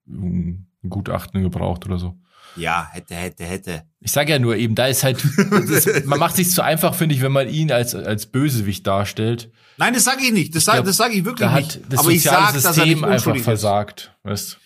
ein 0.06 0.66
Gutachten 0.88 1.42
gebraucht 1.42 1.86
oder 1.86 1.98
so. 1.98 2.18
Ja, 2.56 2.88
hätte, 2.92 3.14
hätte, 3.14 3.44
hätte. 3.44 3.82
Ich 4.00 4.12
sage 4.12 4.32
ja 4.32 4.38
nur 4.38 4.56
eben, 4.56 4.74
da 4.74 4.86
ist 4.86 5.04
halt, 5.04 5.22
das, 5.68 6.04
man 6.04 6.18
macht 6.18 6.36
sich 6.36 6.50
zu 6.50 6.62
einfach, 6.62 6.94
finde 6.94 7.14
ich, 7.14 7.20
wenn 7.22 7.32
man 7.32 7.48
ihn 7.48 7.70
als, 7.72 7.94
als 7.94 8.26
Bösewicht 8.26 8.86
darstellt. 8.86 9.50
Nein, 9.78 9.92
das 9.94 10.04
sage 10.04 10.24
ich 10.24 10.32
nicht. 10.32 10.54
Das 10.54 10.64
sage 10.64 10.90
sag 10.92 11.12
ich 11.14 11.24
wirklich 11.24 11.46
Da 11.48 11.52
hat 11.52 11.62
nicht. 11.64 11.80
das 11.90 12.00
Aber 12.00 12.10
ich 12.10 12.22
soziale 12.22 12.46
sag, 12.46 12.52
dass 12.54 12.64
er 12.78 12.84
nicht 12.86 12.92
System 12.94 13.04
einfach 13.04 13.34
ist. 13.34 13.44
versagt. 13.44 14.16
Weißt? 14.22 14.58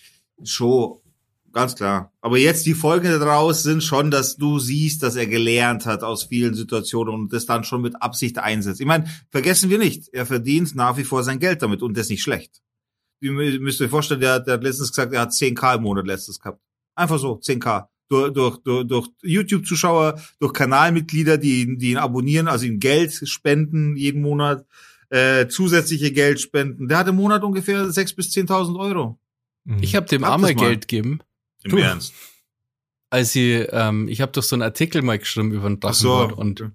Schon, 0.45 0.99
ganz 1.53 1.74
klar. 1.74 2.12
Aber 2.20 2.38
jetzt 2.38 2.64
die 2.66 2.74
Folgen 2.74 3.11
daraus 3.11 3.62
sind 3.64 3.82
schon, 3.82 4.11
dass 4.11 4.36
du 4.36 4.59
siehst, 4.59 5.03
dass 5.03 5.16
er 5.16 5.26
gelernt 5.26 5.84
hat 5.86 6.03
aus 6.03 6.24
vielen 6.24 6.55
Situationen 6.55 7.12
und 7.14 7.32
das 7.32 7.47
dann 7.47 7.64
schon 7.64 7.82
mit 7.82 8.01
Absicht 8.01 8.38
einsetzt. 8.38 8.80
Ich 8.80 8.86
meine, 8.86 9.07
vergessen 9.30 9.68
wir 9.68 9.78
nicht, 9.78 10.09
er 10.12 10.26
verdient 10.26 10.74
nach 10.76 10.97
wie 10.97 11.05
vor 11.05 11.24
sein 11.24 11.41
Geld 11.41 11.62
damit 11.62 11.82
und 11.82 11.97
das 11.97 12.09
nicht 12.09 12.22
schlecht. 12.22 12.61
Ihr 13.20 13.32
mü- 13.32 13.59
müsst 13.61 13.80
euch 13.82 13.91
vorstellen, 13.91 14.20
der, 14.20 14.41
der 14.41 14.55
hat 14.55 14.62
letztens 14.62 14.91
gesagt, 14.93 15.12
er 15.12 15.22
hat 15.22 15.30
10k 15.32 15.76
im 15.76 15.82
Monat 15.82 16.07
letztes 16.07 16.38
gehabt. 16.38 16.61
Einfach 17.01 17.18
so, 17.18 17.38
10k. 17.38 17.86
Durch, 18.09 18.32
durch, 18.32 18.59
durch, 18.64 18.86
durch 18.86 19.09
YouTube-Zuschauer, 19.22 20.20
durch 20.40 20.53
Kanalmitglieder, 20.53 21.38
die, 21.38 21.62
ihn- 21.62 21.78
die 21.78 21.92
ihn 21.92 21.96
abonnieren, 21.96 22.48
also 22.48 22.66
ihm 22.66 22.80
Geld 22.80 23.12
spenden 23.28 23.96
jeden 23.96 24.20
Monat, 24.20 24.66
äh, 25.11 25.46
zusätzliche 25.48 26.11
Geld 26.12 26.40
spenden. 26.40 26.88
Der 26.88 26.98
hat 26.98 27.09
im 27.09 27.16
Monat 27.16 27.42
ungefähr 27.44 27.84
6.000 27.86 28.16
bis 28.16 28.30
10.000 28.32 28.78
Euro. 28.78 29.18
Mhm. 29.64 29.82
Ich 29.82 29.94
habe 29.94 30.07
dem 30.07 30.22
mal. 30.22 30.55
Geld 30.55 30.88
gegeben, 30.88 31.20
Im 31.62 31.70
Du. 31.70 31.76
Ernst. 31.78 32.12
als 33.11 33.34
ich, 33.36 33.66
ähm, 33.70 34.09
ich 34.09 34.20
habe 34.20 34.32
doch 34.32 34.42
so 34.42 34.57
einen 34.57 34.62
Artikel 34.62 35.03
mal 35.03 35.18
geschrieben 35.18 35.53
über 35.53 35.68
den 35.68 35.78
Ach 35.82 35.94
so. 35.94 36.09
Drachenlord 36.26 36.38
und 36.38 36.72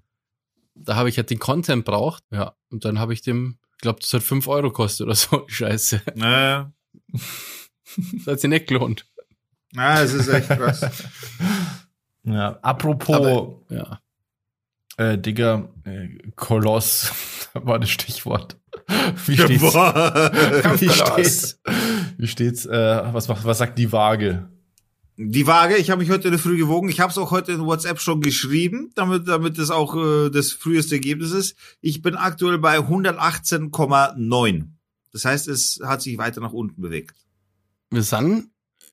da 0.74 0.96
habe 0.96 1.08
ich 1.08 1.16
halt 1.18 1.30
den 1.30 1.38
Content 1.38 1.84
braucht, 1.84 2.24
ja, 2.30 2.54
und 2.70 2.84
dann 2.84 2.98
habe 2.98 3.12
ich 3.12 3.20
dem, 3.22 3.58
ich 3.76 3.78
glaube, 3.82 4.00
das 4.00 4.12
hat 4.14 4.22
fünf 4.22 4.46
Euro 4.48 4.68
gekostet 4.68 5.06
oder 5.06 5.14
so, 5.16 5.44
Scheiße. 5.48 6.00
Naja. 6.14 6.72
Das 7.12 8.26
hat 8.26 8.40
sich 8.40 8.50
nicht 8.50 8.66
gelohnt. 8.68 9.06
Ja, 9.74 10.02
es 10.02 10.12
ist 10.14 10.28
echt 10.28 10.48
krass. 10.48 10.86
Ja, 12.28 12.58
apropos, 12.62 13.14
Aber- 13.14 13.60
Ja. 13.70 14.00
äh, 14.96 15.16
Digga, 15.16 15.68
äh, 15.84 16.08
Koloss 16.34 17.12
war 17.54 17.78
das 17.78 17.88
Stichwort. 17.90 18.58
Wie 19.26 19.36
steht's? 19.38 19.62
Wie 20.80 20.88
steht's? 20.90 21.60
Wie 22.18 22.26
steht's? 22.26 22.66
Äh, 22.66 23.02
was, 23.14 23.28
macht- 23.28 23.44
was 23.44 23.58
sagt 23.58 23.78
die 23.78 23.92
Waage? 23.92 24.48
Die 25.18 25.46
Waage, 25.46 25.76
ich 25.76 25.88
habe 25.90 26.00
mich 26.02 26.10
heute 26.10 26.26
in 26.28 26.32
der 26.32 26.40
Früh 26.40 26.56
gewogen. 26.58 26.88
Ich 26.88 26.98
habe 26.98 27.12
es 27.12 27.16
auch 27.18 27.30
heute 27.30 27.52
in 27.52 27.64
WhatsApp 27.64 28.00
schon 28.00 28.20
geschrieben, 28.20 28.90
damit 28.96 29.28
damit 29.28 29.56
das 29.56 29.70
auch 29.70 29.94
äh, 29.96 30.28
das 30.28 30.50
früheste 30.50 30.96
Ergebnis 30.96 31.30
ist. 31.30 31.54
Ich 31.80 32.02
bin 32.02 32.16
aktuell 32.16 32.58
bei 32.58 32.78
118,9. 32.78 34.64
Das 35.12 35.24
heißt, 35.24 35.46
es 35.48 35.78
hat 35.84 36.02
sich 36.02 36.18
weiter 36.18 36.40
nach 36.40 36.52
unten 36.52 36.82
bewegt. 36.82 37.16
Wir 37.90 38.02
sind 38.02 38.48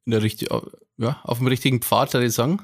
in 0.06 0.12
der 0.12 0.22
richtig, 0.22 0.50
ja, 0.98 1.20
auf 1.24 1.38
dem 1.38 1.48
richtigen 1.48 1.82
Pfad, 1.82 2.14
würde 2.14 2.28
ich 2.28 2.34
sagen. 2.34 2.62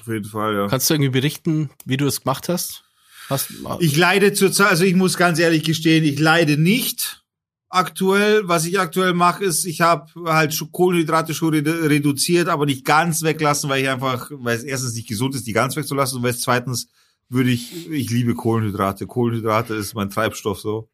Auf 0.00 0.06
jeden 0.06 0.24
Fall, 0.24 0.54
ja. 0.54 0.66
Kannst 0.68 0.88
du 0.88 0.94
irgendwie 0.94 1.10
berichten, 1.10 1.70
wie 1.84 1.96
du 1.96 2.06
es 2.06 2.22
gemacht 2.22 2.48
hast? 2.48 2.84
hast 3.28 3.52
Ich 3.80 3.96
leide 3.96 4.32
zurzeit, 4.32 4.68
also 4.68 4.84
ich 4.84 4.94
muss 4.94 5.16
ganz 5.16 5.38
ehrlich 5.38 5.64
gestehen, 5.64 6.04
ich 6.04 6.18
leide 6.18 6.56
nicht 6.56 7.24
aktuell. 7.68 8.46
Was 8.48 8.64
ich 8.64 8.78
aktuell 8.78 9.12
mache, 9.14 9.44
ist, 9.44 9.64
ich 9.64 9.80
habe 9.80 10.10
halt 10.24 10.56
Kohlenhydrate 10.72 11.34
schon 11.34 11.54
redu- 11.54 11.88
reduziert, 11.88 12.48
aber 12.48 12.66
nicht 12.66 12.84
ganz 12.84 13.22
weglassen, 13.22 13.68
weil 13.68 13.82
ich 13.82 13.88
einfach, 13.88 14.30
weil 14.32 14.56
es 14.56 14.64
erstens 14.64 14.94
nicht 14.94 15.08
gesund 15.08 15.34
ist, 15.34 15.46
die 15.46 15.52
ganz 15.52 15.76
wegzulassen 15.76 16.18
und 16.18 16.22
weil 16.22 16.30
es 16.30 16.40
zweitens 16.40 16.88
würde 17.28 17.50
ich, 17.50 17.90
ich 17.90 18.10
liebe 18.10 18.34
Kohlenhydrate. 18.34 19.06
Kohlenhydrate 19.06 19.74
ist 19.74 19.94
mein 19.94 20.10
Treibstoff 20.10 20.60
so. 20.60 20.90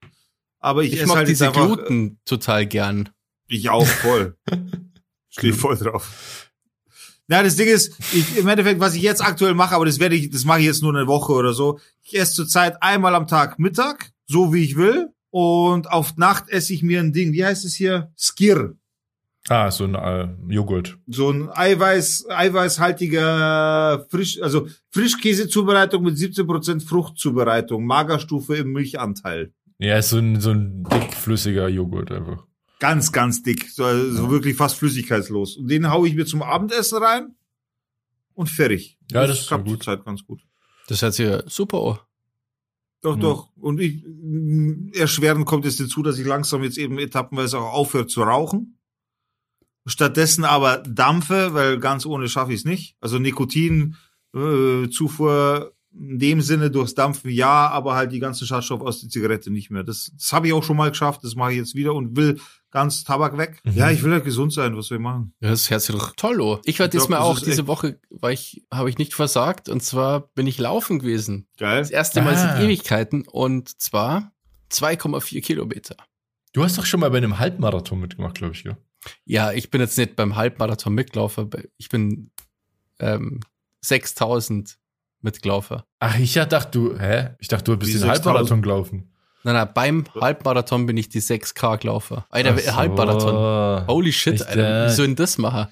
Aber 0.58 0.82
ich, 0.82 0.94
ich 0.94 1.00
esse 1.00 1.08
mag 1.08 1.16
halt 1.18 1.28
diese 1.28 1.48
einfach, 1.48 1.66
Gluten 1.66 2.18
total 2.24 2.66
gern. 2.66 3.10
Ich 3.46 3.68
auch 3.68 3.86
voll. 3.86 4.36
Stehe 5.36 5.52
voll 5.52 5.76
drauf. 5.76 6.50
Na, 7.26 7.42
das 7.42 7.56
Ding 7.56 7.68
ist, 7.68 7.92
ich, 8.12 8.36
im 8.36 8.48
Endeffekt, 8.48 8.80
was 8.80 8.94
ich 8.94 9.02
jetzt 9.02 9.24
aktuell 9.24 9.54
mache, 9.54 9.74
aber 9.74 9.86
das 9.86 9.98
werde 9.98 10.14
ich, 10.14 10.30
das 10.30 10.44
mache 10.44 10.60
ich 10.60 10.66
jetzt 10.66 10.82
nur 10.82 10.94
eine 10.94 11.06
Woche 11.06 11.32
oder 11.32 11.54
so. 11.54 11.80
Ich 12.02 12.18
esse 12.18 12.34
zurzeit 12.34 12.82
einmal 12.82 13.14
am 13.14 13.26
Tag 13.26 13.58
Mittag, 13.58 14.10
so 14.26 14.52
wie 14.52 14.62
ich 14.62 14.76
will. 14.76 15.08
Und 15.30 15.90
auf 15.90 16.16
Nacht 16.16 16.48
esse 16.50 16.74
ich 16.74 16.82
mir 16.82 17.00
ein 17.00 17.12
Ding, 17.12 17.32
wie 17.32 17.44
heißt 17.44 17.64
es 17.64 17.74
hier? 17.74 18.12
Skir. 18.16 18.76
Ah, 19.48 19.70
so 19.70 19.84
ein 19.84 19.94
äh, 19.94 20.28
Joghurt. 20.48 20.96
So 21.06 21.30
ein 21.30 21.50
Eiweiß, 21.50 22.26
eiweißhaltiger 22.30 24.06
Frisch, 24.10 24.40
also 24.40 24.68
Frischkäsezubereitung 24.90 26.02
mit 26.02 26.16
17% 26.16 26.86
Fruchtzubereitung, 26.86 27.84
Magerstufe 27.84 28.56
im 28.56 28.72
Milchanteil. 28.72 29.52
Ja, 29.78 29.98
ist 29.98 30.10
so 30.10 30.18
ein, 30.18 30.40
so 30.40 30.50
ein 30.50 30.84
dickflüssiger 30.84 31.68
Joghurt 31.68 32.12
einfach. 32.12 32.46
Ganz, 32.80 33.12
ganz 33.12 33.42
dick. 33.42 33.70
So, 33.70 33.84
so 34.10 34.30
wirklich 34.30 34.56
fast 34.56 34.76
flüssigkeitslos. 34.76 35.56
Und 35.56 35.68
den 35.68 35.90
hau 35.90 36.04
ich 36.04 36.14
mir 36.14 36.26
zum 36.26 36.42
Abendessen 36.42 36.98
rein 37.02 37.34
und 38.34 38.48
fertig. 38.50 38.98
Ja, 39.10 39.26
das 39.26 39.40
ist 39.40 39.46
klappt 39.48 39.64
gut. 39.64 39.82
zurzeit 39.82 40.04
ganz 40.04 40.24
gut. 40.24 40.42
Das 40.88 41.00
hört 41.02 41.14
sich 41.14 41.26
ja 41.26 41.42
super 41.48 41.78
an. 41.82 41.98
Doch, 43.00 43.14
Ja. 43.16 43.20
doch. 43.22 43.48
Und 43.56 43.80
ich, 43.80 44.02
mh, 44.06 44.92
erschwerend 44.98 45.46
kommt 45.46 45.64
es 45.66 45.76
hinzu, 45.76 46.02
dass 46.02 46.18
ich 46.18 46.26
langsam 46.26 46.62
jetzt 46.62 46.78
eben 46.78 46.98
etappenweise 46.98 47.58
auch 47.58 47.72
aufhöre 47.72 48.06
zu 48.06 48.22
rauchen. 48.22 48.78
Stattdessen 49.86 50.44
aber 50.44 50.78
dampfe, 50.78 51.52
weil 51.52 51.78
ganz 51.78 52.06
ohne 52.06 52.28
schaffe 52.28 52.52
ich 52.52 52.60
es 52.60 52.64
nicht. 52.64 52.96
Also 53.00 53.18
Nikotin, 53.18 53.96
äh, 54.34 54.88
Zufuhr 54.88 55.72
in 55.92 56.18
dem 56.18 56.40
Sinne 56.40 56.70
durchs 56.70 56.94
Dampfen 56.94 57.30
ja, 57.30 57.68
aber 57.68 57.94
halt 57.94 58.10
die 58.10 58.18
ganzen 58.18 58.46
Schadstoffe 58.46 58.80
aus 58.80 59.00
der 59.00 59.10
Zigarette 59.10 59.50
nicht 59.50 59.70
mehr. 59.70 59.84
Das, 59.84 60.10
das 60.18 60.32
habe 60.32 60.46
ich 60.48 60.52
auch 60.54 60.64
schon 60.64 60.76
mal 60.76 60.88
geschafft, 60.90 61.22
das 61.22 61.36
mache 61.36 61.52
ich 61.52 61.58
jetzt 61.58 61.74
wieder 61.76 61.94
und 61.94 62.16
will 62.16 62.40
ganz 62.74 63.04
Tabak 63.04 63.38
weg. 63.38 63.60
Mhm. 63.64 63.72
Ja, 63.72 63.90
ich 63.90 64.02
will 64.02 64.10
ja 64.12 64.18
gesund 64.18 64.52
sein, 64.52 64.76
was 64.76 64.90
wir 64.90 64.98
machen. 64.98 65.32
Ja, 65.40 65.48
das 65.50 65.70
hört 65.70 65.80
sich 65.80 65.94
doch 65.94 66.12
toll 66.16 66.42
an. 66.42 66.58
Ich 66.64 66.78
war 66.80 66.88
diesmal 66.88 67.20
auch 67.20 67.38
diese 67.38 67.60
echt- 67.62 67.66
Woche, 67.68 67.98
weil 68.10 68.34
ich, 68.34 68.66
habe 68.72 68.90
ich 68.90 68.98
nicht 68.98 69.14
versagt. 69.14 69.68
Und 69.70 69.82
zwar 69.82 70.28
bin 70.34 70.46
ich 70.46 70.58
laufen 70.58 70.98
gewesen. 70.98 71.46
Geil. 71.56 71.78
Das 71.78 71.90
erste 71.90 72.20
Mal 72.20 72.34
Ah. 72.34 72.36
seit 72.56 72.62
Ewigkeiten. 72.62 73.22
Und 73.26 73.80
zwar 73.80 74.32
2,4 74.70 75.40
Kilometer. 75.40 75.96
Du 76.52 76.62
hast 76.64 76.76
doch 76.76 76.84
schon 76.84 77.00
mal 77.00 77.10
bei 77.10 77.18
einem 77.18 77.38
Halbmarathon 77.38 78.00
mitgemacht, 78.00 78.34
glaube 78.34 78.54
ich, 78.54 78.64
ja. 78.64 78.76
Ja, 79.24 79.52
ich 79.52 79.70
bin 79.70 79.80
jetzt 79.80 79.96
nicht 79.98 80.16
beim 80.16 80.34
Halbmarathon 80.36 80.94
Mitläufer. 80.94 81.48
Ich 81.76 81.88
bin 81.88 82.30
ähm, 82.98 83.40
6000 83.82 84.78
Mitläufer. 85.20 85.86
Ach, 86.00 86.18
ich 86.18 86.34
dachte, 86.34 86.70
du, 86.72 86.98
hä? 86.98 87.30
Ich 87.38 87.48
dachte, 87.48 87.70
du 87.72 87.76
bist 87.78 87.92
den 87.92 88.00
6000? 88.00 88.26
Halbmarathon 88.26 88.62
gelaufen. 88.62 89.13
Nein, 89.44 89.54
nein, 89.54 89.68
beim 89.74 90.04
Halbmarathon 90.20 90.86
bin 90.86 90.96
ich 90.96 91.08
die 91.10 91.20
6K 91.20 91.76
gelaufen. 91.78 92.24
Alter, 92.30 92.58
so. 92.58 92.74
Halbmarathon. 92.76 93.86
Holy 93.86 94.12
shit, 94.12 94.34
Echt, 94.34 94.46
Alter. 94.48 94.86
Wie 94.86 94.90
soll 94.94 95.06
denn 95.06 95.16
das 95.16 95.38
machen? 95.38 95.68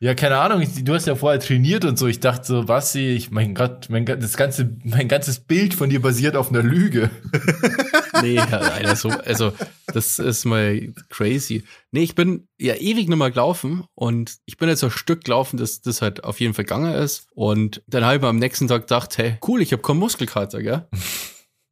Ja, 0.00 0.14
keine 0.14 0.38
Ahnung. 0.38 0.62
ich- 0.62 0.82
Du 0.82 0.94
hast 0.94 1.06
ja 1.06 1.14
vorher 1.14 1.38
trainiert 1.38 1.84
und 1.84 1.96
so. 1.96 2.08
Ich 2.08 2.18
dachte 2.18 2.44
so, 2.44 2.66
was 2.66 2.92
ich, 2.96 3.30
mein 3.30 3.54
Gott, 3.54 3.86
mein, 3.88 4.04
das 4.04 4.36
ganze, 4.36 4.68
mein 4.82 5.06
ganzes 5.06 5.38
Bild 5.38 5.74
von 5.74 5.90
dir 5.90 6.02
basiert 6.02 6.34
auf 6.36 6.48
einer 6.50 6.62
Lüge. 6.62 7.10
Nee, 8.20 8.38
Alter, 8.38 8.94
so, 8.94 9.08
also, 9.08 9.52
das 9.86 10.18
ist 10.20 10.44
mal 10.44 10.92
crazy. 11.08 11.64
Nee, 11.92 12.02
ich 12.02 12.14
bin 12.14 12.46
ja 12.60 12.74
ewig 12.74 13.08
nicht 13.08 13.16
mehr 13.18 13.30
gelaufen 13.30 13.84
und 13.94 14.36
ich 14.44 14.58
bin 14.58 14.68
jetzt 14.68 14.84
ein 14.84 14.90
Stück 14.90 15.24
gelaufen, 15.24 15.56
dass 15.56 15.80
das 15.80 16.02
halt 16.02 16.22
auf 16.22 16.38
jeden 16.38 16.52
Fall 16.54 16.64
gegangen 16.64 16.92
ist. 16.94 17.26
Und 17.34 17.82
dann 17.88 18.04
habe 18.04 18.16
ich 18.16 18.20
mir 18.22 18.28
am 18.28 18.38
nächsten 18.38 18.68
Tag 18.68 18.82
gedacht, 18.82 19.16
hey, 19.18 19.38
cool, 19.48 19.60
ich 19.62 19.72
habe 19.72 19.82
keinen 19.82 19.98
Muskelkater, 19.98 20.62
gell? 20.62 20.86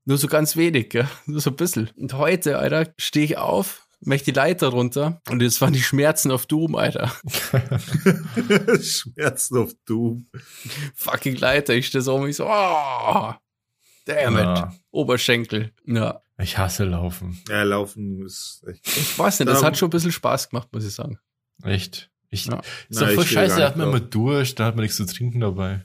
Nur 0.05 0.19
so 0.19 0.27
ganz 0.29 0.57
wenig, 0.57 0.91
gell? 0.91 1.09
Nur 1.27 1.41
so 1.41 1.51
ein 1.51 1.57
bisschen. 1.57 1.91
Und 1.97 2.15
heute, 2.15 2.59
Alter, 2.59 2.93
stehe 2.99 3.25
ich 3.25 3.37
auf, 3.39 3.87
möchte 4.01 4.33
die 4.33 4.37
Leiter 4.37 4.69
runter 4.69 5.21
und 5.29 5.41
das 5.43 5.61
waren 5.61 5.73
die 5.73 5.83
Schmerzen 5.83 6.31
auf 6.31 6.47
Doom, 6.47 6.75
Alter. 6.75 7.13
Schmerzen 8.83 9.59
auf 9.59 9.73
Doom. 9.87 10.27
Fucking 10.95 11.37
Leiter, 11.37 11.75
ich 11.75 11.87
stehe 11.87 12.03
so 12.03 12.15
um 12.17 12.25
mich 12.25 12.37
so, 12.37 12.47
oh, 12.47 13.33
damn 14.05 14.37
it, 14.37 14.45
Ja. 14.45 14.75
Oberschenkel. 14.91 15.73
Ja, 15.87 16.23
Ich 16.39 16.57
hasse 16.59 16.85
Laufen. 16.85 17.39
Ja, 17.49 17.63
laufen 17.63 18.25
ist 18.25 18.63
echt. 18.67 18.87
ich 18.87 19.19
weiß 19.19 19.41
nicht, 19.41 19.49
das 19.51 19.63
hat 19.63 19.77
schon 19.77 19.89
ein 19.89 19.91
bisschen 19.93 20.13
Spaß 20.13 20.49
gemacht, 20.51 20.69
muss 20.73 20.85
ich 20.87 20.95
sagen. 20.95 21.19
Echt. 21.63 22.11
Ich, 22.31 22.47
Ja. 22.47 22.61
Ist 22.89 23.01
doch 23.01 23.11
voll 23.11 23.27
scheiße, 23.27 23.59
da 23.59 23.67
hat 23.67 23.77
man 23.77 23.89
immer 23.89 24.01
durch, 24.01 24.55
da 24.55 24.65
hat 24.67 24.77
man 24.77 24.83
nichts 24.83 24.97
zu 24.97 25.05
trinken 25.05 25.41
dabei. 25.41 25.85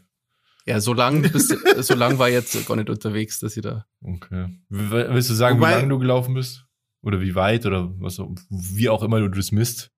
Ja, 0.68 0.80
so 0.82 0.94
lang, 0.94 1.22
bist, 1.32 1.52
du- 1.52 1.84
so 1.84 1.94
lang 1.96 2.18
war 2.18 2.28
ich 2.28 2.34
jetzt 2.34 2.68
gar 2.68 2.76
nicht 2.76 2.90
unterwegs, 2.90 3.40
dass 3.40 3.56
ich 3.56 3.64
da. 3.64 3.86
Okay. 4.02 4.50
Willst 4.70 5.30
du 5.30 5.34
sagen, 5.34 5.60
Wobei- 5.60 5.70
wie 5.70 5.74
lange 5.76 5.90
du 5.90 6.00
gelaufen 6.00 6.34
bist? 6.34 6.66
Oder 7.04 7.22
wie 7.22 7.36
weit 7.36 7.66
oder 7.68 7.94
was, 8.00 8.20
auch- 8.20 8.34
wie 8.50 8.90
auch 8.90 9.04
immer 9.04 9.20
du 9.20 9.30
das 9.30 9.52
misst? 9.52 9.92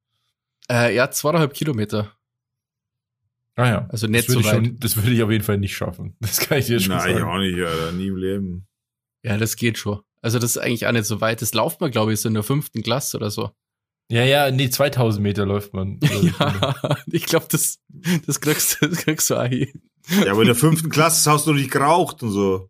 Äh, 0.69 0.93
ja, 0.95 1.09
zweieinhalb 1.09 1.53
Kilometer. 1.53 2.11
Ah 3.55 3.67
ja. 3.67 3.87
Also 3.89 4.07
nicht 4.07 4.27
das 4.27 4.33
so 4.35 4.43
weit. 4.43 4.53
schon, 4.53 4.79
Das 4.79 4.97
würde 4.97 5.11
ich 5.11 5.23
auf 5.23 5.31
jeden 5.31 5.43
Fall 5.43 5.57
nicht 5.57 5.75
schaffen. 5.75 6.15
Das 6.19 6.37
kann 6.39 6.59
ich 6.59 6.65
dir 6.65 6.79
schon 6.79 6.95
Nein, 6.95 7.09
ich 7.11 7.17
sagen. 7.19 7.29
auch 7.29 7.37
nicht, 7.39 7.59
Alter. 7.59 7.91
Nie 7.93 8.07
im 8.07 8.17
Leben. 8.17 8.67
Ja, 9.23 9.37
das 9.37 9.55
geht 9.55 9.77
schon. 9.77 10.01
Also 10.21 10.37
das 10.39 10.51
ist 10.51 10.57
eigentlich 10.57 10.85
auch 10.85 10.91
nicht 10.91 11.05
so 11.05 11.21
weit. 11.21 11.41
Das 11.41 11.53
lauft 11.53 11.79
man, 11.81 11.89
glaube 11.91 12.11
ich, 12.13 12.19
so 12.19 12.27
in 12.27 12.33
der 12.35 12.43
fünften 12.43 12.83
Klasse 12.83 13.17
oder 13.17 13.31
so. 13.31 13.51
Ja, 14.09 14.23
ja, 14.23 14.51
nee, 14.51 14.69
2000 14.69 15.21
Meter 15.21 15.45
läuft 15.45 15.73
man. 15.73 15.99
Ja, 16.39 16.75
ich 17.07 17.25
glaube, 17.25 17.47
das, 17.49 17.79
das 18.25 18.39
kriegst 18.39 18.77
du, 18.81 18.87
das 18.87 18.99
kriegst 18.99 19.29
du 19.29 19.35
auch 19.35 19.45
hin. 19.47 19.81
Ja, 20.23 20.31
aber 20.31 20.41
in 20.43 20.47
der 20.47 20.55
fünften 20.55 20.89
Klasse 20.89 21.29
hast 21.29 21.45
du 21.45 21.51
noch 21.51 21.57
nicht 21.57 21.69
geraucht 21.71 22.23
und 22.23 22.31
so. 22.31 22.69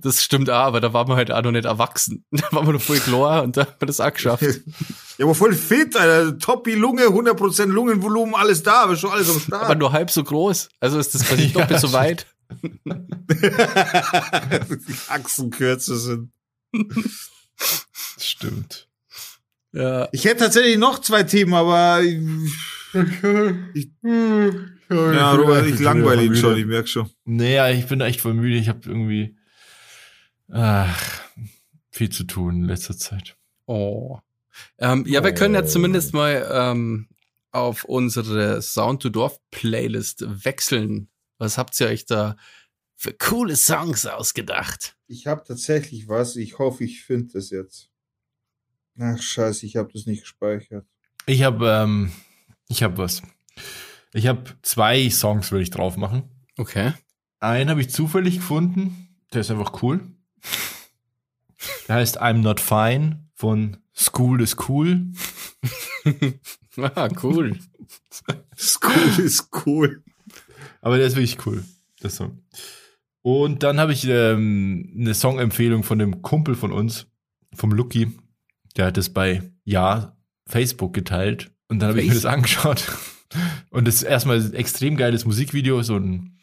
Das 0.00 0.20
stimmt 0.24 0.50
auch, 0.50 0.64
aber 0.64 0.80
da 0.80 0.92
waren 0.92 1.06
wir 1.06 1.14
halt 1.14 1.30
auch 1.30 1.42
noch 1.42 1.52
nicht 1.52 1.66
erwachsen. 1.66 2.24
Da 2.32 2.42
waren 2.50 2.66
wir 2.66 2.72
noch 2.72 2.82
voll 2.82 2.98
klar 2.98 3.44
und 3.44 3.56
da 3.56 3.66
haben 3.66 3.76
wir 3.78 3.86
das 3.86 4.00
auch 4.00 4.12
geschafft. 4.12 4.42
Ja, 5.18 5.26
aber 5.26 5.34
voll 5.36 5.52
fit, 5.54 5.94
Alter. 5.94 6.36
Toppi 6.38 6.74
Lunge, 6.74 7.02
100% 7.04 7.66
Lungenvolumen, 7.66 8.34
alles 8.34 8.62
da, 8.64 8.82
aber 8.84 8.96
schon 8.96 9.10
alles 9.12 9.28
am 9.28 9.36
Aber 9.52 9.64
Start. 9.66 9.78
nur 9.78 9.92
halb 9.92 10.10
so 10.10 10.24
groß. 10.24 10.70
Also 10.80 10.98
ist 10.98 11.14
das 11.14 11.24
quasi 11.26 11.44
Ja, 11.44 11.52
doppelt 11.60 11.80
so 11.80 11.88
stimmt. 11.88 12.02
weit. 12.02 12.26
Die 13.36 14.94
Achsen 15.08 15.50
kürzer 15.50 15.96
sind. 15.96 16.32
Stimmt. 18.18 18.88
Ja. 19.72 20.08
Ich 20.12 20.24
hätte 20.24 20.44
tatsächlich 20.44 20.76
noch 20.78 20.98
zwei 21.00 21.22
Themen, 21.22 21.54
aber 21.54 22.02
ich, 22.02 22.18
ja, 24.02 25.32
Robert, 25.34 25.66
ich 25.66 25.80
langweile 25.80 26.24
ihn 26.24 26.36
schon, 26.36 26.56
ich 26.58 26.66
merk 26.66 26.88
schon. 26.88 27.08
Naja, 27.24 27.70
ich 27.70 27.86
bin 27.86 28.00
echt 28.00 28.20
voll 28.20 28.34
müde. 28.34 28.56
Ich 28.56 28.68
habe 28.68 28.80
irgendwie 28.86 29.36
ach, 30.50 31.22
viel 31.90 32.10
zu 32.10 32.24
tun 32.24 32.62
in 32.62 32.64
letzter 32.64 32.96
Zeit. 32.96 33.36
Oh. 33.66 34.18
Ähm, 34.78 35.04
ja, 35.06 35.24
wir 35.24 35.32
können 35.32 35.54
ja 35.54 35.62
Oh. 35.62 35.66
zumindest 35.66 36.12
mal 36.12 36.46
ähm, 36.52 37.08
auf 37.52 37.84
unsere 37.84 38.60
Sound 38.60 39.00
to 39.02 39.08
Dorf 39.08 39.38
Playlist 39.50 40.24
wechseln. 40.44 41.08
Was 41.38 41.56
habt 41.56 41.80
ihr 41.80 41.86
euch 41.86 42.04
da 42.04 42.36
für 42.96 43.14
coole 43.14 43.56
Songs 43.56 44.04
ausgedacht? 44.06 44.96
Ich 45.06 45.26
habe 45.26 45.42
tatsächlich 45.46 46.08
was, 46.08 46.36
ich 46.36 46.58
hoffe, 46.58 46.84
ich 46.84 47.02
finde 47.02 47.38
es 47.38 47.50
jetzt. 47.50 47.88
Ach, 48.98 49.20
scheiße, 49.20 49.66
ich 49.66 49.76
habe 49.76 49.92
das 49.92 50.06
nicht 50.06 50.22
gespeichert. 50.22 50.86
Ich 51.26 51.42
habe 51.42 51.68
ähm, 51.68 52.12
ich 52.68 52.82
habe 52.82 52.98
was. 52.98 53.22
Ich 54.12 54.26
habe 54.26 54.44
zwei 54.62 55.08
Songs, 55.10 55.50
würde 55.52 55.62
ich 55.62 55.70
drauf 55.70 55.96
machen. 55.96 56.24
Okay. 56.56 56.92
Einen 57.40 57.70
habe 57.70 57.80
ich 57.80 57.90
zufällig 57.90 58.36
gefunden. 58.36 59.08
Der 59.32 59.40
ist 59.40 59.50
einfach 59.50 59.82
cool. 59.82 60.00
Der 61.88 61.96
heißt 61.96 62.20
I'm 62.20 62.38
Not 62.38 62.60
Fine 62.60 63.28
von 63.34 63.78
School 63.94 64.40
is 64.40 64.56
Cool. 64.68 65.12
ah, 66.94 67.08
cool. 67.22 67.58
Ist 68.56 68.80
cool, 68.84 69.24
ist 69.24 69.48
cool. 69.66 70.02
Aber 70.80 70.98
der 70.98 71.06
ist 71.06 71.16
wirklich 71.16 71.46
cool. 71.46 71.64
Das 72.00 72.16
so. 72.16 72.30
Und 73.22 73.62
dann 73.62 73.78
habe 73.78 73.92
ich 73.92 74.04
ähm, 74.08 74.92
eine 74.98 75.14
Songempfehlung 75.14 75.84
von 75.84 75.98
dem 75.98 76.22
Kumpel 76.22 76.54
von 76.54 76.72
uns, 76.72 77.06
vom 77.54 77.70
Lucky. 77.72 78.12
Der 78.76 78.86
hat 78.86 78.96
das 78.96 79.10
bei 79.10 79.42
Ja 79.64 80.16
Facebook 80.46 80.92
geteilt. 80.92 81.50
Und 81.68 81.80
dann 81.80 81.90
habe 81.90 82.00
ich 82.00 82.08
mir 82.08 82.14
das 82.14 82.26
angeschaut. 82.26 82.84
Und 83.70 83.88
das 83.88 83.96
ist 83.96 84.02
erstmal 84.02 84.40
ein 84.40 84.54
extrem 84.54 84.96
geiles 84.96 85.24
Musikvideo, 85.24 85.82
so 85.82 85.96
ein 85.96 86.38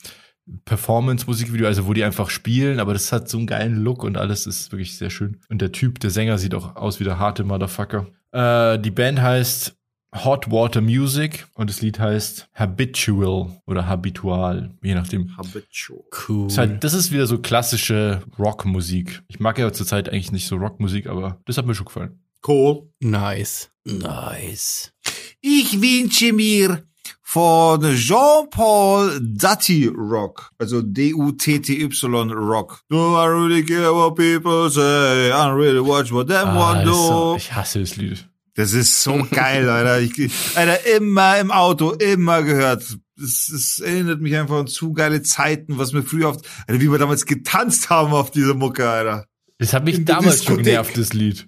Performance-Musikvideo, 0.65 1.67
also 1.67 1.86
wo 1.86 1.93
die 1.93 2.03
einfach 2.03 2.30
spielen, 2.30 2.80
aber 2.80 2.93
das 2.93 3.11
hat 3.11 3.30
so 3.30 3.38
einen 3.38 3.47
geilen 3.47 3.75
Look 3.75 4.03
und 4.03 4.17
alles 4.17 4.47
ist 4.47 4.71
wirklich 4.71 4.97
sehr 4.97 5.11
schön. 5.11 5.38
Und 5.49 5.61
der 5.61 5.71
Typ, 5.71 5.99
der 5.99 6.09
Sänger, 6.09 6.38
sieht 6.38 6.55
auch 6.55 6.75
aus 6.75 6.99
wie 6.99 7.03
der 7.03 7.19
harte 7.19 7.43
Motherfucker. 7.43 8.07
Äh, 8.32 8.80
die 8.80 8.91
Band 8.91 9.21
heißt 9.21 9.75
Hot 10.24 10.49
Water 10.51 10.82
Music 10.82 11.45
und 11.53 11.70
das 11.70 11.82
Lied 11.82 11.99
heißt 11.99 12.49
Habitual 12.55 13.62
oder 13.68 13.86
Habitual, 13.86 14.72
je 14.82 14.95
nachdem. 14.95 15.36
Habitual. 15.38 16.03
Cool. 16.28 16.45
Das 16.45 16.53
ist, 16.53 16.57
halt, 16.57 16.84
das 16.84 16.93
ist 16.95 17.12
wieder 17.12 17.28
so 17.28 17.38
klassische 17.38 18.24
Rockmusik. 18.39 19.22
Ich 19.28 19.39
mag 19.39 19.60
ja 19.60 19.72
zurzeit 19.72 20.10
eigentlich 20.10 20.32
nicht 20.32 20.47
so 20.47 20.55
Rockmusik, 20.55 21.07
aber 21.07 21.39
das 21.45 21.57
hat 21.57 21.66
mir 21.68 21.76
schon 21.76 21.86
gefallen. 21.86 22.20
Cool. 22.47 22.89
nice. 23.01 23.70
Nice. 23.84 24.91
Ich 25.41 25.80
wünsche 25.82 26.34
mir 26.34 26.84
von 27.22 27.82
Jean-Paul 27.95 29.20
Dutty 29.22 29.88
Rock, 29.88 30.51
also 30.57 30.82
D-U-T-T-Y 30.82 32.32
Rock. 32.32 32.82
Do 32.89 33.16
I 33.16 33.28
really 33.28 33.64
care 33.64 33.93
what 33.93 34.16
people 34.16 34.70
say? 34.70 35.30
I 35.30 35.34
don't 35.34 35.55
really 35.55 35.80
watch 35.80 36.12
what 36.12 36.28
them 36.28 36.47
Ah, 36.49 36.55
want 36.60 36.80
ist 36.84 36.88
so, 36.95 37.32
do. 37.32 37.36
ich 37.38 37.53
hasse 37.53 37.80
das 37.82 37.95
Lied. 37.97 38.28
Das 38.56 38.74
ist 38.74 39.02
so 39.04 39.26
geil, 39.32 39.70
Alter. 39.70 40.00
Ich, 40.00 40.32
Alter, 40.56 40.86
immer 40.95 41.39
im 41.39 41.52
Auto, 41.52 41.91
immer 41.91 42.43
gehört. 42.43 42.84
Es, 43.22 43.50
es 43.50 43.80
erinnert 43.80 44.22
mich 44.22 44.36
einfach 44.36 44.58
an 44.60 44.68
zu 44.68 44.93
geile 44.93 45.22
Zeiten, 45.22 45.78
was 45.78 45.93
wir 45.93 46.04
früher 46.04 46.30
oft, 46.30 46.47
Alter, 46.68 46.82
wie 46.82 46.91
wir 46.91 46.97
damals 46.97 47.26
getanzt 47.26 47.89
haben 47.89 48.14
auf 48.14 48.32
diese 48.32 48.54
Mucke, 48.54 48.89
Alter. 48.89 49.26
Das 49.58 49.74
hat 49.74 49.84
mich 49.84 49.95
In 49.95 50.06
damals 50.06 50.43
schon 50.43 50.64
genervt, 50.64 50.97
das 50.97 51.14
Lied. 51.14 51.47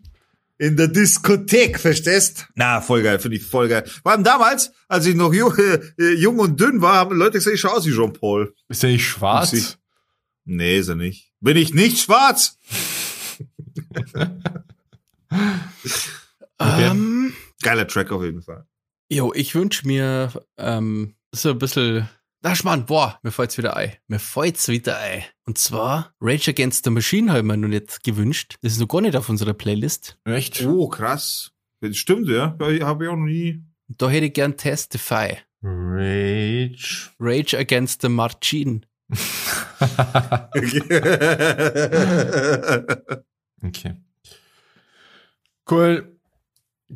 In 0.58 0.78
der 0.78 0.89
Diskothek, 0.89 1.80
verstehst? 1.80 2.47
Na, 2.54 2.82
voll 2.82 3.02
geil, 3.02 3.18
finde 3.20 3.38
ich 3.38 3.43
voll 3.43 3.68
geil. 3.68 3.84
Vor 4.04 4.12
allem 4.12 4.24
damals, 4.24 4.72
als 4.88 5.08
ich 5.08 5.16
noch 5.16 5.34
jung, 5.34 5.56
äh, 5.58 6.14
jung 6.14 6.38
und 6.38 6.60
dünn 6.60 6.82
war, 6.82 6.95
haben 6.95 7.16
Leute 7.16 7.39
gesagt, 7.39 7.56
ich 7.56 7.62
schaue 7.62 7.74
aus 7.74 7.86
wie 7.88 7.93
Jean-Paul. 7.93 8.54
Ist 8.70 8.84
der 8.84 8.91
nicht 8.91 9.08
schwarz? 9.08 9.54
Upsi. 9.54 9.66
Nee, 10.45 10.78
ist 10.78 10.89
er 10.89 10.95
nicht. 10.95 11.32
Bin 11.39 11.58
ich 11.58 11.74
nicht 11.74 11.99
schwarz? 11.99 12.60
Okay. 16.62 16.88
Ähm, 16.91 17.34
Geiler 17.64 17.88
Track 17.88 18.12
auf 18.12 18.24
jeden 18.24 18.41
Fall. 18.41 18.66
jo, 19.12 19.34
ich 19.34 19.53
wünsch 19.55 19.84
mir 19.84 20.32
ähm, 20.57 21.16
so 21.32 21.49
ein 21.51 21.57
bisschen. 21.59 22.07
Na, 22.43 22.55
Schmarrn, 22.55 22.86
boah, 22.88 23.20
mir 23.22 23.32
fällt's 23.32 23.57
wieder 23.59 23.76
ein. 23.78 23.93
Mir 24.07 24.18
fällt's 24.20 24.68
wieder 24.68 24.97
ein. 24.97 25.24
Und 25.45 25.59
zwar 25.59 26.14
Rage 26.20 26.49
Against 26.49 26.84
the 26.86 26.89
Machine 26.89 27.30
habe 27.30 27.39
ich 27.41 27.45
mir 27.45 27.55
noch 27.57 27.68
nicht 27.68 28.03
gewünscht. 28.03 28.55
Das 28.62 28.74
ist 28.74 28.80
noch 28.80 28.88
gar 28.88 29.01
nicht 29.01 29.16
auf 29.16 29.30
unserer 29.30 29.53
Playlist. 29.53 30.18
Echt? 30.26 30.64
Oh, 30.66 30.88
krass. 30.88 31.51
Das 31.82 31.97
stimmt, 31.97 32.28
ja. 32.30 32.55
Habe 32.59 32.76
ich 32.76 32.84
auch 32.84 32.95
noch 32.95 33.18
nie. 33.18 33.64
Da 33.88 34.09
hätte 34.09 34.26
ich 34.28 34.34
gern 34.34 34.57
Testify. 34.57 35.38
Rage. 35.62 37.12
Rage 37.20 37.57
Against 37.59 38.01
the 38.01 38.09
Machine. 38.09 38.82
okay. 43.64 43.95
Cool. 45.70 46.18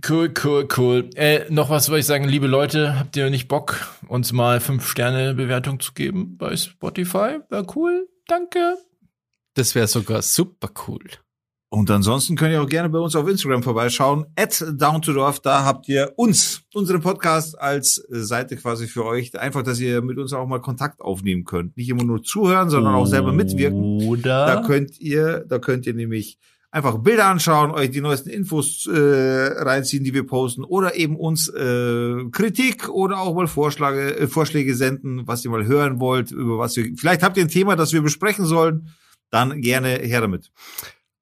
Cool, 0.03 0.33
cool, 0.43 0.67
cool. 0.77 1.09
Äh, 1.15 1.45
noch 1.49 1.69
was 1.69 1.89
wollte 1.89 2.01
ich 2.01 2.05
sagen, 2.05 2.27
liebe 2.27 2.47
Leute, 2.47 2.99
habt 2.99 3.15
ihr 3.15 3.29
nicht 3.29 3.47
Bock, 3.47 3.77
uns 4.07 4.33
mal 4.33 4.59
fünf 4.59 4.87
Sterne 4.87 5.33
Bewertung 5.33 5.79
zu 5.79 5.93
geben 5.93 6.37
bei 6.37 6.55
Spotify? 6.57 7.39
Wäre 7.49 7.65
cool. 7.75 8.09
Danke. 8.27 8.77
Das 9.53 9.73
wäre 9.73 9.87
sogar 9.87 10.21
super 10.21 10.69
cool. 10.87 11.01
Und 11.69 11.89
ansonsten 11.91 12.35
könnt 12.35 12.53
ihr 12.53 12.61
auch 12.61 12.69
gerne 12.69 12.89
bei 12.89 12.99
uns 12.99 13.15
auf 13.15 13.27
Instagram 13.27 13.63
vorbeischauen. 13.63 14.25
At 14.35 14.63
Down 14.75 15.01
to 15.01 15.13
Dorf, 15.13 15.39
da 15.39 15.65
habt 15.65 15.87
ihr 15.87 16.13
uns, 16.15 16.61
unseren 16.73 17.01
Podcast 17.01 17.59
als 17.59 17.95
Seite 18.09 18.55
quasi 18.57 18.87
für 18.87 19.05
euch. 19.05 19.37
Einfach, 19.37 19.63
dass 19.63 19.79
ihr 19.79 20.01
mit 20.01 20.17
uns 20.17 20.33
auch 20.33 20.45
mal 20.45 20.59
Kontakt 20.59 21.01
aufnehmen 21.01 21.43
könnt. 21.45 21.75
Nicht 21.77 21.89
immer 21.89 22.03
nur 22.03 22.21
zuhören, 22.21 22.69
sondern 22.69 22.95
auch 22.95 23.05
selber 23.05 23.33
mitwirken. 23.33 24.07
Oder? 24.07 24.45
Da 24.45 24.61
könnt 24.61 24.99
ihr, 24.99 25.45
da 25.47 25.59
könnt 25.59 25.85
ihr 25.85 25.93
nämlich 25.93 26.37
einfach 26.75 26.97
Bilder 26.97 27.27
anschauen, 27.27 27.71
euch 27.71 27.89
die 27.91 28.01
neuesten 28.01 28.29
Infos 28.29 28.85
äh, 28.85 28.91
reinziehen, 28.93 30.03
die 30.03 30.13
wir 30.13 30.27
posten, 30.27 30.65
oder 30.65 30.95
eben 30.95 31.15
uns 31.15 31.47
äh, 31.47 32.25
Kritik 32.31 32.89
oder 32.89 33.19
auch 33.19 33.33
mal 33.33 33.47
Vorschläge, 33.47 34.17
äh, 34.17 34.27
Vorschläge 34.27 34.75
senden, 34.75 35.25
was 35.25 35.45
ihr 35.45 35.51
mal 35.51 35.65
hören 35.65 36.01
wollt, 36.01 36.31
über 36.31 36.59
was 36.59 36.75
wir. 36.75 36.91
Vielleicht 36.97 37.23
habt 37.23 37.37
ihr 37.37 37.45
ein 37.45 37.49
Thema, 37.49 37.77
das 37.77 37.93
wir 37.93 38.01
besprechen 38.01 38.45
sollen, 38.45 38.89
dann 39.31 39.61
gerne 39.61 39.89
her 39.99 40.19
damit. 40.19 40.51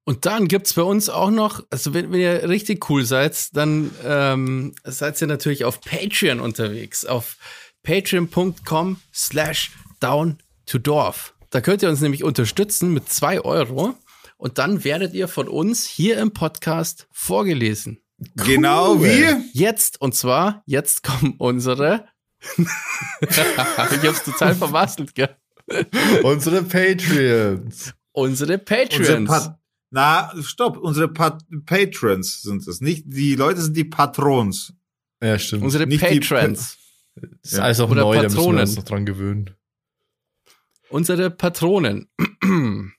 Und 0.02 0.26
dann 0.26 0.48
gibt's 0.48 0.74
bei 0.74 0.82
uns 0.82 1.08
auch 1.08 1.30
noch, 1.30 1.62
also 1.70 1.94
wenn, 1.94 2.10
wenn 2.10 2.20
ihr 2.20 2.48
richtig 2.48 2.90
cool 2.90 3.04
seid, 3.04 3.56
dann 3.56 3.92
ähm, 4.04 4.74
seid 4.82 5.20
ihr 5.22 5.28
natürlich 5.28 5.64
auf 5.64 5.80
Patreon 5.80 6.40
unterwegs, 6.40 7.04
auf 7.04 7.36
patreon.com 7.84 8.96
slash 9.14 9.70
down 10.00 10.38
to 10.66 10.78
Dorf. 10.78 11.32
Da 11.50 11.60
könnt 11.60 11.84
ihr 11.84 11.88
uns 11.88 12.00
nämlich 12.00 12.24
unterstützen 12.24 12.92
mit 12.92 13.08
zwei 13.08 13.40
Euro 13.40 13.94
und 14.44 14.58
dann 14.58 14.84
werdet 14.84 15.14
ihr 15.14 15.26
von 15.26 15.48
uns 15.48 15.86
hier 15.86 16.18
im 16.18 16.34
Podcast 16.34 17.08
vorgelesen. 17.10 18.02
Genau 18.36 19.02
wie. 19.02 19.24
Jetzt, 19.54 20.02
und 20.02 20.14
zwar, 20.14 20.62
jetzt 20.66 21.02
kommen 21.02 21.36
unsere 21.38 22.08
ich 22.58 23.38
hab's 23.38 24.22
total 24.22 24.54
vermasselt, 24.54 25.14
gell? 25.14 25.34
Unsere 26.22 26.62
Patreons. 26.62 27.94
Unsere 28.12 28.52
Unsere 28.52 28.58
Patreons. 28.58 29.30
Pat 29.30 29.58
Na, 29.90 30.30
stopp, 30.42 30.76
unsere 30.76 31.08
Pat 31.08 31.42
Patrons 31.64 32.42
sind 32.42 32.68
es. 32.68 32.82
Nicht, 32.82 33.04
die 33.06 33.36
Leute 33.36 33.62
sind 33.62 33.74
die 33.74 33.84
Patrons. 33.84 34.74
Ja, 35.22 35.38
stimmt. 35.38 35.62
unsere 35.62 35.86
nicht 35.86 36.02
Patrons. 36.02 36.76
das 37.14 37.52
ist 37.52 37.58
alles 37.58 37.80
auch 37.80 37.88
Oder 37.88 38.02
neu, 38.02 38.16
da 38.16 38.22
müssen 38.24 38.34
wir 38.34 38.40
Patronen. 38.42 38.60
uns 38.60 38.76
noch 38.76 38.84
dran 38.84 39.06
gewöhnen. 39.06 39.56
Unsere 40.90 41.30
Patronen. 41.30 42.10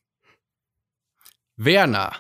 Werner. 1.58 2.14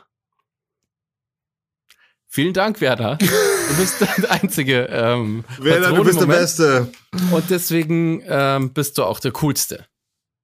Vielen 2.27 2.53
Dank, 2.53 2.81
Werner. 2.81 3.15
Du 3.17 3.77
bist 3.77 4.01
der 4.17 4.31
einzige 4.31 4.83
ähm, 4.91 5.45
Werner, 5.59 5.93
du 5.93 6.03
bist 6.03 6.19
der. 6.19 6.25
Beste. 6.25 6.91
Und 7.31 7.49
deswegen 7.49 8.21
ähm, 8.27 8.73
bist 8.73 8.97
du 8.97 9.03
auch 9.03 9.19
der 9.19 9.31
Coolste. 9.31 9.85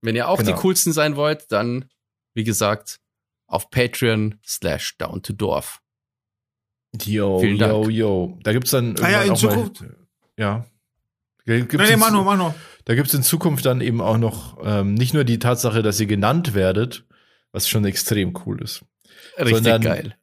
Wenn 0.02 0.16
ihr 0.16 0.28
auch 0.30 0.38
Genau. 0.40 0.52
die 0.52 0.58
Coolsten 0.62 0.94
sein 0.94 1.16
wollt, 1.16 1.52
dann, 1.52 1.86
wie 2.34 2.44
gesagt, 2.44 3.00
auf 3.48 3.70
Patreon 3.70 4.40
slash 4.46 4.98
down 4.98 5.22
to 5.22 5.34
Dorf. 5.34 5.82
Yo, 7.04 7.40
Vielen 7.40 7.58
yo, 7.58 7.82
Dank. 7.84 7.90
yo. 7.94 8.40
Da 8.44 8.54
gibt's 8.54 8.72
dann 8.72 8.96
Ah 9.02 9.10
ja, 9.12 9.22
in 9.24 9.32
auch 9.32 9.38
Zukunft. 9.38 9.82
Mal, 9.82 9.96
ja. 10.38 10.66
Da 11.46 11.58
gibt's 11.58 11.76
Nee, 11.76 11.84
nee, 11.84 11.94
in- 11.94 12.00
mach 12.00 12.12
nur, 12.12 12.24
mach 12.24 12.38
nur. 12.38 12.56
Da 12.86 12.96
gibt's 12.96 13.14
in 13.14 13.24
Zukunft 13.24 13.66
dann 13.66 13.82
eben 13.82 14.02
auch 14.02 14.18
noch 14.18 14.58
ähm, 14.64 14.94
nicht 14.94 15.14
nur 15.14 15.24
die 15.24 15.40
Tatsache, 15.40 15.84
dass 15.84 16.00
ihr 16.00 16.08
genannt 16.08 16.54
werdet, 16.54 17.06
was 17.52 17.68
schon 17.70 17.86
extrem 17.86 18.34
cool 18.46 18.62
ist, 18.62 18.84
Richtig 19.38 19.56
Sondern- 19.56 19.82
geil. 19.82 20.16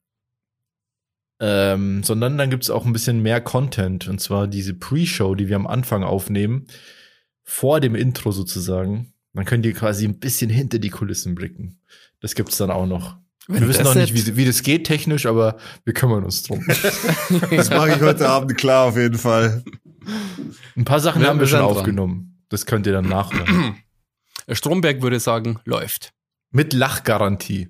ähm, 1.41 2.03
sondern 2.03 2.37
dann 2.39 2.51
gibt's 2.51 2.71
auch 2.71 2.85
ein 2.85 2.93
bisschen 2.93 3.21
mehr 3.23 3.41
Content. 3.41 4.09
Und 4.09 4.21
zwar 4.21 4.47
diese 4.49 4.75
Pre-Show, 4.75 5.35
die 5.35 5.49
wir 5.49 5.57
am 5.57 5.67
Anfang 5.67 6.03
aufnehmen, 6.03 6.67
vor 7.45 7.81
dem 7.81 7.95
Intro 7.95 8.33
sozusagen. 8.33 9.13
Dann 9.35 9.45
könnt 9.45 9.65
ihr 9.67 9.73
quasi 9.73 10.05
ein 10.05 10.19
bisschen 10.19 10.51
hinter 10.51 10.79
die 10.81 10.91
Kulissen 10.91 11.35
blicken. 11.37 11.81
Das 12.21 12.35
gibt's 12.35 12.57
dann 12.57 12.71
auch 12.73 12.87
noch. 12.87 13.17
Wenn 13.47 13.61
wir 13.61 13.69
wissen 13.69 13.85
noch 13.85 13.95
nicht, 13.95 14.13
wie, 14.15 14.37
wie 14.37 14.45
das 14.45 14.63
geht 14.63 14.85
technisch, 14.87 15.27
aber 15.27 15.57
wir 15.85 15.95
kümmern 15.95 16.25
uns 16.25 16.43
drum. 16.43 16.65
Das 17.51 17.71
mache 17.71 17.91
ich 17.95 18.01
heute 18.01 18.29
Abend 18.29 18.57
klar 18.59 18.87
auf 18.89 18.97
jeden 18.97 19.17
Fall. 19.19 19.63
Ein 20.77 20.85
paar 20.85 21.01
Sachen 21.01 21.23
Wir- 21.23 21.29
haben 21.29 21.39
wir 21.41 21.47
schon 21.47 21.61
dran. 21.61 21.69
aufgenommen. 21.69 22.43
Das 22.49 22.67
könnt 22.67 22.87
ihr 22.87 22.93
dann 22.93 23.09
nachhören. 23.09 23.77
Stromberg 24.51 25.03
würde 25.03 25.21
sagen, 25.21 25.61
läuft. 25.65 26.13
Mit 26.51 26.73
Lachgarantie. 26.73 27.69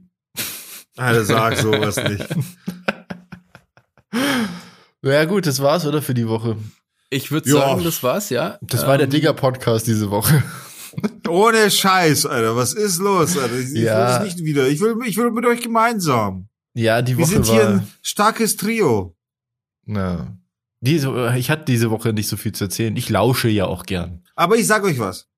Alter, 0.96 1.24
sag 1.24 1.56
sowas 1.58 1.96
nicht. 2.08 2.26
Ja 5.02 5.24
gut, 5.24 5.46
das 5.46 5.60
war's, 5.62 5.86
oder, 5.86 6.02
für 6.02 6.14
die 6.14 6.28
Woche. 6.28 6.56
Ich 7.10 7.30
würde 7.30 7.48
sagen, 7.50 7.84
das 7.84 8.02
war's, 8.02 8.30
ja. 8.30 8.58
Das 8.60 8.86
war 8.86 8.98
der 8.98 9.04
Ähm, 9.06 9.10
Digger-Podcast 9.12 9.86
diese 9.86 10.10
Woche. 10.10 10.42
Ohne 11.28 11.70
Scheiß, 11.70 12.26
Alter. 12.26 12.56
Was 12.56 12.74
ist 12.74 12.98
los, 12.98 13.36
Alter? 13.38 13.54
Ich, 13.58 13.66
ich 13.68 13.74
will 13.74 13.82
Ja. 13.84 14.18
das 14.18 14.24
nicht 14.24 14.44
wieder. 14.44 14.66
Ich 14.68 14.80
will, 14.80 14.96
ich 15.06 15.16
will 15.16 15.30
mit 15.30 15.46
euch 15.46 15.60
gemeinsam. 15.62 16.48
Ja, 16.74 17.00
die 17.02 17.16
Wir 17.16 17.24
Woche 17.24 17.34
sind 17.34 17.46
hier 17.46 17.62
war. 17.64 17.68
ein 17.70 17.88
starkes 18.02 18.56
Trio. 18.56 19.16
Na, 19.84 20.36
diese, 20.80 21.34
ich 21.36 21.50
hatte 21.50 21.64
diese 21.64 21.90
Woche 21.90 22.12
nicht 22.12 22.28
so 22.28 22.36
viel 22.36 22.52
zu 22.52 22.64
erzählen. 22.64 22.94
Ich 22.96 23.08
lausche 23.08 23.48
ja 23.48 23.64
auch 23.66 23.84
gern. 23.84 24.22
Aber 24.36 24.56
ich 24.56 24.66
sag 24.66 24.84
euch 24.84 24.98
was. 24.98 25.28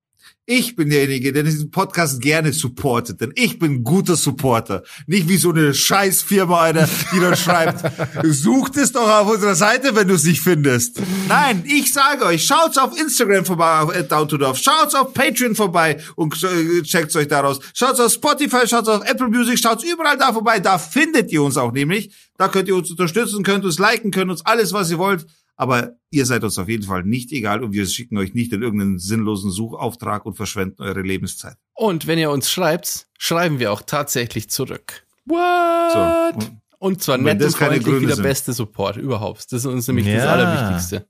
Ich 0.47 0.75
bin 0.75 0.89
derjenige, 0.89 1.31
der 1.33 1.43
diesen 1.43 1.69
Podcast 1.69 2.19
gerne 2.19 2.51
supportet, 2.51 3.21
denn 3.21 3.31
ich 3.35 3.59
bin 3.59 3.73
ein 3.73 3.83
guter 3.83 4.15
Supporter. 4.15 4.81
Nicht 5.05 5.29
wie 5.29 5.37
so 5.37 5.51
eine 5.51 5.71
Scheißfirma, 5.71 6.59
Alter, 6.59 6.89
die 7.13 7.19
dann 7.19 7.37
schreibt, 7.37 7.83
sucht 8.23 8.75
es 8.75 8.91
doch 8.91 9.07
auf 9.07 9.29
unserer 9.29 9.53
Seite, 9.53 9.95
wenn 9.95 10.07
du 10.07 10.15
es 10.15 10.23
nicht 10.23 10.41
findest. 10.41 10.99
Nein, 11.27 11.63
ich 11.67 11.93
sage 11.93 12.25
euch, 12.25 12.43
schaut's 12.43 12.79
auf 12.79 12.99
Instagram 12.99 13.45
vorbei, 13.45 13.81
auf 13.81 14.07
Down 14.07 14.27
to 14.27 14.37
Dorf, 14.37 14.57
schaut's 14.57 14.95
auf 14.95 15.13
Patreon 15.13 15.53
vorbei 15.53 16.01
und 16.15 16.35
äh, 16.43 16.81
checkt's 16.81 17.15
euch 17.15 17.27
daraus. 17.27 17.59
Schaut's 17.75 17.99
auf 17.99 18.11
Spotify, 18.11 18.67
schaut's 18.67 18.89
auf 18.89 19.07
Apple 19.07 19.27
Music, 19.27 19.59
schaut's 19.59 19.83
überall 19.83 20.17
da 20.17 20.33
vorbei, 20.33 20.59
da 20.59 20.79
findet 20.79 21.31
ihr 21.31 21.43
uns 21.43 21.55
auch 21.55 21.71
nämlich. 21.71 22.15
Da 22.37 22.47
könnt 22.47 22.67
ihr 22.67 22.75
uns 22.75 22.89
unterstützen, 22.89 23.43
könnt 23.43 23.63
uns 23.63 23.77
liken, 23.77 24.09
könnt 24.09 24.31
uns 24.31 24.43
alles, 24.43 24.73
was 24.73 24.89
ihr 24.89 24.97
wollt. 24.97 25.27
Aber 25.61 25.91
ihr 26.09 26.25
seid 26.25 26.43
uns 26.43 26.57
auf 26.57 26.67
jeden 26.67 26.81
Fall 26.83 27.03
nicht 27.03 27.31
egal 27.31 27.63
und 27.63 27.71
wir 27.71 27.85
schicken 27.85 28.17
euch 28.17 28.33
nicht 28.33 28.51
in 28.51 28.63
irgendeinen 28.63 28.97
sinnlosen 28.97 29.51
Suchauftrag 29.51 30.25
und 30.25 30.33
verschwenden 30.33 30.81
eure 30.81 31.01
Lebenszeit. 31.03 31.55
Und 31.75 32.07
wenn 32.07 32.17
ihr 32.17 32.31
uns 32.31 32.49
schreibt, 32.49 33.05
schreiben 33.19 33.59
wir 33.59 33.71
auch 33.71 33.83
tatsächlich 33.83 34.49
zurück. 34.49 35.05
What? 35.25 35.91
So. 35.93 35.99
Und 36.39 36.51
Und 36.79 37.03
zwar 37.03 37.19
nett 37.19 37.33
und 37.33 37.41
das 37.43 37.53
keine 37.57 37.73
freundlich 37.75 37.85
wie 37.85 37.91
Gründe 37.91 38.07
der 38.07 38.15
sind. 38.15 38.23
beste 38.23 38.53
Support 38.53 38.97
überhaupt. 38.97 39.45
Das 39.51 39.59
ist 39.59 39.65
uns 39.67 39.87
nämlich 39.87 40.07
das 40.07 40.23
Ja. 40.23 40.31
Allerwichtigste. 40.33 41.05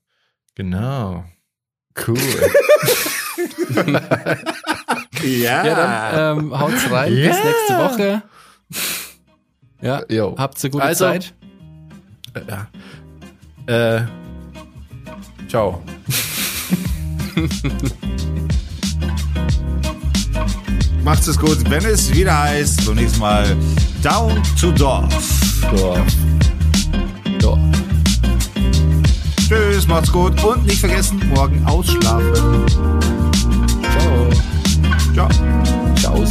Genau. 0.54 1.24
Cool. 2.06 2.18
Ja, 5.22 5.64
Ja, 5.64 5.74
dann 5.76 6.38
ähm, 6.38 6.58
haut's 6.58 6.90
rein. 6.90 7.14
Bis 7.14 7.24
Ja. 7.38 7.44
nächste 7.44 7.78
Woche. 7.78 8.22
Ja, 9.80 10.02
Jo. 10.10 10.34
habt 10.36 10.62
eine 10.62 10.70
gute 10.70 10.84
Also- 10.84 11.04
Zeit. 11.06 11.34
Ja. 12.48 12.68
Äh. 13.66 14.02
Ciao. 15.52 15.82
macht's 21.04 21.26
es 21.26 21.38
gut, 21.38 21.58
wenn 21.68 21.84
es 21.84 22.10
wieder 22.14 22.44
heißt, 22.44 22.86
beim 22.86 22.94
nächsten 22.94 23.20
Mal 23.20 23.54
Down 24.02 24.42
to 24.58 24.70
Dorf. 24.70 25.12
Dorf. 25.76 26.00
Ja. 27.42 27.58
Tschüss, 29.46 29.86
macht's 29.86 30.10
gut 30.10 30.42
und 30.42 30.64
nicht 30.64 30.80
vergessen, 30.80 31.20
morgen 31.34 31.62
ausschlafen. 31.66 32.64
Ciao. 35.12 35.28
Ciao. 35.96 36.24